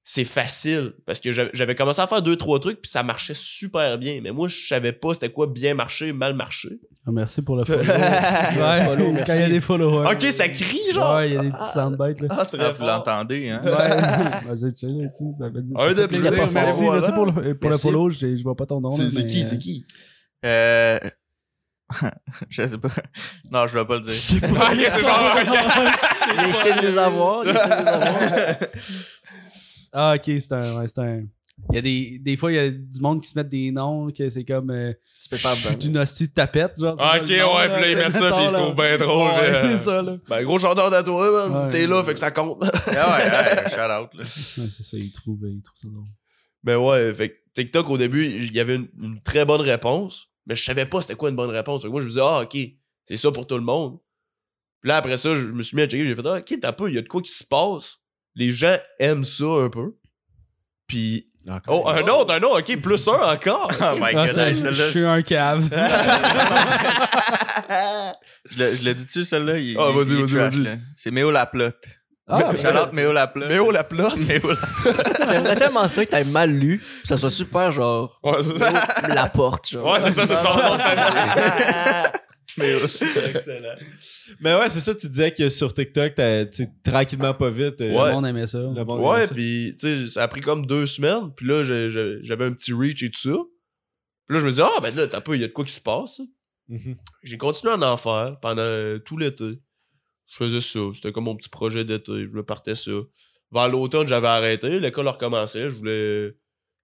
c'est 0.06 0.24
facile. 0.24 0.92
Parce 1.06 1.18
que 1.18 1.32
j'avais 1.32 1.74
commencé 1.74 2.00
à 2.00 2.06
faire 2.06 2.20
deux, 2.22 2.36
trois 2.36 2.60
trucs, 2.60 2.80
puis 2.82 2.90
ça 2.90 3.02
marchait 3.02 3.32
super 3.34 3.96
bien. 3.98 4.20
Mais 4.22 4.30
moi, 4.32 4.48
je 4.48 4.66
savais 4.66 4.92
pas 4.92 5.14
c'était 5.14 5.30
quoi 5.30 5.46
bien 5.46 5.72
marcher, 5.74 6.12
mal 6.12 6.34
marcher. 6.34 6.78
Ah, 7.06 7.10
merci 7.12 7.40
pour 7.42 7.56
le 7.56 7.64
follow. 7.66 7.80
Ouais, 7.82 8.84
follow, 8.86 9.12
quand 9.26 9.34
il 9.34 9.40
y 9.40 9.42
a 9.42 9.48
des 9.48 9.60
followers. 9.60 10.10
ok, 10.12 10.22
ça 10.24 10.48
crie, 10.48 10.80
genre? 10.92 11.16
Ouais, 11.16 11.28
il 11.30 11.34
y 11.34 11.36
a 11.38 11.40
des 11.40 11.50
petits 11.50 11.72
soundbites, 11.74 12.20
là. 12.20 12.28
Ah, 12.30 12.44
très 12.44 12.64
Ah, 12.64 12.72
vous 12.72 12.84
l'entendez, 12.84 13.48
hein? 13.50 13.60
Ouais, 13.64 13.70
vas-y, 14.54 14.74
chill, 14.74 15.10
sais, 15.14 15.24
ça 15.38 15.50
fait 15.50 15.62
du- 15.62 15.72
Un 15.76 15.92
de 15.94 16.06
plaisir. 16.06 16.30
plus, 16.32 16.50
Merci, 16.52 16.82
voilà. 16.84 17.00
merci 17.00 17.12
pour 17.14 17.26
le, 17.26 17.54
pour 17.54 17.70
le 17.70 17.76
follow, 17.78 18.10
je, 18.10 18.36
je 18.36 18.42
vois 18.42 18.54
pas 18.56 18.66
ton 18.66 18.80
nom. 18.80 18.90
C'est 18.90 19.04
mais, 19.22 19.26
qui, 19.26 19.42
euh, 19.42 19.46
c'est 19.48 19.58
qui? 19.58 19.86
Euh... 20.46 20.98
je 22.48 22.66
sais 22.66 22.78
pas. 22.78 22.88
Non, 23.50 23.66
je 23.66 23.78
vais 23.78 23.84
pas 23.84 23.94
le 23.96 24.00
dire. 24.00 24.10
c'est 24.10 24.40
genre. 24.40 25.36
Il 26.42 26.48
essaie 26.48 26.72
de 26.80 26.86
nous 26.90 26.98
avoir. 26.98 27.44
Il 27.44 27.50
essaie 27.50 27.68
de 27.68 27.82
nous 27.82 27.88
avoir. 27.88 28.56
Ah, 29.94 30.14
ok, 30.16 30.24
c'est 30.24 30.52
un. 30.52 30.80
Ouais, 30.80 30.86
c'est 30.86 30.98
un... 30.98 31.22
Il 31.70 31.76
y 31.76 31.78
a 31.78 31.82
des, 31.82 32.18
des 32.18 32.36
fois, 32.36 32.50
il 32.50 32.56
y 32.56 32.58
a 32.58 32.68
du 32.68 33.00
monde 33.00 33.22
qui 33.22 33.28
se 33.28 33.38
met 33.38 33.44
des 33.44 33.70
noms, 33.70 34.10
que 34.10 34.28
c'est 34.28 34.44
comme. 34.44 34.70
Euh, 34.70 34.92
Tu 34.92 35.28
peux 35.30 35.40
pas 35.40 35.54
je 35.54 35.68
suis 35.68 35.76
d'une 35.76 35.96
hostie 35.98 36.26
de 36.26 36.32
tapette, 36.32 36.72
genre. 36.80 36.96
Ah, 36.98 37.18
c'est 37.24 37.40
ok, 37.40 37.54
ouais, 37.56 37.68
puis 37.68 37.80
là, 37.80 37.90
ils 37.90 37.96
mettent 37.96 38.12
ça, 38.16 38.32
puis 38.32 38.44
ils 38.44 38.50
se 38.50 38.54
trouvent 38.56 38.74
bien 38.74 38.98
drôle. 38.98 39.28
Ouais, 39.28 39.50
là. 39.50 39.62
c'est 39.62 39.84
ça, 39.84 40.02
là. 40.02 40.16
Ben, 40.28 40.42
gros 40.42 40.58
chanteur 40.58 40.92
à 40.92 41.02
toi, 41.04 41.48
man. 41.48 41.66
Ouais. 41.66 41.70
T'es 41.70 41.86
là, 41.86 42.02
fait 42.02 42.14
que 42.14 42.20
ça 42.20 42.32
compte. 42.32 42.60
Ouais, 42.64 42.96
ouais, 42.96 43.70
shout 43.70 43.80
out, 43.80 44.14
là. 44.14 44.24
Ouais, 44.24 44.68
c'est 44.68 44.82
ça, 44.82 44.96
ils 44.96 45.12
trouvent, 45.12 45.38
ils 45.44 45.62
trouvent 45.62 45.78
ça 45.80 45.88
drôle. 45.88 46.04
Ben 46.64 46.76
ouais, 46.76 47.14
fait 47.14 47.28
que 47.28 47.34
TikTok, 47.54 47.88
au 47.88 47.98
début, 47.98 48.24
il 48.24 48.52
y 48.52 48.58
avait 48.58 48.74
une, 48.74 48.88
une 49.00 49.22
très 49.22 49.44
bonne 49.44 49.60
réponse, 49.60 50.26
mais 50.46 50.56
je 50.56 50.64
savais 50.64 50.86
pas 50.86 51.02
c'était 51.02 51.14
quoi 51.14 51.30
une 51.30 51.36
bonne 51.36 51.50
réponse. 51.50 51.82
Fait 51.82 51.88
que 51.88 51.92
moi, 51.92 52.00
je 52.00 52.06
me 52.06 52.10
disais, 52.10 52.22
ah, 52.24 52.40
ok, 52.42 52.56
c'est 53.04 53.16
ça 53.16 53.30
pour 53.30 53.46
tout 53.46 53.56
le 53.56 53.64
monde. 53.64 53.98
Puis 54.80 54.88
là, 54.88 54.96
après 54.96 55.16
ça, 55.18 55.34
je 55.36 55.46
me 55.46 55.62
suis 55.62 55.76
mis 55.76 55.82
à 55.82 55.86
checker, 55.86 56.04
j'ai 56.04 56.14
fait, 56.16 56.26
ah, 56.26 56.38
ok, 56.38 56.58
t'as 56.60 56.72
peu, 56.72 56.88
il 56.88 56.96
y 56.96 56.98
a 56.98 57.02
de 57.02 57.08
quoi 57.08 57.22
qui 57.22 57.30
se 57.32 57.44
passe. 57.44 57.98
Les 58.36 58.50
gens 58.50 58.76
aiment 58.98 59.24
ça 59.24 59.44
un 59.44 59.68
peu. 59.68 59.94
Puis, 60.86 61.28
oh, 61.68 61.88
un 61.88 62.02
autre, 62.08 62.34
un 62.34 62.42
autre, 62.42 62.60
ok, 62.60 62.80
plus 62.80 63.08
un 63.08 63.12
encore. 63.34 63.70
Oh 63.80 63.94
my 63.96 64.02
Ah, 64.14 64.26
god, 64.26 64.34
ça, 64.34 64.48
hey, 64.50 64.56
je 64.60 64.90
suis 64.90 65.04
un 65.04 65.22
cave. 65.22 65.68
Je 68.50 68.58
le, 68.58 68.76
je 68.76 68.82
le 68.84 68.94
dis-tu, 68.94 69.24
celle-là? 69.24 69.58
Il, 69.58 69.76
Ah, 69.78 69.90
vas-y, 69.94 70.14
vas-y, 70.20 70.34
trash, 70.34 70.54
vas-y. 70.56 70.78
C'est 70.94 71.10
Méo 71.10 71.30
la 71.30 71.46
plotte. 71.46 71.82
Ah, 72.28 72.50
out 72.50 72.92
Méo 72.92 73.12
la 73.12 73.26
plotte. 73.26 73.48
Mais 73.48 73.58
oh, 73.58 73.70
la 73.70 73.84
plotte. 73.84 74.16
Méo 74.16 74.40
J'aimerais 75.30 75.54
tellement 75.56 75.88
ça 75.88 76.04
que 76.04 76.10
t'aies 76.10 76.24
mal 76.24 76.50
lu, 76.50 76.78
que 76.78 77.08
ça 77.08 77.16
soit 77.16 77.30
super 77.30 77.70
genre 77.72 78.18
Ouais, 78.22 78.42
c'est 78.42 79.14
la 79.14 79.28
porte, 79.28 79.70
genre. 79.70 79.92
ouais, 79.92 80.00
c'est 80.02 80.10
ça, 80.10 80.26
c'est 80.26 80.36
son 80.36 80.54
nom 80.54 80.76
Méo. 82.56 82.78
Excellent. 83.34 83.74
Mais 84.40 84.54
ouais, 84.54 84.70
c'est 84.70 84.80
ça, 84.80 84.94
tu 84.94 85.08
disais 85.08 85.32
que 85.32 85.48
sur 85.48 85.72
TikTok, 85.74 86.14
t'as- 86.14 86.46
tu 86.46 86.64
sais, 86.64 86.70
tranquillement, 86.84 87.34
pas 87.34 87.50
vite. 87.50 87.80
euh, 87.80 87.92
Ouais. 87.92 88.08
Le 88.08 88.14
monde 88.14 88.26
aimait 88.26 88.46
ça. 88.46 88.58
le 88.58 88.84
monde 88.84 89.00
Ouais, 89.00 89.26
puis 89.28 89.74
tu 89.78 89.86
sais, 89.86 90.08
ça 90.08 90.22
a 90.22 90.28
pris 90.28 90.40
comme 90.40 90.64
deux 90.66 90.86
semaines. 90.86 91.32
Puis 91.36 91.46
là, 91.46 91.62
j'avais 91.64 92.44
un 92.44 92.52
petit 92.52 92.72
reach 92.72 93.02
et 93.02 93.10
tout 93.10 93.20
ça. 93.20 93.36
Puis 94.26 94.34
là, 94.36 94.40
je 94.40 94.46
me 94.46 94.52
dis, 94.52 94.60
ah, 94.62 94.80
ben 94.82 94.94
là, 94.94 95.06
t'as 95.06 95.20
peu, 95.20 95.34
il 95.34 95.40
y 95.40 95.44
a 95.44 95.48
de 95.48 95.52
quoi 95.52 95.64
qui 95.64 95.72
se 95.72 95.80
passe. 95.80 96.20
Mhm. 96.68 96.96
J'ai 97.22 97.36
continué 97.38 97.72
à 97.74 97.76
en 97.92 97.96
faire 97.96 98.38
pendant 98.40 98.62
euh, 98.62 98.98
tout 98.98 99.18
l'été. 99.18 99.58
Je 100.32 100.36
faisais 100.36 100.60
ça. 100.62 100.80
C'était 100.94 101.12
comme 101.12 101.24
mon 101.24 101.36
petit 101.36 101.50
projet 101.50 101.84
d'été. 101.84 102.12
Je 102.24 102.28
me 102.30 102.42
partais 102.42 102.74
ça. 102.74 102.90
Vers 103.52 103.68
l'automne, 103.68 104.08
j'avais 104.08 104.26
arrêté. 104.28 104.80
L'école 104.80 105.06
a 105.08 105.12
recommencé. 105.12 105.70
Je 105.70 105.76
voulais. 105.76 106.28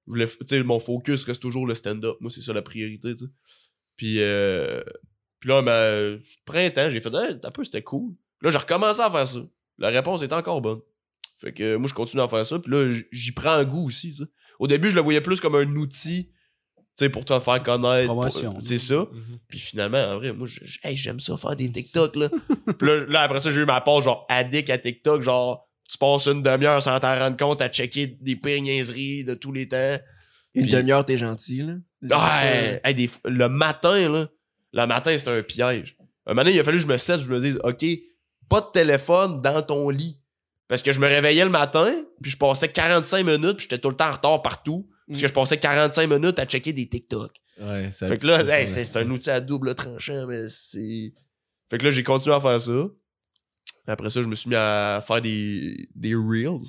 Je 0.07 0.13
voulais 0.13 0.27
tu 0.27 0.37
sais, 0.47 0.63
mon 0.63 0.81
focus 0.81 1.25
reste 1.25 1.41
toujours 1.41 1.67
le 1.67 1.75
stand-up. 1.75 2.17
Moi, 2.21 2.31
c'est 2.31 2.41
ça 2.43 2.53
la 2.53 2.63
priorité, 2.63 3.15
tu 3.15 3.25
sais. 3.25 3.31
Puis, 3.97 4.17
euh, 4.21 4.83
puis 5.41 5.49
là, 5.49 5.63
ben, 5.63 6.21
printemps, 6.45 6.91
j'ai 6.91 7.01
fait, 7.01 7.13
hey, 7.15 7.41
t'as 7.41 7.51
peu, 7.51 7.65
c'était 7.65 7.83
cool. 7.83 8.13
Là, 8.43 8.51
j'ai 8.51 8.59
recommencé 8.59 9.01
à 9.01 9.11
faire 9.11 9.27
ça. 9.27 9.41
La 9.79 9.89
réponse 9.89 10.23
était 10.23 10.35
encore 10.35 10.61
bonne. 10.61 10.81
Fait 11.39 11.53
que 11.53 11.77
moi, 11.77 11.89
je 11.89 11.95
continue 11.95 12.23
à 12.23 12.29
faire 12.29 12.45
ça. 12.45 12.59
Puis 12.59 12.71
là, 12.71 12.93
j'y 13.11 13.33
prends 13.33 13.53
un 13.53 13.65
goût 13.65 13.87
aussi. 13.87 14.17
Au 14.59 14.67
début, 14.67 14.91
je 14.91 14.95
le 14.95 15.01
voyais 15.01 15.23
plus 15.23 15.41
comme 15.41 15.55
un 15.55 15.67
outil, 15.77 16.29
tu 16.77 16.83
sais, 16.97 17.09
pour 17.09 17.25
te 17.25 17.39
faire 17.41 17.63
connaître. 17.63 18.13
C'est 18.63 18.77
ça. 18.79 19.07
Mhm. 19.11 19.39
Puis 19.49 19.59
finalement, 19.59 19.99
en 19.99 20.17
vrai, 20.19 20.33
moi, 20.35 20.47
hey, 20.85 20.97
j'aime 20.97 21.19
ça 21.21 21.37
faire 21.39 21.57
des 21.57 21.73
TikTok, 21.73 22.17
là. 22.17 22.29
Puis 22.79 22.87
là, 22.89 23.07
là, 23.07 23.21
après 23.23 23.41
ça, 23.41 23.51
j'ai 23.51 23.61
eu 23.61 23.65
ma 23.65 23.81
page, 23.81 24.05
genre, 24.05 24.27
addict 24.29 24.69
à 24.69 24.77
TikTok, 24.77 25.23
genre, 25.23 25.67
tu 25.89 25.97
passes 25.97 26.27
une 26.27 26.43
demi-heure 26.43 26.83
sans 26.83 27.01
t'en 27.01 27.19
rendre 27.19 27.37
compte 27.39 27.63
à 27.63 27.69
checker 27.71 28.07
des 28.07 28.37
pires 28.37 28.61
niaiseries 28.61 29.25
de 29.25 29.33
tous 29.35 29.53
les 29.53 29.67
temps. 29.67 29.97
Une 30.55 30.65
Puis- 30.65 30.73
demi-heure, 30.73 31.05
t'es 31.07 31.17
gentil, 31.17 31.63
là. 31.63 31.75
Ouais, 32.03 32.81
hey, 32.85 32.95
des 32.95 33.07
f- 33.07 33.19
le 33.25 33.49
matin, 33.49 34.09
là, 34.13 34.29
le 34.73 34.87
matin, 34.87 35.17
c'est 35.17 35.29
un 35.29 35.43
piège. 35.43 35.97
Un 36.27 36.35
donné, 36.35 36.53
il 36.55 36.61
a 36.61 36.65
fallu 36.65 36.77
que 36.79 36.83
je 36.83 36.89
me 36.89 36.97
cesse, 36.99 37.21
je 37.23 37.29
me 37.31 37.41
dise, 37.41 37.59
OK, 37.65 37.85
pas 38.49 38.61
de 38.61 38.67
téléphone 38.73 39.41
dans 39.43 39.63
ton 39.63 39.91
lit. 39.91 40.21
Parce 40.69 40.83
que 40.83 40.93
je 40.93 41.01
me 41.01 41.07
réveillais 41.09 41.45
le 41.45 41.51
matin, 41.51 41.93
puis 42.23 42.31
je 42.31 42.37
passais 42.37 42.69
45 42.69 43.25
minutes, 43.27 43.57
puis 43.57 43.67
j'étais 43.69 43.79
tout 43.79 43.89
le 43.91 43.97
temps 43.97 44.09
en 44.09 44.13
retard 44.13 44.43
partout. 44.43 44.89
Parce 45.09 45.21
que 45.23 45.27
je 45.29 45.33
passais 45.33 45.59
45 45.59 46.07
minutes 46.09 46.39
à 46.39 46.45
checker 46.47 46.73
des 46.73 46.89
TikTok. 46.89 47.33
Ouais, 47.61 47.91
ça- 47.91 48.07
Fait 48.07 48.17
que 48.17 48.27
là, 48.27 48.45
hey, 48.61 48.69
c'est 48.69 48.85
c'est 48.85 48.99
un 48.99 49.11
outil 49.11 49.29
à 49.31 49.41
double 49.41 49.75
tranchant, 49.75 50.27
mais 50.29 50.49
c'est. 50.49 51.13
Fait 51.69 51.79
que 51.79 51.85
là, 51.85 51.91
j'ai 51.91 52.05
continué 52.05 52.37
à 52.37 52.41
faire 52.41 52.61
ça. 52.61 52.87
Après 53.89 54.09
ça, 54.11 54.23
je 54.23 54.29
me 54.29 54.35
suis 54.37 54.49
mis 54.49 54.55
à 54.57 55.03
faire 55.05 55.21
des, 55.21 55.89
des 55.97 56.15
Reels. 56.15 56.61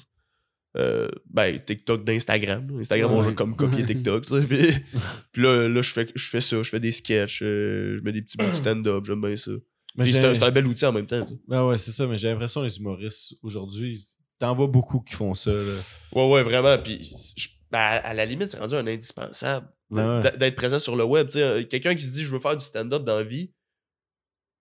Euh, 0.77 1.09
ben, 1.29 1.59
TikTok 1.59 2.05
d'Instagram. 2.05 2.65
Instagram, 2.79 3.11
on 3.11 3.19
Ouais. 3.19 3.29
joue 3.29 3.35
comme 3.35 3.55
copier 3.57 3.85
TikTok. 3.85 4.25
Puis, 4.47 4.71
puis 5.33 5.41
là, 5.41 5.67
là 5.67 5.81
je, 5.81 5.91
fais, 5.91 6.07
je 6.15 6.29
fais 6.29 6.39
ça, 6.41 6.63
je 6.63 6.69
fais 6.69 6.79
des 6.79 6.91
sketchs, 6.93 7.41
euh, 7.43 7.97
je 7.97 8.03
mets 8.03 8.13
des 8.13 8.21
petits 8.21 8.37
bouts 8.37 8.49
de 8.49 8.55
stand-up, 8.55 9.03
j'aime 9.05 9.19
bien 9.21 9.35
ça. 9.35 9.51
Mais 9.97 10.05
Puis 10.05 10.13
c'est 10.13 10.23
un, 10.23 10.33
c'est 10.33 10.43
un 10.43 10.51
bel 10.51 10.65
outil 10.65 10.85
en 10.85 10.93
même 10.93 11.07
temps, 11.07 11.21
tu 11.25 11.33
sais. 11.33 11.39
Ben 11.47 11.65
ouais, 11.67 11.77
c'est 11.77 11.91
ça, 11.91 12.07
mais 12.07 12.17
j'ai 12.17 12.29
l'impression 12.29 12.61
que 12.61 12.67
les 12.67 12.77
humoristes 12.77 13.35
aujourd'hui, 13.43 14.01
T'en 14.39 14.55
vois 14.55 14.67
beaucoup 14.67 15.01
qui 15.01 15.13
font 15.13 15.35
ça. 15.35 15.51
Là. 15.51 15.73
Ouais, 16.13 16.31
ouais, 16.31 16.43
vraiment. 16.43 16.75
Puis, 16.81 17.13
je- 17.37 17.47
ben, 17.69 17.77
à, 17.79 18.13
la 18.13 18.25
limite, 18.25 18.47
c'est 18.49 18.57
rendu 18.57 18.73
un 18.73 18.87
indispensable 18.87 19.67
ouais. 19.91 20.21
d- 20.23 20.37
d'être 20.39 20.55
présent 20.55 20.79
sur 20.79 20.95
le 20.95 21.03
web. 21.03 21.27
Euh, 21.35 21.63
quelqu'un 21.65 21.93
qui 21.93 22.01
se 22.03 22.13
dit, 22.13 22.23
je 22.23 22.31
veux 22.31 22.39
faire 22.39 22.57
du 22.57 22.65
stand-up 22.65 23.03
dans 23.03 23.17
la 23.17 23.23
vie, 23.23 23.51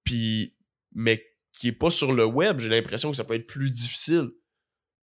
puis, 0.05 0.55
mais 0.93 1.25
qui 1.53 1.69
est 1.69 1.73
pas 1.73 1.91
sur 1.91 2.13
le 2.13 2.25
web, 2.25 2.59
j'ai 2.59 2.69
l'impression 2.69 3.11
que 3.11 3.17
ça 3.17 3.25
peut 3.25 3.35
être 3.35 3.47
plus 3.47 3.71
difficile. 3.71 4.31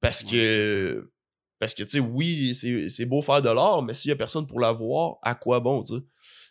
Parce 0.01 0.23
que, 0.23 1.11
parce 1.59 1.73
que, 1.73 1.83
tu 1.83 1.89
sais, 1.89 1.99
oui, 1.99 2.55
c'est 2.55 3.05
beau 3.05 3.21
faire 3.21 3.41
de 3.41 3.49
l'art, 3.49 3.81
mais 3.81 3.93
s'il 3.93 4.09
y 4.09 4.11
a 4.11 4.15
personne 4.15 4.45
pour 4.45 4.59
la 4.59 4.71
voir, 4.71 5.17
à 5.23 5.35
quoi 5.35 5.59
bon, 5.59 5.83
tu 5.83 5.95
sais? 5.95 6.01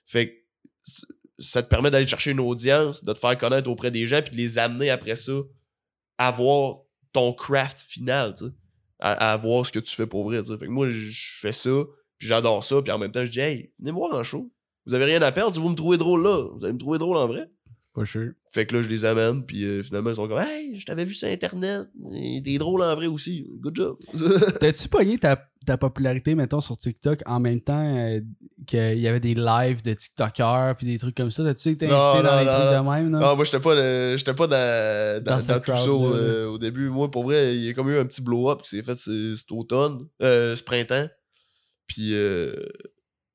Fait 0.04 0.28
que 0.30 0.90
ça 1.38 1.62
te 1.62 1.68
permet 1.68 1.90
d'aller 1.90 2.06
chercher 2.06 2.30
une 2.30 2.40
audience, 2.40 3.04
de 3.04 3.12
te 3.12 3.18
faire 3.18 3.36
connaître 3.36 3.70
auprès 3.70 3.90
des 3.90 4.06
gens, 4.06 4.22
puis 4.22 4.32
de 4.32 4.36
les 4.36 4.58
amener 4.58 4.90
après 4.90 5.16
ça 5.16 5.32
à 6.18 6.30
voir 6.30 6.78
ton 7.12 7.32
craft 7.32 7.78
final, 7.78 8.34
tu 8.34 8.46
sais? 8.46 8.50
À, 8.98 9.32
à 9.32 9.36
voir 9.36 9.66
ce 9.66 9.72
que 9.72 9.78
tu 9.78 9.94
fais 9.94 10.06
pour 10.06 10.24
vrai, 10.24 10.42
tu 10.42 10.48
sais? 10.48 10.58
Fait 10.58 10.66
que 10.66 10.70
moi, 10.70 10.88
je 10.88 11.10
je 11.10 11.38
fais 11.40 11.52
ça, 11.52 11.84
puis 12.18 12.28
j'adore 12.28 12.64
ça, 12.64 12.82
puis 12.82 12.92
en 12.92 12.98
même 12.98 13.12
temps, 13.12 13.24
je 13.24 13.30
dis, 13.30 13.40
hey, 13.40 13.72
venez 13.78 13.92
me 13.92 13.96
voir 13.96 14.14
en 14.14 14.24
show. 14.24 14.50
Vous 14.86 14.94
avez 14.94 15.04
rien 15.04 15.20
à 15.22 15.32
perdre, 15.32 15.54
si 15.54 15.60
vous 15.60 15.68
me 15.68 15.74
trouvez 15.74 15.98
drôle 15.98 16.22
là, 16.22 16.48
vous 16.54 16.64
allez 16.64 16.72
me 16.72 16.78
trouver 16.78 16.98
drôle 16.98 17.16
en 17.16 17.26
vrai. 17.26 17.50
Pas 17.96 18.04
sûr. 18.04 18.32
Fait 18.52 18.66
que 18.66 18.76
là, 18.76 18.82
je 18.82 18.88
les 18.88 19.06
amène, 19.06 19.44
puis 19.46 19.64
euh, 19.64 19.82
finalement, 19.82 20.10
ils 20.10 20.16
sont 20.16 20.28
comme, 20.28 20.38
hey, 20.38 20.78
je 20.78 20.84
t'avais 20.84 21.04
vu 21.06 21.14
sur 21.14 21.28
Internet, 21.28 21.88
et 22.14 22.42
t'es 22.44 22.58
drôle 22.58 22.82
en 22.82 22.94
vrai 22.94 23.06
aussi, 23.06 23.46
good 23.60 23.74
job. 23.74 23.96
T'as-tu 24.60 24.88
pogné 24.88 25.16
ta, 25.18 25.48
ta 25.64 25.78
popularité, 25.78 26.34
mettons, 26.34 26.60
sur 26.60 26.76
TikTok 26.76 27.20
en 27.24 27.40
même 27.40 27.62
temps 27.62 27.96
euh, 27.96 28.20
qu'il 28.66 28.98
y 28.98 29.08
avait 29.08 29.18
des 29.20 29.34
lives 29.34 29.82
de 29.82 29.94
TikTokers 29.94 30.74
puis 30.76 30.86
des 30.86 30.98
trucs 30.98 31.14
comme 31.16 31.30
ça? 31.30 31.42
T'as-tu 31.42 31.70
été 31.70 31.86
Non, 31.86 31.94
invité 31.96 32.22
dans 32.22 32.32
non, 32.34 32.38
les 32.40 32.44
non, 32.44 32.52
trucs 32.52 32.84
de 32.84 32.90
même? 32.90 33.08
Non? 33.10 33.20
Non, 33.20 33.36
moi, 33.36 33.44
j'étais 33.46 33.60
pas, 33.60 33.74
euh, 33.74 34.16
pas 34.36 34.46
dans, 34.46 35.24
dans, 35.24 35.30
Dans 35.30 35.36
dans 35.36 35.40
cette 35.40 35.64
tout 35.64 35.74
ça 35.74 35.88
euh, 35.88 36.46
au 36.48 36.58
début. 36.58 36.90
Moi, 36.90 37.10
pour 37.10 37.24
vrai, 37.24 37.56
il 37.56 37.64
y 37.64 37.68
a 37.70 37.72
comme 37.72 37.88
eu 37.90 37.96
un 37.98 38.04
petit 38.04 38.20
blow-up 38.20 38.60
qui 38.62 38.68
s'est 38.76 38.82
fait 38.82 38.98
ce- 38.98 39.34
cet 39.36 39.50
automne, 39.52 40.06
euh, 40.22 40.54
ce 40.54 40.62
printemps. 40.62 41.08
Puis, 41.86 42.14
euh, 42.14 42.52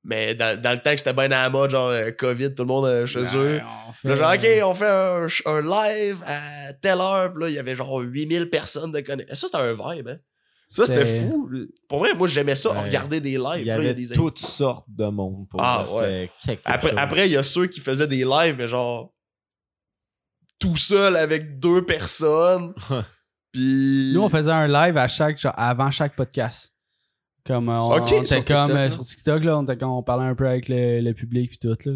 mais 0.03 0.33
dans, 0.35 0.59
dans 0.59 0.71
le 0.71 0.79
temps 0.79 0.91
que 0.91 0.97
j'étais 0.97 1.13
bien 1.13 1.25
à 1.25 1.43
la 1.43 1.49
mode, 1.49 1.69
genre 1.69 1.89
euh, 1.89 2.11
COVID, 2.11 2.55
tout 2.55 2.63
le 2.63 2.67
monde 2.67 2.85
euh, 2.85 3.05
chez 3.05 3.23
eux. 3.35 3.61
Ouais, 4.03 4.15
là, 4.15 4.15
genre, 4.15 4.33
OK, 4.33 4.47
on 4.63 4.73
fait 4.73 5.41
un, 5.45 5.61
live 5.61 6.17
à 6.25 6.73
telle 6.73 6.99
heure. 6.99 7.31
Puis 7.33 7.43
là, 7.43 7.49
il 7.49 7.55
y 7.55 7.59
avait 7.59 7.75
genre 7.75 7.99
8000 7.99 8.49
personnes 8.49 8.91
de 8.91 8.99
connaissances. 9.01 9.39
Ça, 9.39 9.47
c'était 9.47 9.57
un 9.57 9.73
vibe, 9.95 10.07
hein. 10.07 10.17
Ça, 10.67 10.85
c'était 10.85 11.05
C'était- 11.05 11.27
fou. 11.29 11.49
Pour 11.89 11.99
vrai, 11.99 12.13
moi, 12.13 12.27
j'aimais 12.29 12.55
ça, 12.55 12.71
Ouais. 12.71 12.83
regarder 12.83 13.19
des 13.19 13.37
lives. 13.37 13.57
Il 13.59 13.63
y 13.63 13.65
Là, 13.65 13.75
avait 13.75 13.93
des 13.93 14.07
toutes 14.07 14.39
sortes 14.39 14.85
de 14.87 15.05
monde. 15.05 15.47
Pour 15.49 15.61
Ah, 15.61 15.83
ça, 15.85 15.91
c'était 15.91 16.31
quelque 16.45 16.61
Après, 16.65 16.89
chose. 16.91 16.99
après, 16.99 17.25
il 17.27 17.31
y 17.33 17.37
a 17.37 17.43
ceux 17.43 17.67
qui 17.67 17.81
faisaient 17.81 18.07
des 18.07 18.23
lives, 18.23 18.55
mais 18.57 18.67
genre 18.69 19.13
tout 20.59 20.77
seul 20.77 21.15
avec 21.17 21.59
deux 21.59 21.85
personnes. 21.85 22.73
Puis. 23.51 24.11
Nous, 24.13 24.21
on 24.21 24.29
faisait 24.29 24.51
un 24.51 24.67
live 24.67 24.95
à 24.95 25.07
chaque, 25.09 25.37
genre, 25.37 25.53
avant 25.57 25.91
chaque 25.91 26.15
podcast. 26.15 26.70
Comme 27.45 27.69
euh, 27.69 27.79
on, 27.79 27.91
on 27.91 27.97
était 28.05 28.21
TikTok, 28.21 28.47
comme 28.47 28.75
euh, 28.77 28.89
sur 28.91 29.03
TikTok, 29.03 29.43
là, 29.43 29.57
on, 29.57 29.63
était 29.63 29.77
comme, 29.77 29.89
on 29.91 30.03
parlait 30.03 30.25
un 30.27 30.35
peu 30.35 30.47
avec 30.47 30.67
le, 30.69 31.01
le 31.01 31.13
public 31.13 31.49
puis 31.49 31.57
tout, 31.57 31.75
là. 31.89 31.93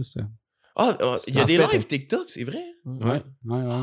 Ah, 0.76 0.98
ah, 1.02 1.18
il 1.28 1.36
y 1.36 1.40
a 1.40 1.46
des 1.46 1.58
fait, 1.58 1.74
lives 1.74 1.86
TikTok, 1.88 2.24
c'est 2.28 2.44
vrai? 2.44 2.64
Ouais, 2.86 3.22
ouais, 3.46 3.62
ouais. 3.62 3.82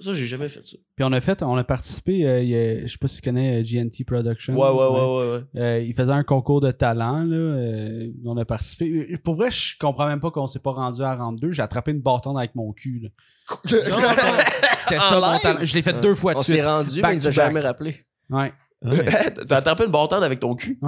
Ça, 0.00 0.12
j'ai 0.14 0.26
jamais 0.26 0.48
fait 0.48 0.60
ça. 0.64 0.76
Puis 0.94 1.04
on 1.04 1.10
a 1.12 1.20
fait, 1.20 1.42
on 1.42 1.56
a 1.56 1.64
participé, 1.64 2.24
euh, 2.24 2.38
a- 2.38 2.86
je 2.86 2.92
sais 2.92 2.98
pas 2.98 3.08
si 3.08 3.16
tu 3.16 3.22
connais 3.22 3.60
euh, 3.60 3.64
GNT 3.64 4.04
Production. 4.06 4.54
Ouais, 4.54 4.68
ouais, 4.68 4.88
ouais, 4.88 5.16
ouais. 5.16 5.42
ouais. 5.54 5.60
Euh, 5.60 5.80
il 5.80 5.92
faisait 5.94 6.12
un 6.12 6.22
concours 6.22 6.60
de 6.60 6.70
talent, 6.70 7.24
là. 7.24 7.34
euh, 7.36 8.06
on 8.24 8.36
a 8.36 8.44
participé. 8.44 9.16
Pour 9.24 9.34
vrai, 9.34 9.50
je 9.50 9.76
comprends 9.80 10.06
même 10.06 10.20
pas 10.20 10.30
qu'on 10.30 10.46
s'est 10.46 10.60
pas 10.60 10.70
rendu 10.70 11.02
à 11.02 11.16
rendre 11.16 11.40
deux. 11.40 11.50
J'ai 11.50 11.62
attrapé 11.62 11.90
une 11.90 12.00
bâtonne 12.00 12.36
avec 12.38 12.54
mon 12.54 12.72
cul. 12.72 13.10
C'était 13.64 14.98
ça, 15.00 15.20
mon 15.20 15.32
live? 15.32 15.40
talent. 15.42 15.58
Je 15.64 15.74
l'ai 15.74 15.82
fait 15.82 16.00
deux 16.00 16.14
fois 16.14 16.34
de 16.34 16.38
On 16.38 16.42
suite. 16.42 16.56
s'est 16.56 16.62
rendu, 16.64 17.00
Back 17.00 17.10
mais 17.10 17.16
il 17.16 17.20
nous 17.22 17.28
a 17.28 17.30
jamais 17.32 17.60
rappelé. 17.60 17.96
Ouais. 18.30 18.52
Ouais. 18.84 19.04
T'as 19.48 19.56
attrapé 19.56 19.84
une 19.84 19.90
bâtonne 19.90 20.22
avec 20.22 20.40
ton 20.40 20.54
cul? 20.54 20.78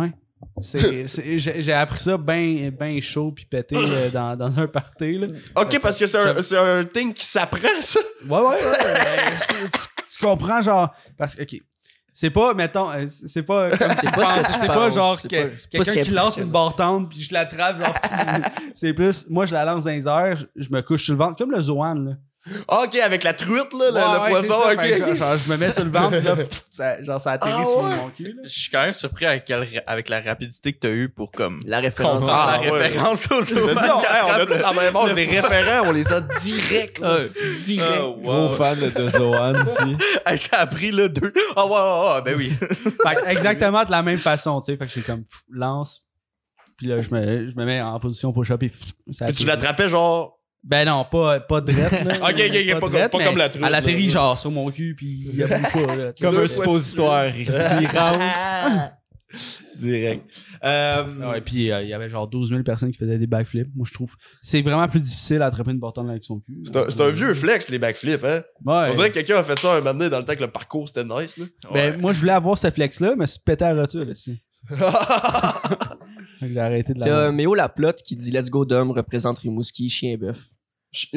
C'est- 0.62 1.06
J'ai 1.38 1.72
appris 1.72 1.98
ça 1.98 2.16
bien 2.16 2.70
ben 2.70 3.00
chaud 3.00 3.32
puis 3.32 3.44
pété 3.44 3.76
euh, 3.76 4.10
dans, 4.12 4.36
dans 4.36 4.58
un 4.58 4.66
party, 4.66 5.18
là. 5.18 5.26
Ok, 5.56 5.78
parce 5.80 5.98
que 5.98 6.06
c'est 6.06 6.18
un, 6.56 6.78
un 6.78 6.84
thing 6.84 7.12
qui 7.12 7.24
s'apprend, 7.26 7.68
ça. 7.80 8.00
Ouais, 8.26 8.38
ouais, 8.38 8.46
ouais. 8.46 8.56
euh, 8.62 9.36
c'est- 9.38 9.54
tu, 9.78 10.16
tu 10.18 10.24
comprends, 10.24 10.62
genre. 10.62 10.94
Parce 11.18 11.34
que, 11.34 11.42
ok. 11.42 11.56
C'est 12.12 12.30
pas, 12.30 12.54
mettons, 12.54 12.88
c'est 13.06 13.42
pas. 13.44 13.70
C'est 13.70 14.12
pas 14.12 14.44
ce 14.44 14.66
pas 14.66 14.90
genre 14.90 15.16
que- 15.22 15.68
quelqu'un 15.70 16.02
qui 16.02 16.10
lance 16.10 16.36
une 16.38 16.50
bartende 16.50 17.08
puis 17.08 17.22
je 17.22 17.32
l'attrape, 17.32 17.80
genre. 17.80 17.94
c'est 18.74 18.92
plus, 18.92 19.30
moi 19.30 19.46
je 19.46 19.54
la 19.54 19.64
lance 19.64 19.84
dans 19.84 19.90
les 19.92 20.06
airs, 20.08 20.44
je 20.56 20.68
me 20.70 20.82
couche 20.82 21.04
sur 21.04 21.14
le 21.14 21.18
ventre, 21.18 21.36
comme 21.36 21.52
le 21.52 21.60
Zoan, 21.62 22.04
là. 22.04 22.12
Ah, 22.68 22.84
ok, 22.84 22.94
avec 22.96 23.22
la 23.22 23.34
truite, 23.34 23.70
là, 23.74 23.90
le, 23.90 23.94
Ouais, 23.94 24.00
le 24.00 24.20
ouais, 24.22 24.30
poisson. 24.30 24.62
ça. 24.64 24.72
ok. 24.72 24.98
genre, 24.98 25.14
genre, 25.14 25.36
je 25.36 25.50
me 25.52 25.56
mets 25.58 25.72
sur 25.72 25.84
le 25.84 25.90
ventre, 25.90 26.16
là, 26.24 26.36
pff, 26.36 26.62
ça, 26.70 27.02
genre, 27.02 27.20
ça 27.20 27.32
atterrit 27.32 27.52
Ah, 27.54 27.64
sur 27.64 27.84
ouais? 27.84 27.96
mon 27.96 28.10
cul, 28.10 28.32
là. 28.32 28.42
Je 28.44 28.48
suis 28.48 28.70
quand 28.70 28.80
même 28.80 28.94
surpris 28.94 29.26
avec, 29.26 29.44
quel- 29.44 29.82
avec 29.86 30.08
la 30.08 30.22
rapidité 30.22 30.72
que 30.72 30.78
t'as 30.78 30.88
eu 30.90 31.10
pour 31.10 31.30
comme 31.32 31.60
La 31.66 31.80
référence. 31.80 32.24
Ah, 32.26 32.58
la 32.64 32.72
ouais. 32.72 32.80
référence 32.80 33.30
aux 33.30 33.42
Je 33.42 33.54
me 33.56 33.72
dis, 33.74 33.90
on, 33.90 34.00
hey, 34.00 34.22
on 34.26 34.32
a 34.32 34.46
tous 34.46 34.54
la 34.54 34.72
même 34.72 35.16
les 35.16 35.24
référents, 35.40 35.88
on 35.88 35.92
les 35.92 36.10
a 36.12 36.20
direct, 36.22 36.98
là. 37.00 37.18
Direct. 37.58 38.00
Oh, 38.02 38.16
Gros 38.22 38.48
wow. 38.48 38.56
fan 38.56 38.78
de, 38.80 39.08
Zohan 39.08 39.54
ici. 39.66 39.96
Hey, 40.26 40.38
ça 40.38 40.60
a 40.60 40.66
pris 40.66 40.92
là 40.92 41.08
deux. 41.08 41.32
Ah 41.56 41.66
ouais, 41.66 41.72
ouais, 41.72 42.14
ouais, 42.14 42.22
ben 42.22 42.34
oui. 42.36 42.50
Fait 42.58 43.16
que 43.16 43.28
exactement 43.28 43.84
de 43.84 43.90
la 43.90 44.02
même 44.02 44.18
façon, 44.18 44.60
tu 44.62 44.72
sais. 44.72 44.78
Fait 44.78 44.86
que 44.86 44.90
c'est 44.90 45.02
comme, 45.04 45.24
pff, 45.24 45.42
lance. 45.50 46.06
Puis 46.78 46.86
là, 46.86 47.02
je 47.02 47.10
me, 47.14 47.50
je 47.50 47.54
me 47.56 47.64
mets 47.66 47.82
en 47.82 48.00
position 48.00 48.32
push-up 48.32 48.62
et 48.62 48.70
pff, 48.70 48.92
ça 49.12 49.26
Puis 49.26 49.34
tu 49.34 49.46
l'attrapais, 49.46 49.88
genre. 49.90 50.38
Ben 50.62 50.84
non, 50.86 51.06
pas, 51.10 51.40
pas 51.40 51.60
drette, 51.60 52.04
là. 52.04 52.16
Ok, 52.22 52.34
ok, 52.34 52.54
ok, 52.54 52.72
pas 52.72 52.80
comme- 52.80 53.08
pas 53.08 53.24
comme 53.24 53.38
la 53.38 53.48
truite, 53.48 53.64
Elle 53.66 53.74
atterrit 53.74 54.06
là. 54.06 54.12
genre 54.12 54.38
sur 54.38 54.50
mon 54.50 54.70
cul, 54.70 54.94
puis 54.94 55.06
il 55.32 55.36
y 55.36 55.42
a 55.42 55.48
plus 55.48 55.62
pas, 55.86 55.96
là. 55.96 56.12
Comme 56.20 56.36
un 56.36 56.46
suppositoire. 56.46 57.28
Il 57.34 57.46
s'y 57.46 57.86
rentre 57.86 58.92
direct. 59.76 60.24
Euh, 60.62 61.30
Ouais, 61.30 61.40
puis 61.40 61.70
euh, 61.72 61.82
il 61.82 61.88
y 61.88 61.94
avait 61.94 62.10
genre 62.10 62.28
12 62.28 62.50
000 62.50 62.62
personnes 62.62 62.90
qui 62.90 62.98
faisaient 62.98 63.16
des 63.16 63.26
backflips. 63.26 63.68
Moi, 63.74 63.86
je 63.88 63.94
trouve 63.94 64.14
c'est 64.42 64.60
vraiment 64.60 64.86
plus 64.88 65.00
difficile 65.00 65.40
à 65.40 65.46
attraper 65.46 65.70
une 65.70 65.78
bâtonne 65.78 66.10
avec 66.10 66.24
son 66.24 66.38
cul. 66.40 66.62
C'est 66.64 67.00
un, 67.00 67.08
vieux 67.08 67.32
flex, 67.32 67.70
les 67.70 67.78
backflips, 67.78 68.24
hein. 68.24 68.42
Ouais. 68.66 68.88
On 68.90 68.94
dirait 68.94 69.08
que 69.08 69.14
quelqu'un 69.14 69.36
a 69.36 69.44
fait 69.44 69.58
ça 69.58 69.72
un 69.72 69.78
moment 69.78 69.94
donné 69.94 70.10
dans 70.10 70.18
le 70.18 70.24
temps 70.24 70.34
que 70.34 70.40
le 70.40 70.50
parcours 70.50 70.88
c'était 70.88 71.04
nice, 71.04 71.38
là. 71.38 71.46
Ben, 71.72 71.98
moi, 71.98 72.12
je 72.12 72.20
voulais 72.20 72.32
avoir 72.32 72.58
ce 72.58 72.70
flex-là, 72.70 73.14
mais 73.16 73.26
c'est 73.26 73.42
pété 73.42 73.64
à 73.64 73.72
rotule, 73.74 74.10
aussi. 74.10 74.42
J'ai 76.42 76.58
arrêté 76.58 76.94
de 76.94 77.00
T'as 77.00 77.24
la. 77.24 77.32
Méo 77.32 77.54
la 77.54 77.68
plotte 77.68 78.02
qui 78.02 78.16
dit 78.16 78.30
Let's 78.30 78.50
go 78.50 78.64
Dom 78.64 78.90
représente 78.90 79.38
Rimouski, 79.40 79.88
chien 79.88 80.16
bœuf. 80.16 80.38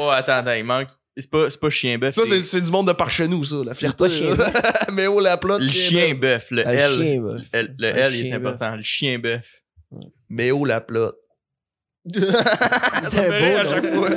Oh, 0.00 0.08
attends, 0.10 0.32
attends, 0.36 0.52
il 0.54 0.64
manque. 0.64 0.88
C'est 1.16 1.28
pas, 1.30 1.50
c'est 1.50 1.58
pas 1.58 1.70
chien 1.70 1.98
bœuf. 1.98 2.14
ça, 2.14 2.22
c'est 2.40 2.60
du 2.60 2.70
monde 2.70 2.86
de 2.88 2.92
par 2.92 3.10
chez 3.10 3.26
nous, 3.26 3.44
ça, 3.44 3.56
la 3.64 3.74
fierté. 3.74 4.04
pas 4.04 4.08
chien. 4.08 4.36
Mais 4.92 5.06
oh, 5.08 5.18
la 5.20 5.36
plotte. 5.36 5.60
le 5.60 5.68
chien 5.68 6.14
bœuf. 6.14 6.50
Le 6.50 6.62
le 6.62 6.68
L. 6.68 6.90
chien 6.92 7.20
bœuf. 7.20 7.42
L- 7.52 7.74
Le 7.78 7.88
L, 7.88 8.14
il 8.14 8.26
est 8.26 8.32
important. 8.32 8.76
Le 8.76 8.82
chien 8.82 9.18
bœuf. 9.18 9.62
Mais 10.28 10.50
oh, 10.52 10.64
la 10.64 10.80
plotte. 10.80 11.16
C'était 12.14 13.28
rire 13.28 13.60
à 13.60 13.64
beau, 13.64 13.70
chaque 13.70 13.86
fois. 13.86 14.08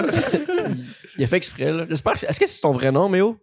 Il 1.17 1.23
a 1.23 1.27
fait 1.27 1.37
exprès, 1.37 1.71
là. 1.73 1.85
J'espère 1.89 2.13
que. 2.15 2.25
Est-ce 2.25 2.39
que 2.39 2.47
c'est 2.47 2.61
ton 2.61 2.71
vrai 2.73 2.91
nom, 2.91 3.09
Méo? 3.09 3.37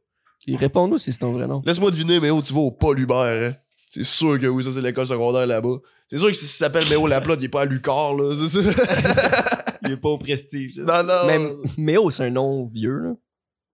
Réponds-nous 0.46 0.98
si 0.98 1.12
c'est 1.12 1.18
ton 1.18 1.32
vrai 1.32 1.46
nom. 1.46 1.60
Laisse-moi 1.66 1.90
deviner, 1.90 2.30
oh, 2.30 2.40
tu 2.40 2.52
vas 2.54 2.60
au 2.60 2.70
Paul 2.70 2.98
Hubert, 2.98 3.50
hein. 3.50 3.56
C'est 3.90 4.04
sûr 4.04 4.38
que 4.38 4.46
oui, 4.46 4.62
ça 4.62 4.70
c'est 4.72 4.82
l'école 4.82 5.06
secondaire 5.06 5.46
là-bas. 5.46 5.76
C'est 6.06 6.18
sûr 6.18 6.28
que 6.28 6.36
si 6.36 6.46
ça 6.46 6.66
s'appelle 6.66 6.88
Méo 6.88 7.06
Laplotte, 7.06 7.40
il 7.40 7.46
est 7.46 7.48
pas 7.48 7.62
à 7.62 7.64
Lucar, 7.64 8.14
là. 8.14 8.34
c'est 8.34 8.48
ça. 8.48 8.60
il 9.84 9.92
est 9.92 9.96
pas 10.00 10.08
au 10.10 10.18
prestige. 10.18 10.76
non, 10.78 11.02
non. 11.02 11.26
Même 11.26 11.56
Méo, 11.76 12.10
c'est 12.10 12.24
un 12.24 12.30
nom 12.30 12.66
vieux, 12.66 12.98
là. 12.98 13.10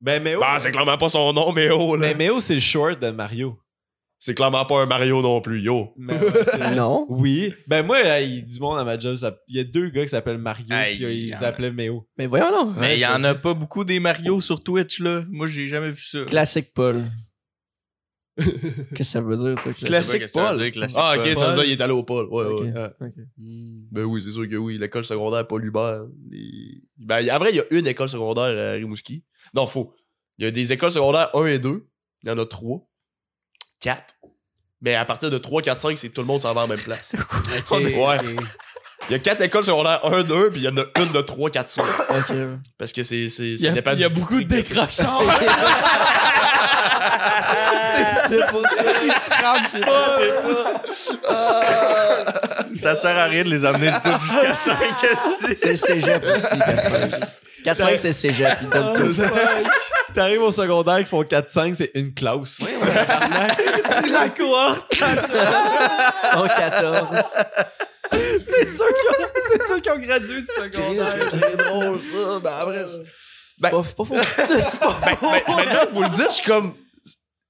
Ben, 0.00 0.22
Méo, 0.22 0.38
Bah, 0.40 0.56
c'est 0.60 0.70
clairement 0.70 0.98
pas 0.98 1.08
son 1.08 1.32
nom, 1.32 1.50
Méo, 1.52 1.96
là. 1.96 2.08
ben, 2.08 2.16
Méo, 2.16 2.38
c'est 2.40 2.54
le 2.54 2.60
short 2.60 3.00
de 3.00 3.10
Mario. 3.10 3.58
C'est 4.18 4.34
clairement 4.34 4.64
pas 4.64 4.80
un 4.80 4.86
Mario 4.86 5.20
non 5.20 5.40
plus, 5.42 5.60
yo. 5.60 5.92
Mais 5.98 6.14
ouais, 6.18 6.28
c'est- 6.46 6.74
Non. 6.74 7.06
oui. 7.10 7.52
Ben, 7.66 7.84
moi, 7.84 7.98
euh, 8.04 8.20
il 8.20 8.34
y 8.36 8.38
a 8.38 8.40
du 8.42 8.58
monde 8.60 8.78
à 8.78 8.84
ma 8.84 8.98
job. 8.98 9.14
ça- 9.16 9.36
Il 9.48 9.56
y 9.56 9.60
a 9.60 9.64
deux 9.64 9.90
gars 9.90 10.02
qui 10.02 10.08
s'appellent 10.08 10.38
Mario, 10.38 10.64
Hey, 10.70 10.94
puis 10.96 11.04
euh, 11.04 11.12
il 11.12 11.18
y 11.18 11.26
ils 11.28 11.34
s'appelaient 11.34 11.70
Méo. 11.70 12.06
Mais 12.16 12.26
voyons, 12.26 12.50
non. 12.50 12.72
Mais 12.74 12.80
Ouais, 12.80 12.94
il 12.94 13.00
y 13.00 13.02
je 13.02 13.08
en 13.10 13.22
a 13.24 13.34
pas 13.34 13.52
beaucoup 13.52 13.84
des 13.84 14.00
Mario 14.00 14.40
sur 14.40 14.62
Twitch, 14.62 15.00
là. 15.00 15.24
Moi, 15.30 15.46
j'ai 15.46 15.68
jamais 15.68 15.90
vu 15.90 16.00
ça. 16.02 16.24
Classique 16.26 16.72
Paul. 16.74 17.02
Qu'est-ce 18.36 18.94
que 18.96 19.04
ça 19.04 19.20
veut 19.20 19.36
dire, 19.36 19.56
ça? 19.58 19.72
Classique 19.72 20.24
Paul. 20.32 20.60
Ah, 20.96 21.14
ok, 21.16 21.36
ça 21.36 21.48
veut 21.50 21.54
dire 21.54 21.62
qu'il 21.64 21.72
est 21.72 21.80
allé 21.80 21.92
au 21.92 22.02
Paul. 22.02 22.26
Ouais, 22.30 22.44
Ok. 22.44 22.60
ouais. 22.62 22.72
Ah. 22.76 22.90
Ok. 23.00 23.12
Ben 23.38 24.02
oui, 24.04 24.20
c'est 24.22 24.32
sûr 24.32 24.48
que 24.48 24.56
oui. 24.56 24.76
L'école 24.78 25.04
secondaire 25.04 25.46
Paul 25.46 25.64
Hubert. 25.64 26.04
les- 26.30 26.82
Ben, 26.98 27.28
en 27.30 27.38
vrai, 27.38 27.50
il 27.52 27.56
y 27.56 27.60
a 27.60 27.64
une 27.70 27.86
école 27.86 28.08
secondaire 28.08 28.56
à 28.58 28.72
Rimouski. 28.72 29.22
Non, 29.54 29.66
faux. 29.68 29.94
Il 30.38 30.44
y 30.44 30.48
a 30.48 30.50
des 30.50 30.72
écoles 30.72 30.90
secondaires 30.90 31.30
1 31.34 31.46
et 31.46 31.58
2. 31.60 31.86
Il 32.24 32.28
y 32.28 32.32
en 32.32 32.38
a 32.38 32.46
3. 32.46 32.80
4. 33.80 34.14
Mais 34.80 34.94
à 34.96 35.04
partir 35.04 35.30
de 35.30 35.38
3, 35.38 35.62
4, 35.62 35.80
5, 35.80 35.96
c'est 35.98 36.08
tout 36.08 36.20
le 36.22 36.26
monde 36.26 36.42
s'en 36.42 36.52
va 36.54 36.62
la 36.62 36.66
même 36.68 36.78
place. 36.80 37.12
Ok, 37.70 37.80
Ouais. 37.82 38.18
Il 39.10 39.12
y 39.12 39.14
a 39.14 39.18
4 39.18 39.42
écoles 39.42 39.64
secondaires 39.64 40.00
1, 40.04 40.22
2, 40.24 40.50
puis 40.50 40.60
il 40.62 40.64
y 40.64 40.68
en 40.68 40.76
a 40.78 40.84
une 41.00 41.12
de 41.12 41.20
3, 41.20 41.50
4, 41.50 41.68
5. 41.68 41.84
Ok. 42.10 42.36
Parce 42.78 42.90
que 42.92 43.02
c'est. 43.04 43.28
c'est- 43.28 43.44
Il 43.44 43.54
y 43.54 43.58
Ça 43.58 43.72
a, 43.90 43.94
y 43.94 44.04
a 44.04 44.08
beaucoup 44.08 44.38
de 44.38 44.42
décrochants. 44.44 45.20
C'est 48.38 48.46
pour 48.50 48.62
ça. 48.68 48.84
c'est 49.72 49.84
ça. 50.42 50.58
Ça 52.76 52.96
sert 52.96 53.16
à 53.18 53.24
rien 53.24 53.42
de 53.44 53.48
les 53.50 53.64
amener 53.64 53.90
tout 54.02 54.18
jusqu'à 54.20 54.54
5. 54.54 54.76
C'est 55.56 55.70
le 55.70 55.76
cégep 55.76 56.24
aussi, 56.24 56.54
4-5. 56.56 57.40
4-5, 57.64 57.96
c'est 57.96 58.08
le 58.08 58.12
cégep. 58.14 58.58
Ils 58.62 58.68
donnent 58.68 58.94
tout. 59.12 59.22
T'arrives 60.14 60.42
au 60.42 60.52
secondaire 60.52 60.98
qui 60.98 61.04
font 61.06 61.22
4-5, 61.22 61.74
c'est 61.74 61.90
une 61.94 62.12
classe. 62.14 62.58
C'est 62.60 64.06
la 64.08 64.28
cohorte. 64.28 64.94
Sont 64.94 66.48
14. 66.48 67.08
C'est 68.12 68.68
sûr 68.68 68.86
qu'ils 68.86 69.10
ont, 69.10 69.14
c'est 69.50 69.66
sûr 69.66 69.80
qu'ils 69.82 69.92
ont 69.92 69.98
gradué 69.98 70.40
du 70.42 70.46
secondaire. 70.46 71.14
C'est 71.30 71.56
drôle, 71.56 72.00
ça. 72.00 72.38
Ben, 72.42 72.52
après, 72.60 72.84
Ben- 73.60 73.60
C'est 73.60 73.70
pas, 73.70 73.82
c'est 73.86 73.96
pas 73.96 74.04
faux. 74.04 74.16
C'est 74.70 74.78
pas 74.80 74.96
Ben, 75.04 75.16
faux. 75.16 75.30
ben, 75.30 75.40
maintenant 75.56 75.86
que 75.86 75.92
vous 75.92 76.02
le 76.02 76.08
dites, 76.10 76.26
je 76.28 76.32
suis 76.34 76.44
comme. 76.44 76.74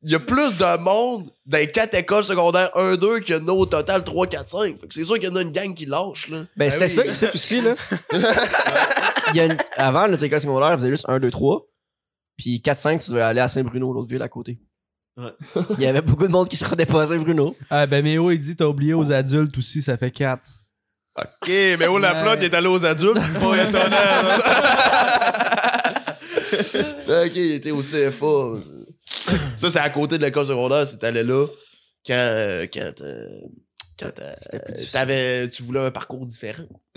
Il 0.05 0.11
y 0.13 0.15
a 0.15 0.21
plus 0.21 0.57
de 0.59 0.79
monde 0.83 1.31
dans 1.47 1.57
les 1.59 1.71
4 1.71 1.95
écoles 1.95 2.25
secondaires 2.25 2.71
1-2 2.75 3.21
qu'il 3.21 3.35
y 3.37 3.39
en 3.39 3.49
a 3.49 3.53
au 3.53 3.65
total 3.65 4.05
3, 4.05 4.27
4, 4.27 4.49
5. 4.51 4.81
Fait 4.81 4.87
que 4.87 4.93
c'est 4.95 5.03
sûr 5.05 5.15
qu'il 5.19 5.29
y 5.31 5.33
en 5.33 5.37
a 5.37 5.41
une 5.43 5.51
gang 5.51 5.73
qui 5.75 5.87
lâche, 5.87 6.29
là. 6.29 6.45
Ben, 6.57 6.71
c'était 6.71 6.85
oui, 6.85 6.91
ça 6.91 7.03
ben- 7.03 7.09
ici 7.11 7.27
aussi, 7.35 7.61
là. 7.63 7.75
Il 9.31 9.37
y 9.37 9.41
a 9.41 9.47
une- 9.47 9.57
Avant, 9.77 10.07
notre 10.07 10.23
école 10.25 10.41
secondaire, 10.41 10.69
elle 10.73 10.79
faisait 10.79 10.91
juste 10.91 11.09
1, 11.09 11.19
2, 11.21 11.31
3. 11.31 11.63
Puis 12.37 12.61
4, 12.61 12.79
5, 12.79 13.01
tu 13.01 13.11
devais 13.13 13.23
aller 13.23 13.41
à 13.41 13.49
Saint-Bruno, 13.49 13.93
l'autre 13.95 14.09
ville 14.11 14.21
à 14.23 14.29
côté. 14.29 14.59
Ouais. 15.17 15.33
Il 15.79 15.81
y 15.85 15.87
avait 15.87 16.03
beaucoup 16.03 16.27
de 16.27 16.33
monde 16.33 16.49
qui 16.49 16.57
se 16.57 16.65
rendait 16.67 16.85
pas 16.87 17.03
à 17.03 17.07
Saint-Bruno. 17.07 17.57
Ah, 17.71 17.87
ben, 17.87 18.03
Méo, 18.05 18.31
il 18.31 18.39
dit 18.39 18.57
t'as 18.57 18.67
oublié 18.67 18.93
aux 18.95 19.11
adultes 19.13 19.57
aussi, 19.57 19.81
ça 19.81 19.97
fait 19.97 20.11
4. 20.11 20.43
Ok, 21.17 21.49
mais 21.49 21.87
où 21.87 21.97
la 21.99 22.13
Ouais. 22.15 22.23
plot 22.23 22.35
il 22.39 22.45
est 22.45 22.55
allé 22.55 22.67
aux 22.67 22.85
adultes, 22.85 23.15
pas 23.15 23.57
étonnant. 23.63 23.89
là. 23.91 24.39
ok, 27.25 27.33
il 27.37 27.53
était 27.55 27.71
au 27.71 27.81
CFA. 27.81 28.59
Ça, 29.57 29.71
c'est 29.71 29.79
à 29.79 29.91
côté 29.91 30.19
de 30.19 30.25
l'école 30.25 30.47
secondaire, 30.47 30.87
c'est 30.87 31.03
allé 31.05 31.23
là 31.23 31.47
quand. 32.07 32.13
euh, 32.15 32.67
quand 32.73 33.01
euh, 33.01 33.29
quand 33.99 34.11
euh, 34.19 34.35
plus 35.47 35.51
tu 35.53 35.63
voulais 35.63 35.81
un 35.81 35.91
parcours 35.93 36.27
différent. 36.27 36.65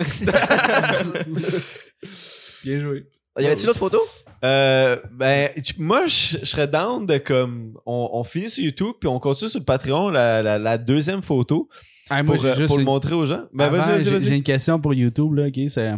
Bien 2.64 2.78
joué. 2.78 3.06
Y 3.38 3.46
avait-tu 3.46 3.66
d'autres 3.66 3.78
photos? 3.78 4.00
Euh, 4.44 4.96
ben, 5.12 5.50
tu- 5.62 5.74
moi, 5.80 6.06
je 6.08 6.44
serais 6.44 6.66
down 6.66 7.06
de 7.06 7.18
comme. 7.18 7.78
On, 7.86 8.10
on 8.12 8.24
finit 8.24 8.50
sur 8.50 8.64
YouTube, 8.64 8.94
puis 9.00 9.08
on 9.08 9.20
continue 9.20 9.48
sur 9.48 9.60
le 9.60 9.64
Patreon 9.64 10.08
la, 10.10 10.42
la, 10.42 10.58
la 10.58 10.76
deuxième 10.78 11.22
photo 11.22 11.68
Ah, 12.10 12.22
moi, 12.22 12.34
pour, 12.34 12.44
j'ai 12.44 12.54
juste 12.56 12.66
pour 12.66 12.76
le 12.78 12.82
une- 12.82 12.86
montrer 12.86 13.14
aux 13.14 13.26
gens. 13.26 13.44
Ben, 13.52 13.66
Avant, 13.66 13.78
vas-y, 13.78 13.90
vas-y, 13.92 14.04
j'ai- 14.04 14.10
vas-y. 14.10 14.28
J'ai 14.28 14.36
une 14.36 14.42
question 14.42 14.80
pour 14.80 14.92
YouTube, 14.94 15.34
là, 15.34 15.46
ok? 15.46 15.68
C'est... 15.68 15.92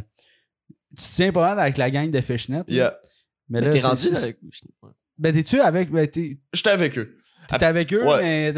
Tu 0.99 1.03
te 1.05 1.15
tiens 1.15 1.33
pas 1.33 1.41
mal 1.43 1.61
avec 1.61 1.79
la 1.79 1.91
gang 1.91 2.11
de 2.11 2.21
Fishnet. 2.21 2.59
là? 2.59 2.65
Yeah. 2.69 2.97
Mais 3.49 3.61
Mais 3.61 3.67
là, 3.67 3.73
t'es 3.73 3.81
rendu 3.81 4.01
c'est- 4.13 4.17
avec. 4.23 4.37
Ben, 5.21 5.33
t'es-tu 5.35 5.61
avec. 5.61 5.91
Ben, 5.91 6.07
t'es, 6.09 6.39
J'étais 6.53 6.71
avec 6.71 6.97
eux. 6.99 7.17
t'étais 7.49 7.67
avec 7.67 7.93
eux, 7.93 8.05
Ouais. 8.05 8.23
mais 8.53 8.55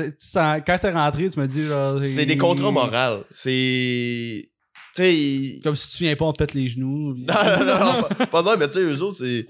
quand 0.66 0.78
t'es 0.80 0.90
rentré, 0.92 1.28
tu 1.28 1.38
m'as 1.38 1.46
dit 1.46 1.66
genre. 1.66 2.04
C'est 2.04 2.24
des 2.26 2.36
contrats 2.36 2.70
moraux. 2.70 3.24
C'est. 3.34 4.48
Tu 4.94 5.02
sais. 5.02 5.14
ils- 5.16 5.60
Comme 5.62 5.74
si 5.74 5.96
tu 5.96 6.04
viens 6.04 6.14
pas, 6.16 6.26
on 6.26 6.32
te 6.32 6.38
pète 6.38 6.54
les 6.54 6.68
genoux. 6.68 7.14
puis- 7.16 7.24
Non, 7.24 7.64
non, 7.66 8.02
non, 8.02 8.26
pas- 8.26 8.42
non, 8.42 8.56
mais 8.58 8.66
tu 8.68 8.74
sais, 8.74 8.80
eux 8.80 9.02
autres, 9.02 9.18
c'est. 9.18 9.46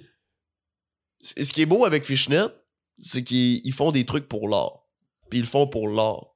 Ce 1.44 1.52
qui 1.52 1.62
est 1.62 1.66
beau 1.66 1.84
avec 1.84 2.04
Fishnet, 2.04 2.46
c'est 2.98 3.22
qu'ils 3.24 3.60
ils 3.64 3.72
font 3.72 3.92
des 3.92 4.04
trucs 4.04 4.28
pour 4.28 4.48
l'art. 4.48 4.80
Puis 5.30 5.38
ils 5.40 5.42
le 5.42 5.48
font 5.48 5.66
pour 5.66 5.88
l'art. 5.88 6.26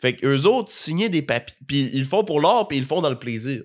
Fait 0.00 0.14
que 0.14 0.26
eux 0.26 0.46
autres, 0.46 0.70
signer 0.70 1.08
des 1.08 1.22
papiers. 1.22 1.56
Puis 1.66 1.90
ils 1.92 2.00
le 2.00 2.04
font 2.04 2.24
pour 2.24 2.40
l'art, 2.40 2.68
puis 2.68 2.76
ils 2.78 2.80
le 2.82 2.86
font 2.86 3.00
dans 3.02 3.10
le 3.10 3.18
plaisir. 3.18 3.62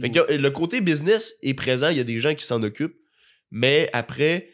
Fait 0.00 0.10
que 0.10 0.32
le 0.32 0.50
côté 0.50 0.80
business 0.80 1.34
est 1.42 1.54
présent, 1.54 1.88
il 1.88 1.96
y 1.96 2.00
a 2.00 2.04
des 2.04 2.18
gens 2.18 2.34
qui 2.34 2.44
s'en 2.44 2.62
occupent. 2.62 2.96
Mais 3.50 3.88
après, 3.92 4.50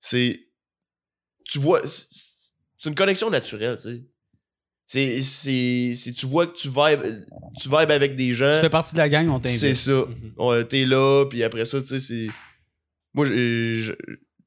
c'est. 0.00 0.40
Tu 1.44 1.58
vois. 1.58 1.86
c'est- 1.86 2.06
C'est 2.76 2.88
une 2.88 2.94
connexion 2.96 3.30
naturelle, 3.30 3.76
tu 3.76 3.82
sais. 3.82 4.02
C'est- 4.86 5.20
C'est. 5.22 5.94
c'est- 5.94 6.12
Tu 6.12 6.26
vois 6.26 6.46
que 6.48 6.56
tu 6.56 6.68
vibes, 6.68 7.24
tu 7.60 7.68
vibes 7.68 7.90
avec 7.90 8.16
des 8.16 8.32
gens. 8.32 8.56
Tu 8.56 8.60
fais 8.62 8.70
partie 8.70 8.92
de 8.94 8.98
la 8.98 9.08
gang, 9.08 9.28
on 9.28 9.40
C'est 9.42 9.58
t'invite. 9.58 9.76
ça. 9.76 9.92
Mhm. 10.06 10.32
Ouais, 10.36 10.64
T'es 10.64 10.84
là, 10.84 11.24
puis 11.26 11.42
après 11.44 11.64
ça, 11.64 11.80
tu 11.80 11.86
sais, 11.86 12.00
c'est. 12.00 12.26
Moi, 13.14 13.26
je- 13.26 13.92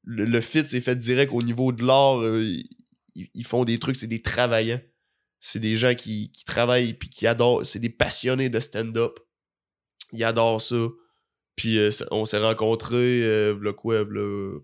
le, 0.04 0.24
le 0.24 0.40
fit 0.40 0.66
s'est 0.68 0.80
fait 0.80 0.96
direct 0.96 1.32
au 1.32 1.42
niveau 1.42 1.72
de 1.72 1.82
l'art. 1.84 2.20
euh, 2.20 2.42
ils, 3.14 3.28
ils 3.34 3.46
font 3.46 3.64
des 3.64 3.78
trucs, 3.78 3.96
c'est 3.96 4.06
des 4.06 4.20
travaillants. 4.22 4.80
C'est 5.40 5.58
des 5.60 5.76
gens 5.76 5.94
qui, 5.94 6.30
qui 6.32 6.44
travaillent 6.44 6.94
puis 6.94 7.08
qui 7.08 7.26
adorent. 7.26 7.64
C'est 7.66 7.78
des 7.78 7.90
passionnés 7.90 8.50
de 8.50 8.60
stand-up. 8.60 9.18
Ils 10.12 10.24
adorent 10.24 10.60
ça. 10.60 10.76
Puis 11.56 11.78
euh, 11.78 11.90
on 12.10 12.26
s'est 12.26 12.38
rencontrés, 12.38 13.22
euh, 13.24 13.54
v'là 13.54 13.72
quoi, 13.72 14.04
v'là, 14.04 14.58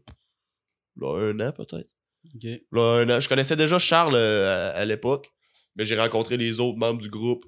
v'là 0.97 1.09
un 1.23 1.41
an 1.41 1.53
peut-être? 1.53 1.89
Je 3.21 3.29
connaissais 3.29 3.57
déjà 3.57 3.79
Charles 3.79 4.15
euh, 4.17 4.73
à, 4.73 4.79
à 4.79 4.85
l'époque, 4.85 5.31
mais 5.77 5.85
j'ai 5.85 5.97
rencontré 5.99 6.37
les 6.37 6.61
autres 6.61 6.79
membres 6.79 7.01
du 7.01 7.09
groupe 7.09 7.45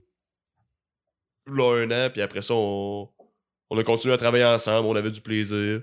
là 1.46 1.74
un 1.82 1.90
an, 1.90 2.10
puis 2.10 2.22
après 2.22 2.40
ça, 2.42 2.54
on, 2.54 3.08
on 3.70 3.78
a 3.78 3.84
continué 3.84 4.14
à 4.14 4.16
travailler 4.16 4.44
ensemble, 4.44 4.86
on 4.88 4.96
avait 4.96 5.10
du 5.10 5.20
plaisir. 5.20 5.82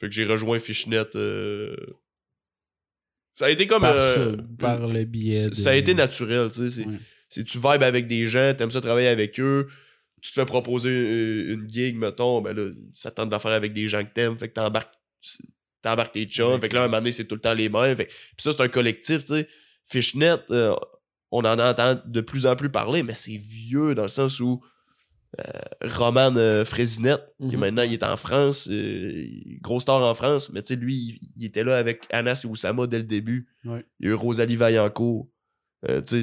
Fait 0.00 0.08
que 0.08 0.12
j'ai 0.14 0.24
rejoint 0.24 0.58
Fishnet. 0.60 1.16
euh, 1.16 1.74
Ça 3.36 3.46
a 3.46 3.50
été 3.50 3.66
comme. 3.66 3.82
Par, 3.82 3.94
euh, 3.96 4.36
par 4.58 4.86
le 4.88 5.04
biais. 5.04 5.40
ça- 5.44 5.50
de- 5.50 5.54
ça 5.54 5.70
a 5.70 5.74
été 5.74 5.94
naturel, 5.94 6.50
tu 6.52 6.70
sais. 6.70 6.84
Ouais. 6.86 7.44
tu 7.44 7.58
vibes 7.58 7.82
avec 7.82 8.06
des 8.08 8.26
gens, 8.26 8.52
t'aimes 8.56 8.70
ça 8.70 8.80
travailler 8.80 9.08
avec 9.08 9.40
eux, 9.40 9.68
tu 10.20 10.30
te 10.32 10.34
fais 10.40 10.44
proposer 10.46 10.90
euh, 10.90 11.54
une 11.54 11.68
gig, 11.68 11.96
mettons, 11.96 12.40
ben 12.42 12.54
là, 12.54 12.70
ça 12.94 13.10
te 13.10 13.16
tente 13.16 13.28
de 13.28 13.32
la 13.32 13.38
faire 13.40 13.52
avec 13.52 13.72
des 13.72 13.88
gens 13.88 14.04
que 14.04 14.12
t'aimes, 14.12 14.38
fait 14.38 14.48
que 14.48 14.54
t'embarques, 14.54 14.92
t'embarques 15.82 16.12
tes 16.14 16.24
chums, 16.26 16.60
fait 16.60 16.68
que 16.68 16.74
là, 16.76 16.82
un 16.82 16.86
moment 16.86 16.98
donné, 16.98 17.12
c'est 17.12 17.24
tout 17.26 17.34
le 17.34 17.40
temps 17.40 17.54
les 17.54 17.68
mêmes. 17.68 17.96
Fait, 17.96 18.06
puis 18.06 18.14
ça, 18.38 18.52
c'est 18.52 18.62
un 18.62 18.68
collectif, 18.68 19.24
tu 19.24 19.34
sais. 19.34 19.48
Fishnet, 19.86 20.36
euh, 20.50 20.74
on 21.30 21.44
en 21.44 21.58
entend 21.58 22.00
de 22.04 22.20
plus 22.20 22.46
en 22.46 22.54
plus 22.56 22.70
parler, 22.70 23.02
mais 23.02 23.14
c'est 23.14 23.36
vieux 23.36 23.94
dans 23.94 24.04
le 24.04 24.08
sens 24.08 24.38
où 24.40 24.62
euh, 25.40 25.88
Roman 25.96 26.34
euh, 26.36 26.64
Frésinette, 26.64 27.22
qui 27.40 27.56
Mhm. 27.56 27.60
maintenant 27.60 27.82
il 27.82 27.94
est 27.94 28.02
en 28.04 28.16
France, 28.18 28.68
euh, 28.70 29.26
gros 29.62 29.80
star 29.80 30.02
en 30.02 30.14
France, 30.14 30.50
mais 30.52 30.62
tu 30.62 30.74
sais, 30.74 30.76
lui, 30.76 30.94
il, 30.94 31.20
il 31.38 31.44
était 31.46 31.64
là 31.64 31.78
avec 31.78 32.04
Anas 32.10 32.42
et 32.44 32.46
Oussama 32.46 32.86
dès 32.86 32.98
le 32.98 33.04
début. 33.04 33.48
Ouais. 33.64 33.84
Il 33.98 34.06
y 34.06 34.08
a 34.10 34.12
eu 34.12 34.14
Rosalie 34.14 34.56
Vaillancourt. 34.56 35.28
Tu 35.86 36.22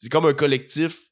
c'est, 0.00 0.08
comme 0.08 0.24
un 0.26 0.32
collectif. 0.34 1.02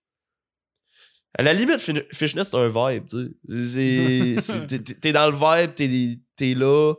À 1.36 1.42
la 1.42 1.52
limite, 1.52 1.78
Fishnet, 2.12 2.44
c'est 2.44 2.54
un 2.54 2.68
vibe, 2.68 3.06
tu 3.08 3.66
sais. 3.68 4.36
T'es- 5.00 5.12
dans 5.12 5.28
le 5.30 5.36
vibe, 5.36 5.74
t'es, 5.74 6.18
t'es 6.36 6.54
là, 6.54 6.94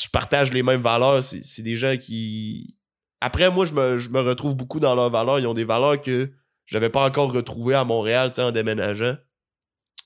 tu 0.00 0.10
partages 0.10 0.52
les 0.52 0.62
mêmes 0.62 0.82
valeurs. 0.82 1.22
C'est, 1.22 1.62
des 1.62 1.76
gens 1.76 1.96
qui. 1.96 2.78
Après, 3.20 3.50
moi, 3.50 3.64
je 3.66 3.72
me, 3.72 3.98
je 3.98 4.08
me 4.08 4.20
retrouve 4.20 4.56
beaucoup 4.56 4.80
dans 4.80 4.94
leurs 4.94 5.10
valeurs. 5.10 5.38
Ils 5.38 5.46
ont 5.46 5.54
des 5.54 5.64
valeurs 5.64 6.00
que 6.00 6.32
j'avais 6.66 6.90
pas 6.90 7.04
encore 7.06 7.32
retrouvées 7.32 7.74
à 7.74 7.84
Montréal, 7.84 8.32
en 8.38 8.52
déménageant. 8.52 9.16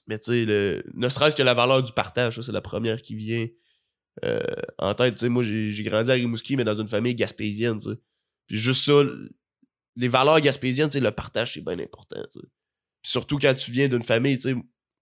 Mais 0.07 0.19
tu 0.19 0.33
sais, 0.33 0.83
ne 0.95 1.09
serait-ce 1.09 1.37
que 1.37 1.43
la 1.43 1.55
valeur 1.55 1.83
du 1.83 1.93
partage, 1.93 2.37
ça, 2.37 2.43
c'est 2.43 2.53
la 2.53 2.61
première 2.61 3.01
qui 3.01 3.15
vient 3.15 3.47
euh, 4.25 4.41
en 4.79 4.95
tête. 4.95 5.15
Tu 5.15 5.21
sais, 5.21 5.29
moi, 5.29 5.43
j'ai, 5.43 5.83
grandi 5.83 6.11
à 6.11 6.15
Rimouski, 6.15 6.57
mais 6.57 6.65
dans 6.65 6.79
une 6.79 6.89
famille 6.89 7.15
gaspésienne, 7.15 7.79
tu 7.79 7.91
sais. 7.91 7.97
Puis 8.47 8.59
juste 8.59 8.85
ça, 8.85 9.03
les 9.97 10.09
valeurs 10.09 10.41
gaspésiennes, 10.41 10.91
le 10.93 11.11
partage, 11.11 11.55
c'est 11.55 11.65
bien 11.65 11.79
important. 11.79 12.21
Puis 12.33 12.43
surtout 13.11 13.39
quand 13.39 13.55
tu 13.55 13.71
viens 13.71 13.89
d'une 13.89 14.03
famille, 14.03 14.39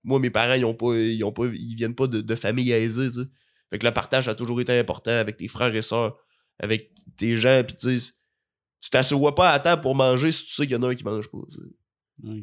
moi, 0.05 0.21
mes 0.21 0.31
parents, 0.31 0.55
ils 0.55 0.65
ont 0.65 0.75
pas, 0.75 0.97
ils 0.97 1.25
ont 1.25 1.33
pas, 1.33 1.47
ils 1.47 1.75
viennent 1.75 1.95
pas 1.95 2.07
de, 2.07 2.35
famille 2.35 2.71
aisée, 2.71 3.09
tu 3.09 3.23
sais. 3.23 3.29
Fait 3.73 3.79
que 3.79 3.87
le 3.87 3.95
partage 3.95 4.29
a 4.29 4.35
toujours 4.35 4.61
été 4.61 4.79
important 4.79 5.13
avec 5.13 5.39
tes 5.39 5.49
frères 5.49 5.75
et 5.75 5.81
sœurs, 5.81 6.19
avec 6.59 6.93
tes 7.17 7.39
gens, 7.39 7.63
puis 7.67 7.75
tu 7.75 7.99
sais, 7.99 8.13
tu 8.83 8.91
t'assois 8.91 9.35
pas 9.35 9.51
à 9.51 9.59
table 9.61 9.81
pour 9.81 9.95
manger 9.95 10.31
si 10.31 10.45
tu 10.45 10.53
sais 10.53 10.67
qu'il 10.67 10.73
y 10.73 10.77
en 10.77 10.83
a 10.83 10.91
un 10.91 10.95
qui 10.95 11.05
mange 11.05 11.31
pas. 11.31 11.39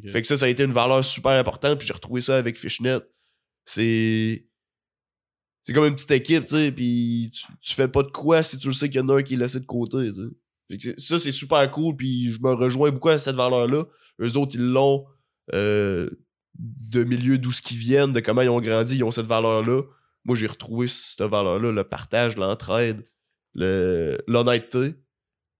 Fait 0.08 0.22
que 0.22 0.26
ça, 0.26 0.36
ça 0.36 0.46
a 0.46 0.48
été 0.48 0.64
une 0.64 0.72
valeur 0.72 1.04
super 1.04 1.30
importante, 1.32 1.78
puis 1.78 1.86
j'ai 1.86 1.92
retrouvé 1.92 2.20
ça 2.20 2.36
avec 2.36 2.58
Fishnet. 2.58 2.98
C'est. 3.64 4.44
C'est 5.62 5.72
comme 5.72 5.84
une 5.84 5.94
petite 5.94 6.10
équipe, 6.10 6.44
tu 6.44 6.56
sais, 6.56 6.72
puis 6.72 7.30
tu, 7.32 7.46
tu 7.60 7.74
fais 7.74 7.86
pas 7.86 8.02
de 8.02 8.10
quoi 8.10 8.42
si 8.42 8.58
tu 8.58 8.66
le 8.68 8.72
sais 8.72 8.88
qu'il 8.88 9.00
y 9.00 9.04
en 9.04 9.08
a 9.10 9.18
un 9.18 9.22
qui 9.22 9.34
est 9.34 9.36
laissé 9.36 9.60
de 9.60 9.66
côté. 9.66 10.10
Fait 10.68 10.78
que 10.78 11.00
ça, 11.00 11.18
c'est 11.20 11.30
super 11.30 11.70
cool, 11.70 11.94
puis 11.94 12.32
je 12.32 12.40
me 12.40 12.54
rejoins 12.54 12.90
beaucoup 12.90 13.10
à 13.10 13.18
cette 13.18 13.36
valeur-là. 13.36 13.84
Eux 14.20 14.36
autres, 14.36 14.56
ils 14.56 14.66
l'ont 14.66 15.06
euh, 15.54 16.10
de 16.58 17.04
milieu 17.04 17.38
d'où 17.38 17.52
ce 17.52 17.62
qu'ils 17.62 17.76
viennent, 17.76 18.12
de 18.12 18.20
comment 18.20 18.42
ils 18.42 18.48
ont 18.48 18.60
grandi, 18.60 18.96
ils 18.96 19.04
ont 19.04 19.10
cette 19.10 19.26
valeur-là. 19.26 19.82
Moi, 20.24 20.36
j'ai 20.36 20.46
retrouvé 20.46 20.86
cette 20.88 21.22
valeur-là, 21.22 21.72
le 21.72 21.84
partage, 21.84 22.36
l'entraide, 22.36 23.02
le- 23.54 24.18
l'honnêteté. 24.26 24.94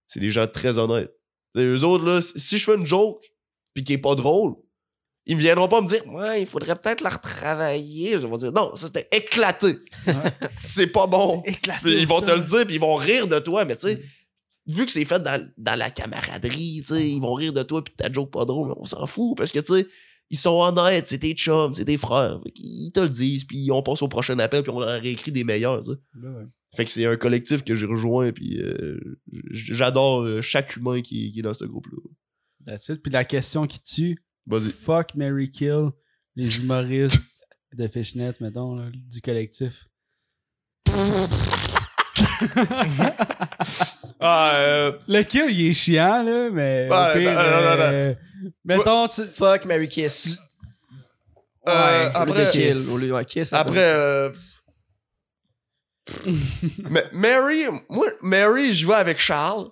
C'est 0.07 0.21
des 0.21 0.31
gens 0.31 0.47
très 0.47 0.79
honnêtes. 0.79 1.13
Et 1.57 1.63
eux 1.63 1.85
autres, 1.85 2.05
là, 2.05 2.21
si- 2.21 2.59
je 2.59 2.65
fais 2.65 2.77
une 2.77 2.87
joke, 2.87 3.23
puis 3.75 3.85
qui 3.85 3.95
est 3.95 3.99
pas 3.99 4.15
drôle, 4.15 4.55
ils 5.27 5.37
me 5.37 5.41
viendront 5.41 5.69
pas 5.69 5.81
me 5.81 5.87
dire 5.87 6.07
Ouais, 6.09 6.43
il 6.43 6.47
faudrait 6.47 6.77
peut-être 6.77 7.01
la 7.03 7.11
retravailler. 7.11 8.13
Je 8.21 8.27
vais 8.27 8.37
dire 8.39 8.53
Non, 8.53 8.75
ça 8.77 8.87
c'était 8.89 9.09
éclaté. 9.13 9.77
c'est 10.61 10.87
pas 10.89 11.07
bon. 11.07 11.43
Puis 11.83 12.01
ils 12.01 12.07
vont 12.07 12.21
te 12.21 12.31
le 12.31 12.41
dire, 12.41 12.67
puis 12.67 12.77
ils 12.77 12.81
vont 12.81 12.97
rire 12.97 13.29
de 13.29 13.39
toi, 13.39 13.65
mais 13.65 13.77
tu 13.77 13.87
sais, 13.89 14.03
vu 14.67 14.87
que 14.87 14.93
c'est 14.93 15.05
fait 15.05 15.21
dans, 15.23 15.49
dans 15.57 15.77
la 15.77 15.91
camaraderie, 15.91 16.83
sais, 16.85 17.09
ils 17.09 17.21
vont 17.21 17.35
rire 17.35 17.53
de 17.53 17.63
toi, 17.63 17.83
puis 17.83 17.95
ta 17.97 18.11
joke 18.11 18.31
pas 18.31 18.45
drôle, 18.45 18.75
on 18.77 18.85
s'en 18.85 19.07
fout, 19.07 19.37
parce 19.37 19.51
que 19.51 19.59
tu 19.61 19.75
sais, 19.75 19.87
ils 20.31 20.39
sont 20.39 20.61
honnêtes, 20.61 21.09
c'est 21.09 21.19
tes 21.19 21.35
chums, 21.35 21.75
c'est 21.75 21.85
tes 21.85 21.97
frères. 21.97 22.41
Qu'ils 22.55 22.93
te 22.93 23.01
le 23.01 23.09
disent, 23.09 23.45
puis 23.45 23.71
on 23.73 23.83
passe 23.83 24.01
au 24.03 24.09
prochain 24.09 24.39
appel, 24.39 24.63
puis 24.63 24.73
on 24.73 24.81
en 24.81 25.01
réécrit 25.01 25.33
des 25.33 25.45
meilleurs. 25.45 25.83
Ben 26.15 26.35
ouais. 26.35 26.45
Fait 26.77 26.85
que 26.85 26.91
c'est 26.93 27.05
un 27.05 27.17
collectif 27.17 27.65
que 27.65 27.75
j'ai 27.75 27.87
rejoint, 27.87 28.31
puis 28.31 28.63
euh, 28.63 29.19
j'adore 29.51 30.23
euh, 30.23 30.41
chaque 30.41 30.77
humain 30.77 31.01
qui, 31.01 31.33
qui 31.33 31.41
est 31.41 31.43
dans 31.43 31.53
ce 31.53 31.65
groupe-là. 31.65 31.99
That's 32.65 32.89
it. 32.91 33.03
Puis 33.03 33.13
la 33.13 33.25
question 33.25 33.67
qui 33.67 33.83
tue 33.83 34.19
Vas-y. 34.47 34.71
fuck, 34.71 35.15
Mary 35.17 35.51
Kill, 35.51 35.91
les 36.37 36.61
humoristes 36.61 37.45
de 37.75 37.89
Fishnet, 37.89 38.35
mettons, 38.41 38.77
là, 38.77 38.89
du 38.93 39.21
collectif. 39.21 39.89
Ah, 44.21 44.53
euh, 44.57 44.93
Le 45.09 45.23
kill, 45.23 45.47
il 45.51 45.71
est 45.71 45.73
chiant, 45.73 46.23
là, 46.23 46.51
mais. 46.53 46.89
au 46.91 46.93
Ouais, 46.95 47.19
pire, 47.21 47.33
non, 47.35 47.41
non, 47.43 47.51
non, 47.51 47.77
non. 47.77 47.93
euh, 47.93 48.15
Mettons, 48.65 49.09
tu. 49.09 49.23
Fuck, 49.25 49.65
Mary 49.65 49.89
Kiss. 49.89 50.39
euh, 51.69 51.73
Ouais, 52.07 52.11
après, 52.15 52.47
de 52.47 52.51
kill. 52.51 52.89
Au 52.91 52.97
lieu 52.99 53.09
de 53.09 53.13
ouais, 53.13 53.25
kiss. 53.25 53.53
après 53.53 53.79
euh, 53.95 54.31
Ma- 56.91 57.03
Mary, 57.13 57.65
moi, 57.89 58.07
Mary, 58.23 58.73
je 58.73 58.87
vais 58.87 58.95
avec 58.95 59.19
Charles 59.19 59.69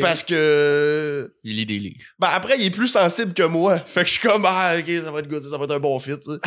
parce 0.00 0.22
que. 0.22 1.30
Il 1.44 1.56
lit 1.56 1.66
des 1.66 1.78
livres. 1.78 2.04
Ben 2.18 2.28
après, 2.32 2.56
il 2.58 2.66
est 2.66 2.70
plus 2.70 2.88
sensible 2.88 3.32
que 3.34 3.42
moi. 3.44 3.78
Fait 3.86 4.02
que 4.02 4.08
je 4.08 4.12
suis 4.18 4.28
comme, 4.28 4.44
ah, 4.46 4.74
ok, 4.78 4.86
ça 4.88 5.10
va 5.10 5.18
être 5.20 5.28
good, 5.28 5.42
ça 5.42 5.56
va 5.58 5.64
être 5.64 5.74
un 5.74 5.80
bon 5.80 5.98
fit, 6.00 6.16
tu 6.18 6.30
sais. 6.32 6.38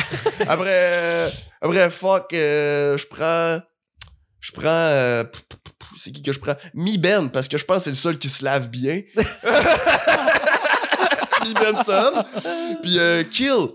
après, 0.48 0.68
euh, 0.70 1.28
après, 1.60 1.90
fuck, 1.90 2.32
euh, 2.32 2.96
je 2.96 3.06
prends. 3.06 3.60
Je 4.44 4.52
prends. 4.52 4.68
euh, 4.68 5.24
c'est 5.96 6.12
qui 6.12 6.20
que 6.22 6.30
je 6.32 6.38
prends? 6.38 6.54
Mi 6.74 6.98
Ben, 6.98 7.28
parce 7.30 7.48
que 7.48 7.56
je 7.56 7.64
pense 7.64 7.78
que 7.78 7.84
c'est 7.84 7.90
le 7.90 7.96
seul 7.96 8.18
qui 8.18 8.28
se 8.28 8.44
lave 8.44 8.68
bien. 8.68 9.00
Mi 9.16 9.24
Benson. 11.54 12.24
Puis 12.82 12.98
euh, 12.98 13.24
Kill. 13.24 13.68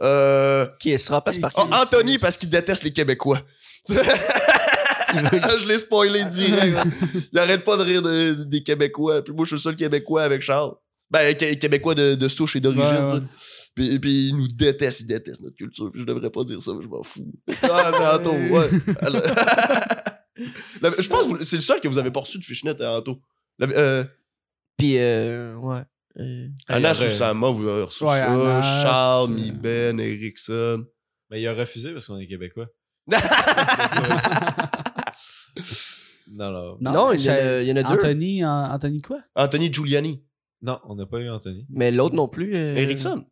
Euh, 0.00 0.66
Kiss, 0.80 1.08
remplace 1.10 1.38
par 1.38 1.50
oh. 1.56 1.66
Anthony, 1.72 2.16
parce 2.18 2.36
qu'il 2.38 2.48
déteste 2.48 2.82
les 2.84 2.92
Québécois. 2.92 3.40
je 3.88 5.68
l'ai 5.68 5.78
spoilé 5.78 6.24
direct. 6.24 6.78
Il 7.32 7.38
arrête 7.38 7.62
pas 7.62 7.76
de 7.76 7.82
rire 7.82 8.00
de- 8.02 8.44
des 8.44 8.62
Québécois. 8.62 9.22
Puis 9.22 9.32
moi, 9.34 9.44
je 9.44 9.48
suis 9.48 9.56
le 9.56 9.60
seul 9.60 9.76
Québécois 9.76 10.22
avec 10.24 10.40
Charles. 10.42 10.72
Ben, 11.10 11.36
Qué- 11.36 11.58
Québécois 11.58 11.94
de, 11.94 12.14
de 12.14 12.28
souche 12.28 12.56
et 12.56 12.60
d'origine, 12.60 13.04
Ouais. 13.12 13.20
Puis, 13.74 13.98
puis 13.98 14.28
il 14.28 14.36
nous 14.36 14.46
déteste, 14.48 15.00
il 15.00 15.06
déteste 15.08 15.40
notre 15.42 15.56
culture. 15.56 15.90
Puis 15.92 16.00
je 16.00 16.06
devrais 16.06 16.30
pas 16.30 16.44
dire 16.44 16.62
ça, 16.62 16.72
mais 16.76 16.82
je 16.82 16.88
m'en 16.88 17.02
fous. 17.02 17.26
Ah, 17.64 17.90
c'est 17.92 18.06
Anto, 18.06 18.30
ouais. 18.32 18.70
Alors- 19.02 19.22
La- 20.80 20.90
je 20.98 21.08
pense 21.08 21.26
que 21.32 21.44
c'est 21.44 21.56
le 21.56 21.62
seul 21.62 21.80
que 21.80 21.88
vous 21.88 21.98
avez 21.98 22.10
pas 22.10 22.20
reçu 22.20 22.38
de 22.38 22.44
fishnet 22.44 22.80
à 22.82 22.98
Anto. 22.98 23.20
La- 23.58 23.68
euh, 23.68 24.04
Puis, 24.76 24.98
euh, 24.98 25.54
ouais. 25.56 25.82
Euh, 26.18 26.48
Sama, 26.94 27.50
vous 27.50 27.68
avez 27.68 27.82
reçu 27.84 28.04
Ouais, 28.04 28.18
ça. 28.18 28.32
Anas, 28.32 28.82
Charles, 28.82 29.30
euh, 29.30 29.34
Mi 29.34 29.50
Ben, 29.52 29.98
Erickson. 30.00 30.84
Mais 31.30 31.40
il 31.42 31.46
a 31.48 31.54
refusé 31.54 31.92
parce 31.92 32.06
qu'on 32.06 32.18
est 32.18 32.26
québécois. 32.26 32.66
non, 36.30 36.50
non. 36.50 36.76
Non, 36.80 37.12
il 37.12 37.20
y 37.20 37.30
en 37.30 37.34
a- 37.34 37.60
il 37.60 37.68
y 37.68 37.72
en 37.72 37.76
a 37.76 37.82
deux. 37.82 37.94
Anthony, 37.96 38.44
An- 38.44 38.70
Anthony 38.72 39.00
quoi? 39.02 39.18
Anthony 39.34 39.72
Giuliani. 39.72 40.24
Non, 40.62 40.80
on 40.84 40.94
n'a 40.94 41.06
pas 41.06 41.18
eu 41.20 41.28
Anthony. 41.28 41.66
Mais 41.68 41.90
l'autre 41.90 42.14
non 42.14 42.28
plus. 42.28 42.56
euh, 42.56 42.74
Erickson. 42.76 43.26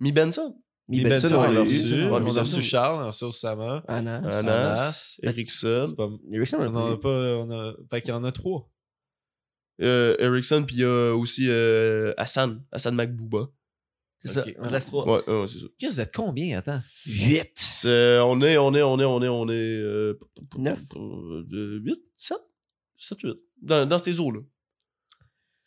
Mi 0.00 0.12
Benson. 0.12 0.61
Mi 0.88 1.02
Benson, 1.02 1.34
on 1.36 1.50
l'a 1.50 1.62
reçu. 1.62 2.02
On 2.04 2.14
a 2.36 2.40
reçu 2.42 2.60
Charles, 2.62 2.96
on 2.96 3.00
a 3.00 3.06
reçu 3.06 3.24
Osama. 3.24 3.82
Anas. 3.88 4.22
Anas. 4.38 5.16
Pas... 5.96 6.08
Erickson, 6.32 6.58
On 6.60 6.76
en 6.76 6.92
a 6.92 6.96
pas... 6.98 7.08
On 7.08 7.50
a... 7.50 7.74
Fait 7.90 8.02
qu'il 8.02 8.10
y 8.10 8.12
en 8.16 8.24
a 8.24 8.32
trois. 8.32 8.68
Euh, 9.80 10.14
Erickson, 10.18 10.64
puis 10.66 10.76
il 10.76 10.80
y 10.80 10.84
a 10.84 11.14
aussi 11.16 11.46
euh, 11.48 12.12
Hassan. 12.16 12.62
Hassan 12.72 12.94
Makbouba. 12.94 13.48
C'est 14.24 14.28
ça. 14.28 14.44
On 14.58 14.68
reste 14.68 14.88
trois. 14.88 15.04
Ouais, 15.06 15.22
ouais, 15.32 15.46
c'est 15.48 15.58
ça. 15.58 15.66
Qu'est-ce 15.78 15.90
que 15.90 15.94
vous 15.96 16.00
êtes 16.00 16.14
combien, 16.14 16.58
attends? 16.58 16.80
Huit. 17.06 17.50
C'est- 17.56 18.18
on 18.20 18.40
est, 18.42 18.56
on 18.56 18.72
est, 18.74 18.82
on 18.82 19.00
est, 19.00 19.04
on 19.04 19.22
est, 19.22 19.28
on 19.28 19.48
est. 19.48 19.52
Euh, 19.52 20.18
Neuf. 20.58 20.78
8, 20.94 22.00
7 22.16 22.36
7, 22.98 23.18
8. 23.22 23.32
Dans, 23.62 23.88
dans 23.88 23.98
ces 23.98 24.20
eaux-là. 24.20 24.40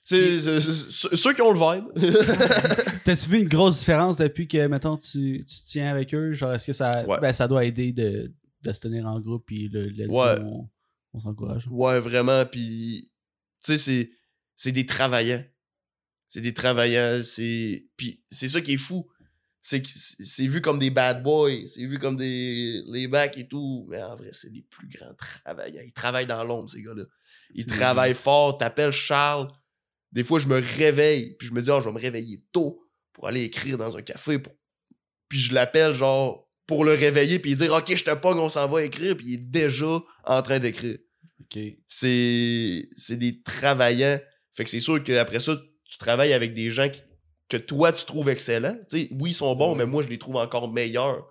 C'est 0.08 0.40
c'est- 0.40 0.62
c'est- 0.62 1.16
ceux 1.16 1.34
qui 1.34 1.42
ont 1.42 1.52
le 1.52 1.58
vibe. 1.60 1.86
T'as-tu 3.04 3.28
vu 3.28 3.40
une 3.42 3.48
grosse 3.50 3.80
différence 3.80 4.18
depuis 4.18 4.48
que, 4.48 4.68
mettons, 4.68 4.98
tu, 4.98 5.44
tu 5.48 5.56
tiens 5.66 5.90
avec 5.92 6.14
eux? 6.14 6.32
Genre, 6.32 6.54
est-ce 6.54 6.68
que 6.68 6.74
ça, 6.74 6.92
Ouais. 7.08 7.20
ben, 7.20 7.34
ça 7.34 7.48
doit 7.48 7.66
aider 7.66 7.92
de, 7.92 8.32
de 8.62 8.72
se 8.74 8.80
tenir 8.80 9.08
en 9.08 9.20
groupe 9.20 9.44
puis 9.48 9.68
le, 9.68 10.08
Ouais. 10.08 10.38
on, 10.42 10.70
on 11.14 11.20
s'encourage? 11.20 11.68
ouais, 11.72 12.00
vraiment. 12.00 12.46
Puis, 12.46 13.12
tu 13.64 13.72
sais, 13.74 13.78
c'est, 13.80 14.12
c'est 14.56 14.72
des 14.72 14.86
travaillants. 14.86 15.44
C'est 16.28 16.42
des 16.42 16.54
travaillants. 16.54 17.22
C'est, 17.24 17.88
puis 17.98 18.22
c'est 18.30 18.50
ça 18.50 18.62
qui 18.62 18.74
est 18.74 18.78
fou. 18.78 19.08
C'est 19.62 19.82
c'est 19.88 20.46
vu 20.46 20.62
comme 20.62 20.78
des 20.78 20.92
bad 20.92 21.24
boys. 21.24 21.66
C'est 21.66 21.84
vu 21.88 21.98
comme 21.98 22.16
des 22.18 22.84
les 22.88 23.08
bacs 23.08 23.36
et 23.40 23.48
tout. 23.48 23.88
Mais 23.90 24.04
en 24.04 24.16
vrai, 24.16 24.30
c'est 24.34 24.52
les 24.52 24.62
plus 24.62 24.88
grands 24.88 25.16
travailleurs. 25.16 25.84
Ils 25.84 25.92
travaillent 25.94 26.28
dans 26.28 26.44
l'ombre, 26.44 26.70
ces 26.70 26.84
gars-là. 26.84 27.06
Ils 27.56 27.66
travaillent 27.66 28.14
fort. 28.14 28.60
T'appelles 28.60 28.92
Charles. 28.92 29.48
Des 30.12 30.24
fois, 30.24 30.40
je 30.40 30.48
me 30.48 30.56
réveille. 30.78 31.36
Puis 31.38 31.48
je 31.48 31.54
me 31.54 31.62
dis, 31.62 31.70
oh, 31.70 31.80
je 31.82 31.86
vais 31.90 31.94
me 31.94 32.00
réveiller 32.00 32.44
tôt 32.52 32.82
pour 33.14 33.28
aller 33.28 33.44
écrire 33.44 33.78
dans 33.78 33.98
un 33.98 34.02
café. 34.02 34.40
pour- 34.40 34.54
Puis 35.30 35.40
je 35.40 35.54
l'appelle, 35.54 35.94
genre, 35.94 36.50
pour 36.68 36.84
le 36.86 36.94
réveiller. 36.94 37.40
Puis 37.40 37.56
dire, 37.56 37.74
OK, 37.74 37.96
je 37.96 38.04
te 38.04 38.14
pogne, 38.16 38.38
on 38.38 38.50
s'en 38.50 38.68
va 38.68 38.84
écrire. 38.84 39.16
Puis 39.18 39.28
il 39.28 39.34
est 39.36 39.38
déjà 39.38 40.00
en 40.26 40.42
train 40.42 40.60
d'écrire. 40.60 40.98
C'est 41.88 42.90
c'est 42.96 43.18
des 43.18 43.42
travaillants. 43.42 44.20
Fait 44.54 44.64
que 44.64 44.70
c'est 44.70 44.80
sûr 44.80 45.02
qu'après 45.04 45.40
ça, 45.40 45.56
tu 45.84 45.98
travailles 45.98 46.34
avec 46.34 46.54
des 46.54 46.72
gens 46.72 46.90
qui- 46.90 47.02
que 47.50 47.58
toi, 47.58 47.92
tu 47.94 48.06
trouves 48.06 48.30
excellents. 48.30 48.76
Tu 48.90 49.00
sais, 49.00 49.10
oui, 49.20 49.32
ils 49.32 49.34
sont 49.34 49.54
bons, 49.56 49.76
mais 49.76 49.86
moi, 49.86 50.02
je 50.04 50.08
les 50.08 50.18
trouve 50.18 50.38
encore 50.38 50.72
meilleurs. 50.72 51.26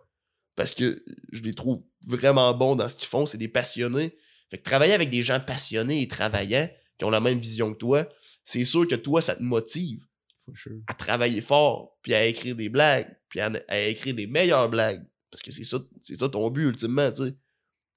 Parce 0.57 0.73
que 0.75 1.03
je 1.33 1.41
les 1.43 1.55
trouve 1.55 1.83
vraiment 2.07 2.53
bons 2.55 2.77
dans 2.77 2.89
ce 2.89 2.95
qu'ils 2.97 3.09
font. 3.09 3.27
C'est 3.27 3.39
des 3.39 3.49
passionnés. 3.49 4.17
Fait 4.51 4.59
que 4.59 4.63
travailler 4.63 4.93
avec 4.93 5.11
des 5.11 5.23
gens 5.23 5.41
passionnés 5.41 6.03
et 6.03 6.07
travaillants 6.09 6.69
qui 6.99 7.05
ont 7.05 7.11
la 7.11 7.21
même 7.21 7.39
vision 7.41 7.73
que 7.73 7.79
toi, 7.79 8.09
c'est 8.45 8.65
sûr 8.65 8.87
que 8.87 8.95
toi, 8.95 9.21
ça 9.21 9.37
te 9.37 9.43
motive 9.43 10.07
sure. 10.55 10.81
à 10.87 10.95
travailler 10.95 11.41
fort, 11.41 11.99
puis 12.03 12.15
à 12.15 12.27
écrire 12.27 12.55
des 12.55 12.69
blagues, 12.69 13.17
puis 13.29 13.41
à, 13.41 13.51
à 13.69 13.81
écrire 13.81 14.15
des 14.15 14.27
meilleures 14.27 14.69
blagues. 14.69 15.05
Parce 15.31 15.43
que 15.43 15.51
c'est 15.51 15.65
ça, 15.65 15.79
c'est 16.01 16.17
ça 16.17 16.29
ton 16.29 16.49
but, 16.51 16.65
ultimement, 16.69 17.11
tu 17.11 17.25
sais. 17.25 17.37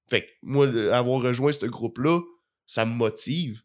Fait 0.09 0.21
que 0.21 0.27
moi, 0.41 0.65
le- 0.65 0.93
avoir 0.93 1.21
rejoint 1.21 1.51
ce 1.51 1.65
groupe-là, 1.65 2.21
ça 2.65 2.85
me 2.85 2.93
motive. 2.93 3.61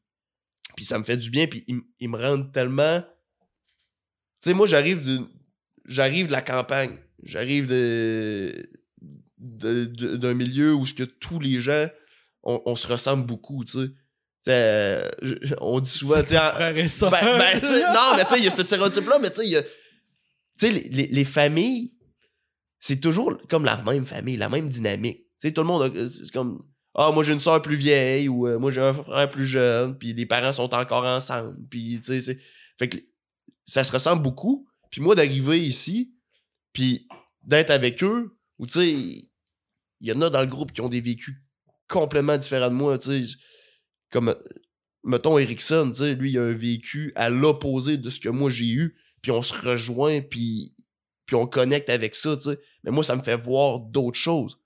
Puis 0.76 0.84
ça 0.84 0.98
me 0.98 1.04
fait 1.04 1.16
du 1.16 1.30
bien, 1.30 1.46
puis 1.46 1.64
ils, 1.68 2.08
me 2.08 2.18
rendent 2.18 2.52
tellement... 2.52 3.00
Tu 3.00 4.50
sais, 4.50 4.54
moi, 4.54 4.66
j'arrive 4.66 5.02
de... 5.02 5.20
J'arrive 5.84 6.26
de 6.26 6.32
la 6.32 6.42
campagne. 6.42 6.98
J'arrive 7.22 7.68
de... 7.68 8.68
d'un 9.38 10.34
milieu 10.34 10.74
où 10.74 10.84
ce 10.84 10.94
que 10.94 11.04
tous 11.04 11.38
les 11.38 11.60
gens, 11.60 11.88
on, 12.42 12.60
on 12.66 12.74
se 12.74 12.86
ressemble 12.86 13.24
beaucoup, 13.24 13.64
tu 13.64 13.78
sais. 13.78 13.90
Euh, 14.48 15.08
je- 15.22 15.54
on 15.60 15.78
dit 15.80 15.88
souvent, 15.90 16.20
tu 16.22 16.30
sais, 16.30 16.34
ben, 17.10 17.38
ben, 17.38 17.60
non, 17.94 18.16
mais 18.16 18.24
tu 18.24 18.30
sais, 18.30 18.38
il 18.38 18.44
y 18.44 18.46
a 18.48 18.50
ce 18.50 18.62
stéréotype-là, 18.64 19.18
mais 19.20 19.30
tu 19.30 19.46
sais, 19.46 20.70
les, 20.70 20.80
les- 20.88 21.06
les 21.06 21.24
familles, 21.24 21.92
c'est 22.80 23.00
toujours 23.00 23.38
comme 23.48 23.64
la 23.64 23.76
même 23.82 24.04
famille, 24.06 24.36
la 24.36 24.48
même 24.48 24.68
dynamique. 24.68 25.18
Tu 25.40 25.48
sais, 25.48 25.52
tout 25.52 25.60
le 25.62 25.68
monde, 25.68 25.82
a- 25.96 26.08
c'est 26.08 26.30
comme, 26.32 26.64
ah, 26.94 27.10
moi 27.12 27.22
j'ai 27.22 27.32
une 27.32 27.40
soeur 27.40 27.62
plus 27.62 27.76
vieille, 27.76 28.28
ou 28.28 28.48
euh, 28.48 28.58
moi 28.58 28.70
j'ai 28.72 28.80
un 28.80 28.92
frère 28.92 29.28
plus 29.30 29.46
jeune, 29.46 29.96
puis 29.96 30.12
les 30.12 30.26
parents 30.26 30.52
sont 30.52 30.72
encore 30.74 31.04
ensemble, 31.04 31.56
puis 31.70 32.00
tu 32.04 32.20
sais, 32.20 32.38
fait 32.78 32.88
que 32.88 32.98
ça 33.64 33.84
se 33.84 33.92
ressemble 33.92 34.22
beaucoup. 34.22 34.66
Puis 34.90 35.00
moi, 35.00 35.14
d'arriver 35.14 35.60
ici, 35.60 36.12
puis 36.72 37.06
d'être 37.42 37.70
avec 37.70 38.02
eux, 38.02 38.36
ou 38.58 38.66
tu 38.66 38.72
sais, 38.72 38.90
il 38.90 39.28
y 40.00 40.12
en 40.12 40.20
a 40.20 40.28
dans 40.30 40.40
le 40.40 40.46
groupe 40.48 40.72
qui 40.72 40.80
ont 40.80 40.88
des 40.88 41.00
vécus 41.00 41.36
complètement 41.88 42.36
différents 42.36 42.68
de 42.68 42.74
moi, 42.74 42.98
tu 42.98 43.24
sais, 43.26 43.34
comme 44.12 44.36
mettons 45.04 45.38
Erickson, 45.38 45.90
tu 45.90 45.98
sais, 45.98 46.14
lui, 46.14 46.32
il 46.32 46.38
a 46.38 46.42
un 46.42 46.52
vécu 46.52 47.12
à 47.16 47.30
l'opposé 47.30 47.96
de 47.96 48.08
ce 48.10 48.20
que 48.20 48.28
moi 48.28 48.50
j'ai 48.50 48.68
eu, 48.68 48.96
puis 49.20 49.32
on 49.32 49.42
se 49.42 49.54
rejoint, 49.54 50.20
puis, 50.20 50.74
puis 51.26 51.36
on 51.36 51.46
connecte 51.46 51.90
avec 51.90 52.14
ça, 52.14 52.36
tu 52.36 52.42
sais. 52.42 52.58
Mais 52.84 52.90
moi, 52.90 53.02
ça 53.02 53.16
me 53.16 53.22
fait 53.22 53.36
voir 53.36 53.80
d'autres 53.80 54.18
choses. 54.18 54.58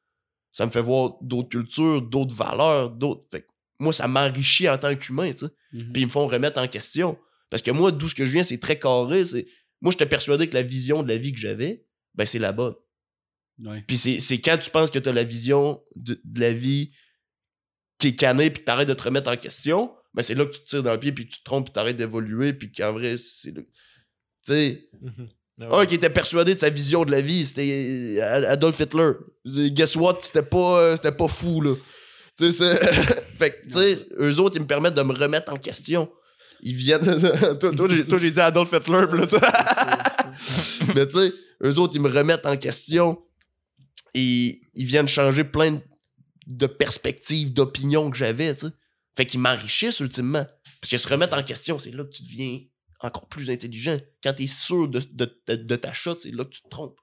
Ça 0.52 0.66
me 0.66 0.70
fait 0.70 0.82
voir 0.82 1.16
d'autres 1.20 1.48
cultures, 1.48 2.02
d'autres 2.02 2.34
valeurs, 2.34 2.90
d'autres. 2.90 3.26
Moi, 3.78 3.92
ça 3.92 4.08
m'enrichit 4.08 4.68
en 4.68 4.78
tant 4.78 4.94
qu'humain, 4.94 5.32
tu 5.32 5.46
sais. 5.46 5.52
Mhm. 5.72 5.92
Puis 5.92 6.02
ils 6.02 6.06
me 6.06 6.10
font 6.10 6.26
remettre 6.26 6.60
en 6.60 6.68
question. 6.68 7.18
Parce 7.50 7.62
que 7.62 7.70
moi, 7.70 7.92
d'où 7.92 8.08
ce 8.08 8.14
que 8.14 8.24
je 8.24 8.32
viens, 8.32 8.42
c'est 8.42 8.58
très 8.58 8.78
carré. 8.78 9.24
C'est... 9.24 9.46
Moi, 9.80 9.92
j'étais 9.92 10.06
persuadé 10.06 10.48
que 10.48 10.54
la 10.54 10.62
vision 10.62 11.02
de 11.02 11.08
la 11.08 11.16
vie 11.16 11.32
que 11.32 11.38
j'avais, 11.38 11.84
ben, 12.14 12.26
c'est 12.26 12.38
la 12.38 12.52
bonne. 12.52 12.74
Ouais. 13.58 13.84
Puis 13.86 13.96
c'est, 13.96 14.20
c'est 14.20 14.40
quand 14.40 14.58
tu 14.58 14.70
penses 14.70 14.90
que 14.90 14.98
tu 14.98 15.08
as 15.08 15.12
la 15.12 15.24
vision 15.24 15.82
de, 15.94 16.20
de 16.24 16.40
la 16.40 16.52
vie 16.52 16.90
qui 17.98 18.08
est 18.08 18.16
canée, 18.16 18.50
puis 18.50 18.60
que 18.60 18.66
t'arrêtes 18.66 18.88
de 18.88 18.94
te 18.94 19.02
remettre 19.02 19.30
en 19.30 19.36
question, 19.36 19.92
ben 20.14 20.22
c'est 20.22 20.34
là 20.34 20.44
que 20.46 20.52
tu 20.52 20.60
te 20.60 20.66
tires 20.66 20.82
dans 20.82 20.92
le 20.92 21.00
pied, 21.00 21.12
puis 21.12 21.26
tu 21.26 21.38
te 21.38 21.44
trompes, 21.44 21.66
puis 21.66 21.72
t'arrêtes 21.72 21.96
d'évoluer, 21.96 22.52
puis 22.52 22.70
qu'en 22.70 22.92
vrai, 22.92 23.16
c'est 23.18 23.54
le. 23.54 23.62
Tu 23.62 23.68
sais, 24.52 24.88
Ah 25.60 25.78
un 25.80 25.86
qui 25.86 25.94
était 25.94 26.10
persuadé 26.10 26.54
de 26.54 26.58
sa 26.60 26.68
vision 26.70 27.04
de 27.04 27.10
la 27.10 27.20
vie, 27.20 27.46
c'était 27.46 28.18
euh, 28.20 28.50
Adolf 28.52 28.78
Hitler. 28.78 29.12
Guess 29.46 29.96
what? 29.96 30.18
C'était 30.20 30.42
pas, 30.42 30.80
euh, 30.80 30.96
c'était 30.96 31.12
pas 31.12 31.28
fou, 31.28 31.60
là. 31.62 31.74
Tu 32.38 32.52
sais, 32.52 32.76
fait 33.38 33.50
que, 33.50 33.66
tu 33.66 33.72
sais, 33.72 34.06
eux 34.20 34.38
autres, 34.40 34.56
ils 34.56 34.62
me 34.62 34.66
permettent 34.66 34.94
de 34.94 35.02
me 35.02 35.14
remettre 35.14 35.52
en 35.52 35.56
question. 35.56 36.10
Ils 36.60 36.74
viennent. 36.74 37.20
toi, 37.58 37.72
toi, 37.74 37.88
j'ai, 37.90 38.06
toi, 38.06 38.18
j'ai 38.18 38.30
dit 38.30 38.40
Adolf 38.40 38.72
Hitler, 38.72 39.06
là, 39.10 39.26
tu 39.26 39.36
Mais 40.94 41.06
tu 41.06 41.12
sais, 41.12 41.32
eux 41.64 41.78
autres, 41.78 41.94
ils 41.96 42.00
me 42.02 42.10
remettent 42.10 42.46
en 42.46 42.56
question 42.56 43.18
et 44.14 44.60
ils 44.74 44.84
viennent 44.86 45.08
changer 45.08 45.44
plein 45.44 45.72
de- 45.72 45.80
de 46.46 46.66
perspectives, 46.66 47.52
d'opinions 47.52 48.10
que 48.10 48.16
j'avais, 48.16 48.54
tu 48.54 48.66
sais. 48.66 48.72
Fait 49.16 49.26
qu'ils 49.26 49.40
m'enrichissent 49.40 50.00
ultimement. 50.00 50.44
Parce 50.80 50.90
que 50.90 50.98
se 50.98 51.08
remettre 51.08 51.36
en 51.36 51.42
question, 51.42 51.78
c'est 51.78 51.90
là 51.90 52.04
que 52.04 52.10
tu 52.10 52.22
deviens 52.22 52.60
encore 53.00 53.28
plus 53.28 53.50
intelligent. 53.50 53.96
Quand 54.22 54.34
t'es 54.34 54.46
sûr 54.46 54.88
de, 54.88 55.00
de, 55.12 55.40
de- 55.48 55.54
de 55.56 55.76
ta 55.76 55.92
shot, 55.92 56.16
c'est 56.18 56.30
là 56.32 56.44
que 56.44 56.50
tu 56.50 56.62
te 56.62 56.68
trompes. 56.68 56.98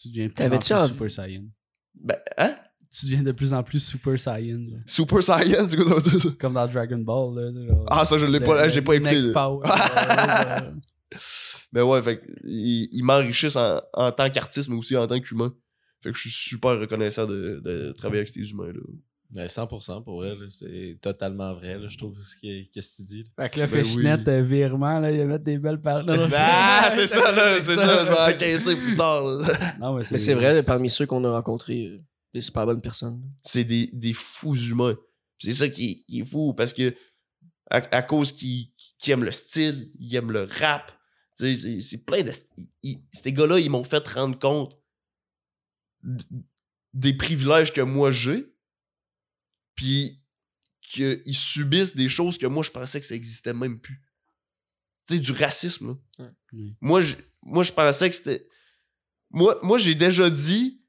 Tu 0.00 0.08
deviens 0.08 0.28
plus 0.28 0.44
en 0.44 0.48
plus 0.88 0.88
Super 0.88 1.10
Saiyan. 1.10 1.44
Ben, 1.94 2.18
hein? 2.36 2.56
tu 2.90 3.06
deviens 3.06 3.22
de 3.22 3.32
plus 3.32 3.54
en 3.54 3.62
plus 3.62 3.80
Super 3.80 4.18
Saiyan. 4.18 4.66
Super 4.86 5.22
Saiyan, 5.24 5.68
c'est 5.68 5.76
quoi 5.76 5.98
ça? 6.00 6.10
Comme 6.38 6.54
dans 6.54 6.66
Dragon 6.68 6.98
Ball. 6.98 7.34
Là, 7.52 7.66
genre, 7.66 7.86
Ah, 7.90 8.04
ça, 8.04 8.18
je 8.18 8.26
l'ai 8.26 8.40
pas, 8.40 8.68
j'ai 8.68 8.82
pas 8.82 8.94
écouté. 8.96 9.14
Next. 9.14 9.32
Power, 9.32 9.62
euh, 9.66 10.70
Mais 11.72 11.80
ouais, 11.82 12.02
fait 12.02 12.22
ils, 12.44 12.88
ils 12.92 13.02
m'enrichissent 13.04 13.56
en, 13.56 13.80
en 13.94 14.12
tant 14.12 14.28
qu'artiste, 14.30 14.68
mais 14.68 14.76
aussi 14.76 14.96
en 14.96 15.06
tant 15.06 15.18
qu'humain. 15.20 15.52
Fait 16.04 16.12
que 16.12 16.16
je 16.18 16.28
suis 16.28 16.30
super 16.50 16.78
reconnaissant 16.78 17.26
de, 17.26 17.60
de 17.64 17.92
travailler 17.96 18.20
avec 18.20 18.28
ces 18.28 18.48
humains-là. 18.50 18.80
Ouais, 19.34 19.46
100% 19.46 20.04
pour 20.04 20.24
elle, 20.24 20.38
c'est 20.50 20.98
totalement 21.00 21.54
vrai, 21.54 21.76
là, 21.78 21.88
je 21.88 21.96
trouve, 21.98 22.14
ce 22.20 22.36
que, 22.36 22.70
tu 22.70 23.02
dis. 23.02 23.22
là. 23.36 23.44
Fait 23.44 23.50
que 23.50 23.58
là, 23.60 23.66
Ben 23.66 23.82
Fishnet, 23.82 24.14
oui. 24.18 24.24
euh, 24.28 24.42
virement, 24.42 25.00
là, 25.00 25.10
il 25.10 25.18
va 25.18 25.24
mettre 25.24 25.44
des 25.44 25.58
belles 25.58 25.80
paroles. 25.80 26.28
Ah, 26.34 26.92
c'est 26.94 27.06
ça, 27.08 27.32
là, 27.32 27.58
c'est 27.60 27.74
ça, 27.74 28.04
je 28.04 28.10
vais 28.12 28.34
encaisser 28.34 28.76
plus 28.76 28.94
tard. 28.94 29.24
là. 29.24 29.48
Non, 29.80 29.94
mais 29.96 30.02
Mais 30.10 30.18
c'est 30.18 30.34
vrai, 30.34 30.62
parmi 30.62 30.88
ceux 30.90 31.06
qu'on 31.06 31.24
a 31.24 31.30
rencontrés, 31.32 31.86
euh, 31.86 31.98
des 32.32 32.42
super 32.42 32.66
bonnes 32.66 32.82
personnes. 32.82 33.22
C'est 33.42 33.64
des, 33.64 33.88
des 33.92 34.12
fous 34.12 34.54
humains. 34.56 34.96
C'est 35.38 35.52
ça 35.54 35.68
qui 35.68 35.90
est, 35.90 35.94
qui 36.06 36.20
est 36.20 36.24
fou, 36.24 36.52
parce 36.54 36.72
que 36.72 36.94
à, 37.70 37.78
à 37.96 38.02
cause 38.02 38.30
qu'ils 38.30 38.68
aiment 39.08 39.24
le 39.24 39.32
style, 39.32 39.90
ils 39.98 40.14
aiment 40.14 40.30
le 40.32 40.46
rap, 40.60 40.92
tu 41.36 41.56
sais, 41.56 41.80
c'est- 41.80 42.04
plein 42.04 42.22
de... 42.22 42.30
ils- 42.56 42.68
ils- 42.84 42.98
ces 43.10 43.32
gars-là, 43.32 43.58
ils 43.58 43.70
m'ont 43.70 43.82
fait 43.84 44.06
rendre 44.06 44.38
compte 44.38 44.76
des 46.92 47.14
privilèges 47.14 47.72
que 47.72 47.80
moi 47.80 48.10
j'ai, 48.10 48.54
puis 49.74 50.22
qu'ils 50.80 51.36
subissent 51.36 51.96
des 51.96 52.08
choses 52.08 52.38
que 52.38 52.46
moi, 52.46 52.62
je 52.62 52.70
pensais 52.70 53.00
que 53.00 53.06
ça 53.06 53.14
existait 53.14 53.54
même 53.54 53.80
plus. 53.80 54.00
Tu 55.06 55.14
sais, 55.14 55.20
du 55.20 55.32
racisme, 55.32 55.98
là. 56.18 56.30
Moi, 56.80 57.00
je, 57.00 57.16
moi, 57.42 57.64
je 57.64 57.72
pensais 57.72 58.08
que 58.08 58.16
c'était... 58.16 58.46
Moi, 59.30 59.58
moi 59.62 59.78
j'ai 59.78 59.94
déjà 59.94 60.30
dit... 60.30 60.80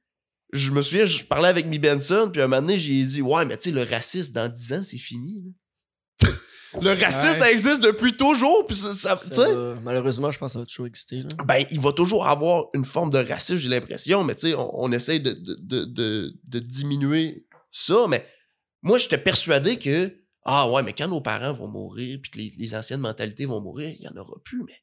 Je 0.54 0.72
me 0.72 0.82
souviens, 0.82 1.06
je 1.06 1.24
parlais 1.24 1.50
avec 1.50 1.66
Mi 1.66 1.80
Benson, 1.80 2.30
puis 2.32 2.42
un 2.42 2.48
moment 2.48 2.62
donné, 2.62 2.78
j'ai 2.78 3.04
dit 3.04 3.22
«Ouais, 3.24 3.46
mais 3.46 3.58
tu 3.58 3.64
sais, 3.64 3.72
le 3.72 3.84
racisme, 3.84 4.32
dans 4.32 4.48
10 4.48 4.74
ans, 4.74 4.84
c'est 4.84 4.98
fini. 4.98 5.42
là.» 5.44 5.52
Le 6.82 6.90
racisme, 6.90 7.28
Ouais. 7.28 7.34
ça 7.34 7.52
existe 7.52 7.82
depuis 7.82 8.18
toujours, 8.18 8.66
puis 8.68 8.76
ça... 8.76 9.18
malheureusement, 9.82 10.30
je 10.30 10.38
pense 10.38 10.52
que 10.52 10.54
ça 10.54 10.60
va 10.60 10.66
toujours 10.66 10.88
exister. 10.88 11.22
Là. 11.22 11.30
ben, 11.46 11.66
il 11.70 11.80
va 11.80 11.94
toujours 11.94 12.28
avoir 12.28 12.66
une 12.74 12.84
forme 12.84 13.10
de 13.12 13.18
racisme, 13.18 13.56
j'ai 13.56 13.70
l'impression, 13.70 14.24
mais 14.26 14.36
tu 14.36 14.50
sais, 14.50 14.56
on, 14.56 14.84
on 14.84 14.92
essaye 14.92 15.22
de, 15.22 15.32
de, 15.32 15.56
de, 15.62 15.86
de, 15.86 16.34
de 16.44 16.60
diminuer 16.60 17.46
ça, 17.72 18.08
mais 18.10 18.28
moi, 18.82 18.98
j'étais 18.98 19.18
persuadé 19.18 19.78
que, 19.80 20.14
ah 20.44 20.70
ouais, 20.70 20.84
mais 20.84 20.92
quand 20.92 21.08
nos 21.08 21.22
parents 21.22 21.54
vont 21.54 21.68
mourir, 21.70 22.20
puis 22.22 22.32
que 22.32 22.38
les, 22.40 22.54
les 22.58 22.76
anciennes 22.76 23.00
mentalités 23.00 23.46
vont 23.46 23.62
mourir, 23.62 23.90
il 23.98 24.02
n'y 24.02 24.08
en 24.10 24.18
aura 24.18 24.36
plus, 24.44 24.62
mais... 24.68 24.76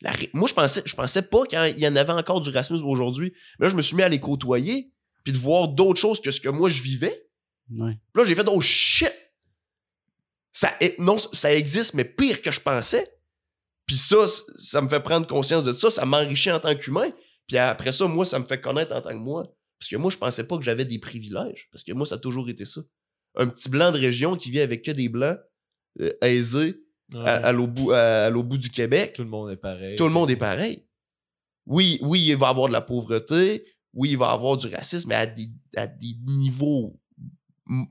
la 0.00 0.12
moi, 0.32 0.48
je 0.48 0.54
pensais, 0.54 0.82
je 0.84 0.94
pensais 0.96 1.22
pas 1.22 1.46
qu'il 1.46 1.78
y 1.78 1.86
en 1.86 1.94
avait 1.96 2.12
encore 2.12 2.40
du 2.40 2.50
racisme 2.50 2.84
aujourd'hui. 2.84 3.32
Mais 3.60 3.66
là, 3.66 3.70
je 3.70 3.76
me 3.76 3.82
suis 3.82 3.94
mis 3.94 4.02
à 4.02 4.08
les 4.08 4.18
côtoyer, 4.20 4.90
puis 5.22 5.32
de 5.32 5.38
voir 5.38 5.68
d'autres 5.68 6.00
choses 6.00 6.20
que 6.20 6.32
ce 6.32 6.40
que 6.40 6.48
moi, 6.48 6.70
je 6.70 6.82
vivais. 6.82 7.28
Ouais. 7.70 7.92
Puis 8.12 8.22
là, 8.22 8.24
j'ai 8.24 8.34
fait, 8.34 8.46
oh 8.48 8.60
shit! 8.60 9.12
Ça, 10.58 10.72
non, 10.98 11.18
ça 11.18 11.52
existe, 11.52 11.92
mais 11.92 12.04
pire 12.06 12.40
que 12.40 12.50
je 12.50 12.60
pensais. 12.60 13.06
Puis 13.86 13.98
ça, 13.98 14.16
ça 14.56 14.80
me 14.80 14.88
fait 14.88 15.00
prendre 15.00 15.26
conscience 15.26 15.64
de 15.64 15.72
ça, 15.74 15.90
ça 15.90 16.06
m'enrichit 16.06 16.50
en 16.50 16.58
tant 16.60 16.74
qu'humain. 16.74 17.10
Puis 17.46 17.58
après 17.58 17.92
ça, 17.92 18.06
moi, 18.06 18.24
ça 18.24 18.38
me 18.38 18.46
fait 18.46 18.58
connaître 18.60 18.94
en 18.96 19.02
tant 19.02 19.10
que 19.10 19.22
moi. 19.22 19.44
Parce 19.78 19.90
que 19.90 19.96
moi, 19.96 20.10
je 20.10 20.16
pensais 20.16 20.46
pas 20.46 20.56
que 20.56 20.64
j'avais 20.64 20.86
des 20.86 20.98
privilèges. 20.98 21.68
Parce 21.70 21.84
que 21.84 21.92
moi, 21.92 22.06
ça 22.06 22.14
a 22.14 22.18
toujours 22.18 22.48
été 22.48 22.64
ça. 22.64 22.80
Un 23.36 23.48
petit 23.48 23.68
blanc 23.68 23.92
de 23.92 23.98
région 23.98 24.34
qui 24.34 24.50
vit 24.50 24.60
avec 24.60 24.82
que 24.82 24.90
des 24.92 25.10
blancs 25.10 25.38
euh, 26.00 26.10
aisés 26.22 26.80
à, 27.26 27.34
à 27.48 27.52
l'au 27.52 27.66
bout, 27.66 27.92
à- 27.92 28.24
à 28.24 28.30
l'au 28.30 28.42
bout 28.42 28.56
du 28.56 28.70
Québec. 28.70 29.12
Tout 29.12 29.24
le 29.24 29.28
monde 29.28 29.50
est 29.50 29.56
pareil. 29.58 29.94
Tout 29.96 30.04
le 30.04 30.10
monde 30.14 30.30
est 30.30 30.36
pareil. 30.36 30.86
Oui, 31.66 31.98
oui, 32.00 32.24
il 32.28 32.36
va 32.36 32.46
y 32.46 32.50
avoir 32.50 32.68
de 32.68 32.72
la 32.72 32.80
pauvreté. 32.80 33.66
Oui, 33.92 34.10
il 34.12 34.16
va 34.18 34.30
y 34.30 34.34
avoir 34.34 34.56
du 34.56 34.68
racisme, 34.68 35.10
mais 35.10 35.16
à 35.16 35.26
des, 35.26 35.50
à 35.76 35.86
des 35.86 36.16
niveaux 36.26 36.98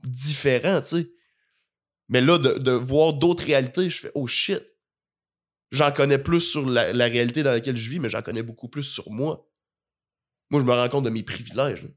différents, 0.04 0.80
tu 0.80 0.88
sais. 0.88 1.10
Mais 2.08 2.20
là, 2.20 2.38
de, 2.38 2.54
de 2.58 2.70
voir 2.70 3.12
d'autres 3.14 3.44
réalités, 3.44 3.90
je 3.90 4.00
fais 4.00 4.12
oh 4.14 4.26
shit. 4.26 4.62
J'en 5.72 5.90
connais 5.90 6.18
plus 6.18 6.40
sur 6.40 6.64
la, 6.68 6.92
la 6.92 7.06
réalité 7.06 7.42
dans 7.42 7.50
laquelle 7.50 7.76
je 7.76 7.90
vis, 7.90 7.98
mais 7.98 8.08
j'en 8.08 8.22
connais 8.22 8.42
beaucoup 8.44 8.68
plus 8.68 8.84
sur 8.84 9.10
moi. 9.10 9.50
Moi, 10.50 10.60
je 10.60 10.64
me 10.66 10.72
rends 10.72 10.88
compte 10.88 11.04
de 11.04 11.10
mes 11.10 11.24
privilèges. 11.24 11.82
là. 11.82 11.88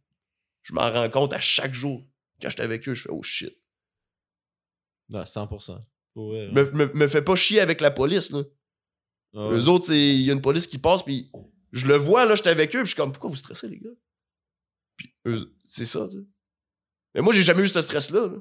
Je 0.63 0.73
m'en 0.73 0.91
rends 0.91 1.09
compte 1.09 1.33
à 1.33 1.39
chaque 1.39 1.73
jour. 1.73 2.03
Quand 2.41 2.49
j'étais 2.49 2.63
avec 2.63 2.87
eux, 2.89 2.95
je 2.95 3.03
fais 3.03 3.09
oh 3.11 3.21
shit. 3.21 3.55
Non, 5.09 5.21
100%. 5.23 5.83
Pour 6.13 6.29
vrai, 6.29 6.49
Me, 6.51 6.71
me, 6.71 6.91
me 6.93 7.07
fais 7.07 7.21
pas 7.21 7.35
chier 7.35 7.59
avec 7.59 7.81
la 7.81 7.91
police, 7.91 8.31
là. 8.31 8.39
ouais. 9.33 9.55
Eux 9.57 9.67
autres, 9.67 9.93
il 9.93 10.21
y 10.21 10.29
a 10.31 10.33
une 10.33 10.41
police 10.41 10.65
qui 10.65 10.79
passe, 10.79 11.03
puis 11.03 11.31
je 11.71 11.85
le 11.85 11.95
vois, 11.95 12.25
là, 12.25 12.33
j'étais 12.35 12.49
avec 12.49 12.69
eux, 12.75 12.79
puis 12.79 12.85
je 12.85 12.93
suis 12.93 12.95
comme, 12.95 13.11
pourquoi 13.11 13.29
vous 13.29 13.35
stressez, 13.35 13.67
les 13.69 13.79
gars? 13.79 13.89
Puis 14.97 15.13
eux, 15.27 15.55
c'est 15.67 15.85
ça, 15.85 16.07
tu 16.07 16.17
sais. 16.17 16.23
Mais 17.13 17.21
moi, 17.21 17.33
j'ai 17.33 17.43
jamais 17.43 17.63
eu 17.63 17.67
ce 17.67 17.81
stress-là. 17.81 18.27
là. 18.27 18.37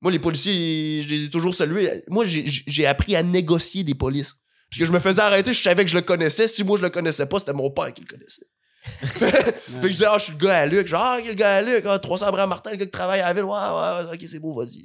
Moi, 0.00 0.12
les 0.12 0.18
policiers, 0.18 1.02
je 1.02 1.08
les 1.08 1.24
ai 1.24 1.30
toujours 1.30 1.54
salués. 1.54 2.02
Moi, 2.08 2.24
j'ai- 2.24 2.86
appris 2.86 3.16
à 3.16 3.22
négocier 3.22 3.82
des 3.84 3.94
polices. 3.94 4.34
Parce 4.70 4.78
que 4.80 4.84
je 4.84 4.92
me 4.92 4.98
faisais 5.00 5.20
arrêter, 5.22 5.52
je 5.52 5.62
savais 5.62 5.84
que 5.84 5.90
je 5.90 5.96
le 5.96 6.02
connaissais. 6.02 6.46
Si 6.46 6.62
moi, 6.62 6.76
je 6.78 6.82
le 6.82 6.90
connaissais 6.90 7.26
pas, 7.26 7.38
c'était 7.38 7.54
mon 7.54 7.70
père 7.70 7.92
qui 7.92 8.02
le 8.02 8.06
connaissait. 8.06 8.46
fait 8.82 9.80
que 9.80 9.88
je 9.88 9.88
disais, 9.88 10.06
ah, 10.08 10.18
je 10.18 10.24
suis 10.24 10.32
le 10.32 10.38
gars 10.38 10.58
à 10.58 10.66
Luc. 10.66 10.86
Genre, 10.86 11.00
ah, 11.02 11.18
le 11.20 11.34
gars 11.34 11.56
à 11.56 11.62
Luc? 11.62 11.84
Ah, 11.86 11.98
300 11.98 12.26
Abraham 12.26 12.50
Martin, 12.50 12.70
le 12.70 12.76
gars 12.76 12.84
qui 12.84 12.90
travaille 12.90 13.20
à 13.20 13.28
la 13.28 13.34
ville. 13.34 13.44
Ouais, 13.44 13.50
ouais, 13.50 14.08
ouais, 14.10 14.14
ok, 14.14 14.24
c'est 14.28 14.38
beau, 14.38 14.54
vas-y. 14.54 14.84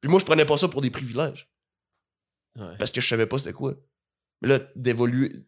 Puis 0.00 0.10
moi, 0.10 0.18
je 0.18 0.24
prenais 0.24 0.44
pas 0.44 0.58
ça 0.58 0.68
pour 0.68 0.80
des 0.82 0.90
privilèges 0.90 1.48
Ouais. 2.58 2.74
parce 2.78 2.90
que 2.90 3.00
je 3.02 3.06
savais 3.08 3.26
pas 3.26 3.38
c'était 3.38 3.52
quoi. 3.52 3.74
Mais 4.40 4.48
là, 4.48 4.58
d'évoluer 4.74 5.44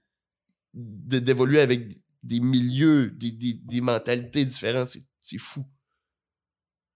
d'évoluer 0.75 1.61
avec 1.63 1.89
des 2.23 2.39
milieux, 2.41 3.11
des, 3.11 3.31
des, 3.31 3.55
des 3.55 3.81
mentalités 3.81 4.45
différentes, 4.45 4.89
c'est- 4.89 5.05
c'est 5.21 5.39
fou. 5.39 5.65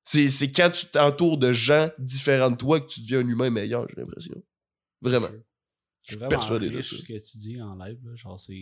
C'est 0.04 0.52
quand 0.52 0.70
tu 0.70 0.86
t'entoures 0.86 1.38
de 1.38 1.52
gens 1.52 1.90
différents 1.98 2.50
de 2.50 2.56
toi 2.56 2.80
que 2.80 2.86
tu 2.86 3.00
deviens 3.00 3.20
un 3.20 3.28
humain 3.28 3.50
meilleur, 3.50 3.86
j'ai 3.88 4.00
l'impression. 4.00 4.34
Vraiment. 5.00 5.28
C'est 6.02 6.18
suis 6.18 6.28
persuadé 6.28 6.68
de 6.68 6.82
ça. 6.82 6.96
ce 6.96 7.02
que 7.02 7.16
tu 7.16 7.38
dis 7.38 7.60
en 7.62 7.76
live. 7.76 7.96
Là. 8.04 8.16
Genre, 8.16 8.38
c'est 8.38 8.54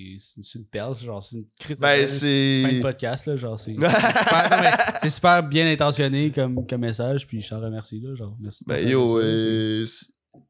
une 0.55 0.67
perle. 0.67 0.95
Genre, 0.95 1.23
c'est 1.23 1.37
une 1.37 1.47
crise 1.59 1.79
Ben, 1.79 1.97
perle. 1.97 2.07
fin 2.07 2.69
de 2.69 2.73
c'est. 2.75 2.81
podcast. 2.83 3.27
Là, 3.27 3.37
genre, 3.39 3.59
c'est 3.59 3.73
super, 3.73 5.01
super 5.11 5.43
bien 5.49 5.71
intentionné 5.73 6.31
comme, 6.33 6.67
comme 6.67 6.83
message. 6.83 7.27
Puis 7.27 7.41
je 7.41 7.49
t'en 7.49 7.61
remercie. 7.61 7.99
Là, 8.01 8.15
genre, 8.15 8.37
merci 8.39 8.63
Ben 8.67 8.87
yo, 8.87 9.19
euh, 9.19 9.87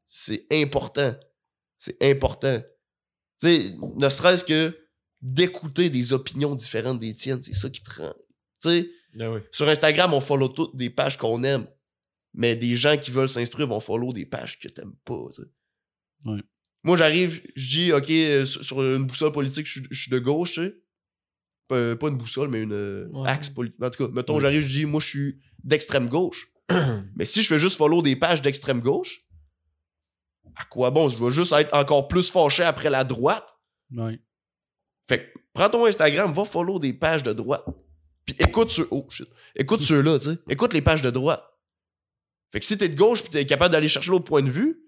c'est 0.09 0.47
important. 0.53 1.15
C'est 1.79 1.97
important. 2.03 2.61
Tu 3.41 3.47
sais, 3.47 3.75
ne 3.97 4.09
serait-ce 4.09 4.45
que 4.45 4.77
d'écouter 5.23 5.91
des 5.91 6.13
opinions 6.13 6.57
différentes 6.57 6.99
des 6.99 7.15
tiennes, 7.15 7.41
c'est 7.41 7.55
ça 7.55 7.71
qui 7.71 7.83
te 7.85 8.01
rend. 8.03 8.15
Tu 8.63 8.69
sais, 8.69 8.91
Ben 9.15 9.33
oui. 9.33 9.41
sur 9.51 9.69
Instagram, 9.69 10.15
on 10.15 10.21
follow 10.21 10.49
toutes 10.49 10.77
des 10.77 10.91
pages 10.91 11.17
qu'on 11.19 11.43
aime, 11.45 11.67
mais 12.35 12.55
des 12.57 12.77
gens 12.77 12.97
qui 12.97 13.11
veulent 13.11 13.29
s'instruire 13.29 13.69
vont 13.69 13.81
follow 13.81 14.13
des 14.13 14.27
pages 14.27 14.59
que 14.59 14.69
t'aimes 14.69 14.95
pas. 15.05 15.15
Ouais. 16.27 16.41
Moi, 16.83 16.97
j'arrive, 16.97 17.43
je 17.57 17.69
dis, 17.69 17.93
OK, 17.93 18.11
sur 18.47 18.83
une 18.83 19.05
boussole 19.05 19.33
politique, 19.33 19.67
je 19.67 19.73
suis- 19.81 19.89
je 19.91 20.01
suis 20.03 20.11
de 20.11 20.19
gauche, 20.19 20.53
tu 20.53 20.65
sais. 20.65 20.75
Pas, 21.69 21.95
pas 21.97 22.09
une 22.09 22.17
boussole, 22.17 22.49
mais 22.49 22.63
une 22.63 22.73
euh, 22.73 23.09
Ouais. 23.13 23.29
axe 23.29 23.49
politique. 23.51 23.83
En 23.83 23.91
tout 23.91 24.07
cas, 24.07 24.13
mettons, 24.13 24.35
Ouais. 24.37 24.41
j'arrive, 24.41 24.63
je 24.63 24.69
dis, 24.69 24.85
moi, 24.87 25.01
je 25.01 25.07
suis 25.07 25.41
d'extrême 25.63 26.09
gauche. 26.09 26.49
mais 27.17 27.25
si 27.25 27.43
je 27.43 27.49
fais 27.49 27.59
juste 27.59 27.77
follow 27.77 28.01
des 28.03 28.17
pages 28.17 28.43
d'extrême 28.43 28.81
gauche, 28.81 29.25
à 30.57 30.65
quoi 30.65 30.91
bon? 30.91 31.09
Je 31.09 31.23
vais 31.23 31.31
juste 31.31 31.53
être 31.53 31.73
encore 31.75 32.09
plus 32.09 32.31
fâché 32.31 32.63
après 32.65 32.91
la 32.91 33.05
droite? 33.05 33.47
Ouais. 33.93 34.21
Fait 35.09 35.19
que 35.33 35.39
prends 35.53 35.69
ton 35.71 35.87
Instagram, 35.87 36.33
va 36.33 36.45
follow 36.45 36.79
des 36.79 36.93
pages 36.93 37.23
de 37.23 37.33
droite. 37.33 37.65
Puis 38.35 38.47
écoute 38.47 38.71
ceux. 38.71 38.89
Oh 38.91 39.07
shit. 39.11 39.29
Écoute 39.57 39.83
ceux-là, 39.83 40.19
tu 40.19 40.27
sais. 40.31 40.39
Écoute 40.49 40.73
les 40.73 40.83
pages 40.83 41.03
de 41.03 41.11
droite. 41.11 41.45
Fait 42.53 42.61
que 42.61 42.67
si 42.67 42.77
t'es 42.77 42.89
de 42.89 42.97
gauche 42.97 43.23
puis 43.23 43.31
t'es 43.31 43.47
capable 43.47 43.73
d'aller 43.73 43.89
chercher 43.89 44.11
l'autre 44.11 44.25
point 44.25 44.43
de 44.43 44.51
vue, 44.51 44.81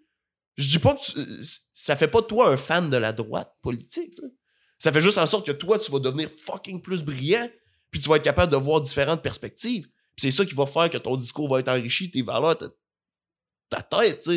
je 0.56 0.68
dis 0.68 0.78
pas 0.78 0.94
que 0.94 1.00
tu- 1.00 1.44
ça 1.72 1.96
fait 1.96 2.08
pas 2.08 2.20
de 2.20 2.26
toi 2.26 2.50
un 2.50 2.56
fan 2.56 2.90
de 2.90 2.96
la 2.96 3.12
droite 3.12 3.54
politique. 3.62 4.14
Ça 4.78 4.92
fait 4.92 5.00
juste 5.00 5.18
en 5.18 5.26
sorte 5.26 5.46
que 5.46 5.52
toi, 5.52 5.78
tu 5.78 5.90
vas 5.92 6.00
devenir 6.00 6.28
fucking 6.30 6.82
plus 6.82 7.02
brillant, 7.04 7.48
puis 7.90 8.00
tu 8.00 8.08
vas 8.08 8.16
être 8.16 8.24
capable 8.24 8.50
de 8.52 8.56
voir 8.56 8.80
différentes 8.80 9.22
perspectives. 9.22 9.86
Puis 10.16 10.22
c'est 10.22 10.30
ça 10.32 10.44
qui 10.44 10.54
va 10.54 10.66
faire 10.66 10.90
que 10.90 10.98
ton 10.98 11.16
discours 11.16 11.48
va 11.48 11.60
être 11.60 11.68
enrichi, 11.68 12.10
tes 12.10 12.22
valeurs, 12.22 12.58
ta, 12.58 12.68
ta 13.70 13.82
tête, 13.82 14.28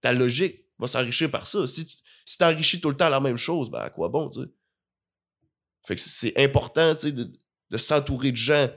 ta 0.00 0.12
logique 0.12 0.64
va 0.78 0.86
s'enrichir 0.86 1.30
par 1.30 1.46
ça. 1.46 1.66
Si 1.66 1.86
tu 1.86 1.96
si 2.24 2.38
t'enrichis 2.38 2.80
tout 2.80 2.88
le 2.90 2.96
temps 2.96 3.08
la 3.08 3.18
même 3.20 3.36
chose, 3.36 3.70
ben 3.70 3.80
à 3.80 3.90
quoi 3.90 4.08
bon, 4.08 4.30
tu 4.30 4.40
sais. 4.40 4.46
Fait 5.86 5.96
que 5.96 6.00
c'est 6.00 6.38
important, 6.38 6.94
tu 6.94 7.00
sais, 7.02 7.12
de, 7.12 7.32
de 7.70 7.78
s'entourer 7.78 8.32
de 8.32 8.36
gens. 8.36 8.70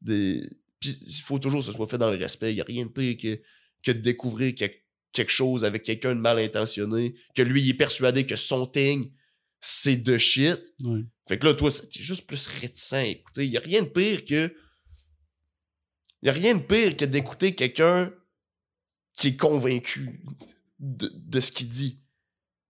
De... 0.00 0.48
Puis 0.80 0.98
il 1.06 1.20
faut 1.22 1.38
toujours 1.38 1.60
que 1.60 1.66
ce 1.66 1.72
soit 1.72 1.88
fait 1.88 1.98
dans 1.98 2.10
le 2.10 2.16
respect. 2.16 2.52
Il 2.52 2.56
n'y 2.56 2.60
a 2.60 2.64
rien 2.64 2.86
de 2.86 2.90
pire 2.90 3.16
que, 3.16 3.40
que 3.82 3.90
de 3.92 4.00
découvrir 4.00 4.54
que- 4.54 4.70
quelque 5.12 5.32
chose 5.32 5.64
avec 5.64 5.82
quelqu'un 5.82 6.14
de 6.14 6.20
mal 6.20 6.38
intentionné, 6.38 7.14
que 7.34 7.42
lui, 7.42 7.62
il 7.62 7.70
est 7.70 7.74
persuadé 7.74 8.26
que 8.26 8.36
son 8.36 8.66
thing, 8.66 9.12
c'est 9.60 9.96
de 9.96 10.18
shit. 10.18 10.60
Fait 11.28 11.38
que 11.38 11.46
là, 11.46 11.54
toi, 11.54 11.70
t'es 11.70 12.00
juste 12.02 12.26
plus 12.26 12.46
réticent 12.46 12.92
à 12.92 13.04
écouter. 13.04 13.44
Il 13.44 13.50
n'y 13.50 13.56
a 13.56 13.60
rien 13.60 13.82
de 13.82 13.88
pire 13.88 14.24
que. 14.24 14.54
Il 16.22 16.24
n'y 16.24 16.30
a 16.30 16.32
rien 16.32 16.54
de 16.54 16.62
pire 16.62 16.96
que 16.96 17.04
d'écouter 17.04 17.54
quelqu'un 17.54 18.12
qui 19.16 19.28
est 19.28 19.36
convaincu 19.36 20.20
de, 20.78 21.10
de 21.14 21.40
ce 21.40 21.50
qu'il 21.52 21.68
dit. 21.68 22.00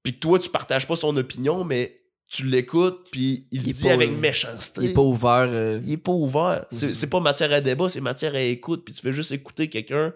Puis 0.03 0.15
que 0.15 0.19
toi, 0.19 0.39
tu 0.39 0.49
partages 0.49 0.87
pas 0.87 0.97
son 0.97 1.17
opinion, 1.17 1.65
mais 1.65 1.98
tu 2.29 2.45
l'écoutes, 2.47 3.11
puis 3.11 3.47
il, 3.51 3.63
Il 3.63 3.69
est 3.71 3.73
dit 3.73 3.83
pas- 3.85 3.93
avec 3.95 4.11
méchanceté. 4.13 4.83
Il 4.83 4.91
est 4.91 4.95
pas 4.95 5.01
ouvert. 5.01 5.49
euh, 5.51 5.81
Il 5.83 5.93
est 5.93 5.97
pas 5.97 6.13
ouvert. 6.13 6.67
C'est 6.71 6.89
Mhm. 6.89 6.95
c'est 6.95 7.07
pas 7.11 7.21
matière 7.21 7.51
à 7.53 7.61
débat, 7.61 7.89
c'est 7.89 8.01
matière 8.03 8.35
à 8.35 8.41
écoute. 8.43 8.85
Puis 8.85 8.93
tu 8.95 9.01
fais 9.01 9.13
juste 9.13 9.33
écouter 9.33 9.69
quelqu'un, 9.69 10.13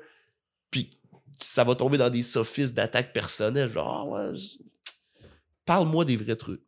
puis 0.70 0.90
ça 1.36 1.64
va 1.64 1.74
tomber 1.74 1.97
dans 1.98 2.10
des 2.10 2.22
sophistes 2.22 2.74
d'attaque 2.74 3.12
personnelle. 3.14 3.68
Genre, 3.70 3.89
ah 3.89 4.05
ouais, 4.30 4.36
je- 4.36 4.59
parle-moi 5.64 6.05
des 6.05 6.16
vrais 6.16 6.36
trucs. 6.36 6.60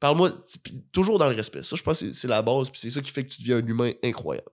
Parle-moi, 0.00 0.32
puis 0.62 0.82
toujours 0.92 1.18
dans 1.18 1.28
le 1.28 1.36
respect. 1.36 1.62
Ça, 1.62 1.76
je 1.76 1.82
pense 1.82 2.00
que 2.00 2.06
c'est- 2.06 2.14
c'est 2.20 2.28
la 2.28 2.42
base, 2.42 2.70
puis 2.70 2.80
c'est 2.80 2.90
ça 2.90 3.00
qui 3.00 3.10
fait 3.10 3.24
que 3.24 3.30
tu 3.32 3.40
deviens 3.42 3.58
un 3.58 3.66
humain 3.66 3.92
incroyable. 4.02 4.48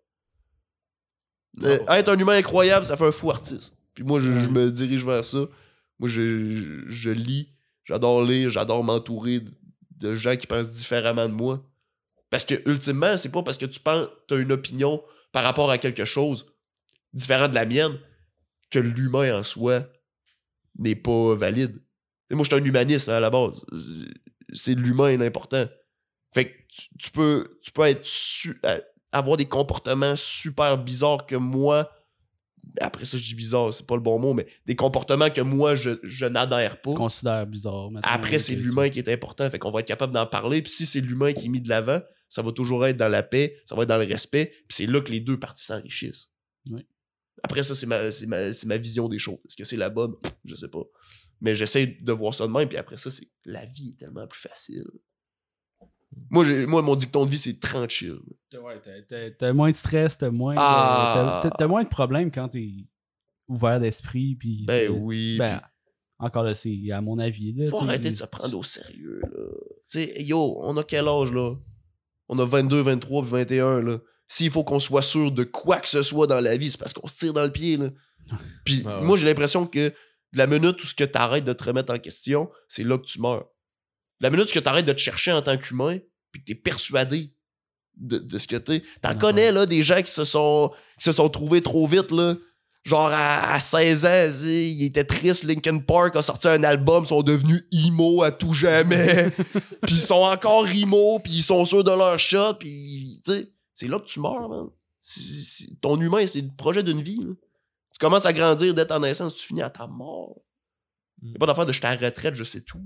Euh, 1.63 1.77
100%. 1.79 1.93
être 1.95 2.09
un 2.09 2.19
humain 2.19 2.33
incroyable, 2.37 2.85
ça 2.85 2.95
fait 2.97 3.07
un 3.07 3.11
fou 3.11 3.31
artiste. 3.31 3.73
Puis 3.95 4.03
moi, 4.03 4.19
je, 4.19 4.31
je 4.39 4.49
me 4.49 4.69
dirige 4.71 5.03
vers 5.03 5.25
ça. 5.25 5.39
Moi, 5.99 6.07
je, 6.07 6.49
je- 6.49 6.83
je 6.87 7.09
lis, 7.09 7.49
j'adore 7.85 8.23
lire, 8.23 8.49
j'adore 8.51 8.83
m'entourer 8.83 9.41
de, 9.97 10.15
gens 10.15 10.35
qui 10.35 10.47
pensent 10.47 10.71
différemment 10.73 11.27
de 11.27 11.33
moi. 11.33 11.63
Parce 12.29 12.45
que, 12.45 12.55
ultimement, 12.69 13.15
c'est 13.17 13.31
pas 13.31 13.43
parce 13.43 13.57
que 13.57 13.65
tu 13.65 13.79
penses, 13.79 14.07
as 14.31 14.35
une 14.35 14.51
opinion 14.51 15.01
par 15.31 15.43
rapport 15.43 15.71
à 15.71 15.77
quelque 15.77 16.05
chose 16.05 16.45
différent 17.13 17.47
de 17.47 17.55
la 17.55 17.65
mienne 17.65 17.99
que 18.69 18.79
l'humain 18.79 19.39
en 19.39 19.43
soi 19.43 19.87
n'est 20.77 20.95
pas 20.95 21.35
valide. 21.35 21.81
Moi, 22.29 22.43
je 22.43 22.49
suis 22.49 22.61
un 22.61 22.65
humaniste 22.65 23.09
hein, 23.09 23.15
à 23.15 23.19
la 23.19 23.29
base. 23.29 23.63
C'est 24.53 24.75
l'humain 24.75 25.15
l'important. 25.15 25.67
Fait 26.33 26.51
que 26.51 26.57
tu, 26.67 26.87
tu 26.99 27.11
peux, 27.11 27.57
tu 27.63 27.71
peux 27.71 27.83
être 27.83 28.07
euh, 28.65 28.79
avoir 29.11 29.37
des 29.37 29.45
comportements 29.45 30.15
super 30.15 30.77
bizarres 30.77 31.25
que 31.25 31.35
moi. 31.35 31.89
Après 32.79 33.05
ça, 33.05 33.17
je 33.17 33.23
dis 33.23 33.35
bizarre, 33.35 33.73
c'est 33.73 33.85
pas 33.85 33.95
le 33.95 34.01
bon 34.01 34.19
mot, 34.19 34.33
mais 34.33 34.47
des 34.65 34.75
comportements 34.75 35.29
que 35.29 35.41
moi, 35.41 35.75
je, 35.75 35.91
je 36.03 36.25
n'adhère 36.25 36.81
pas. 36.81 36.93
Considère 36.93 37.45
bizarre. 37.47 37.89
Après, 38.03 38.39
c'est 38.39 38.55
l'humain 38.55 38.89
qui 38.89 38.99
est 38.99 39.09
important. 39.09 39.49
Fait 39.49 39.59
qu'on 39.59 39.71
va 39.71 39.81
être 39.81 39.87
capable 39.87 40.13
d'en 40.13 40.25
parler. 40.25 40.61
Puis 40.61 40.71
si 40.71 40.85
c'est 40.85 41.01
l'humain 41.01 41.33
qui 41.33 41.45
est 41.45 41.49
mis 41.49 41.61
de 41.61 41.69
l'avant, 41.69 42.01
ça 42.29 42.41
va 42.41 42.51
toujours 42.51 42.85
être 42.85 42.97
dans 42.97 43.09
la 43.09 43.23
paix, 43.23 43.57
ça 43.65 43.75
va 43.75 43.83
être 43.83 43.89
dans 43.89 43.97
le 43.97 44.05
respect. 44.05 44.51
Puis 44.67 44.77
c'est 44.77 44.85
là 44.85 45.01
que 45.01 45.11
les 45.11 45.19
deux 45.19 45.39
parties 45.39 45.65
s'enrichissent. 45.65 46.29
Oui. 46.69 46.85
Après, 47.43 47.63
ça, 47.63 47.75
c'est 47.75 47.85
ma, 47.85 48.11
c'est 48.11 48.25
ma, 48.25 48.51
c'est 48.51 48.65
ma 48.65 48.77
vision 48.77 49.07
des 49.07 49.19
choses. 49.19 49.37
Est-ce 49.45 49.55
que 49.55 49.63
c'est 49.63 49.77
la 49.77 49.89
bonne? 49.89 50.13
Je 50.43 50.55
sais 50.55 50.69
pas. 50.69 50.83
Mais 51.39 51.55
j'essaie 51.55 51.85
de 52.01 52.11
voir 52.11 52.33
ça 52.33 52.47
de 52.47 52.51
même. 52.51 52.67
Puis 52.67 52.77
après 52.77 52.97
ça, 52.97 53.11
c'est 53.11 53.27
la 53.45 53.65
vie 53.65 53.89
est 53.89 53.99
tellement 53.99 54.27
plus 54.27 54.41
facile. 54.41 54.85
Moi, 56.29 56.45
moi 56.67 56.81
mon 56.81 56.95
dicton 56.95 57.25
de 57.25 57.31
vie, 57.31 57.37
c'est 57.37 57.59
30 57.59 57.89
chill. 57.89 58.19
Ouais, 58.53 58.79
t'as- 59.37 59.53
moins 59.53 59.69
de 59.71 59.75
stress, 59.75 60.17
t'as 60.17 60.29
moins, 60.31 60.53
de- 60.55 60.59
Ah. 60.61 61.49
t'as- 61.57 61.67
moins 61.67 61.83
de 61.83 61.89
problèmes 61.89 62.31
quand 62.31 62.49
t'es 62.49 62.69
ouvert 63.47 63.79
d'esprit. 63.79 64.35
Puis, 64.35 64.65
Ben 64.65 64.85
t'sais, 64.85 64.87
oui. 64.89 65.37
ben, 65.37 65.61
encore 66.19 66.43
là, 66.43 66.53
c'est 66.53 66.75
à 66.91 67.01
mon 67.01 67.19
avis. 67.19 67.53
Là, 67.53 67.69
faut 67.69 67.77
t'sais, 67.79 67.87
arrêter 67.87 68.11
de 68.11 68.15
se 68.15 68.25
prendre 68.25 68.57
au 68.57 68.63
sérieux. 68.63 69.21
Là. 69.23 69.29
Tu 69.89 69.99
sais, 70.03 70.23
yo, 70.23 70.57
on 70.61 70.75
a 70.77 70.83
quel 70.83 71.07
âge 71.07 71.31
là? 71.31 71.55
On 72.29 72.37
a 72.39 72.45
22, 72.45 72.81
23 72.81 73.21
puis 73.21 73.31
21 73.31 73.81
là. 73.81 73.99
S'il 74.27 74.49
faut 74.51 74.63
qu'on 74.65 74.79
soit 74.79 75.01
sûr 75.01 75.31
de 75.31 75.43
quoi 75.45 75.77
que 75.79 75.87
ce 75.87 76.03
soit 76.03 76.27
dans 76.27 76.41
la 76.41 76.57
vie, 76.57 76.71
c'est 76.71 76.77
parce 76.79 76.91
qu'on 76.93 77.07
se 77.07 77.15
tire 77.17 77.31
dans 77.33 77.45
le 77.45 77.51
pied 77.51 77.77
là. 77.77 77.89
Puis 78.65 78.83
Ah 78.85 78.99
ouais. 78.99 79.05
moi 79.05 79.15
j'ai 79.17 79.25
l'impression 79.25 79.65
que 79.65 79.89
de 80.33 80.37
la 80.37 80.47
minute 80.47 80.83
où 80.83 80.85
ce 80.87 80.93
que 80.93 81.05
t'arrêtes 81.05 81.45
de 81.45 81.53
te 81.53 81.63
remettre 81.63 81.93
en 81.93 81.99
question, 81.99 82.49
c'est 82.67 82.83
là 82.83 82.97
que 82.97 83.05
tu 83.05 83.21
meurs. 83.21 83.45
La 84.19 84.29
minute 84.29 84.53
où 84.55 84.59
t'arrêtes 84.61 84.85
de 84.85 84.93
te 84.93 84.99
chercher 84.99 85.31
en 85.31 85.41
tant 85.41 85.57
qu'humain, 85.57 85.97
puis 86.31 86.41
que 86.41 86.47
t'es 86.47 86.55
persuadé 86.55 87.33
de, 87.95 88.17
de 88.19 88.37
ce 88.37 88.47
que 88.47 88.55
t'es. 88.55 88.81
T'en 89.01 89.09
Ah 89.09 89.15
connais 89.15 89.51
là 89.51 89.65
des 89.65 89.81
gens 89.83 90.01
qui 90.01 90.11
se 90.11 90.23
sont 90.25 90.71
qui 90.97 91.03
se 91.05 91.11
sont 91.11 91.29
trouvés 91.29 91.61
trop 91.61 91.87
vite 91.87 92.11
là. 92.11 92.35
Genre 92.83 93.09
à, 93.11 93.53
à 93.53 93.59
16 93.59 94.05
ans, 94.05 94.29
il 94.45 94.83
était 94.85 95.03
triste, 95.03 95.43
Linkin 95.43 95.79
Park 95.79 96.15
a 96.15 96.21
sorti 96.21 96.47
un 96.47 96.63
album, 96.63 97.03
ils 97.03 97.07
sont 97.07 97.21
devenus 97.21 97.65
emo 97.71 98.23
à 98.23 98.31
tout 98.31 98.53
jamais. 98.53 99.29
puis 99.83 99.95
ils 99.95 100.01
sont 100.01 100.13
encore 100.15 100.65
emo, 100.69 101.19
puis 101.19 101.33
ils 101.33 101.43
sont 101.43 101.65
sûrs 101.65 101.83
de 101.83 101.91
leur 101.91 102.17
shot, 102.17 102.53
puis 102.59 103.21
tu 103.25 103.31
sais, 103.33 103.47
c'est 103.73 103.87
là 103.89 103.99
que 103.99 104.05
tu 104.05 104.21
meurs, 104.21 104.47
man. 104.47 104.67
C'est- 105.03 105.21
c'est- 105.65 105.81
ton 105.81 105.99
humain, 105.99 106.25
c'est 106.27 106.39
le 106.41 106.49
projet 106.57 106.81
d'une 106.81 107.01
vie. 107.01 107.17
là. 107.17 107.33
Tu 107.93 107.99
commences 107.99 108.25
à 108.25 108.31
grandir 108.31 108.73
dès 108.73 108.85
ta 108.85 108.99
naissance, 108.99 109.35
tu 109.35 109.45
finis 109.47 109.61
à 109.63 109.69
ta 109.69 109.85
mort. 109.87 110.35
Mm. 111.21 111.31
Y'a 111.33 111.39
pas 111.39 111.45
d'affaire 111.47 111.65
de 111.65 111.71
je 111.73 111.79
suis 111.79 111.85
à 111.87 111.95
la 111.95 112.05
retraite, 112.07 112.35
je 112.35 112.43
sais 112.45 112.61
tout. 112.61 112.79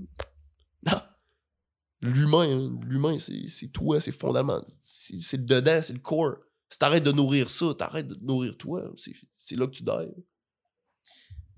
L'humain, 2.02 2.48
hein, 2.48 2.80
l'humain, 2.84 3.18
c'est 3.20 3.46
c'est 3.48 3.68
toi, 3.68 4.00
c'est 4.00 4.12
fondamental. 4.12 4.68
C'est 4.80 5.36
le 5.36 5.44
dedans, 5.44 5.80
c'est 5.82 5.92
le 5.92 6.00
core. 6.00 6.36
Si 6.68 6.78
t'arrêtes 6.78 7.04
de 7.04 7.12
nourrir 7.12 7.48
ça, 7.48 7.66
t'arrêtes 7.78 8.08
de 8.08 8.18
nourrir 8.20 8.56
toi, 8.56 8.82
c'est 8.96 9.14
c'est 9.38 9.56
là 9.56 9.66
que 9.66 9.72
tu 9.72 9.84
dors. 9.84 10.02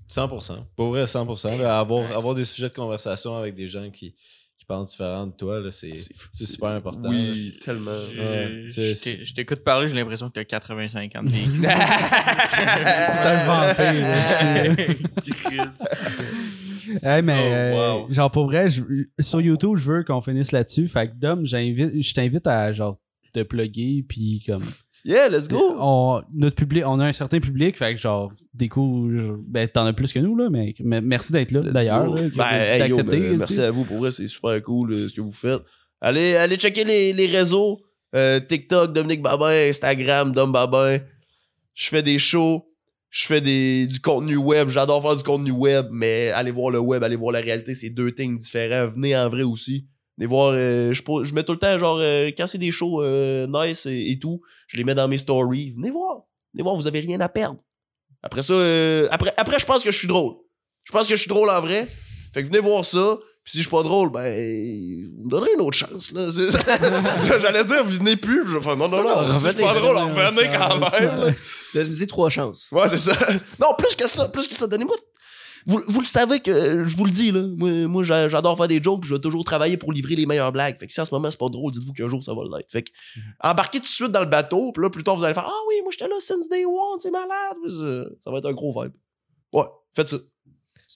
100%. 0.08 0.66
Pour 0.76 0.88
vrai, 0.88 1.04
100%. 1.04 1.58
là, 1.58 1.78
avoir, 1.80 2.12
avoir 2.12 2.34
des 2.34 2.44
sujets 2.44 2.68
de 2.68 2.74
conversation 2.74 3.38
avec 3.38 3.54
des 3.54 3.66
gens 3.66 3.90
qui, 3.90 4.14
qui 4.58 4.64
pensent 4.66 4.90
différent 4.90 5.26
de 5.26 5.32
toi, 5.32 5.60
là, 5.60 5.70
c'est 5.70 5.94
c'est 5.94 6.46
super 6.46 6.70
important. 6.70 7.08
Oui, 7.08 7.58
tellement. 7.64 7.90
Ouais, 7.90 8.66
je 8.68 9.34
t'écoute 9.34 9.60
parler, 9.60 9.88
j'ai 9.88 9.94
l'impression 9.94 10.28
que 10.28 10.34
t'as 10.34 10.44
85 10.44 11.16
ans 11.16 11.22
de 11.22 11.30
vie. 11.30 11.48
C'est 12.48 12.66
un 13.26 13.46
vampire, 13.46 14.06
Hey, 17.02 17.22
mais 17.22 17.72
Oh, 17.76 18.06
euh, 18.08 18.12
genre 18.12 18.30
pour 18.30 18.46
vrai, 18.46 18.68
je- 18.68 18.82
sur 19.20 19.40
YouTube, 19.40 19.76
je 19.76 19.90
veux 19.90 20.04
qu'on 20.04 20.20
finisse 20.20 20.52
là-dessus. 20.52 20.88
Fait 20.88 21.08
que 21.08 21.14
Dom, 21.16 21.44
j'invite, 21.44 22.02
je 22.02 22.14
t'invite 22.14 22.46
à 22.46 22.72
genre 22.72 22.98
te 23.32 23.42
plugger 23.42 24.04
puis 24.08 24.42
comme 24.46 24.64
Yeah, 25.04 25.28
let's 25.28 25.48
go! 25.48 25.60
on, 25.78 26.22
notre 26.34 26.56
public, 26.56 26.84
on 26.86 26.98
a 26.98 27.06
un 27.06 27.12
certain 27.12 27.38
public, 27.38 27.76
fait 27.76 27.94
que 27.94 28.00
genre 28.00 28.32
découvre, 28.54 29.38
ben 29.46 29.68
t'en 29.68 29.84
as 29.84 29.92
plus 29.92 30.12
que 30.12 30.18
nous 30.18 30.34
là, 30.36 30.48
mais, 30.48 30.72
mais 30.80 31.02
merci 31.02 31.30
d'être 31.32 31.50
là 31.52 31.60
d'ailleurs, 31.60 32.10
Ben, 32.14 32.22
hey, 32.54 32.88
yo, 32.88 32.96
d'accepter, 32.96 33.20
ben, 33.20 33.36
merci 33.38 33.60
à 33.60 33.70
vous 33.70 33.84
pour 33.84 33.98
vrai, 33.98 34.12
c'est 34.12 34.26
super 34.28 34.62
cool 34.62 34.92
euh, 34.92 35.08
ce 35.08 35.12
que 35.14 35.20
vous 35.20 35.32
faites. 35.32 35.60
Allez, 36.00 36.36
allez 36.36 36.56
checker 36.56 36.84
les, 36.84 37.12
les 37.12 37.26
réseaux. 37.26 37.80
Euh, 38.14 38.38
TikTok, 38.40 38.92
Dominique 38.94 39.20
Babin, 39.22 39.50
Instagram, 39.68 40.32
Dom 40.32 40.52
Babin. 40.52 40.98
Je 41.74 41.88
fais 41.88 42.02
des 42.02 42.18
shows, 42.18 42.64
je 43.14 43.26
fais 43.26 43.40
des, 43.40 43.86
du 43.86 44.00
contenu 44.00 44.36
web. 44.36 44.68
J'adore 44.68 45.00
faire 45.00 45.14
du 45.14 45.22
contenu 45.22 45.52
web, 45.52 45.86
mais 45.92 46.30
allez 46.30 46.50
voir 46.50 46.70
le 46.70 46.80
web, 46.80 47.04
allez 47.04 47.14
voir 47.14 47.30
la 47.30 47.38
réalité, 47.38 47.72
c'est 47.76 47.90
deux 47.90 48.12
things 48.12 48.36
différents. 48.36 48.88
Venez 48.88 49.16
en 49.16 49.28
vrai 49.28 49.44
aussi. 49.44 49.86
Venez 50.18 50.26
voir, 50.26 50.50
euh, 50.52 50.92
je, 50.92 51.00
je 51.22 51.32
mets 51.32 51.44
tout 51.44 51.52
le 51.52 51.58
temps, 51.60 51.78
genre, 51.78 51.98
euh, 52.00 52.32
quand 52.36 52.48
c'est 52.48 52.58
des 52.58 52.72
shows 52.72 53.04
euh, 53.04 53.46
nice 53.46 53.86
et, 53.86 54.18
tout, 54.20 54.40
je 54.66 54.76
les 54.76 54.82
mets 54.82 54.96
dans 54.96 55.06
mes 55.06 55.18
stories. 55.18 55.70
Venez 55.70 55.92
voir. 55.92 56.24
Venez 56.54 56.64
voir, 56.64 56.74
vous 56.74 56.88
avez 56.88 56.98
rien 56.98 57.20
à 57.20 57.28
perdre. 57.28 57.60
Après 58.20 58.42
ça, 58.42 58.54
après, 59.12 59.32
après, 59.36 59.60
je 59.60 59.66
pense 59.66 59.84
que 59.84 59.92
je 59.92 59.96
suis 59.96 60.08
drôle. 60.08 60.34
Je 60.82 60.90
pense 60.90 61.06
que 61.06 61.14
je 61.14 61.20
suis 61.20 61.28
drôle 61.28 61.50
en 61.50 61.60
vrai. 61.60 61.86
Fait 62.32 62.42
que 62.42 62.48
venez 62.48 62.58
voir 62.58 62.84
ça. 62.84 63.18
Puis 63.44 63.52
si 63.52 63.58
je 63.58 63.62
suis 63.64 63.70
pas 63.70 63.82
drôle, 63.82 64.10
ben, 64.10 64.22
vous 65.18 65.24
me 65.24 65.28
donnerez 65.28 65.50
une 65.54 65.60
autre 65.60 65.76
chance, 65.76 66.10
là. 66.12 66.30
J'allais 67.40 67.64
dire, 67.64 67.84
venez 67.84 68.16
plus. 68.16 68.42
Puis 68.42 68.52
je 68.52 68.56
vais 68.58 68.64
faire, 68.64 68.76
non, 68.76 68.88
non, 68.88 69.02
non. 69.02 69.38
si 69.38 69.44
je 69.44 69.50
suis 69.50 69.60
pas 69.62 69.74
drôle, 69.74 69.96
revenez 69.98 70.50
quand 70.56 70.78
même. 70.78 71.34
Donnez-y 71.74 72.06
trois 72.06 72.30
chances. 72.30 72.68
Ouais, 72.72 72.88
c'est 72.88 72.96
ça. 72.98 73.12
Non, 73.60 73.74
plus 73.76 73.94
que 73.96 74.08
ça, 74.08 74.28
plus 74.28 74.48
que 74.48 74.54
ça. 74.54 74.66
Donnez-moi. 74.66 74.96
Vous, 75.66 75.80
vous 75.88 76.00
le 76.00 76.06
savez 76.06 76.40
que 76.40 76.84
je 76.84 76.96
vous 76.96 77.04
le 77.06 77.10
dis, 77.10 77.30
là. 77.32 77.40
Moi, 77.42 77.86
moi 77.86 78.02
j'a- 78.02 78.28
j'adore 78.28 78.56
faire 78.56 78.68
des 78.68 78.82
jokes, 78.82 79.00
puis 79.00 79.08
je 79.10 79.14
vais 79.14 79.20
toujours 79.20 79.44
travailler 79.44 79.76
pour 79.78 79.92
livrer 79.92 80.14
les 80.14 80.26
meilleures 80.26 80.52
blagues. 80.52 80.78
Fait 80.78 80.86
que 80.86 80.92
si 80.92 81.00
en 81.00 81.04
ce 81.06 81.14
moment 81.14 81.30
c'est 81.30 81.38
pas 81.40 81.48
drôle, 81.48 81.72
dites-vous 81.72 81.92
qu'un 81.94 82.08
jour 82.08 82.22
ça 82.22 82.32
va 82.34 82.42
l'être. 82.56 82.70
Fait 82.70 82.82
que 82.82 82.90
embarquez 83.40 83.78
tout 83.78 83.84
de 83.84 83.88
suite 83.88 84.10
dans 84.12 84.20
le 84.20 84.26
bateau, 84.26 84.72
puis 84.72 84.82
là, 84.82 84.90
plus 84.90 85.02
tard, 85.04 85.16
vous 85.16 85.24
allez 85.24 85.32
faire 85.34 85.46
Ah 85.46 85.60
oui, 85.68 85.74
moi 85.82 85.90
j'étais 85.90 86.08
là 86.08 86.16
since 86.20 86.48
day 86.50 86.64
one, 86.66 86.98
c'est 87.00 87.10
malade. 87.10 87.56
Ça, 87.68 88.10
ça 88.24 88.30
va 88.30 88.38
être 88.38 88.46
un 88.46 88.52
gros 88.52 88.78
vibe. 88.78 88.92
Ouais, 89.54 89.64
faites 89.94 90.08
ça. 90.08 90.16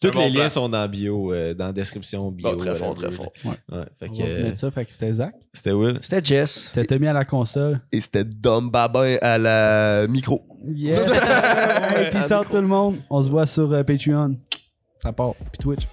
Bon 0.03 0.21
les 0.21 0.31
liens 0.31 0.49
sont 0.49 0.69
dans 0.69 0.89
bio, 0.89 1.33
euh, 1.33 1.55
dans 1.55 1.67
la 1.67 1.73
description 1.73 2.31
bio. 2.31 2.55
Très 2.57 2.75
fort, 2.77 2.91
whatever, 2.91 3.09
très 3.09 3.17
fort. 3.17 3.33
là. 3.45 3.51
Ouais, 3.51 3.85
fait 3.99 4.09
On 4.09 4.13
que, 4.13 4.19
va 4.19 4.25
vous 4.25 4.31
euh, 4.31 4.43
mettre 4.45 4.59
ça, 4.59 4.71
fait 4.71 4.85
que 4.85 4.93
c'était 4.93 5.13
Zach. 5.13 5.35
C'était 5.53 5.73
Will. 5.73 5.99
C'était 6.01 6.23
Jess. 6.25 6.71
C'était 6.73 6.85
Tommy 6.85 7.09
à 7.09 7.13
la 7.13 7.25
console. 7.25 7.81
Et 7.91 8.01
c'était 8.01 8.25
Dom 8.25 8.71
Babin 8.71 9.17
à 9.21 9.39
la 9.39 10.07
micro. 10.09 10.45
Yeah! 10.67 11.01
hey, 11.97 12.11
peace 12.11 12.33
out 12.33 12.47
tout 12.51 12.57
le 12.57 12.67
monde. 12.67 12.99
On 13.11 13.23
se 13.23 13.31
voit 13.31 13.47
sur 13.47 13.73
euh, 13.73 13.83
Patreon. 13.83 14.37
Ça 15.03 15.13
part. 15.13 15.35
Puis 15.35 15.59
Twitch. 15.61 15.87